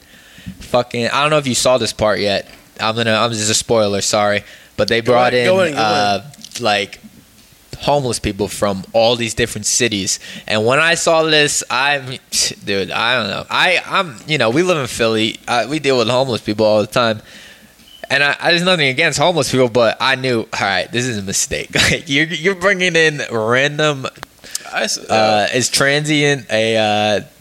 fucking. 0.59 1.07
I 1.07 1.23
don't 1.23 1.31
know 1.31 1.39
if 1.39 1.47
you 1.47 1.55
saw 1.55 1.79
this 1.79 1.93
part 1.93 2.19
yet. 2.21 2.49
I'm 2.81 2.97
gonna. 2.97 3.15
I'm 3.15 3.31
just 3.33 3.51
a 3.51 3.55
spoiler. 3.55 4.01
Sorry, 4.01 4.43
but 4.77 4.89
they 4.89 5.01
brought 5.01 5.33
ahead, 5.35 5.47
in, 5.47 5.55
go 5.55 5.71
go 5.71 5.79
uh, 5.79 6.31
like 6.61 6.99
homeless 7.81 8.19
people 8.19 8.47
from 8.49 8.85
all 8.93 9.17
these 9.17 9.35
different 9.35 9.67
cities. 9.67 10.21
And 10.47 10.67
when 10.67 10.79
I 10.79 10.95
saw 10.95 11.23
this, 11.23 11.65
I'm, 11.71 12.19
dude, 12.65 12.91
I 12.91 13.17
don't 13.19 13.31
know. 13.31 13.47
I, 13.51 13.81
I'm, 13.87 14.17
you 14.27 14.39
know, 14.39 14.51
we 14.51 14.63
live 14.63 14.79
in 14.79 14.87
Philly. 14.87 15.39
Uh, 15.49 15.67
we 15.69 15.79
deal 15.79 15.99
with 15.99 16.09
homeless 16.09 16.41
people 16.43 16.67
all 16.67 16.81
the 16.81 16.87
time. 16.87 17.23
And 18.11 18.23
I, 18.25 18.37
I, 18.41 18.51
there's 18.51 18.65
nothing 18.65 18.89
against 18.89 19.19
homeless 19.19 19.51
people, 19.51 19.69
but 19.69 19.97
I 20.01 20.17
knew, 20.17 20.41
all 20.41 20.49
right, 20.61 20.91
this 20.91 21.07
is 21.07 21.19
a 21.19 21.23
mistake. 21.23 21.71
Like 21.75 22.09
you're, 22.09 22.27
you're 22.27 22.55
bringing 22.55 22.97
in 22.97 23.23
random. 23.31 24.07
I 24.73 24.83
s- 24.85 24.99
Uh, 24.99 25.49
is 25.55 25.69
transient 25.71 26.51
a? 26.51 26.77
Uh, 26.77 27.21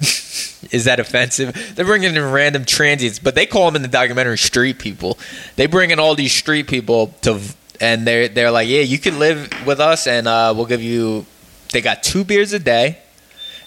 is 0.72 0.86
that 0.86 1.00
offensive? 1.00 1.74
They're 1.76 1.86
bringing 1.86 2.16
in 2.16 2.24
random 2.32 2.66
transients, 2.66 3.18
but 3.20 3.34
they 3.36 3.46
call 3.46 3.66
them 3.66 3.76
in 3.78 3.82
the 3.82 3.88
documentary 3.88 4.38
street 4.38 4.78
people. 4.80 5.18
They 5.56 5.66
bring 5.66 5.92
in 5.92 6.00
all 6.00 6.16
these 6.16 6.32
street 6.34 6.68
people 6.68 7.08
to, 7.22 7.40
and 7.82 8.06
they're 8.06 8.28
they're 8.28 8.52
like, 8.52 8.68
yeah, 8.68 8.82
you 8.82 8.98
can 9.00 9.20
live 9.20 9.50
with 9.66 9.80
us, 9.80 10.08
and 10.08 10.28
uh, 10.28 10.54
we'll 10.56 10.66
give 10.66 10.82
you. 10.82 11.26
They 11.72 11.82
got 11.82 12.02
two 12.02 12.24
beers 12.24 12.52
a 12.54 12.60
day, 12.60 12.98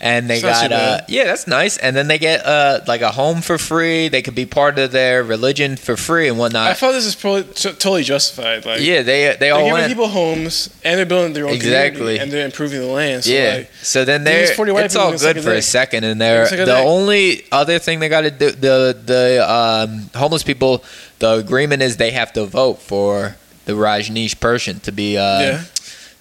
and 0.00 0.28
they 0.28 0.40
got 0.40 0.72
uh, 0.72 1.00
yeah, 1.06 1.24
that's 1.24 1.46
nice. 1.46 1.78
And 1.78 1.94
then 1.94 2.08
they 2.08 2.18
get 2.18 2.44
uh 2.44 2.80
like 2.88 3.00
a 3.02 3.12
home 3.12 3.40
for 3.40 3.56
free. 3.56 4.08
They 4.08 4.20
could 4.20 4.34
be 4.34 4.44
part 4.44 4.76
of 4.80 4.90
their 4.90 5.22
religion 5.22 5.76
for 5.76 5.96
free 5.96 6.26
and 6.28 6.36
whatnot. 6.36 6.66
I 6.66 6.74
thought 6.74 6.90
this 6.90 7.06
is 7.06 7.14
probably 7.14 7.44
t- 7.44 7.70
totally 7.70 8.02
justified. 8.02 8.66
Like, 8.66 8.80
yeah, 8.80 9.02
they 9.02 9.28
they 9.28 9.36
they're 9.38 9.54
all 9.54 9.60
giving 9.60 9.72
went. 9.74 9.88
people 9.88 10.08
homes 10.08 10.68
and 10.84 10.98
they're 10.98 11.06
building 11.06 11.32
their 11.32 11.46
own 11.46 11.54
Exactly. 11.54 12.18
and 12.18 12.32
they're 12.32 12.44
improving 12.44 12.80
the 12.80 12.86
land. 12.86 13.22
So 13.22 13.30
yeah. 13.30 13.54
like, 13.58 13.70
so 13.82 14.04
then 14.04 14.24
they're 14.24 14.48
40 14.48 14.72
white 14.72 14.84
it's 14.86 14.96
all 14.96 15.16
good 15.16 15.36
a 15.36 15.42
for 15.42 15.52
a 15.52 15.62
second, 15.62 16.02
and 16.02 16.20
they're 16.20 16.48
the 16.48 16.56
dick. 16.56 16.68
only 16.68 17.44
other 17.52 17.78
thing 17.78 18.00
they 18.00 18.08
got 18.08 18.22
to 18.22 18.32
do 18.32 18.50
the 18.50 18.98
the 19.06 19.48
um, 19.48 20.10
homeless 20.16 20.42
people. 20.42 20.82
The 21.20 21.34
agreement 21.34 21.82
is 21.82 21.98
they 21.98 22.10
have 22.10 22.32
to 22.32 22.44
vote 22.46 22.80
for 22.80 23.36
the 23.64 23.72
Rajneesh 23.72 24.38
person 24.40 24.80
to 24.80 24.92
be 24.92 25.16
uh, 25.16 25.40
Yeah. 25.40 25.64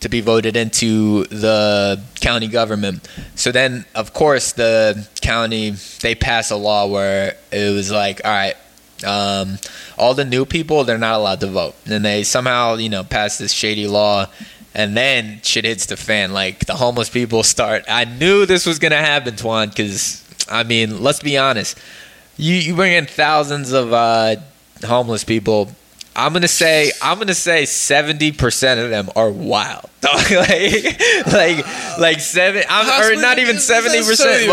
to 0.02 0.10
be 0.10 0.22
voted 0.22 0.56
into 0.56 1.26
the 1.26 2.00
county 2.20 2.48
government. 2.48 3.08
So 3.36 3.52
then, 3.52 3.86
of 3.96 4.14
course, 4.14 4.54
the 4.54 5.08
county 5.22 5.76
they 6.02 6.16
pass 6.16 6.52
a 6.52 6.56
law 6.56 6.88
where 6.88 7.36
it 7.52 7.74
was 7.74 7.92
like, 7.92 8.22
all 8.26 8.32
right. 8.32 8.56
Um, 9.04 9.58
all 9.98 10.14
the 10.14 10.26
new 10.26 10.46
people 10.46 10.84
they're 10.84 11.00
not 11.00 11.16
allowed 11.20 11.40
to 11.40 11.48
vote 11.48 11.74
and 11.88 12.06
they 12.06 12.22
somehow 12.24 12.76
you 12.76 12.88
know 12.88 13.04
pass 13.04 13.40
this 13.40 13.52
shady 13.52 13.88
law 13.88 14.28
and 14.76 14.96
then 14.96 15.40
shit 15.42 15.66
hits 15.66 15.88
the 15.88 15.98
fan. 15.98 16.34
Like 16.34 16.68
the 16.68 16.76
homeless 16.76 17.10
people 17.10 17.42
start. 17.42 17.84
I 17.90 18.06
knew 18.06 18.46
this 18.46 18.68
was 18.68 18.78
gonna 18.78 18.98
happen, 19.02 19.34
Twan, 19.34 19.70
because 19.70 20.24
I 20.50 20.62
mean, 20.64 21.02
let's 21.02 21.20
be 21.20 21.36
honest. 21.36 21.80
You 22.38 22.54
you 22.56 22.76
bring 22.76 22.94
in 22.94 23.08
thousands 23.08 23.72
of 23.72 23.92
uh, 23.92 24.36
homeless 24.86 25.24
people. 25.24 25.72
I'm 26.16 26.34
gonna 26.34 26.48
say 26.48 26.92
I'm 27.02 27.18
gonna 27.20 27.34
say 27.34 27.66
seventy 27.66 28.32
percent 28.32 28.80
of 28.80 28.90
them 28.90 29.10
are 29.16 29.30
wild. 29.30 29.90
like 30.04 31.26
like 31.28 31.98
like 32.00 32.20
seven. 32.20 32.64
I'm, 32.70 32.86
or 33.18 33.22
not 33.22 33.40
even 33.40 33.60
seventy 33.60 34.00
percent. 34.00 34.48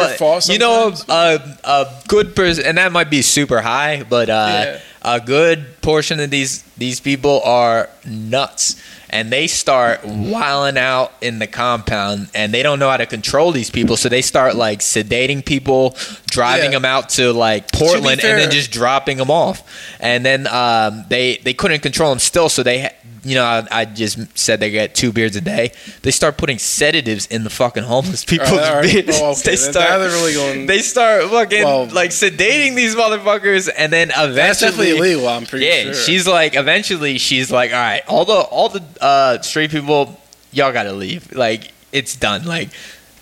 you 0.52 0.58
know, 0.58 0.92
a 1.08 1.40
a 1.64 1.86
good 2.06 2.36
person, 2.36 2.64
and 2.64 2.78
that 2.78 2.92
might 2.92 3.10
be 3.10 3.22
super 3.22 3.60
high, 3.60 4.04
but 4.08 4.28
uh, 4.30 4.76
a 5.02 5.20
good 5.20 5.80
portion 5.80 6.20
of 6.20 6.30
these 6.30 6.62
these 6.76 7.00
people 7.00 7.40
are 7.44 7.88
nuts, 8.06 8.80
and 9.10 9.30
they 9.32 9.46
start 9.46 10.04
wilding 10.04 10.78
out 10.78 11.12
in 11.20 11.38
the 11.38 11.46
compound, 11.46 12.28
and 12.34 12.52
they 12.52 12.62
don't 12.62 12.78
know 12.78 12.90
how 12.90 12.96
to 12.96 13.06
control 13.06 13.52
these 13.52 13.70
people, 13.70 13.96
so 13.96 14.08
they 14.08 14.22
start 14.22 14.54
like 14.56 14.80
sedating 14.80 15.44
people, 15.44 15.96
driving 16.26 16.72
Yeah. 16.72 16.78
them 16.78 16.84
out 16.84 17.08
to 17.10 17.32
like 17.32 17.72
Portland, 17.72 18.22
and 18.24 18.38
then 18.38 18.50
just 18.50 18.70
dropping 18.70 19.16
them 19.18 19.30
off, 19.30 19.62
and 20.00 20.24
then 20.24 20.46
um, 20.46 21.04
they 21.08 21.38
they 21.38 21.54
couldn't 21.54 21.80
control 21.80 22.10
them 22.10 22.18
still, 22.18 22.48
so 22.48 22.62
they. 22.62 22.90
You 23.24 23.34
know, 23.36 23.44
I, 23.44 23.66
I 23.70 23.84
just 23.84 24.38
said 24.38 24.60
they 24.60 24.70
get 24.70 24.94
two 24.94 25.12
beers 25.12 25.34
a 25.36 25.40
day. 25.40 25.72
They 26.02 26.10
start 26.10 26.36
putting 26.38 26.58
sedatives 26.58 27.26
in 27.26 27.44
the 27.44 27.50
fucking 27.50 27.84
homeless 27.84 28.24
people's 28.24 28.50
all 28.50 28.58
right. 28.76 28.82
beers. 28.82 29.20
Oh, 29.20 29.30
okay. 29.32 29.40
They 29.50 29.56
start, 29.56 30.00
really 30.00 30.34
going- 30.34 30.66
They 30.66 30.78
start 30.80 31.24
fucking 31.24 31.64
Well- 31.64 31.86
like 31.86 32.10
sedating 32.10 32.74
these 32.76 32.94
motherfuckers, 32.94 33.68
and 33.76 33.92
then 33.92 34.08
eventually 34.10 34.34
That's 34.34 34.60
definitely 34.60 34.90
illegal. 34.98 35.28
I'm 35.28 35.46
pretty 35.46 35.66
yeah, 35.66 35.82
sure. 35.84 35.94
she's 35.94 36.26
like 36.26 36.54
eventually 36.56 37.18
she's 37.18 37.50
like, 37.50 37.72
all 37.72 37.78
right, 37.78 38.02
all 38.08 38.24
the 38.24 38.34
all 38.34 38.68
the 38.68 38.82
uh, 39.00 39.40
straight 39.42 39.70
people, 39.70 40.20
y'all 40.52 40.72
gotta 40.72 40.92
leave. 40.92 41.32
Like 41.32 41.72
it's 41.92 42.16
done. 42.16 42.44
Like 42.44 42.70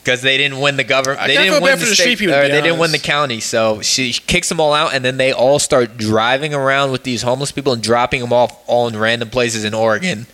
because 0.07 0.23
they 0.23 0.37
didn't 0.37 0.61
win 0.61 0.77
the 0.77 0.85
government. 0.85 1.27
They 1.27 1.37
didn't 1.37 1.61
win 1.61 1.81
the 1.81 1.85
the 1.85 1.95
state. 1.97 2.17
people, 2.19 2.37
they 2.37 2.49
didn't 2.49 2.79
win 2.79 2.93
the 2.93 2.99
county. 2.99 3.41
So 3.41 3.83
she 3.83 4.13
kicks 4.13 4.49
them 4.49 4.61
all 4.61 4.73
out, 4.73 4.95
and 4.95 5.05
then 5.05 5.17
they 5.17 5.33
all 5.33 5.59
start 5.59 5.97
driving 5.97 6.55
around 6.55 6.93
with 6.93 7.03
these 7.03 7.23
homeless 7.23 7.51
people 7.51 7.73
and 7.73 7.83
dropping 7.83 8.21
them 8.21 8.33
off 8.33 8.57
all 8.69 8.87
in 8.87 8.97
random 8.97 9.31
places 9.31 9.65
in 9.65 9.75
Oregon. 9.75 10.27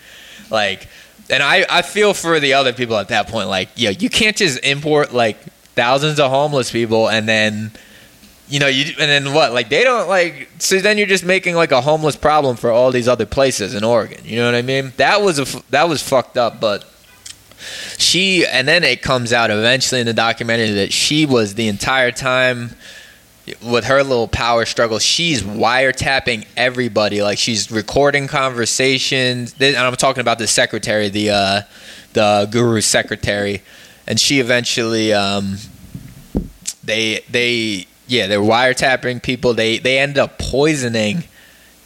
Like, 0.51 0.89
and 1.31 1.43
I 1.43 1.65
I 1.71 1.81
feel 1.81 2.13
for 2.13 2.39
the 2.39 2.53
other 2.53 2.75
people 2.75 2.99
at 2.99 3.09
that 3.09 3.29
point. 3.29 3.49
Like, 3.49 3.71
yeah, 3.75 3.89
you 3.89 4.11
can't 4.11 4.37
just 4.37 4.63
import 4.63 5.15
like 5.15 5.39
thousands 5.75 6.21
of 6.21 6.31
homeless 6.31 6.71
people 6.71 7.09
and 7.09 7.27
then 7.27 7.73
you 8.49 8.61
know, 8.61 8.67
you 8.67 8.95
and 9.01 9.09
then 9.09 9.33
what? 9.33 9.55
Like 9.55 9.71
they 9.71 9.83
don't 9.83 10.11
like. 10.11 10.51
So 10.59 10.79
then 10.81 10.99
you're 10.99 11.07
just 11.07 11.25
making 11.25 11.55
like 11.55 11.73
a 11.73 11.81
homeless 11.81 12.17
problem 12.17 12.57
for 12.57 12.71
all 12.71 12.91
these 12.91 13.09
other 13.09 13.25
places 13.25 13.75
in 13.75 13.83
Oregon. 13.83 14.21
You 14.25 14.37
know 14.37 14.45
what 14.45 14.55
I 14.55 14.61
mean? 14.61 14.93
That 14.99 15.23
was 15.23 15.39
a 15.39 15.63
that 15.71 15.89
was 15.89 16.03
fucked 16.03 16.37
up. 16.37 16.61
But 16.61 16.85
she 17.99 18.47
and 18.47 18.67
then 18.67 18.85
it 18.85 19.03
comes 19.03 19.33
out 19.33 19.51
eventually 19.51 20.01
in 20.01 20.07
the 20.07 20.15
documentary 20.15 20.71
that 20.73 20.93
she 20.93 21.27
was 21.27 21.55
the 21.55 21.69
entire 21.69 22.11
time 22.11 22.71
with 23.61 23.85
her 23.87 24.03
little 24.03 24.29
power 24.29 24.65
struggle. 24.65 24.99
She's 24.99 25.43
wiretapping 25.43 26.47
everybody. 26.57 27.23
Like 27.23 27.39
she's 27.39 27.71
recording 27.71 28.29
conversations. 28.29 29.55
And 29.61 29.77
I'm 29.77 29.97
talking 29.97 30.21
about 30.21 30.39
the 30.39 30.47
secretary, 30.47 31.09
the 31.09 31.31
uh, 31.31 31.61
the 32.13 32.49
guru's 32.51 32.87
secretary, 32.87 33.63
and 34.07 34.21
she 34.21 34.41
eventually. 34.41 35.13
Um, 35.13 35.59
they 36.83 37.21
they 37.31 37.87
yeah 38.07 38.27
they're 38.27 38.41
wiretapping 38.41 39.23
people 39.23 39.55
they 39.55 39.79
they 39.79 39.99
end 39.99 40.19
up 40.19 40.39
poisoning 40.39 41.25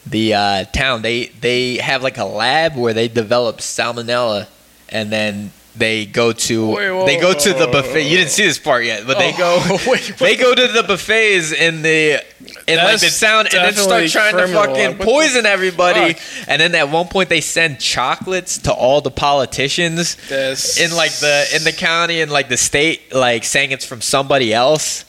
the 0.07 0.35
uh, 0.35 0.65
town 0.67 1.03
they 1.03 1.27
they 1.41 1.77
have 1.77 2.03
like 2.03 2.19
a 2.19 2.25
lab 2.25 2.77
where 2.77 2.95
they 2.95 3.09
develop 3.09 3.59
salmonella 3.59 4.47
and 4.89 5.11
then 5.11 5.53
they 5.79 6.07
go 6.07 6.33
to 6.33 6.71
Wait, 6.71 6.91
whoa, 6.91 7.07
they 7.07 7.21
go 7.21 7.33
to 7.35 7.53
the 7.53 7.67
buffet. 7.67 8.03
You 8.05 8.17
didn't 8.19 8.31
see 8.31 8.45
this 8.45 8.59
part 8.59 8.85
yet, 8.85 9.07
but 9.07 9.19
they 9.19 9.33
go 9.33 9.59
Oh, 9.69 9.79
wait, 9.87 10.15
they 10.19 10.37
go 10.37 10.55
to 10.55 10.67
the 10.69 10.83
buffets 10.83 11.53
in 11.53 11.83
the 11.83 12.23
in 12.69 12.77
like 12.79 13.01
the 13.01 13.09
sound 13.11 13.49
and 13.55 13.65
then 13.65 13.75
start 13.75 14.09
trying 14.09 14.37
to 14.37 14.47
fucking 14.49 14.99
Like, 14.99 15.01
poison 15.01 15.47
everybody. 15.47 16.15
fuck? 16.15 16.49
And 16.49 16.61
then 16.61 16.75
at 16.75 16.89
one 16.91 17.09
point 17.09 17.29
they 17.29 17.41
send 17.41 17.79
chocolates 17.81 18.59
to 18.59 18.73
all 18.73 19.01
the 19.01 19.11
politicians 19.11 20.17
That's- 20.29 20.79
in 20.81 20.95
like 20.97 21.13
the 21.13 21.47
in 21.55 21.65
the 21.65 21.73
county 21.73 22.21
and 22.21 22.31
like 22.33 22.49
the 22.49 22.57
state, 22.57 23.15
like 23.15 23.45
saying 23.45 23.71
it's 23.73 23.85
from 23.85 24.01
somebody 24.01 24.53
else, 24.55 25.05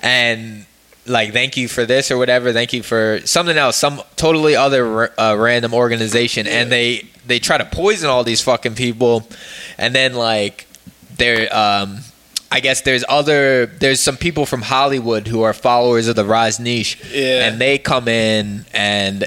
and 0.00 0.66
like 1.06 1.32
thank 1.32 1.56
you 1.56 1.66
for 1.68 1.84
this 1.86 2.10
or 2.10 2.18
whatever, 2.18 2.52
thank 2.52 2.72
you 2.72 2.82
for 2.82 3.20
something 3.24 3.56
else, 3.56 3.76
some 3.76 4.00
totally 4.16 4.54
other 4.56 5.10
uh, 5.18 5.34
random 5.36 5.74
organization, 5.74 6.46
and 6.46 6.70
they 6.70 7.06
they 7.26 7.38
try 7.38 7.58
to 7.58 7.64
poison 7.64 8.08
all 8.10 8.24
these 8.24 8.40
fucking 8.40 8.74
people, 8.74 9.26
and 9.78 9.94
then 9.94 10.14
like 10.14 10.66
they're 11.16 11.54
um. 11.54 12.00
I 12.52 12.58
guess 12.58 12.80
there's 12.80 13.04
other 13.08 13.66
there's 13.66 14.00
some 14.00 14.16
people 14.16 14.44
from 14.44 14.62
Hollywood 14.62 15.28
who 15.28 15.42
are 15.42 15.52
followers 15.52 16.08
of 16.08 16.16
the 16.16 16.24
Rajneesh, 16.24 16.96
Yeah. 17.14 17.46
and 17.46 17.60
they 17.60 17.78
come 17.78 18.08
in 18.08 18.66
and 18.74 19.26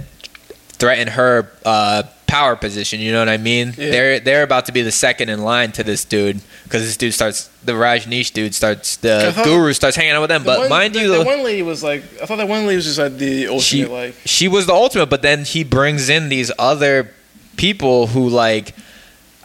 threaten 0.74 1.08
her 1.08 1.50
uh, 1.64 2.04
power 2.28 2.58
position. 2.58 3.00
You 3.00 3.14
know 3.14 3.20
what 3.20 3.30
I 3.30 3.38
mean? 3.38 3.68
Yeah. 3.78 3.92
They're 3.92 4.20
they're 4.20 4.44
about 4.44 4.66
to 4.66 4.74
be 4.74 4.82
the 4.82 4.92
second 4.92 5.30
in 5.30 5.42
line 5.42 5.72
to 5.74 5.84
this 5.86 6.04
dude 6.04 6.42
because 6.64 6.84
this 6.84 6.98
dude 6.98 7.14
starts 7.14 7.50
the 7.64 7.74
Rajneesh 7.74 8.34
dude 8.34 8.54
starts 8.56 8.98
the 8.98 9.32
thought- 9.36 9.46
guru 9.46 9.74
starts 9.74 9.96
hanging 9.96 10.12
out 10.14 10.22
with 10.22 10.30
them. 10.30 10.44
The 10.44 10.48
But 10.48 10.60
one- 10.60 10.70
mind 10.70 10.96
the, 10.96 11.02
you, 11.02 11.08
the 11.12 11.20
the- 11.20 11.26
one 11.26 11.44
lady 11.44 11.62
was 11.64 11.84
like, 11.84 12.04
I 12.22 12.26
thought 12.26 12.38
that 12.38 12.48
one 12.48 12.66
lady 12.66 12.76
was 12.78 12.86
just 12.86 13.00
like 13.00 13.18
the 13.18 13.48
ultimate, 13.48 13.62
she 13.64 13.86
like, 13.86 14.16
she 14.26 14.48
was 14.48 14.66
the 14.66 14.74
ultimate. 14.74 15.08
But 15.10 15.22
then 15.22 15.44
he 15.46 15.64
brings 15.64 16.10
in 16.10 16.30
these 16.30 16.52
other 16.58 17.12
people 17.58 18.08
who 18.08 18.28
like 18.30 18.74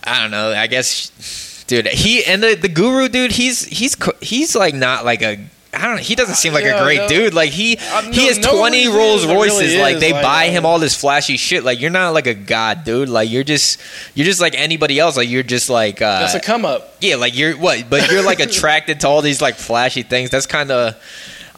I 0.04 0.22
don't 0.22 0.30
know. 0.30 0.52
I 0.52 0.66
guess 0.68 1.64
dude 1.66 1.86
he 1.88 2.24
and 2.24 2.42
the 2.42 2.54
the 2.54 2.68
guru 2.68 3.08
dude 3.08 3.32
he's 3.32 3.64
he's 3.64 3.96
he's 4.20 4.54
like 4.56 4.74
not 4.74 5.04
like 5.04 5.22
a. 5.22 5.38
I 5.74 5.82
don't 5.82 5.96
know. 5.96 6.02
He 6.02 6.14
doesn't 6.14 6.36
seem 6.36 6.54
like 6.54 6.64
Yeah, 6.64 6.80
a 6.80 6.84
great 6.84 6.96
no. 6.98 7.08
dude. 7.08 7.34
Like 7.34 7.50
he 7.50 7.76
Uh, 7.76 8.02
he 8.10 8.22
no- 8.22 8.26
has 8.28 8.38
no 8.38 8.56
twenty 8.58 8.88
Rolls 8.88 9.24
it 9.24 9.28
really 9.28 9.48
Royces. 9.50 9.76
like 9.76 9.98
they 9.98 10.12
like, 10.12 10.22
buy 10.22 10.46
um, 10.48 10.52
him 10.54 10.66
all 10.66 10.78
this 10.78 10.94
flashy 10.94 11.36
shit. 11.36 11.62
Like 11.62 11.78
you're 11.80 11.90
not 11.90 12.14
like 12.14 12.26
a 12.26 12.34
god, 12.34 12.84
dude. 12.84 13.08
Like 13.10 13.30
you're 13.30 13.44
just 13.44 13.78
you're 14.14 14.24
just 14.24 14.40
like 14.40 14.54
anybody 14.58 14.98
else. 14.98 15.16
Like 15.16 15.28
you're 15.28 15.42
just 15.42 15.68
like 15.68 16.00
uh, 16.00 16.20
that's 16.20 16.34
a 16.34 16.40
come 16.40 16.64
up. 16.64 16.96
yeah, 17.02 17.16
like 17.16 17.36
you're 17.36 17.52
what? 17.56 17.90
But 17.90 18.10
you're 18.10 18.22
like 18.22 18.40
attracted 18.48 19.00
to 19.00 19.08
all 19.08 19.20
these 19.20 19.42
like 19.42 19.56
flashy 19.56 20.02
things. 20.02 20.30
That's 20.30 20.46
kind 20.46 20.70
of. 20.70 20.96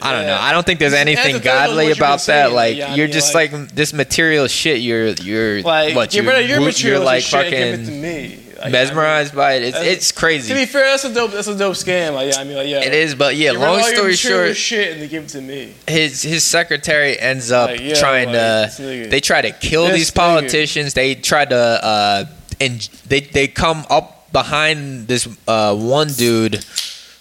I 0.03 0.11
don't 0.13 0.21
Yeah. 0.23 0.27
know. 0.35 0.41
I 0.41 0.51
don't 0.51 0.65
think 0.65 0.79
there's 0.79 0.93
anything 0.93 1.37
godly 1.39 1.75
what 1.75 1.81
you've 1.89 1.97
been 1.97 2.03
about 2.03 2.13
that. 2.17 2.19
saying, 2.21 2.53
Like 2.55 2.75
yeah, 2.75 2.95
you're 2.95 3.05
mean, 3.05 3.13
just 3.13 3.35
like- 3.35 3.51
like, 3.53 3.71
this 3.75 3.93
material 3.93 4.47
shit. 4.47 4.79
You're 4.81 5.09
you're 5.09 5.61
Like, 5.61 5.95
what 5.95 6.13
you're, 6.13 6.23
you 6.23 6.29
better, 6.29 6.41
you're 6.41 6.69
you're 6.69 6.99
like 6.99 7.21
shit 7.23 7.49
give 7.51 7.53
it 7.53 7.77
to 7.77 7.83
fucking 7.85 8.01
me. 8.01 8.39
Like, 8.61 8.71
mesmerized 8.71 9.35
by 9.35 9.53
it. 9.53 9.63
It's 9.63 9.77
it's 9.79 10.21
mean, 10.21 10.41
to 10.41 10.53
be 10.53 10.65
fair, 10.65 10.85
that's 10.85 11.03
a 11.03 11.13
dope. 11.13 11.31
That's 11.31 11.47
a 11.47 11.57
dope 11.57 11.75
scam. 11.75 12.13
Like, 12.13 12.33
yeah, 12.33 12.39
I 12.39 12.43
mean, 12.43 12.57
like, 12.57 12.67
yeah, 12.67 12.81
It 12.83 12.93
is, 12.93 13.15
but 13.15 13.35
yeah. 13.35 13.51
Long 13.51 13.81
story 13.81 14.13
short, 14.13 14.55
shit 14.55 14.93
and 14.93 15.01
they 15.01 15.07
give 15.07 15.23
it 15.23 15.29
to 15.29 15.41
me. 15.41 15.73
his 15.87 16.21
his 16.21 16.43
secretary 16.43 17.19
ends 17.19 17.51
up 17.51 17.69
Like, 17.71 17.81
yeah, 17.81 17.95
trying 17.95 18.31
like, 18.31 18.75
to 18.75 19.07
they 19.09 19.19
try 19.19 19.41
to 19.41 19.51
kill 19.51 19.85
This 19.87 19.93
these 19.95 20.11
nigga. 20.11 20.15
politicians 20.15 20.93
they 20.93 21.15
try 21.15 21.45
to 21.45 21.55
uh 21.57 22.25
and 22.59 22.79
they 23.07 23.21
they 23.21 23.47
come 23.47 23.85
up 23.89 24.31
behind 24.31 25.07
this 25.07 25.27
uh 25.47 25.75
one 25.75 26.07
dude 26.09 26.63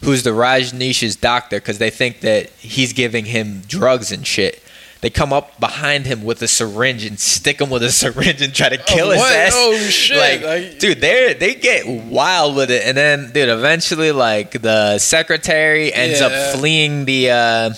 who's 0.02 0.22
the 0.22 0.30
Rajneesh's 0.30 1.16
doctor 1.16 1.58
because 1.58 1.78
they 1.78 1.90
think 1.90 2.20
that 2.20 2.50
he's 2.50 2.92
giving 2.92 3.24
him 3.26 3.62
drugs 3.66 4.12
and 4.12 4.26
shit 4.26 4.62
they 5.00 5.10
come 5.10 5.32
up 5.32 5.58
behind 5.58 6.06
him 6.06 6.22
with 6.24 6.42
a 6.42 6.48
syringe 6.48 7.04
and 7.04 7.18
stick 7.18 7.60
him 7.60 7.70
with 7.70 7.82
a 7.82 7.90
syringe 8.02 8.42
and 8.42 8.54
try 8.54 8.68
to 8.68 8.76
kill 8.76 9.10
his 9.10 9.18
what? 9.18 9.32
ass. 9.34 9.52
Oh, 9.54 9.76
shit. 9.88 10.16
Like, 10.18 10.42
Like- 10.42 10.78
dude, 10.78 11.00
they 11.00 11.34
they 11.34 11.54
get 11.54 11.86
wild 11.86 12.54
with 12.56 12.70
it, 12.70 12.82
and 12.84 12.96
then, 12.96 13.32
dude, 13.32 13.48
eventually, 13.48 14.12
like 14.12 14.60
the 14.60 14.98
secretary 14.98 15.92
ends 15.92 16.20
Yeah. 16.20 16.26
up 16.26 16.56
fleeing 16.58 17.04
the. 17.06 17.30
Uh, 17.30 17.74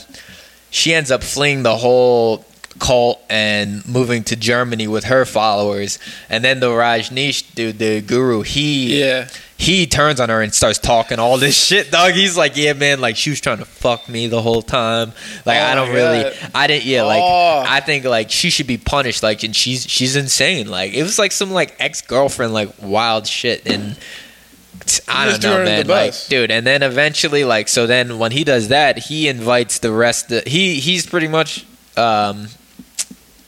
she 0.70 0.94
ends 0.94 1.10
up 1.10 1.22
fleeing 1.22 1.62
the 1.62 1.76
whole 1.76 2.44
cult 2.78 3.20
and 3.28 3.86
moving 3.86 4.24
to 4.24 4.34
Germany 4.34 4.88
with 4.88 5.04
her 5.04 5.24
followers, 5.24 5.98
and 6.30 6.42
then 6.42 6.58
the 6.60 6.68
Rajneesh 6.70 7.54
dude, 7.54 7.78
the 7.78 8.00
guru, 8.00 8.40
he 8.42 8.98
Yeah. 9.00 9.28
He 9.62 9.86
turns 9.86 10.18
on 10.18 10.28
her 10.28 10.42
and 10.42 10.52
starts 10.52 10.80
talking 10.80 11.20
all 11.20 11.38
this 11.38 11.56
shit, 11.56 11.92
dog. 11.92 12.14
He's 12.14 12.36
like, 12.36 12.56
yeah, 12.56 12.72
man, 12.72 13.00
like 13.00 13.16
she 13.16 13.30
was 13.30 13.40
trying 13.40 13.58
to 13.58 13.64
fuck 13.64 14.08
me 14.08 14.26
the 14.26 14.42
whole 14.42 14.60
time. 14.60 15.12
Like 15.46 15.60
Oh 15.60 15.64
I 15.64 15.74
don't 15.76 15.94
really, 15.94 16.32
I 16.52 16.66
didn't, 16.66 16.84
yeah, 16.84 17.04
like 17.04 17.22
Oh. 17.22 17.64
I 17.64 17.78
think 17.78 18.04
like 18.04 18.28
she 18.28 18.50
should 18.50 18.66
be 18.66 18.76
punished, 18.76 19.22
like, 19.22 19.44
and 19.44 19.54
she's 19.54 19.88
she's 19.88 20.16
insane. 20.16 20.68
Like 20.68 20.94
it 20.94 21.04
was 21.04 21.16
like 21.16 21.30
some 21.30 21.52
like 21.52 21.76
ex 21.78 22.02
girlfriend 22.02 22.52
like 22.52 22.70
wild 22.82 23.26
shit 23.28 23.66
and. 23.66 23.96
I 25.06 25.26
don't 25.26 25.42
know, 25.44 25.64
man. 25.64 25.86
Like, 25.86 26.12
dude, 26.26 26.50
and 26.50 26.66
then 26.66 26.82
eventually, 26.82 27.44
like, 27.44 27.68
so 27.68 27.86
then 27.86 28.18
when 28.18 28.32
he 28.32 28.42
does 28.42 28.68
that, 28.68 28.98
he 28.98 29.28
invites 29.28 29.78
the 29.78 29.92
rest. 29.92 30.32
Of, 30.32 30.44
he 30.44 30.80
he's 30.80 31.06
pretty 31.06 31.28
much, 31.28 31.64
um, 31.96 32.48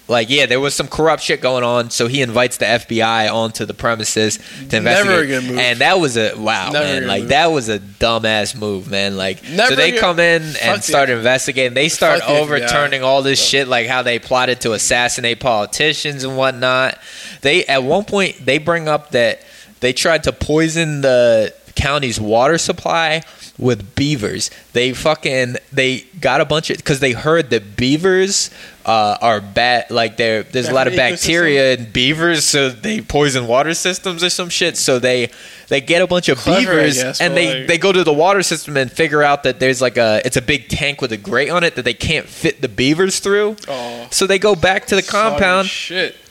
like, 0.07 0.29
yeah, 0.29 0.45
there 0.47 0.61
was 0.61 0.75
some 0.75 0.87
corrupt 0.87 1.23
shit 1.23 1.41
going 1.41 1.65
on, 1.65 1.91
so 1.91 2.09
he 2.09 2.21
invites 2.21 2.59
the 2.59 2.67
FBI 2.67 3.33
onto 3.33 3.65
the 3.65 3.73
premises 3.73 4.39
to 4.69 4.77
investigate. 4.77 5.29
good 5.29 5.45
move. 5.45 5.59
And 5.59 5.79
that 5.79 5.99
was 5.99 6.17
a 6.19 6.35
wow, 6.37 6.71
Never 6.71 6.85
man. 6.85 7.07
Like 7.07 7.23
move. 7.23 7.29
that 7.31 7.47
was 7.47 7.69
a 7.71 7.79
dumbass 7.79 8.55
move, 8.55 8.91
man. 8.91 9.17
Like, 9.17 9.43
Never 9.45 9.71
so 9.71 9.77
they 9.77 9.93
come 9.93 10.19
in 10.19 10.43
Fuck 10.43 10.63
and 10.65 10.85
start 10.85 11.09
FBI. 11.09 11.17
investigating. 11.17 11.75
They 11.75 11.89
start 11.89 12.21
Fuck 12.21 12.29
the 12.29 12.39
overturning 12.39 13.03
all 13.03 13.23
this 13.23 13.43
shit, 13.43 13.67
like 13.67 13.87
how 13.87 14.03
they 14.03 14.19
plotted 14.19 14.61
to 14.63 14.73
assassinate 14.73 15.41
politicians 15.41 16.23
and 16.23 16.37
whatnot. 16.37 16.99
They 17.41 17.65
at 17.65 17.83
one 17.83 18.05
point 18.05 18.45
they 18.45 18.59
bring 18.59 18.89
up 18.89 19.11
that 19.13 19.41
they 19.81 19.93
tried 19.93 20.25
to 20.25 20.33
poison 20.33 21.01
the 21.01 21.55
county's 21.77 22.21
water 22.21 22.59
supply 22.59 23.23
with 23.59 23.95
beavers. 23.95 24.51
They 24.73 24.93
fucking 24.93 25.57
they 25.73 26.01
got 26.21 26.41
a 26.41 26.45
bunch 26.45 26.71
of 26.71 26.77
because 26.77 27.01
they 27.01 27.13
heard 27.13 27.51
that 27.51 27.77
beavers 27.77 28.51
uh, 28.85 29.17
are 29.21 29.41
bad. 29.41 29.91
Like 29.91 30.17
there, 30.17 30.43
there's 30.43 30.69
a 30.69 30.75
lot 30.75 30.87
of 30.87 30.95
bacteria 30.97 31.75
in 31.75 31.91
beavers, 31.91 32.45
so 32.45 32.69
they 32.71 33.01
poison 33.01 33.47
water 33.47 33.75
systems 33.75 34.23
or 34.23 34.31
some 34.31 34.49
shit. 34.49 34.77
So 34.77 34.99
they 34.99 35.31
they 35.69 35.81
get 35.81 36.03
a 36.03 36.07
bunch 36.07 36.29
of 36.29 36.39
Clever, 36.39 36.61
beavers 36.61 37.03
guess, 37.03 37.21
and 37.21 37.35
they 37.37 37.61
like- 37.61 37.67
they 37.69 37.79
go 37.79 37.93
to 37.93 38.05
the 38.05 38.13
water 38.13 38.43
system 38.43 38.77
and 38.77 38.93
figure 38.93 39.23
out 39.23 39.45
that 39.45 39.59
there's 39.61 39.81
like 39.81 39.97
a 39.97 40.21
it's 40.25 40.37
a 40.37 40.43
big 40.43 40.69
tank 40.69 41.01
with 41.01 41.13
a 41.13 41.17
grate 41.17 41.49
on 41.51 41.65
it 41.65 41.77
that 41.77 41.85
they 41.85 41.95
can't 41.95 42.27
fit 42.29 42.61
the 42.61 42.69
beavers 42.69 43.21
through. 43.21 43.57
Oh. 43.69 44.07
So 44.11 44.27
they 44.27 44.39
go 44.39 44.55
back 44.55 44.87
to 44.89 44.97
the 44.97 45.03
compound 45.03 45.71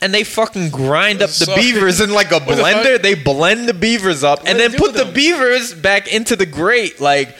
and 0.00 0.14
they 0.14 0.22
fucking 0.24 0.70
grind 0.70 1.22
up 1.22 1.30
the 1.30 1.46
Sorry. 1.46 1.60
beavers 1.60 2.00
in 2.00 2.10
like 2.12 2.30
a 2.30 2.38
What 2.38 2.56
the 2.56 2.62
blender. 2.62 3.02
They 3.02 3.14
blend 3.14 3.68
the 3.68 3.74
beavers 3.74 4.22
up 4.22 4.40
and 4.46 4.58
then 4.60 4.72
put 4.72 4.94
the 4.94 5.06
beavers 5.06 5.74
back 5.74 6.12
into 6.12 6.36
the 6.36 6.46
grate, 6.46 7.00
like 7.00 7.36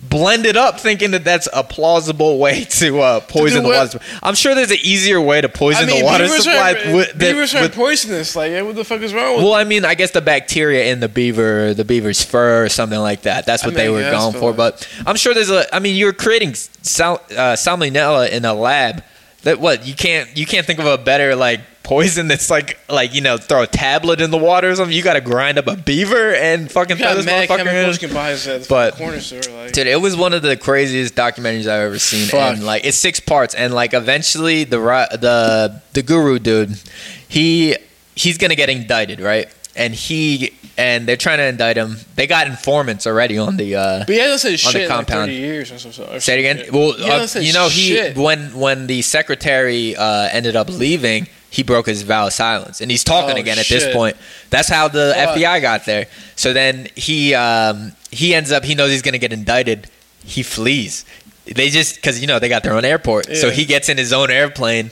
blend 0.00 0.46
it 0.46 0.56
up, 0.56 0.78
thinking 0.78 1.10
that 1.10 1.24
that's 1.24 1.48
a 1.52 1.64
plausible 1.64 2.38
way 2.38 2.64
to 2.70 3.00
uh, 3.00 3.20
poison 3.20 3.62
the 3.62 3.68
water. 3.68 3.88
supply. 3.88 4.18
I'm 4.22 4.34
sure 4.34 4.54
there's 4.54 4.70
an 4.70 4.78
easier 4.82 5.20
way 5.20 5.40
to 5.40 5.48
poison 5.48 5.84
I 5.84 5.86
mean, 5.86 6.00
the 6.00 6.04
water 6.04 6.24
beavers 6.24 6.44
supply. 6.44 6.70
are, 6.72 6.94
with, 6.94 7.08
that- 7.08 7.18
beavers 7.18 7.54
are 7.54 7.62
with- 7.62 7.74
poisonous. 7.74 8.36
Like, 8.36 8.52
what 8.64 8.76
the 8.76 8.84
fuck 8.84 9.00
is 9.00 9.12
wrong 9.12 9.36
with 9.36 9.44
well, 9.44 9.54
I 9.54 9.64
mean, 9.64 9.84
I 9.84 9.94
guess 9.94 10.12
the 10.12 10.20
bacteria 10.20 10.92
in 10.92 11.00
the 11.00 11.08
beaver, 11.08 11.74
the 11.74 11.84
beaver's 11.84 12.22
fur, 12.22 12.64
or 12.64 12.68
something 12.68 12.98
like 12.98 13.22
that. 13.22 13.46
That's 13.46 13.64
what 13.64 13.74
I 13.74 13.76
they 13.76 13.88
were 13.88 14.00
yeah, 14.00 14.12
going 14.12 14.32
for. 14.34 14.52
fine. 14.52 14.56
But 14.56 14.88
I'm 15.06 15.16
sure 15.16 15.34
there's 15.34 15.50
a. 15.50 15.74
I 15.74 15.78
mean, 15.80 15.96
you're 15.96 16.12
creating 16.12 16.54
sal, 16.54 17.14
uh, 17.30 17.54
salmonella 17.56 18.30
in 18.30 18.44
a 18.44 18.54
lab. 18.54 19.02
That 19.42 19.60
what 19.60 19.86
you 19.86 19.94
can't 19.94 20.36
you 20.36 20.46
can't 20.46 20.66
think 20.66 20.80
of 20.80 20.86
a 20.86 20.98
better 20.98 21.36
like 21.36 21.60
poison 21.88 22.28
that's 22.28 22.50
like 22.50 22.78
like 22.90 23.14
you 23.14 23.22
know 23.22 23.38
throw 23.38 23.62
a 23.62 23.66
tablet 23.66 24.20
in 24.20 24.30
the 24.30 24.36
water 24.36 24.68
or 24.70 24.76
something. 24.76 24.94
You 24.94 25.02
got 25.02 25.14
to 25.14 25.22
grind 25.22 25.56
up 25.56 25.66
a 25.66 25.74
beaver 25.76 26.34
and 26.34 26.70
fucking 26.70 26.98
throw 26.98 27.14
this 27.14 27.24
motherfucker 27.24 27.60
in. 28.04 28.12
buy 28.12 28.34
the 28.34 28.66
But- 28.68 28.94
corner 28.96 29.20
store. 29.20 29.40
Like, 29.40 29.72
Dude, 29.72 29.86
it 29.86 29.98
was 30.00 30.14
one 30.14 30.34
of 30.34 30.42
the 30.42 30.56
craziest 30.58 31.14
documentaries 31.14 31.60
I've 31.66 31.86
ever 31.88 31.98
seen, 31.98 32.28
Fuck. 32.28 32.56
and 32.56 32.64
like 32.66 32.84
it's 32.84 32.98
six 32.98 33.20
parts, 33.20 33.54
and 33.54 33.72
like 33.72 33.94
eventually 33.94 34.64
the 34.64 34.78
the 34.78 35.80
the 35.94 36.02
guru 36.02 36.38
dude, 36.38 36.78
he 37.26 37.74
he's 38.14 38.36
gonna 38.36 38.54
get 38.54 38.68
indicted, 38.68 39.20
right? 39.20 39.48
And 39.74 39.94
he 39.94 40.52
and 40.76 41.06
they're 41.08 41.16
trying 41.16 41.38
to 41.38 41.44
indict 41.46 41.76
him. 41.78 41.96
They 42.16 42.26
got 42.26 42.46
informants 42.48 43.06
already 43.06 43.38
on 43.38 43.56
the. 43.56 43.76
uh 43.76 43.98
but 44.00 44.08
he 44.10 44.18
hasn't 44.18 44.40
said 44.40 44.48
on 44.48 44.52
the 44.52 44.58
shit 44.58 44.82
in 44.82 44.88
like 44.88 44.96
compound. 44.96 45.30
30 45.30 45.34
years 45.34 45.72
or 45.72 45.78
something. 45.78 46.16
or 46.16 46.20
Say 46.20 46.36
it 46.36 46.40
again. 46.40 46.56
shit. 46.58 46.72
Well, 46.72 46.92
He 46.92 47.10
uh, 47.10 47.40
you 47.40 47.52
know, 47.54 47.68
he 47.70 48.10
when 48.12 48.54
when 48.58 48.86
the 48.88 49.00
secretary 49.02 49.96
uh, 49.96 50.28
ended 50.32 50.54
up 50.56 50.68
leaving, 50.68 51.28
he 51.50 51.62
broke 51.62 51.86
his 51.86 52.02
vow 52.02 52.26
of 52.26 52.32
silence, 52.32 52.80
and 52.80 52.90
he's 52.90 53.04
talking 53.04 53.36
Oh, 53.36 53.40
again 53.40 53.58
at 53.58 53.66
this 53.68 53.92
point. 53.94 54.16
That's 54.50 54.68
how 54.68 54.88
the 54.88 55.12
Fuck. 55.16 55.36
FBI 55.38 55.62
got 55.62 55.84
there. 55.86 56.06
So 56.36 56.52
then 56.52 56.88
he 56.94 57.34
um, 57.34 57.92
he 58.10 58.34
ends 58.34 58.52
up. 58.52 58.64
He 58.64 58.74
knows 58.74 58.90
he's 58.90 59.02
gonna 59.02 59.18
get 59.18 59.32
indicted. 59.32 59.88
He 60.24 60.42
flees. 60.42 61.04
They 61.46 61.70
just 61.70 61.94
because 61.96 62.20
you 62.20 62.26
know 62.26 62.38
they 62.38 62.48
got 62.50 62.62
their 62.62 62.74
own 62.74 62.84
airport, 62.84 63.34
so 63.36 63.50
he 63.50 63.64
gets 63.64 63.88
in 63.88 63.96
his 63.96 64.12
own 64.12 64.30
airplane 64.30 64.90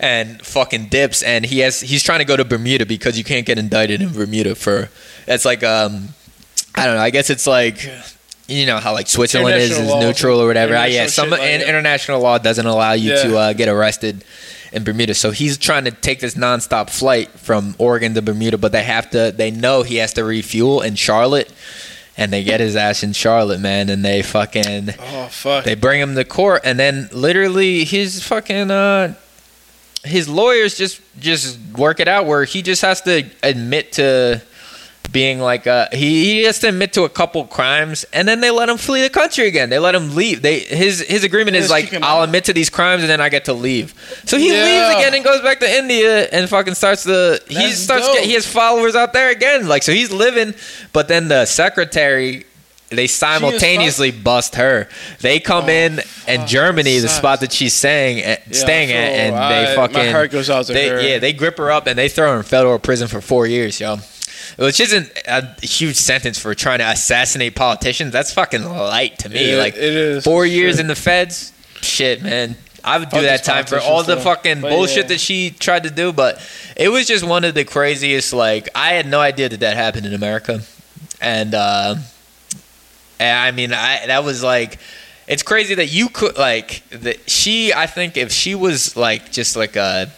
and 0.00 0.44
fucking 0.44 0.88
dips 0.88 1.22
and 1.22 1.46
he 1.46 1.60
has 1.60 1.80
he's 1.80 2.02
trying 2.02 2.18
to 2.18 2.24
go 2.24 2.36
to 2.36 2.44
Bermuda 2.44 2.84
because 2.84 3.16
you 3.16 3.22
can't 3.22 3.46
get 3.46 3.58
indicted 3.58 4.02
in 4.02 4.12
Bermuda 4.12 4.56
for 4.56 4.90
it's 5.28 5.44
like 5.44 5.62
um 5.62 6.08
I 6.74 6.84
don't 6.86 6.96
know 6.96 7.00
I 7.00 7.10
guess 7.10 7.30
it's 7.30 7.46
like 7.46 7.88
you 8.46 8.66
know 8.66 8.78
how 8.78 8.92
like 8.92 9.08
Switzerland 9.08 9.56
is, 9.56 9.78
is 9.78 9.88
law. 9.88 10.00
neutral 10.00 10.40
or 10.40 10.46
whatever. 10.46 10.74
Ah, 10.76 10.84
yeah, 10.84 11.02
International 11.04 11.10
some 11.10 11.30
like 11.30 11.60
international 11.62 12.20
law 12.20 12.38
doesn't 12.38 12.66
allow 12.66 12.92
you 12.92 13.10
to 13.16 13.36
uh, 13.36 13.52
get 13.52 13.68
arrested 13.68 14.24
in 14.72 14.84
Bermuda. 14.84 15.14
So 15.14 15.30
he's 15.30 15.56
trying 15.56 15.84
to 15.84 15.90
take 15.90 16.20
this 16.20 16.34
nonstop 16.34 16.90
flight 16.90 17.30
from 17.30 17.74
Oregon 17.78 18.14
to 18.14 18.22
Bermuda, 18.22 18.58
but 18.58 18.72
they 18.72 18.82
have 18.82 19.10
to. 19.10 19.32
They 19.34 19.50
know 19.50 19.82
he 19.82 19.96
has 19.96 20.12
to 20.14 20.24
refuel 20.24 20.82
in 20.82 20.94
Charlotte, 20.96 21.50
and 22.16 22.32
they 22.32 22.42
get 22.44 22.60
his 22.60 22.76
ass 22.76 23.02
in 23.02 23.12
Charlotte, 23.12 23.60
man, 23.60 23.88
and 23.88 24.04
they 24.04 24.22
fucking 24.22 24.90
Oh 24.98 25.28
fuck. 25.30 25.64
they 25.64 25.74
bring 25.74 26.00
him 26.00 26.14
to 26.14 26.24
court, 26.24 26.62
and 26.64 26.78
then 26.78 27.08
literally 27.12 27.84
his 27.84 28.22
fucking 28.22 28.70
uh, 28.70 29.14
his 30.04 30.28
lawyers 30.28 30.76
just 30.76 31.00
just 31.18 31.58
work 31.78 31.98
it 32.00 32.08
out 32.08 32.26
where 32.26 32.44
he 32.44 32.60
just 32.60 32.82
has 32.82 33.00
to 33.02 33.24
admit 33.42 33.92
to 33.92 34.42
being 35.12 35.38
like 35.38 35.66
uh 35.66 35.86
he, 35.92 36.24
he 36.24 36.42
has 36.44 36.58
to 36.58 36.68
admit 36.68 36.92
to 36.92 37.04
a 37.04 37.08
couple 37.08 37.44
crimes 37.44 38.04
and 38.12 38.26
then 38.26 38.40
they 38.40 38.50
let 38.50 38.68
him 38.68 38.76
flee 38.76 39.02
the 39.02 39.10
country 39.10 39.46
again 39.46 39.70
they 39.70 39.78
let 39.78 39.94
him 39.94 40.14
leave 40.16 40.42
they 40.42 40.58
his 40.60 41.00
his 41.02 41.22
agreement 41.24 41.56
is 41.56 41.70
like 41.70 41.92
i'll 41.94 42.18
out. 42.18 42.24
admit 42.24 42.44
to 42.44 42.52
these 42.52 42.68
crimes 42.70 43.02
and 43.02 43.10
then 43.10 43.20
i 43.20 43.28
get 43.28 43.44
to 43.44 43.52
leave 43.52 43.94
so 44.26 44.36
he 44.36 44.48
Yeah. 44.52 44.64
leaves 44.64 44.98
again 45.00 45.14
and 45.14 45.24
goes 45.24 45.40
back 45.42 45.60
to 45.60 45.70
india 45.78 46.24
and 46.32 46.48
fucking 46.48 46.74
starts 46.74 47.04
the 47.04 47.40
he 47.48 47.70
starts 47.72 48.06
get, 48.08 48.24
he 48.24 48.32
has 48.34 48.46
followers 48.46 48.96
out 48.96 49.12
there 49.12 49.30
again 49.30 49.68
like 49.68 49.82
so 49.84 49.92
he's 49.92 50.10
living 50.10 50.54
but 50.92 51.06
then 51.08 51.28
the 51.28 51.44
secretary 51.46 52.44
they 52.90 53.06
simultaneously 53.08 54.12
bust 54.12 54.54
her. 54.54 54.88
They 55.20 55.40
come 55.40 55.68
in 55.68 56.00
and 56.28 56.46
Germany, 56.46 56.98
the 57.00 57.08
spot 57.08 57.40
that 57.40 57.50
she's 57.50 57.72
staying, 57.72 58.22
at, 58.22 58.46
Yeah, 58.46 58.52
staying 58.52 58.90
I 58.90 58.94
at, 58.94 59.08
and 59.12 59.34
I- 59.36 59.48
they 59.64 59.76
my 59.76 59.86
fucking 59.88 60.12
heart 60.12 60.30
goes 60.30 60.48
out 60.48 60.66
to 60.66 60.72
they, 60.74 60.88
her. 60.88 61.00
Yeah, 61.00 61.18
they 61.18 61.32
grip 61.32 61.58
her 61.58 61.72
up 61.72 61.88
and 61.88 61.98
they 61.98 62.08
throw 62.08 62.30
her 62.32 62.36
in 62.36 62.42
federal 62.44 62.78
prison 62.78 63.08
for 63.08 63.20
four 63.20 63.46
years, 63.48 63.80
yo. 63.80 63.96
Which 64.56 64.80
isn't 64.80 65.10
a 65.26 65.46
huge 65.64 65.96
sentence 65.96 66.38
for 66.38 66.54
trying 66.54 66.78
to 66.78 66.88
assassinate 66.88 67.56
politicians. 67.56 68.12
That's 68.12 68.32
fucking 68.32 68.64
light 68.64 69.18
to 69.20 69.28
me. 69.28 69.52
Yeah, 69.52 69.58
like 69.58 69.74
it 69.74 69.82
is, 69.82 70.24
four 70.24 70.46
years 70.46 70.76
sure. 70.76 70.82
in 70.82 70.86
the 70.86 70.94
feds. 70.94 71.52
Shit, 71.80 72.22
man. 72.22 72.56
I 72.84 72.98
would 72.98 73.08
do 73.08 73.16
Fuck 73.16 73.24
that 73.24 73.44
time 73.44 73.64
for 73.64 73.80
all 73.80 74.02
the 74.02 74.18
fucking 74.18 74.60
But 74.60 74.68
bullshit 74.68 75.04
yeah. 75.04 75.08
that 75.08 75.20
she 75.20 75.50
tried 75.50 75.84
to 75.84 75.90
do, 75.90 76.12
but 76.12 76.38
it 76.76 76.90
was 76.90 77.06
just 77.06 77.26
one 77.26 77.44
of 77.44 77.54
the 77.54 77.64
craziest. 77.64 78.32
Like 78.34 78.68
I 78.74 78.90
had 78.90 79.06
no 79.06 79.20
idea 79.20 79.48
that 79.48 79.60
that 79.60 79.76
happened 79.76 80.04
in 80.04 80.12
America, 80.12 80.60
and 81.20 81.54
uh, 81.54 81.96
and 83.18 83.38
I 83.38 83.50
mean, 83.52 83.72
I 83.72 84.06
that 84.06 84.22
was 84.22 84.42
like, 84.42 84.78
it's 85.26 85.42
crazy 85.42 85.74
that 85.76 85.86
you 85.86 86.10
could 86.10 86.36
like 86.36 86.86
that. 86.90 87.28
She, 87.28 87.72
I 87.72 87.86
think, 87.86 88.18
if 88.18 88.30
she 88.30 88.54
was 88.54 88.96
like 88.96 89.32
just 89.32 89.56
like 89.56 89.76
a 89.76 90.10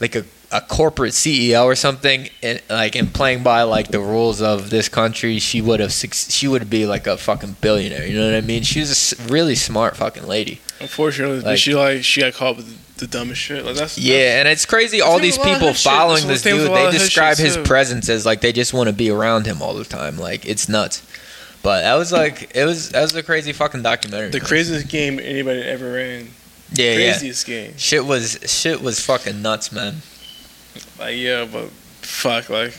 like 0.00 0.16
a, 0.16 0.24
a 0.54 0.60
corporate 0.60 1.12
CEO 1.12 1.64
or 1.64 1.74
something, 1.74 2.28
and 2.42 2.62
like 2.70 2.94
and 2.94 3.12
playing 3.12 3.42
by 3.42 3.62
like 3.62 3.88
the 3.88 3.98
rules 4.00 4.40
of 4.40 4.70
this 4.70 4.88
country, 4.88 5.38
she 5.40 5.60
would 5.60 5.80
have 5.80 5.92
she 5.92 6.46
would 6.46 6.70
be 6.70 6.86
like 6.86 7.06
a 7.08 7.16
fucking 7.16 7.56
billionaire. 7.60 8.06
You 8.06 8.16
know 8.18 8.26
what 8.26 8.36
I 8.36 8.40
mean? 8.40 8.62
She 8.62 8.78
was 8.80 9.12
a 9.12 9.22
really 9.32 9.56
smart 9.56 9.96
fucking 9.96 10.26
lady. 10.26 10.60
Unfortunately, 10.80 11.40
Like- 11.40 11.58
she 11.58 11.74
like 11.74 12.04
she 12.04 12.20
got 12.20 12.34
caught 12.34 12.56
with 12.56 12.96
the 12.98 13.06
dumbest 13.08 13.40
shit. 13.40 13.64
Like 13.64 13.74
that's 13.74 13.98
Yeah, 13.98 14.38
and 14.38 14.48
it's 14.48 14.64
crazy. 14.64 15.00
All 15.00 15.18
these 15.18 15.36
with 15.36 15.46
a 15.46 15.50
lot 15.50 15.54
of 15.56 15.60
people 15.60 15.74
following 15.74 16.26
this 16.28 16.42
the 16.42 16.50
thing 16.50 16.58
with 16.60 16.68
dude, 16.68 16.76
they 16.76 16.86
of 16.86 16.92
his 16.92 17.02
shit, 17.02 17.08
describe 17.10 17.36
his 17.36 17.56
too. 17.56 17.64
presence 17.64 18.08
as 18.08 18.24
like 18.24 18.40
they 18.40 18.52
just 18.52 18.72
want 18.72 18.88
to 18.88 18.94
be 18.94 19.10
around 19.10 19.46
him 19.46 19.60
all 19.60 19.74
the 19.74 19.84
time. 19.84 20.16
Like 20.18 20.46
it's 20.46 20.68
nuts. 20.68 21.02
But 21.64 21.80
that 21.80 21.94
was 21.94 22.12
like 22.12 22.54
it 22.54 22.64
was 22.64 22.90
that 22.90 23.02
was 23.02 23.14
a 23.16 23.22
crazy 23.24 23.52
fucking 23.52 23.82
documentary. 23.82 24.30
the 24.30 24.38
man. 24.38 24.46
craziest 24.46 24.88
game 24.88 25.18
anybody 25.18 25.62
ever 25.62 25.92
ran. 25.94 26.28
yeah, 26.74 26.92
yeah. 26.92 26.94
Craziest 27.12 27.44
game. 27.46 27.74
Shit 27.76 28.04
was 28.04 28.38
shit 28.46 28.80
was 28.80 29.00
fucking 29.00 29.42
nuts, 29.42 29.72
man. 29.72 29.96
Like 30.98 31.16
yeah, 31.16 31.46
but 31.50 31.68
fuck 32.02 32.48
like. 32.50 32.76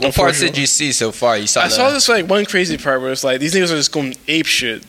What 0.00 0.14
parts 0.14 0.40
did 0.40 0.56
you 0.56 0.66
see 0.66 0.90
so 0.92 1.12
far? 1.12 1.36
You 1.36 1.46
saw. 1.46 1.62
I 1.62 1.64
the, 1.68 1.70
saw 1.74 1.90
this 1.90 2.08
like 2.08 2.28
one 2.28 2.44
crazy 2.46 2.76
part 2.78 3.00
where 3.00 3.12
it's 3.12 3.22
like 3.24 3.40
these 3.40 3.54
niggas 3.54 3.64
are 3.72 3.76
just 3.76 3.92
going 3.92 4.14
ape 4.26 4.46
shit. 4.46 4.84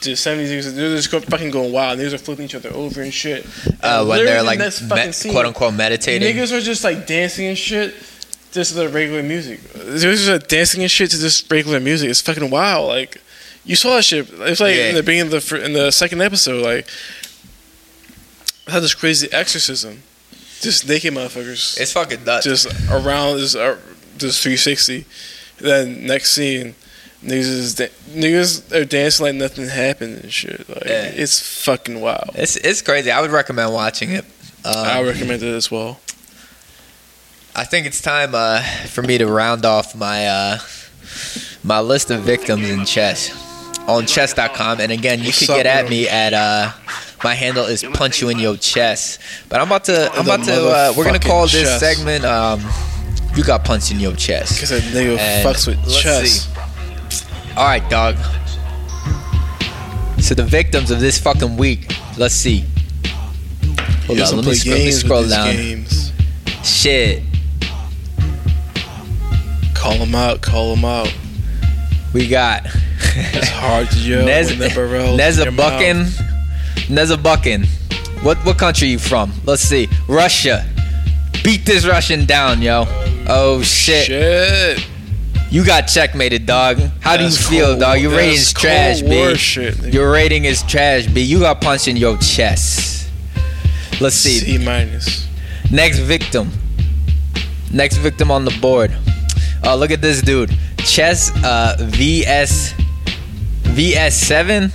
Just 0.00 0.22
some 0.22 0.32
of 0.32 0.38
these 0.38 0.50
niggas, 0.50 0.74
they're 0.74 0.96
just 0.96 1.10
fucking 1.10 1.50
going 1.50 1.72
wild. 1.72 1.98
Niggas 1.98 2.14
are 2.14 2.18
flipping 2.18 2.46
each 2.46 2.54
other 2.54 2.70
over 2.72 3.02
and 3.02 3.12
shit. 3.12 3.44
uh, 3.82 4.00
And 4.00 4.08
when 4.08 4.24
they're 4.24 4.42
like 4.42 4.58
me- 4.58 5.12
scene, 5.12 5.32
quote 5.32 5.44
unquote 5.46 5.74
meditating. 5.74 6.34
Niggas 6.34 6.52
are 6.56 6.60
just 6.62 6.82
like 6.82 7.06
dancing 7.06 7.46
and 7.46 7.58
shit, 7.58 7.94
just 8.50 8.70
to 8.72 8.76
the 8.78 8.88
regular 8.88 9.22
music. 9.22 9.60
They're 9.74 9.98
just 10.14 10.28
like 10.28 10.48
dancing 10.48 10.80
and 10.80 10.90
shit 10.90 11.10
to 11.10 11.18
this 11.18 11.44
regular 11.50 11.78
music. 11.80 12.08
It's 12.08 12.22
fucking 12.22 12.48
wild. 12.48 12.88
Like 12.88 13.20
you 13.66 13.76
saw 13.76 13.96
that 13.96 14.04
shit. 14.06 14.26
It's 14.32 14.60
like 14.60 14.74
Yeah. 14.74 14.88
in 14.88 14.94
the 14.94 15.02
beginning 15.02 15.32
of 15.34 15.46
the 15.48 15.64
in 15.64 15.74
the 15.74 15.90
second 15.92 16.22
episode, 16.22 16.64
like 16.64 16.88
I 18.66 18.72
had 18.72 18.82
this 18.82 18.94
crazy 18.94 19.28
exorcism, 19.32 20.02
just 20.60 20.86
naked 20.88 21.14
motherfuckers, 21.14 21.80
It's 21.80 21.92
fucking 21.92 22.24
nuts. 22.24 22.44
just 22.44 22.66
around 22.90 23.38
this 23.38 23.54
uh, 23.54 23.76
this 24.18 24.42
360. 24.42 25.04
Then 25.58 26.06
next 26.06 26.30
scene. 26.32 26.74
Niggas, 27.22 27.32
is 27.40 27.74
da- 27.74 27.90
niggas 28.12 28.72
are 28.74 28.84
dancing 28.86 29.26
like 29.26 29.34
nothing 29.34 29.68
happened 29.68 30.22
and 30.22 30.32
shit. 30.32 30.66
Like 30.68 30.84
Yeah. 30.86 31.02
it's 31.04 31.64
fucking 31.64 32.00
wild. 32.00 32.30
it's 32.34 32.56
it's 32.56 32.80
crazy. 32.80 33.10
I 33.10 33.20
would 33.20 33.30
recommend 33.30 33.74
watching 33.74 34.10
it. 34.12 34.24
Um, 34.64 34.74
I 34.74 35.02
recommend 35.02 35.42
it 35.42 35.54
as 35.54 35.70
well. 35.70 36.00
I 37.54 37.64
think 37.64 37.86
it's 37.86 38.00
time 38.00 38.34
uh, 38.34 38.62
for 38.86 39.02
me 39.02 39.18
to 39.18 39.26
round 39.26 39.66
off 39.66 39.94
my 39.94 40.26
uh, 40.26 40.58
my 41.62 41.80
list 41.80 42.10
of 42.10 42.22
victims 42.22 42.70
in 42.70 42.84
chess 42.86 43.30
on 43.86 44.06
chess.com. 44.06 44.80
And 44.80 44.90
again, 44.92 45.18
you 45.18 45.26
What's 45.26 45.40
could 45.40 45.48
get 45.48 45.66
at 45.66 45.90
me 45.90 46.08
at 46.08 46.32
uh, 46.32 46.70
my 47.22 47.34
handle 47.34 47.66
is 47.66 47.84
punch 47.94 48.20
you 48.20 48.28
in 48.28 48.38
your 48.38 48.56
chest. 48.56 49.20
But 49.48 49.60
I'm 49.60 49.66
about 49.66 49.84
to 49.84 50.10
I'm 50.12 50.24
about 50.24 50.44
to 50.44 50.68
uh, 50.68 50.92
we're 50.96 51.04
gonna 51.04 51.18
call 51.18 51.42
this 51.42 51.62
chest. 51.62 51.80
segment 51.80 52.24
um, 52.24 52.62
you 53.36 53.44
got 53.44 53.64
punched 53.64 53.90
in 53.90 54.00
your 54.00 54.14
chest. 54.14 54.60
Cause 54.60 54.70
a 54.72 54.80
nigga 54.80 55.18
And 55.18 55.46
fucks 55.46 55.66
with 55.66 55.78
let's 55.86 56.30
see. 56.30 56.50
All 57.56 57.64
right, 57.66 57.88
dog. 57.90 58.16
So 60.20 60.34
the 60.34 60.44
victims 60.44 60.90
of 60.90 61.00
this 61.00 61.18
fucking 61.18 61.56
week. 61.56 61.94
Let's 62.16 62.34
see. 62.34 62.64
Hold 64.06 64.20
on, 64.20 64.36
let 64.36 64.44
me, 64.44 64.70
let 64.70 64.78
me 64.78 64.90
scroll 64.90 65.26
down. 65.26 65.54
Games. 65.54 66.12
Shit. 66.62 67.22
Call 69.74 69.98
them 69.98 70.14
out. 70.14 70.42
Call 70.42 70.74
them 70.74 70.84
out. 70.84 71.14
We 72.12 72.28
got 72.28 72.66
It's 72.66 73.48
hard 73.48 73.90
to 73.90 73.98
yell. 73.98 74.26
Nez, 74.26 74.54
barrels 74.74 75.18
Neza 75.18 75.44
your 75.44 75.52
mouth. 75.52 76.29
Buckin. 76.74 76.94
Neza 76.94 77.22
Buckin. 77.22 77.64
What 78.22 78.38
what 78.44 78.58
country 78.58 78.88
you 78.88 78.98
from? 78.98 79.32
Let's 79.46 79.62
see. 79.62 79.88
Russia. 80.08 80.64
Beat 81.42 81.64
this 81.64 81.86
Russian 81.86 82.26
down, 82.26 82.60
yo. 82.62 82.84
Oh 83.28 83.62
shit. 83.62 84.06
Shit. 84.06 84.86
You 85.50 85.64
got 85.64 85.88
checkmated, 85.88 86.46
dog. 86.46 86.78
How 87.00 87.16
do 87.16 87.24
you 87.24 87.30
feel, 87.30 87.66
cold- 87.68 87.80
dog? 87.80 87.98
Your 88.00 88.12
that's 88.12 88.22
rating's 88.22 88.52
Cold 88.52 88.62
trash, 88.62 89.02
B. 89.02 89.34
Shit. 89.36 89.92
Your 89.92 90.12
rating 90.12 90.44
is 90.44 90.62
trash, 90.62 91.06
B. 91.06 91.22
You 91.22 91.40
got 91.40 91.60
punched 91.60 91.88
in 91.88 91.96
your 91.96 92.16
chest. 92.18 93.08
Let's 94.00 94.14
see. 94.16 94.38
C 94.38 94.58
minus. 94.58 95.26
Next 95.72 95.98
victim. 95.98 96.50
Next 97.72 97.96
victim 97.96 98.30
on 98.30 98.44
the 98.44 98.56
board. 98.60 98.96
Oh, 99.64 99.76
look 99.76 99.90
at 99.90 100.00
this 100.02 100.22
dude. 100.22 100.56
Chess 100.78 101.30
uh, 101.44 101.76
VS 101.80 102.74
VS7. 103.64 104.72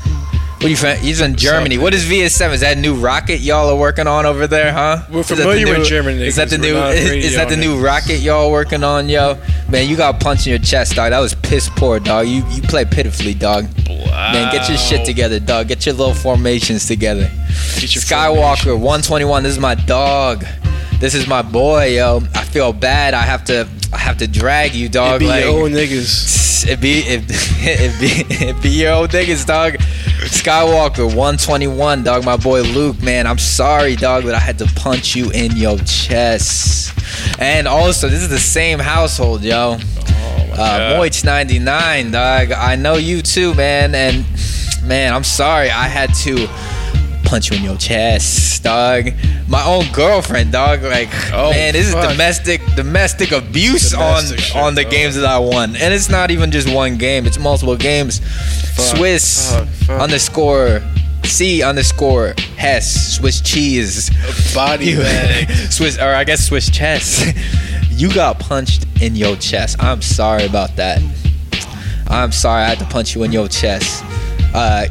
What 0.66 0.72
you 0.72 0.78
from? 0.78 0.98
He's 0.98 1.22
in 1.22 1.36
Germany. 1.36 1.78
What 1.78 1.94
is 1.94 2.06
VS7? 2.06 2.54
Is 2.54 2.62
that 2.62 2.80
new 2.80 2.96
rocket 2.96 3.40
y'all 3.40 3.70
are 3.70 3.76
working 3.76 4.08
on 4.08 4.26
over 4.26 4.48
there, 4.48 4.74
huh? 4.74 5.04
We're 5.12 5.22
that 5.22 5.36
the 5.36 5.36
familiar 5.44 5.68
with 5.68 5.78
new- 5.78 5.86
German 5.86 6.20
Is 6.20 6.38
that 6.38 6.50
the 6.50 6.58
new? 6.58 6.76
Is, 6.96 7.26
is 7.26 7.36
that 7.36 7.50
the 7.50 7.56
y'all 7.56 7.66
new 7.66 7.80
rocket 7.80 8.18
y'all 8.20 8.52
working 8.52 8.84
on, 8.84 9.08
yo? 9.08 9.38
Man, 9.76 9.90
you 9.90 9.98
got 9.98 10.22
punched 10.22 10.48
in 10.48 10.52
your 10.52 10.60
chest, 10.60 10.96
dog. 10.96 11.12
That 11.12 11.20
was 11.20 11.36
piss 11.36 11.68
poor, 11.68 12.00
dog. 12.00 12.28
You 12.28 12.46
you 12.52 12.62
play 12.62 12.86
pitifully, 12.86 13.34
dog. 13.34 13.66
Man, 13.90 14.50
get 14.50 14.70
your 14.70 14.78
shit 14.78 15.06
together, 15.06 15.38
dog. 15.38 15.68
Get 15.68 15.86
your 15.86 15.96
little 15.96 16.14
formations 16.14 16.88
together. 16.88 17.26
Skywalker 17.50 18.68
121. 18.74 19.44
This 19.44 19.52
is 19.52 19.60
my 19.60 19.76
dog. 19.76 20.46
This 21.02 21.14
is 21.14 21.28
my 21.28 21.42
boy, 21.42 21.88
yo. 21.98 22.22
I 22.34 22.46
feel 22.46 22.72
bad. 22.72 23.14
I 23.14 23.24
have 23.24 23.44
to. 23.46 23.68
I 23.92 23.98
have 23.98 24.16
to 24.20 24.28
drag 24.28 24.76
you, 24.76 24.86
It 24.86 24.94
dog. 24.94 25.20
be 25.20 25.28
like, 25.28 25.44
your 25.44 25.64
old 25.64 25.72
niggas. 25.72 26.66
it 26.70 26.80
be 26.80 27.00
it, 27.00 27.26
it 27.30 28.00
be 28.00 28.46
it 28.46 28.64
be 28.64 28.70
your 28.70 28.94
old 28.94 29.10
niggas, 29.10 29.46
dog. 29.46 29.74
Skywalker 29.74 31.04
121, 31.04 32.04
dog. 32.04 32.24
My 32.24 32.38
boy 32.38 32.62
Luke, 32.62 33.02
man. 33.04 33.28
I'm 33.28 33.38
sorry, 33.38 33.98
dog, 33.98 34.24
that 34.24 34.36
I 34.36 34.40
had 34.40 34.58
to 34.60 34.68
punch 34.68 35.18
you 35.18 35.32
in 35.32 35.58
your 35.58 35.78
chest. 35.80 36.94
And 37.40 37.68
also, 37.68 38.08
this 38.10 38.22
is 38.22 38.30
the 38.30 38.40
same 38.40 38.80
household, 38.80 39.42
yo. 39.44 39.78
Oh 39.78 40.52
Uh, 40.58 40.98
Moich 41.00 41.24
99, 41.26 42.12
dog. 42.12 42.52
I 42.52 42.76
know 42.76 42.96
you 42.96 43.22
too, 43.22 43.54
man. 43.56 43.94
And 43.94 44.26
man, 44.84 45.14
I'm 45.14 45.24
sorry. 45.26 45.70
I 45.70 45.88
had 45.88 46.14
to 46.26 46.48
punch 47.26 47.50
you 47.52 47.58
in 47.58 47.64
your 47.64 47.76
chest, 47.78 48.64
dog. 48.64 49.10
My 49.48 49.64
own 49.66 49.86
girlfriend, 49.92 50.52
dog. 50.54 50.82
Like, 50.84 51.10
Oh, 51.34 51.52
man, 51.52 51.74
this 51.74 51.92
fuck. 51.92 52.06
is 52.06 52.12
domestic 52.12 52.62
domestic 52.76 53.32
abuse 53.32 53.92
Domestic 53.92 54.38
on 54.38 54.44
shit, 54.44 54.56
on 54.56 54.76
the 54.76 54.84
dog. 54.84 54.92
games 54.92 55.16
that 55.16 55.26
I 55.26 55.40
won. 55.40 55.76
And 55.76 55.94
it's 55.94 56.10
not 56.10 56.32
even 56.32 56.52
just 56.52 56.70
one 56.74 56.98
game. 56.98 57.26
It's 57.26 57.38
multiple 57.40 57.76
games. 57.76 58.20
Fuck, 58.20 58.98
Swiss 58.98 59.54
fuck, 59.86 60.00
underscore 60.02 60.82
C 61.26 61.64
underscore 61.64 62.34
Hess 62.58 63.16
Swiss 63.18 63.42
cheese. 63.42 64.10
Body 64.54 64.96
bag. 64.96 65.50
Swiss, 65.72 65.98
or 66.00 66.14
I 66.14 66.24
guess 66.24 66.48
Swiss 66.48 66.70
chess. 66.70 67.24
You 67.98 68.14
got 68.14 68.40
punched 68.40 68.86
in 69.02 69.16
your 69.16 69.38
chest. 69.38 69.82
I'm 69.82 70.02
sorry 70.02 70.46
about 70.46 70.76
that. 70.76 71.02
I'm 72.10 72.34
sorry, 72.34 72.64
I 72.64 72.68
had 72.68 72.80
to 72.80 72.86
punch 72.86 73.16
you 73.16 73.24
in 73.24 73.32
your 73.32 73.48
chest. 73.48 74.04
Uh, 74.54 74.88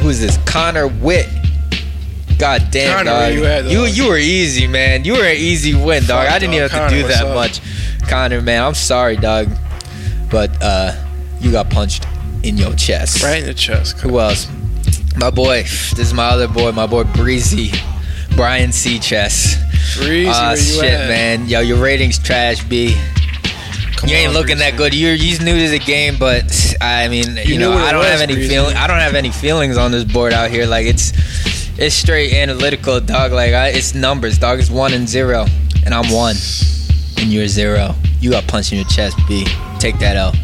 who's 0.00 0.18
this? 0.18 0.38
Connor 0.38 0.88
Witt. 0.88 1.28
God 2.38 2.66
damn, 2.72 2.96
Connor, 3.06 3.10
dog. 3.28 3.34
you 3.34 3.44
at, 3.44 3.64
you 3.66 3.84
you 3.84 4.08
were 4.08 4.18
easy, 4.18 4.66
man. 4.66 5.04
You 5.04 5.12
were 5.18 5.24
an 5.24 5.36
easy 5.36 5.72
win, 5.72 6.02
dog. 6.04 6.26
Fuck, 6.26 6.34
I 6.34 6.38
didn't 6.40 6.54
dog. 6.56 6.56
even 6.56 6.68
have 6.70 6.70
to 6.70 6.96
Connor, 6.96 7.02
do 7.02 7.08
that 7.08 7.32
much. 7.34 7.60
Connor, 8.08 8.40
man, 8.40 8.64
I'm 8.64 8.74
sorry, 8.74 9.14
dog. 9.16 9.46
But 10.28 10.50
uh, 10.60 10.96
you 11.40 11.52
got 11.52 11.70
punched 11.70 12.06
in 12.42 12.56
your 12.56 12.74
chest. 12.74 13.22
Right 13.22 13.38
in 13.38 13.46
the 13.46 13.54
chest. 13.54 14.00
Who 14.00 14.18
else? 14.18 14.48
My 15.16 15.30
boy. 15.30 15.62
This 15.62 15.98
is 15.98 16.14
my 16.14 16.26
other 16.28 16.48
boy, 16.48 16.72
my 16.72 16.86
boy 16.86 17.04
Breezy. 17.04 17.70
Brian 18.34 18.72
Seachess. 18.72 19.56
Breezy, 19.98 20.28
Ah, 20.32 20.48
where 20.48 20.56
you 20.56 20.62
shit, 20.62 20.84
at? 20.94 21.08
man. 21.08 21.48
Yo, 21.48 21.60
your 21.60 21.76
ratings 21.76 22.18
trash, 22.18 22.64
B. 22.64 22.96
Come 23.96 24.08
you 24.08 24.16
ain't 24.16 24.28
on, 24.28 24.34
looking 24.34 24.58
that 24.58 24.76
good. 24.76 24.94
You're 24.94 25.14
he's 25.14 25.40
new 25.40 25.56
to 25.64 25.68
the 25.70 25.78
game, 25.78 26.16
but 26.18 26.74
I 26.80 27.08
mean, 27.08 27.36
you, 27.36 27.54
You 27.54 27.58
know, 27.58 27.70
knew 27.70 27.74
what 27.76 27.84
it 27.84 27.88
I 27.88 27.92
don't 27.92 27.98
was, 28.00 28.08
have 28.08 28.20
any 28.20 28.34
Breezy. 28.34 28.48
feeling. 28.48 28.76
I 28.76 28.86
don't 28.86 28.98
have 29.00 29.14
any 29.14 29.30
feelings 29.30 29.76
on 29.76 29.92
this 29.92 30.04
board 30.04 30.32
out 30.32 30.50
here. 30.50 30.66
Like 30.66 30.86
it's 30.86 31.12
it's 31.78 31.94
straight 31.94 32.32
analytical, 32.32 33.00
dog. 33.00 33.32
Like 33.32 33.52
I, 33.52 33.68
it's 33.68 33.94
numbers, 33.94 34.38
dog. 34.38 34.58
It's 34.60 34.70
one 34.70 34.92
and 34.94 35.06
zero, 35.08 35.46
and 35.84 35.94
I'm 35.94 36.10
one, 36.10 36.36
and 37.18 37.30
you're 37.32 37.46
zero. 37.48 37.94
You 38.20 38.30
got 38.30 38.46
punched 38.48 38.72
in 38.72 38.78
your 38.78 38.88
chest, 38.88 39.16
B. 39.28 39.46
Take 39.78 39.98
that 39.98 40.16
out. 40.16 40.34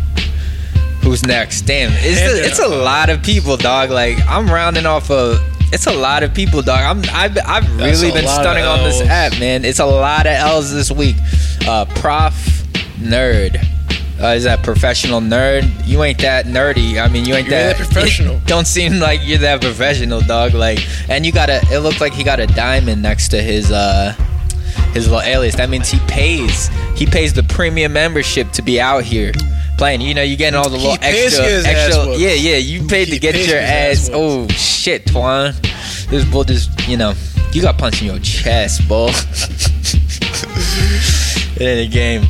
Who's 1.09 1.25
next? 1.25 1.63
Damn, 1.63 1.91
it's 1.95 2.21
a, 2.21 2.47
it's 2.47 2.59
a 2.59 2.69
lot 2.69 3.09
of 3.09 3.23
people, 3.23 3.57
dog. 3.57 3.89
Like 3.89 4.19
I'm 4.29 4.47
rounding 4.47 4.85
off 4.85 5.11
of. 5.11 5.41
It's 5.73 5.87
a 5.87 5.93
lot 5.93 6.23
of 6.23 6.35
people, 6.35 6.61
dog. 6.61 6.81
I'm 6.81 7.03
I've, 7.15 7.39
I've 7.47 7.77
really 7.79 8.13
been 8.13 8.29
stunning 8.29 8.67
on 8.67 8.85
this 8.85 9.01
app, 9.01 9.41
man. 9.41 9.65
It's 9.65 9.79
a 9.79 9.87
lot 9.87 10.27
of 10.27 10.35
L's 10.35 10.71
this 10.71 10.91
week. 10.91 11.17
Uh, 11.67 11.87
prof 11.87 12.35
nerd. 12.99 13.57
Uh, 14.21 14.35
is 14.35 14.45
that 14.45 14.63
professional 14.63 15.23
nerd? 15.23 15.71
You 15.87 16.03
ain't 16.03 16.19
that 16.19 16.45
nerdy. 16.45 17.03
I 17.03 17.09
mean, 17.09 17.25
you 17.25 17.37
ain't 17.37 17.47
You 17.47 17.53
that, 17.53 17.79
that 17.79 17.87
professional. 17.87 18.39
don't 18.47 18.67
seem 18.67 19.01
like 19.01 19.21
you're 19.25 19.39
that 19.39 19.63
professional, 19.63 20.21
dog. 20.21 20.53
Like, 20.53 20.87
and 21.09 21.25
you 21.25 21.33
got 21.33 21.49
a. 21.49 21.63
It 21.73 21.79
looked 21.79 22.03
like 22.03 22.13
he 22.13 22.23
got 22.23 22.39
a 22.39 22.47
diamond 22.49 23.01
next 23.01 23.29
to 23.29 23.41
his 23.41 23.73
uh 23.73 24.13
his 24.93 25.09
little 25.09 25.23
alias. 25.23 25.55
That 25.55 25.71
means 25.71 25.89
he 25.89 26.01
pays. 26.01 26.69
He 26.97 27.07
pays 27.07 27.33
the 27.33 27.45
premium 27.45 27.95
membership 27.95 28.51
to 28.53 28.61
be 28.61 28.79
out 28.79 29.05
here 29.05 29.33
playing. 29.79 30.03
You 30.03 30.13
know, 30.13 30.23
you 30.23 30.37
getting 30.37 30.59
all 30.59 30.69
the 30.69 30.77
little 30.77 30.93
extra, 31.01 31.11
get 31.11 31.51
his 31.51 31.65
ass 31.65 31.65
extra. 31.65 32.17
Yeah, 32.17 32.35
yeah. 32.35 32.57
You 32.57 32.87
paid 32.87 33.07
to 33.07 33.19
get 33.19 33.35
your 33.35 33.45
to 33.45 33.51
get 33.51 33.89
his 33.91 34.09
ass. 34.09 34.09
ass 34.09 34.11
Oh 34.13 34.47
shit, 34.49 35.07
Twan. 35.07 35.55
This 36.11 36.25
bull 36.25 36.45
just, 36.45 36.87
you 36.89 36.97
know, 36.97 37.15
you 37.53 37.63
got 37.63 37.79
punched 37.79 38.03
in 38.03 38.09
your 38.09 38.19
chest, 38.19 38.87
bull. 38.89 39.09
in 41.61 41.79
the 41.79 41.89
game. 41.91 42.25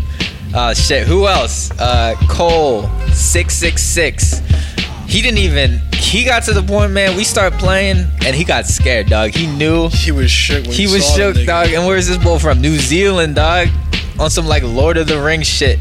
Uh, 0.55 0.75
shit. 0.75 1.07
Who 1.07 1.27
else? 1.27 1.71
Uh, 1.79 2.15
Cole 2.29 2.89
six 3.13 3.55
six 3.55 3.83
six. 3.83 4.41
He 5.07 5.23
didn't 5.23 5.39
even. 5.39 5.81
He 5.93 6.25
got 6.25 6.45
to 6.45 6.53
the 6.53 6.63
point, 6.63 6.93
man. 6.93 7.17
We 7.17 7.25
start 7.25 7.53
playing, 7.55 8.07
and 8.25 8.35
he 8.35 8.45
got 8.45 8.67
scared, 8.67 9.09
dog. 9.09 9.31
He 9.31 9.47
knew 9.47 9.89
He 9.89 10.11
was 10.11 10.31
shook. 10.31 10.65
He 10.67 10.87
he 10.87 10.87
was 10.87 11.07
shook, 11.15 11.37
dog. 11.45 11.69
And 11.69 11.87
where's 11.87 12.07
this 12.09 12.19
bull 12.19 12.39
from? 12.39 12.61
New 12.61 12.77
Zealand, 12.77 13.35
dog. 13.35 13.69
On 14.19 14.31
some 14.31 14.47
like 14.47 14.63
Lord 14.63 14.97
of 14.97 15.07
the 15.07 15.21
Rings 15.21 15.47
shit. 15.47 15.79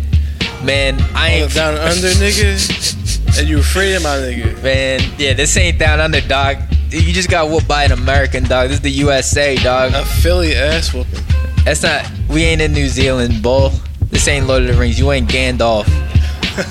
Man, 0.63 0.99
I 1.15 1.39
Oh, 1.39 1.43
ain't 1.43 1.53
down 1.53 1.73
under, 1.77 2.07
nigga. 2.09 3.39
And 3.39 3.47
you 3.47 3.59
afraid 3.59 3.95
of 3.95 4.03
my 4.03 4.17
nigga. 4.17 4.61
Man, 4.63 4.99
yeah, 5.17 5.33
this 5.33 5.55
ain't 5.57 5.77
down 5.79 5.99
under, 5.99 6.21
dog. 6.21 6.57
You 6.89 7.13
just 7.13 7.29
got 7.29 7.49
whooped 7.49 7.67
by 7.67 7.83
an 7.83 7.91
American, 7.91 8.43
dog. 8.45 8.69
This 8.69 8.77
is 8.77 8.81
the 8.81 8.91
USA, 8.91 9.55
dog. 9.57 9.93
A 9.93 10.03
Philly 10.05 10.55
ass 10.55 10.93
whooping. 10.93 11.19
That's 11.65 11.83
not. 11.83 12.09
We 12.29 12.43
ain't 12.43 12.61
in 12.61 12.71
New 12.73 12.87
Zealand, 12.87 13.43
bull. 13.43 13.71
This 14.09 14.27
ain't 14.27 14.47
Lord 14.47 14.63
of 14.63 14.69
the 14.69 14.73
Rings. 14.79 14.97
You 14.97 15.11
ain't 15.11 15.29
Gandalf. 15.29 15.85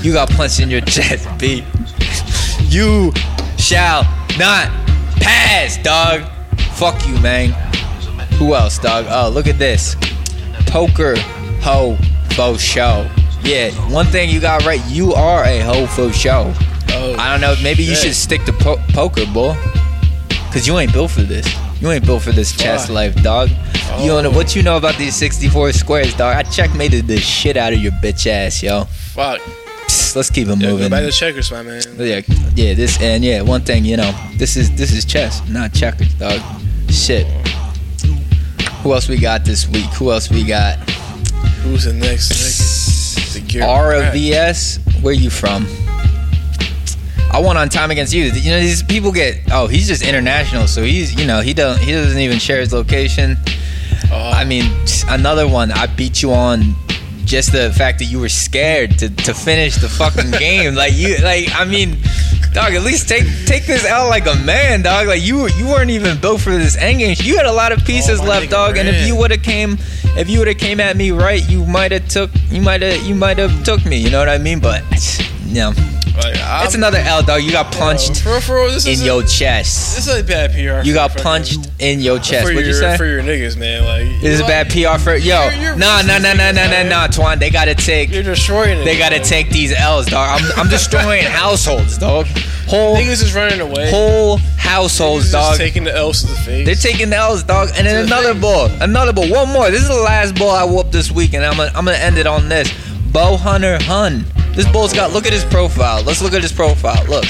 You 0.03 0.13
got 0.15 0.31
punched 0.31 0.59
in 0.61 0.71
your 0.71 0.81
chest, 0.81 1.29
B. 1.39 1.63
You 2.69 3.13
shall 3.59 4.03
not 4.39 4.69
pass, 5.21 5.77
dog. 5.83 6.23
Fuck 6.73 7.07
you, 7.07 7.19
man. 7.21 7.51
Who 8.39 8.55
else, 8.55 8.79
dog? 8.79 9.07
Oh, 9.09 9.29
look 9.29 9.47
at 9.47 9.59
this. 9.59 9.97
Poker 10.67 11.15
ho 11.61 11.97
fo 12.31 12.57
show. 12.57 13.09
Yeah, 13.47 13.71
one 13.93 14.07
thing 14.07 14.29
you 14.29 14.41
got 14.41 14.65
right. 14.67 14.85
You 14.89 15.13
are 15.15 15.45
a 15.45 15.61
ho 15.61 15.87
fo 15.87 16.11
show. 16.11 16.53
Oh, 16.91 17.17
I 17.19 17.31
don't 17.31 17.41
know. 17.41 17.55
Maybe 17.63 17.85
you 17.85 17.95
should 17.95 18.15
stick 18.15 18.45
to 18.45 18.53
po- 18.53 18.81
poker, 18.89 19.25
bull. 19.33 19.55
Cause 20.53 20.67
you 20.67 20.77
ain't 20.79 20.93
built 20.93 21.11
for 21.11 21.23
this. 21.23 21.47
You 21.81 21.91
ain't 21.91 22.05
built 22.07 22.23
for 22.23 22.33
this 22.33 22.57
chess 22.57 22.89
life, 22.91 23.15
dog. 23.23 23.51
You 24.01 24.09
don't 24.09 24.23
know 24.25 24.31
Oh. 24.31 24.35
what 24.37 24.57
you 24.57 24.63
know 24.63 24.77
about 24.79 24.97
these 24.97 25.15
64 25.15 25.73
squares, 25.73 26.15
dog. 26.15 26.35
I 26.35 26.43
checkmated 26.43 27.07
the 27.07 27.19
shit 27.19 27.57
out 27.57 27.73
of 27.73 27.79
your 27.79 27.93
bitch 28.03 28.27
ass, 28.27 28.63
yo. 28.63 28.85
Fuck. 29.15 29.41
Psst, 29.87 30.17
let's 30.17 30.31
keep 30.31 30.49
it 30.49 30.57
Yeah, 30.59 30.63
go 30.63 30.73
moving. 30.73 30.91
back 30.91 31.05
to 31.05 31.13
checkers, 31.13 31.53
my 31.53 31.63
man. 31.63 31.83
Yeah, 31.99 32.23
yeah. 32.57 32.75
This 32.75 33.01
and 33.01 33.23
yeah. 33.25 33.43
One 33.43 33.61
thing, 33.63 33.85
you 33.85 33.97
know, 33.97 34.13
this 34.39 34.57
is 34.57 34.75
this 34.75 34.93
is 34.93 35.05
chess, 35.05 35.47
not 35.49 35.73
checkers, 35.73 36.13
dog. 36.15 36.41
Shit. 36.91 37.27
Who 38.83 38.93
else 38.95 39.09
we 39.09 39.19
got 39.19 39.45
this 39.45 39.69
week? 39.69 39.85
Who 39.99 40.11
else 40.11 40.31
we 40.31 40.43
got? 40.45 40.79
Who's 41.63 41.85
the 41.85 41.93
next 41.93 42.33
nigga? 42.33 42.86
The 43.37 43.43
gear 43.43 43.63
crack. 43.63 44.15
RVS. 44.15 45.03
Where 45.03 45.13
you 45.13 45.29
from? 45.29 45.67
I 47.31 47.39
won 47.39 47.59
on 47.59 47.69
time 47.69 47.91
against 47.91 48.15
you. 48.15 48.25
You 48.25 48.51
know 48.51 48.61
these 48.61 48.83
people 48.83 49.13
get. 49.13 49.43
Oh, 49.53 49.67
he's 49.67 49.87
just 49.87 50.03
international, 50.03 50.67
so 50.67 50.83
he's 50.83 51.15
you 51.15 51.27
know 51.27 51.41
he 51.41 51.53
don't 51.53 51.79
he 51.79 51.93
doesn't 51.93 52.19
even 52.19 52.39
share 52.39 52.61
his 52.61 52.73
location. 52.73 53.37
Oh, 54.11 54.31
I 54.33 54.45
mean, 54.45 54.65
another 55.09 55.47
one. 55.47 55.71
I 55.71 55.87
beat 55.87 56.23
you 56.23 56.33
on 56.33 56.75
just 57.27 57.53
the 57.53 57.71
fact 57.73 57.99
that 57.99 58.07
you 58.07 58.21
were 58.21 58.31
scared 58.31 58.99
to, 59.01 59.11
to 59.11 59.35
finish 59.35 59.77
the 59.77 59.89
fucking 59.89 60.31
game. 60.39 60.75
Like 60.75 60.95
you, 60.95 61.19
like 61.19 61.49
I 61.55 61.67
mean, 61.67 61.99
dog. 62.57 62.73
At 62.73 62.83
least 62.83 63.07
take 63.09 63.25
take 63.45 63.67
this 63.67 63.85
out 63.85 64.09
like 64.09 64.27
a 64.27 64.35
man, 64.45 64.83
dog. 64.83 65.07
Like 65.07 65.23
you 65.23 65.47
you 65.49 65.67
weren't 65.67 65.91
even 65.91 66.19
built 66.19 66.41
for 66.41 66.51
this 66.51 66.77
end 66.77 66.99
game. 66.99 67.15
You 67.21 67.37
had 67.37 67.47
a 67.47 67.53
lot 67.53 67.71
of 67.71 67.85
pieces 67.85 68.19
Oh, 68.21 68.25
left, 68.25 68.51
dog. 68.51 68.79
And 68.79 68.89
if 68.89 69.07
you 69.07 69.15
would 69.15 69.31
have 69.31 69.43
came, 69.43 69.77
if 70.17 70.29
you 70.31 70.39
would 70.39 70.49
have 70.49 70.59
came 70.59 70.81
at 70.81 70.97
me 70.97 71.11
right, 71.11 71.47
you 71.49 71.65
might 71.67 71.93
have 71.93 72.09
took 72.09 72.31
you 72.51 72.63
might 72.63 72.81
have 72.83 73.01
you 73.07 73.15
might 73.15 73.37
have 73.39 73.63
took 73.63 73.85
me. 73.85 73.99
You 73.99 74.11
know 74.11 74.19
what 74.19 74.31
I 74.31 74.39
mean? 74.39 74.59
But 74.61 74.83
no, 75.49 75.73
like, 76.17 76.37
I'm, 76.41 76.65
it's 76.65 76.75
another 76.75 76.99
L, 76.99 77.23
dog. 77.23 77.43
You 77.43 77.53
got 77.53 77.73
punched 77.73 78.23
For, 78.23 78.41
for, 78.41 78.71
this 78.71 78.87
in 78.87 79.05
your 79.05 79.23
chest. 79.23 79.97
This 79.97 80.07
is 80.09 80.21
a 80.21 80.25
bad 80.25 80.51
PR. 80.53 80.87
You 80.87 80.95
got 80.95 81.11
fucking- 81.11 81.23
punched 81.23 81.71
in 81.79 82.01
your 82.01 82.19
chest. 82.19 82.45
What'd 82.45 82.59
your, 82.59 82.69
you 82.69 82.73
say? 82.75 82.97
For 82.97 83.05
your 83.05 83.21
niggas, 83.23 83.57
man. 83.57 83.85
Like 83.85 84.21
This 84.23 84.35
is 84.35 84.41
you 84.41 84.47
bad 84.47 84.69
PR 84.71 84.99
for 85.03 85.15
yo. 85.15 85.51
Nah, 85.77 86.01
nah, 86.03 86.19
nah, 86.19 86.33
nah, 86.33 86.53
nah, 86.53 86.67
nah, 86.67 86.83
nah, 86.85 87.07
Twan. 87.09 87.39
They 87.39 87.51
gotta 87.51 87.75
take. 87.75 88.11
You're 88.11 88.23
destroying 88.23 88.81
it. 88.81 88.85
They 88.85 88.99
gotta 88.99 89.21
take 89.21 89.51
these 89.51 89.73
L's, 89.75 90.07
dog. 90.07 90.41
I'm, 90.41 90.61
I'm 90.61 90.69
destroying 90.71 91.25
households, 91.27 91.99
dog. 91.99 92.27
Whole 92.67 92.97
Niggas 92.97 93.23
is 93.23 93.35
running 93.35 93.61
away. 93.61 93.91
whole 93.91 94.39
Niggas 94.39 94.57
households, 94.57 95.27
is 95.27 95.33
dog. 95.33 95.57
taking 95.59 95.85
the 95.85 95.95
L's 95.95 96.23
to 96.23 96.29
the 96.29 96.35
face. 96.35 96.67
They're 96.67 96.75
taking 96.93 97.11
the 97.11 97.17
L's, 97.17 97.43
dog. 97.45 97.69
And 97.77 97.87
then 97.87 98.07
To 98.09 98.15
another 98.15 98.35
ball, 98.41 98.69
another 98.81 99.13
ball, 99.13 99.29
one 99.31 99.51
more. 99.53 99.71
This 99.71 99.83
is 99.83 99.89
the 99.89 99.95
last 99.95 100.35
ball 100.37 100.51
I 100.51 100.65
whooped 100.65 100.93
this 100.93 101.13
week, 101.13 101.35
and 101.35 101.45
I'm 101.45 101.57
gonna, 101.59 101.71
I'm 101.77 101.85
gonna 101.85 101.99
end 101.99 102.17
it 102.19 102.27
on 102.27 102.49
this. 102.49 102.73
Bow 103.13 103.37
Hunter 103.37 103.79
Hun. 103.83 104.25
This 104.55 104.71
bull's 104.71 104.93
got. 104.93 105.13
Look 105.13 105.27
at 105.27 105.33
his 105.33 105.45
profile. 105.45 106.03
Let's 106.03 106.23
look 106.23 106.33
at 106.33 106.43
his 106.43 106.53
profile. 106.53 107.05
Look, 107.07 107.25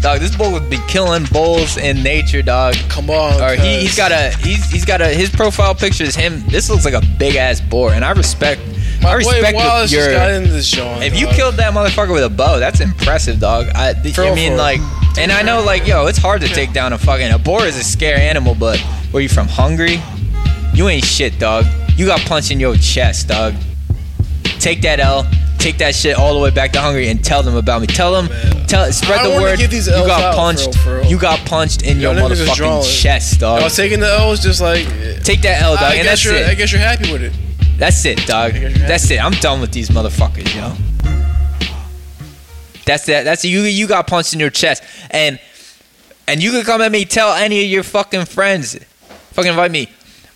dog. 0.00 0.20
This 0.20 0.34
bull 0.36 0.52
would 0.52 0.70
be 0.70 0.78
killing 0.88 1.24
bulls 1.32 1.76
in 1.76 2.02
nature, 2.02 2.42
dog. 2.42 2.74
Come 2.88 3.10
on. 3.10 3.40
Or 3.40 3.54
he, 3.56 3.80
he's 3.80 3.96
got 3.96 4.12
a 4.12 4.36
he's 4.38 4.70
he's 4.70 4.84
got 4.84 5.00
a 5.00 5.08
his 5.08 5.30
profile 5.30 5.74
picture 5.74 6.04
is 6.04 6.14
him. 6.14 6.42
This 6.48 6.70
looks 6.70 6.84
like 6.84 6.94
a 6.94 7.02
big 7.18 7.36
ass 7.36 7.60
boar, 7.60 7.92
and 7.92 8.04
I 8.04 8.12
respect 8.12 8.60
I 9.02 9.04
My 9.04 9.22
boy 9.22 9.30
respect 9.32 9.56
Wallace 9.56 9.92
your. 9.92 10.02
just 10.02 10.12
got 10.12 10.30
into 10.30 10.52
this 10.52 10.70
joint. 10.70 11.02
if 11.02 11.18
you 11.18 11.26
killed 11.28 11.56
that 11.56 11.74
motherfucker 11.74 12.12
with 12.12 12.22
a 12.22 12.30
bow, 12.30 12.60
that's 12.60 12.80
impressive, 12.80 13.40
dog. 13.40 13.66
I, 13.74 13.90
I 13.90 14.34
mean, 14.34 14.56
like, 14.56 14.78
and 15.18 15.32
I 15.32 15.42
know, 15.42 15.62
like, 15.64 15.88
yo, 15.88 16.06
it's 16.06 16.18
hard 16.18 16.40
to 16.42 16.48
take 16.48 16.72
down 16.72 16.92
a 16.92 16.98
fucking 16.98 17.32
a 17.32 17.38
boar 17.38 17.64
is 17.64 17.76
a 17.76 17.82
scary 17.82 18.20
animal, 18.20 18.54
but 18.54 18.78
where 19.10 19.20
you 19.20 19.28
from? 19.28 19.48
Hungary? 19.48 20.00
You 20.72 20.88
ain't 20.88 21.04
shit, 21.04 21.38
dog. 21.40 21.66
You 21.96 22.06
got 22.06 22.20
punched 22.20 22.52
in 22.52 22.60
your 22.60 22.76
chest, 22.76 23.26
dog. 23.26 23.54
Take 24.62 24.82
that 24.82 25.00
L. 25.00 25.28
Take 25.58 25.78
that 25.78 25.92
shit 25.94 26.16
all 26.16 26.34
the 26.34 26.40
way 26.40 26.50
back 26.50 26.72
to 26.72 26.80
Hungary 26.80 27.08
and 27.08 27.22
tell 27.24 27.42
them 27.42 27.56
about 27.56 27.80
me. 27.80 27.88
Tell 27.88 28.12
them, 28.12 28.28
Man. 28.28 28.66
tell, 28.68 28.92
spread 28.92 29.24
the 29.24 29.40
word. 29.40 29.58
you 29.60 29.68
got 29.68 30.22
out, 30.22 30.34
for 30.34 30.36
punched. 30.38 30.66
real, 30.66 30.72
for 30.84 30.96
real. 31.00 31.04
You 31.06 31.18
got 31.18 31.38
punched 31.46 31.82
in 31.82 31.98
Yo, 31.98 32.12
your 32.12 32.20
motherfucking 32.22 33.02
chest, 33.02 33.40
dog. 33.40 33.60
I 33.60 33.64
was 33.64 33.74
taking 33.74 33.98
the 33.98 34.06
L's 34.06 34.40
just 34.40 34.60
like. 34.60 34.86
Take 35.24 35.42
that 35.42 35.62
L, 35.62 35.74
dog, 35.74 35.82
I 35.82 35.94
and 35.94 36.04
guess 36.04 36.06
that's 36.06 36.24
you're. 36.24 36.34
it. 36.36 36.46
I 36.46 36.54
guess 36.54 36.70
you're 36.70 36.80
happy 36.80 37.12
with 37.12 37.22
it. 37.22 37.32
That's 37.76 38.04
it, 38.04 38.24
dog. 38.26 38.52
That's 38.52 39.10
it. 39.10 39.22
I'm 39.22 39.32
done 39.34 39.60
with 39.60 39.72
these 39.72 39.88
motherfuckers, 39.88 40.54
yo. 40.54 40.74
That's 42.84 43.06
that. 43.06 43.24
That's 43.24 43.44
you. 43.44 43.62
You 43.62 43.88
got 43.88 44.06
punched 44.06 44.34
in 44.34 44.40
your 44.40 44.50
chest, 44.50 44.82
and 45.10 45.40
and 46.28 46.42
you 46.42 46.50
can 46.52 46.62
come 46.64 46.80
at 46.82 46.92
me. 46.92 47.04
Tell 47.04 47.32
any 47.34 47.64
of 47.64 47.70
your 47.70 47.82
fucking 47.82 48.26
friends. 48.26 48.78
Fucking 49.32 49.50
invite 49.50 49.70
me. 49.70 49.88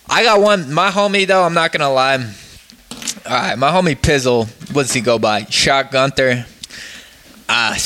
I 0.09 0.23
got 0.25 0.41
one. 0.41 0.73
My 0.73 0.91
homie 0.91 1.27
though. 1.27 1.45
I'm 1.45 1.55
not 1.55 1.73
gonna 1.73 1.93
lie. 1.93 2.33
All 3.29 3.33
right, 3.33 3.59
my 3.59 3.71
homie 3.71 3.97
Pizzle. 3.97 4.47
What's 4.75 4.93
he 4.93 5.01
go 5.01 5.19
by? 5.19 5.45
Shot 5.47 5.91
Gunther. 5.91 6.47
Ah, 7.49 7.77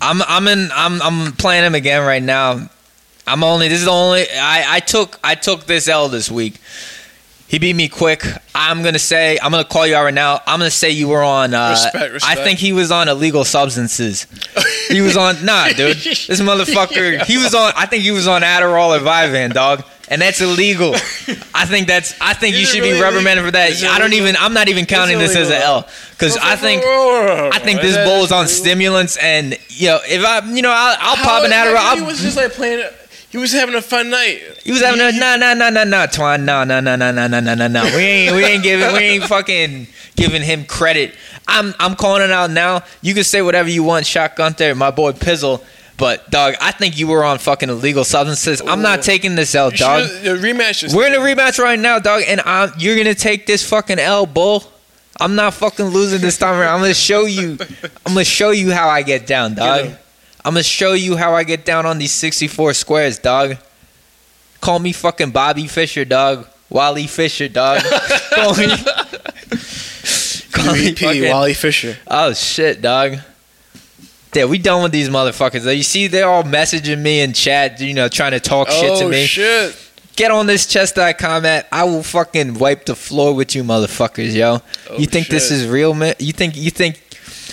I'm 0.00 0.22
I'm 0.22 0.48
in. 0.48 0.70
I'm 0.72 1.02
I'm 1.02 1.32
playing 1.32 1.64
him 1.64 1.74
again 1.74 2.04
right 2.06 2.22
now. 2.22 2.68
I'm 3.26 3.44
only. 3.44 3.68
This 3.68 3.80
is 3.80 3.84
the 3.84 3.90
only. 3.90 4.22
I 4.30 4.76
I 4.76 4.80
took 4.80 5.18
I 5.22 5.34
took 5.34 5.66
this 5.66 5.88
L 5.88 6.08
this 6.08 6.30
week. 6.30 6.54
He 7.46 7.58
beat 7.58 7.74
me 7.74 7.88
quick. 7.88 8.24
I'm 8.54 8.82
gonna 8.82 8.98
say 8.98 9.38
I'm 9.42 9.50
gonna 9.50 9.64
call 9.64 9.86
you 9.86 9.96
out 9.96 10.04
right 10.04 10.14
now. 10.14 10.40
I'm 10.46 10.60
gonna 10.60 10.70
say 10.70 10.90
you 10.90 11.08
were 11.08 11.22
on. 11.22 11.52
Uh, 11.52 11.70
Respect, 11.70 12.12
respect. 12.14 12.38
I 12.38 12.42
think 12.44 12.58
he 12.60 12.72
was 12.72 12.90
on 12.92 13.08
illegal 13.08 13.44
substances. 13.44 14.26
He 14.88 15.00
was 15.00 15.16
on. 15.16 15.44
Nah, 15.44 15.68
dude. 15.70 15.96
This 16.30 16.40
motherfucker. 16.40 17.24
He 17.24 17.38
was 17.38 17.54
on. 17.54 17.72
I 17.76 17.86
think 17.86 18.02
he 18.04 18.12
was 18.12 18.28
on 18.28 18.42
Adderall 18.42 18.96
or 18.96 19.00
Vyvanse, 19.04 19.52
dog. 19.52 19.84
And 20.10 20.20
that's 20.20 20.40
illegal. 20.40 20.94
I 21.54 21.66
think 21.66 21.86
that's. 21.86 22.20
I 22.20 22.34
think 22.34 22.56
you 22.56 22.62
Is 22.62 22.70
it 22.70 22.72
should 22.72 22.82
really 22.82 22.98
be 22.98 23.00
reprimanded 23.00 23.44
for 23.44 23.52
that. 23.52 23.70
Is 23.70 23.84
I 23.84 23.98
don't 24.00 24.12
even. 24.12 24.34
I'm 24.36 24.52
not 24.52 24.68
even 24.68 24.84
counting 24.84 25.18
this 25.18 25.36
as 25.36 25.50
an. 25.50 25.62
L 25.62 25.88
because 26.10 26.36
I 26.36 26.56
think. 26.56 26.82
I 26.84 27.60
think 27.60 27.80
this 27.80 27.96
bull 27.96 28.24
is 28.24 28.32
on 28.32 28.48
stimulants, 28.48 29.16
and 29.18 29.56
you 29.68 29.86
know, 29.86 30.00
if 30.04 30.24
I, 30.24 30.44
you 30.50 30.62
know, 30.62 30.72
I'll, 30.74 30.96
I'll 30.98 31.16
pop 31.16 31.44
an 31.44 31.52
Adderall. 31.52 31.94
He 31.94 32.00
I'll, 32.00 32.06
was 32.06 32.20
just 32.20 32.36
like 32.36 32.52
playing. 32.52 32.84
He 33.30 33.38
was 33.38 33.52
having 33.52 33.76
a 33.76 33.80
fun 33.80 34.10
night. 34.10 34.42
he 34.64 34.72
was 34.72 34.82
having 34.82 35.00
a 35.00 35.12
nah 35.12 35.36
nah 35.36 35.54
nah 35.54 35.70
nah 35.70 35.84
nah 35.84 36.06
Twan 36.06 36.42
no 36.42 36.64
no 36.64 36.80
no 36.80 36.96
no 36.96 37.12
no 37.12 37.28
no 37.28 37.40
no 37.40 37.54
no 37.54 37.68
no 37.68 37.84
we 37.96 38.02
ain't 38.02 38.34
we 38.34 38.42
ain't 38.42 38.64
giving 38.64 38.92
we 38.92 38.98
ain't 38.98 39.24
fucking 39.24 39.86
giving 40.16 40.42
him 40.42 40.64
credit. 40.64 41.14
I'm 41.46 41.72
I'm 41.78 41.94
calling 41.94 42.22
it 42.22 42.32
out 42.32 42.50
now. 42.50 42.82
You 43.02 43.14
can 43.14 43.22
say 43.22 43.40
whatever 43.40 43.68
you 43.68 43.84
want, 43.84 44.04
Shotgun 44.04 44.56
there, 44.58 44.74
my 44.74 44.90
boy 44.90 45.12
Pizzle. 45.12 45.64
But 46.00 46.30
dog, 46.30 46.54
I 46.62 46.72
think 46.72 46.98
you 46.98 47.06
were 47.08 47.22
on 47.22 47.36
fucking 47.38 47.68
illegal 47.68 48.04
substances. 48.04 48.62
I'm 48.66 48.80
not 48.80 49.02
taking 49.02 49.34
this 49.34 49.54
L, 49.54 49.70
dog. 49.70 50.08
The 50.08 50.30
rematch 50.30 50.82
is. 50.82 50.96
We're 50.96 51.06
in 51.08 51.12
a 51.14 51.18
rematch 51.18 51.58
right 51.58 51.78
now, 51.78 51.98
dog, 51.98 52.22
and 52.26 52.40
I'm, 52.40 52.72
you're 52.78 52.96
gonna 52.96 53.14
take 53.14 53.44
this 53.46 53.68
fucking 53.68 53.98
L, 53.98 54.24
bull. 54.24 54.64
I'm 55.20 55.34
not 55.34 55.52
fucking 55.52 55.84
losing 55.84 56.22
this 56.22 56.38
time 56.38 56.58
around. 56.58 56.74
I'm 56.76 56.80
gonna 56.80 56.94
show 56.94 57.26
you. 57.26 57.58
I'm 58.06 58.14
gonna 58.14 58.24
show 58.24 58.50
you 58.50 58.72
how 58.72 58.88
I 58.88 59.02
get 59.02 59.26
down, 59.26 59.54
dog. 59.54 59.90
I'm 60.42 60.54
gonna 60.54 60.62
show 60.62 60.94
you 60.94 61.16
how 61.18 61.34
I 61.34 61.44
get 61.44 61.66
down 61.66 61.84
on 61.84 61.98
these 61.98 62.12
64 62.12 62.72
squares, 62.72 63.18
dog. 63.18 63.58
Call 64.62 64.78
me 64.78 64.92
fucking 64.92 65.30
Bobby 65.32 65.66
Fischer, 65.66 66.06
dog. 66.06 66.46
Wally 66.70 67.06
Fisher, 67.08 67.48
dog. 67.48 67.82
Call 68.34 68.54
me. 68.56 68.68
Call 70.52 70.72
me 70.74 70.94
fucking- 70.94 71.30
Wally 71.30 71.52
Fisher. 71.54 71.98
Oh 72.06 72.32
shit, 72.32 72.80
dog. 72.80 73.18
Yeah, 74.34 74.44
we 74.44 74.58
done 74.58 74.82
with 74.82 74.92
these 74.92 75.08
motherfuckers. 75.08 75.76
You 75.76 75.82
see, 75.82 76.06
they're 76.06 76.28
all 76.28 76.44
messaging 76.44 77.00
me 77.00 77.20
in 77.20 77.32
chat, 77.32 77.80
you 77.80 77.94
know, 77.94 78.08
trying 78.08 78.30
to 78.32 78.40
talk 78.40 78.68
shit 78.70 78.98
to 78.98 79.04
Oh 79.06 79.08
me 79.08 79.26
shit! 79.26 79.74
get 80.14 80.30
on 80.30 80.46
this 80.46 80.66
chess.com 80.66 81.44
at 81.46 81.66
I 81.72 81.84
will 81.84 82.02
fucking 82.02 82.54
wipe 82.54 82.86
the 82.86 82.94
floor 82.94 83.34
with 83.34 83.54
you 83.56 83.64
motherfuckers, 83.64 84.34
yo. 84.34 84.60
Oh, 84.90 84.98
you 84.98 85.06
think 85.06 85.26
this 85.28 85.50
is 85.50 85.66
real, 85.66 85.94
man? 85.94 86.14
You 86.18 86.32
think 86.32 86.56
you 86.56 86.70
think 86.70 87.00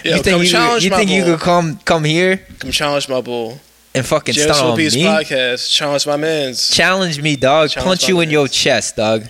Yo, 0.04 0.18
you 0.18 0.22
think 0.24 0.44
you, 0.44 0.48
challenge 0.50 0.84
you 0.84 0.90
think 0.92 1.10
you 1.10 1.24
could 1.24 1.40
come 1.40 1.78
come 1.84 2.04
here 2.04 2.46
Come 2.60 2.70
challenge 2.72 3.10
my 3.10 3.22
bull. 3.22 3.60
and 3.96 4.06
fucking 4.06 4.36
stunt 4.36 4.52
on 4.60 4.78
JSOP's 4.78 4.96
me? 4.96 5.04
podcast. 5.06 5.74
Challenge 5.74 6.06
my 6.06 6.18
man's. 6.18 6.70
Challenge 6.70 7.20
me, 7.22 7.36
dog. 7.36 7.70
Challenge 7.72 7.88
Punch 8.02 8.08
you 8.08 8.20
in 8.20 8.30
your 8.30 8.48
chest, 8.48 8.96
dog. 8.98 9.24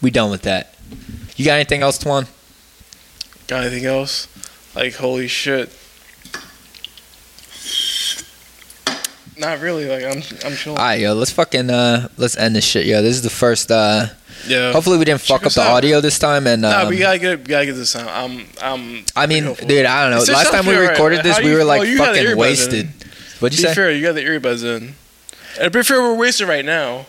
We 0.00 0.10
done 0.10 0.30
with 0.30 0.42
that. 0.42 0.74
You 1.36 1.44
got 1.44 1.54
anything 1.56 1.82
else, 1.82 1.98
Twan? 1.98 2.26
Got 3.48 3.64
anything 3.64 3.84
else? 3.84 4.28
Like 4.74 4.94
holy 4.94 5.28
shit. 5.28 5.70
Not 9.38 9.60
really. 9.60 9.86
Like 9.86 10.04
I'm. 10.04 10.22
I'm 10.44 10.56
chilling. 10.56 10.78
All 10.78 10.84
right, 10.84 11.00
yo. 11.00 11.14
Let's 11.14 11.30
fucking 11.32 11.70
uh 11.70 12.08
let's 12.16 12.36
end 12.36 12.54
this 12.56 12.64
shit, 12.64 12.86
yo. 12.86 13.02
This 13.02 13.16
is 13.16 13.22
the 13.22 13.30
first. 13.30 13.70
uh 13.70 14.06
yeah. 14.46 14.72
Hopefully 14.72 14.98
we 14.98 15.04
didn't 15.04 15.22
fuck 15.22 15.40
up 15.42 15.46
us 15.46 15.54
the 15.54 15.62
out. 15.62 15.70
audio 15.76 16.00
this 16.00 16.18
time. 16.18 16.46
And 16.46 16.62
Nah, 16.62 16.82
um, 16.82 16.88
we 16.88 16.98
gotta 16.98 17.18
get. 17.18 17.38
We 17.38 17.44
gotta 17.44 17.66
get 17.66 17.74
this 17.76 17.96
out. 17.96 18.08
I'm. 18.08 18.46
I'm. 18.62 19.04
I 19.16 19.26
mean, 19.26 19.44
hopeful. 19.44 19.66
dude, 19.68 19.86
I 19.86 20.02
don't 20.02 20.10
know. 20.10 20.18
It's 20.18 20.26
just 20.26 20.36
Last 20.36 20.50
time 20.52 20.66
we 20.66 20.72
something, 20.74 20.80
right? 20.86 20.90
recorded 20.90 21.22
this, 21.22 21.36
How 21.38 21.42
we 21.44 21.50
you- 21.50 21.56
were 21.56 21.64
like 21.64 21.80
well, 21.80 21.88
you 21.88 21.96
got 21.98 22.12
the 22.12 22.18
fucking 22.20 22.32
earbuds 22.34 22.36
wasted. 22.38 22.84
in. 22.86 22.92
What'd 23.40 23.58
you 23.58 23.64
Be 23.64 23.68
say? 23.68 23.74
fair, 23.74 23.90
you 23.92 24.02
got 24.02 24.14
the 24.14 24.24
earbuds 24.24 24.62
in. 24.64 24.94
And 25.60 25.72
be 25.72 25.82
fair, 25.82 26.00
we're 26.02 26.14
wasted 26.14 26.48
right 26.48 26.64
now. 26.64 27.06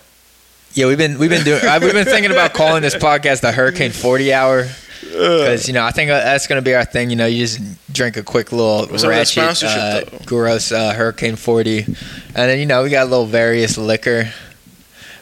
Yeah, 0.73 0.87
we've 0.87 0.97
been 0.97 1.17
we've 1.19 1.29
been 1.29 1.43
doing 1.43 1.63
uh, 1.65 1.79
we've 1.81 1.93
been 1.93 2.05
thinking 2.05 2.31
about 2.31 2.53
calling 2.53 2.81
this 2.81 2.95
podcast 3.07 3.41
the 3.41 3.51
Hurricane 3.51 3.91
Forty 3.91 4.33
Hour 4.33 4.67
because 5.11 5.67
you 5.67 5.73
know 5.73 5.83
I 5.83 5.91
think 5.91 6.09
uh, 6.11 6.19
that's 6.19 6.47
gonna 6.47 6.61
be 6.61 6.75
our 6.75 6.85
thing. 6.85 7.09
You 7.09 7.15
know, 7.15 7.25
you 7.25 7.45
just 7.45 7.59
drink 7.91 8.17
a 8.17 8.23
quick 8.23 8.51
little 8.51 8.87
What's 8.87 9.03
up 9.03 9.09
with 9.09 9.17
ratchet, 9.17 9.43
sponsorship, 9.57 9.77
uh, 9.77 10.17
though? 10.17 10.25
gross 10.25 10.71
uh, 10.71 10.93
Hurricane 10.93 11.35
Forty, 11.35 11.83
and 11.83 11.95
then 12.35 12.59
you 12.59 12.65
know 12.65 12.83
we 12.83 12.89
got 12.89 13.07
a 13.07 13.09
little 13.09 13.25
various 13.25 13.77
liquor. 13.77 14.31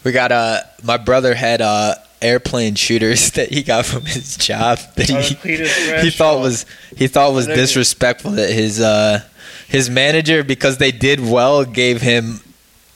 We 0.04 0.12
got 0.12 0.32
uh 0.32 0.62
my 0.84 0.98
brother 0.98 1.34
had 1.34 1.62
uh 1.62 1.96
airplane 2.22 2.76
shooters 2.76 3.32
that 3.34 3.50
he 3.50 3.64
got 3.64 3.86
from 3.86 4.06
his 4.06 4.38
job 4.38 4.80
that 4.96 5.10
he, 5.10 6.02
he 6.02 6.10
thought 6.10 6.40
was 6.40 6.66
he 6.96 7.08
thought 7.08 7.34
was 7.34 7.48
disrespectful 7.48 8.32
that 8.32 8.50
his 8.50 8.80
uh 8.80 9.22
his 9.68 9.90
manager 9.90 10.44
because 10.44 10.78
they 10.78 10.92
did 10.92 11.20
well 11.20 11.66
gave 11.66 12.02
him 12.02 12.40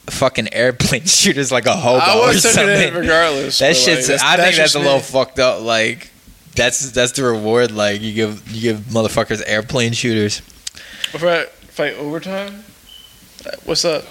fucking 0.09 0.53
airplane 0.53 1.03
shooters 1.05 1.51
like 1.51 1.65
a 1.65 1.75
hobo 1.75 1.99
I 1.99 2.17
or 2.17 2.27
would 2.27 2.39
something. 2.39 2.67
it 2.67 2.89
in 2.89 2.93
regardless. 2.93 3.59
That 3.59 3.69
but, 3.69 3.75
shit's. 3.77 4.09
like, 4.09 4.21
I 4.21 4.35
think 4.37 4.55
that's 4.55 4.73
just 4.73 4.75
a 4.75 4.79
little 4.79 4.99
fucked 4.99 5.39
up. 5.39 5.61
Like, 5.61 6.11
that's 6.57 6.91
that's 6.91 7.13
the 7.13 7.23
reward. 7.23 7.71
Like, 7.71 8.01
you 8.01 8.13
give 8.13 8.51
you 8.51 8.61
give 8.73 8.79
motherfuckers 8.91 9.41
airplane 9.45 9.93
shooters. 9.93 10.39
If 11.13 11.23
I 11.23 11.45
fight 11.71 11.93
overtime, 11.95 12.63
Uh, 13.45 13.51
what's 13.65 13.85
up? 13.85 14.03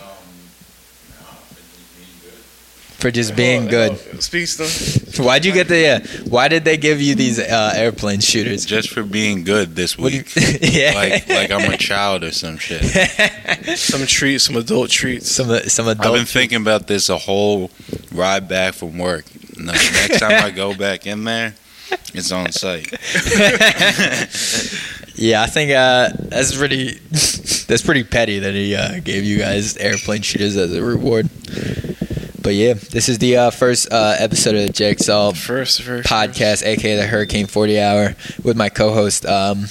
for 2.99 3.11
just 3.11 3.37
being 3.37 3.61
Hold 3.63 3.71
good. 3.71 3.93
hold 3.93 4.15
on. 4.15 4.21
Speaks 4.23 4.57
to 4.57 5.23
Why'd 5.23 5.45
you 5.45 5.53
get 5.53 5.69
the? 5.69 5.79
Yeah, 5.79 5.99
why 6.29 6.49
did 6.49 6.65
they 6.65 6.77
give 6.79 7.01
you 7.01 7.15
these 7.15 7.39
uh, 7.39 7.73
airplane 7.77 8.21
shooters? 8.21 8.65
Just 8.65 8.89
for 8.91 9.03
being 9.03 9.45
good 9.45 9.77
this 9.77 9.99
week. 9.99 10.35
you- 10.35 10.43
yeah, 10.63 10.93
Like 10.95 11.29
like 11.29 11.51
I'm 11.51 11.71
a 11.71 11.77
child 11.77 12.25
or 12.25 12.33
some 12.33 12.57
shit. 12.57 12.83
some 13.79 14.07
treats, 14.07 14.45
some 14.45 14.57
adult 14.57 14.91
treats. 14.91 15.31
some 15.31 15.49
some 15.69 15.89
adult. 15.89 16.01
I've 16.01 16.01
adult. 16.07 16.17
been 16.17 16.27
thinking 16.27 16.61
about 16.63 16.87
this 16.87 17.09
a 17.11 17.19
whole 17.19 17.71
ride 18.13 18.49
back 18.49 18.75
from 18.75 18.97
work. 18.99 19.25
No, 19.59 19.73
Next 19.73 20.19
time 20.19 20.45
I 20.45 20.51
go 20.51 20.75
back 20.75 21.07
in 21.07 21.25
there, 21.25 21.55
it's 22.15 22.33
on 22.33 22.53
site. 22.53 22.91
yeah, 25.17 25.43
I 25.43 25.47
think 25.47 25.71
uh, 25.73 26.11
that's 26.19 26.57
pretty. 26.57 26.95
that's 27.67 27.83
pretty 27.83 28.05
petty 28.05 28.39
that 28.39 28.55
he 28.55 28.75
uh, 28.77 29.01
gave 29.01 29.25
you 29.25 29.39
guys 29.39 29.77
airplane 29.77 30.23
shooters 30.23 30.57
as 30.57 30.73
a 30.73 30.83
reward. 30.83 31.29
But 32.43 32.55
yeah, 32.55 32.75
this 32.75 33.09
is 33.09 33.19
the 33.19 33.37
uh, 33.39 33.51
first 33.51 33.93
uh, 33.93 34.15
episode 34.21 34.55
of 34.55 34.67
the 34.69 34.73
Jigsaw 34.73 35.33
First, 35.33 35.83
first 35.83 36.09
podcast, 36.09 36.65
aka 36.65 36.95
the 36.95 37.05
Hurricane 37.07 37.47
40 37.47 37.81
Hour, 37.81 38.15
with 38.45 38.57
my 38.57 38.69
co-host 38.69 39.27
um, 39.27 39.65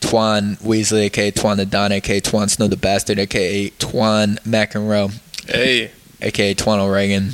Twan 0.00 0.60
Weasley, 0.60 1.04
aka 1.06 1.30
Twan 1.30 1.56
the 1.56 1.64
Don, 1.64 1.90
aka 1.90 2.20
Twan 2.20 2.50
Snow 2.50 2.68
the 2.68 2.76
Bastard, 2.76 3.18
aka 3.18 3.70
Twan 3.70 4.38
McEnroe, 4.40 5.10
Hey, 5.46 5.90
aka 6.20 6.54
Twan 6.54 6.80
O'Regan, 6.80 7.30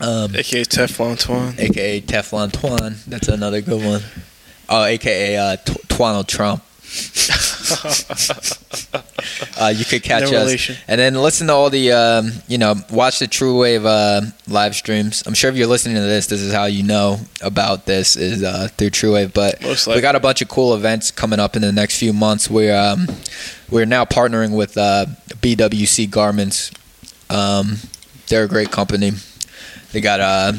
um, 0.00 0.34
aka 0.34 0.64
Teflon 0.64 1.16
Twan. 1.16 1.58
aka 1.58 2.00
Teflon 2.00 2.50
Twan. 2.50 3.04
That's 3.04 3.28
another 3.28 3.60
good 3.60 3.84
one. 3.84 4.02
Oh, 4.68 4.84
aka 4.84 5.36
uh, 5.36 5.56
T- 5.56 6.24
Trump. 6.26 6.62
Uh, 9.60 9.72
you 9.76 9.84
could 9.84 10.02
catch 10.02 10.30
No 10.30 10.38
us 10.38 10.46
relation. 10.46 10.76
and 10.86 10.98
then 11.00 11.14
listen 11.14 11.48
to 11.48 11.52
all 11.52 11.68
the 11.68 11.92
um, 11.92 12.30
you 12.46 12.56
know 12.58 12.76
watch 12.90 13.18
the 13.18 13.26
True 13.26 13.58
Wave 13.58 13.84
uh, 13.84 14.22
live 14.46 14.74
streams. 14.74 15.22
I'm 15.26 15.34
sure 15.34 15.50
if 15.50 15.56
you're 15.56 15.66
listening 15.66 15.96
to 15.96 16.02
this, 16.02 16.28
this 16.28 16.40
is 16.40 16.52
how 16.52 16.64
you 16.66 16.82
know 16.82 17.18
about 17.42 17.84
this 17.84 18.16
is 18.16 18.42
uh, 18.42 18.68
through 18.76 18.90
True 18.90 19.14
Wave. 19.14 19.34
But 19.34 19.60
Most 19.60 19.86
we 19.88 20.00
got 20.00 20.14
a 20.14 20.20
bunch 20.20 20.40
of 20.40 20.48
cool 20.48 20.74
events 20.74 21.10
coming 21.10 21.40
up 21.40 21.56
in 21.56 21.62
the 21.62 21.72
next 21.72 21.98
few 21.98 22.12
months. 22.12 22.48
We're 22.48 22.74
um, 22.76 23.08
we're 23.68 23.84
now 23.84 24.04
partnering 24.04 24.56
with 24.56 24.78
uh, 24.78 25.06
BWC 25.28 26.08
Garments. 26.08 26.70
Um, 27.28 27.78
they're 28.28 28.44
a 28.44 28.48
great 28.48 28.70
company. 28.70 29.12
They 29.92 30.00
got 30.00 30.20
uh, 30.20 30.52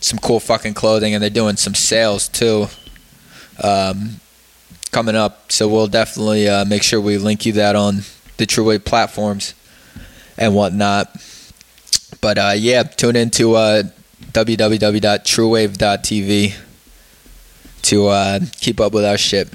some 0.00 0.18
cool 0.18 0.40
fucking 0.40 0.74
clothing, 0.74 1.14
and 1.14 1.22
they're 1.22 1.30
doing 1.30 1.56
some 1.56 1.74
sales 1.74 2.28
too. 2.28 2.66
Um, 3.62 4.20
coming 4.90 5.14
up, 5.16 5.52
so 5.52 5.68
we'll 5.68 5.86
definitely 5.86 6.48
uh, 6.48 6.64
make 6.64 6.82
sure 6.82 6.98
we 7.00 7.18
link 7.18 7.46
you 7.46 7.52
that 7.54 7.74
on 7.76 8.00
the 8.36 8.46
True 8.46 8.64
Wave 8.64 8.84
platforms 8.84 9.54
and 10.36 10.54
whatnot. 10.54 11.16
But 12.20 12.38
uh, 12.38 12.52
yeah, 12.56 12.82
tune 12.84 13.16
into 13.16 13.54
uh, 13.54 13.82
www.truewave.tv 14.32 16.54
to 17.82 18.08
uh, 18.08 18.40
keep 18.60 18.80
up 18.80 18.92
with 18.92 19.04
our 19.04 19.18
shit. 19.18 19.48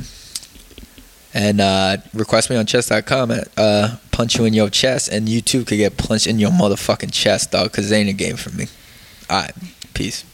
And 1.35 1.59
uh, 1.61 1.97
request 2.13 2.51
me 2.51 2.57
on 2.57 2.67
chess.com 2.67 3.31
uh, 3.57 3.97
punch 4.11 4.37
you 4.37 4.45
in 4.45 4.53
your 4.53 4.69
chest, 4.69 5.09
and 5.09 5.27
you 5.27 5.41
too 5.41 5.65
could 5.65 5.77
get 5.77 5.97
punched 5.97 6.27
in 6.27 6.37
your 6.39 6.51
motherfucking 6.51 7.11
chest, 7.11 7.51
dog, 7.51 7.71
because 7.71 7.91
it 7.91 7.95
ain't 7.95 8.09
a 8.09 8.13
game 8.13 8.37
for 8.37 8.51
me. 8.51 8.67
All 9.33 9.39
right. 9.39 9.51
Peace. 9.95 10.25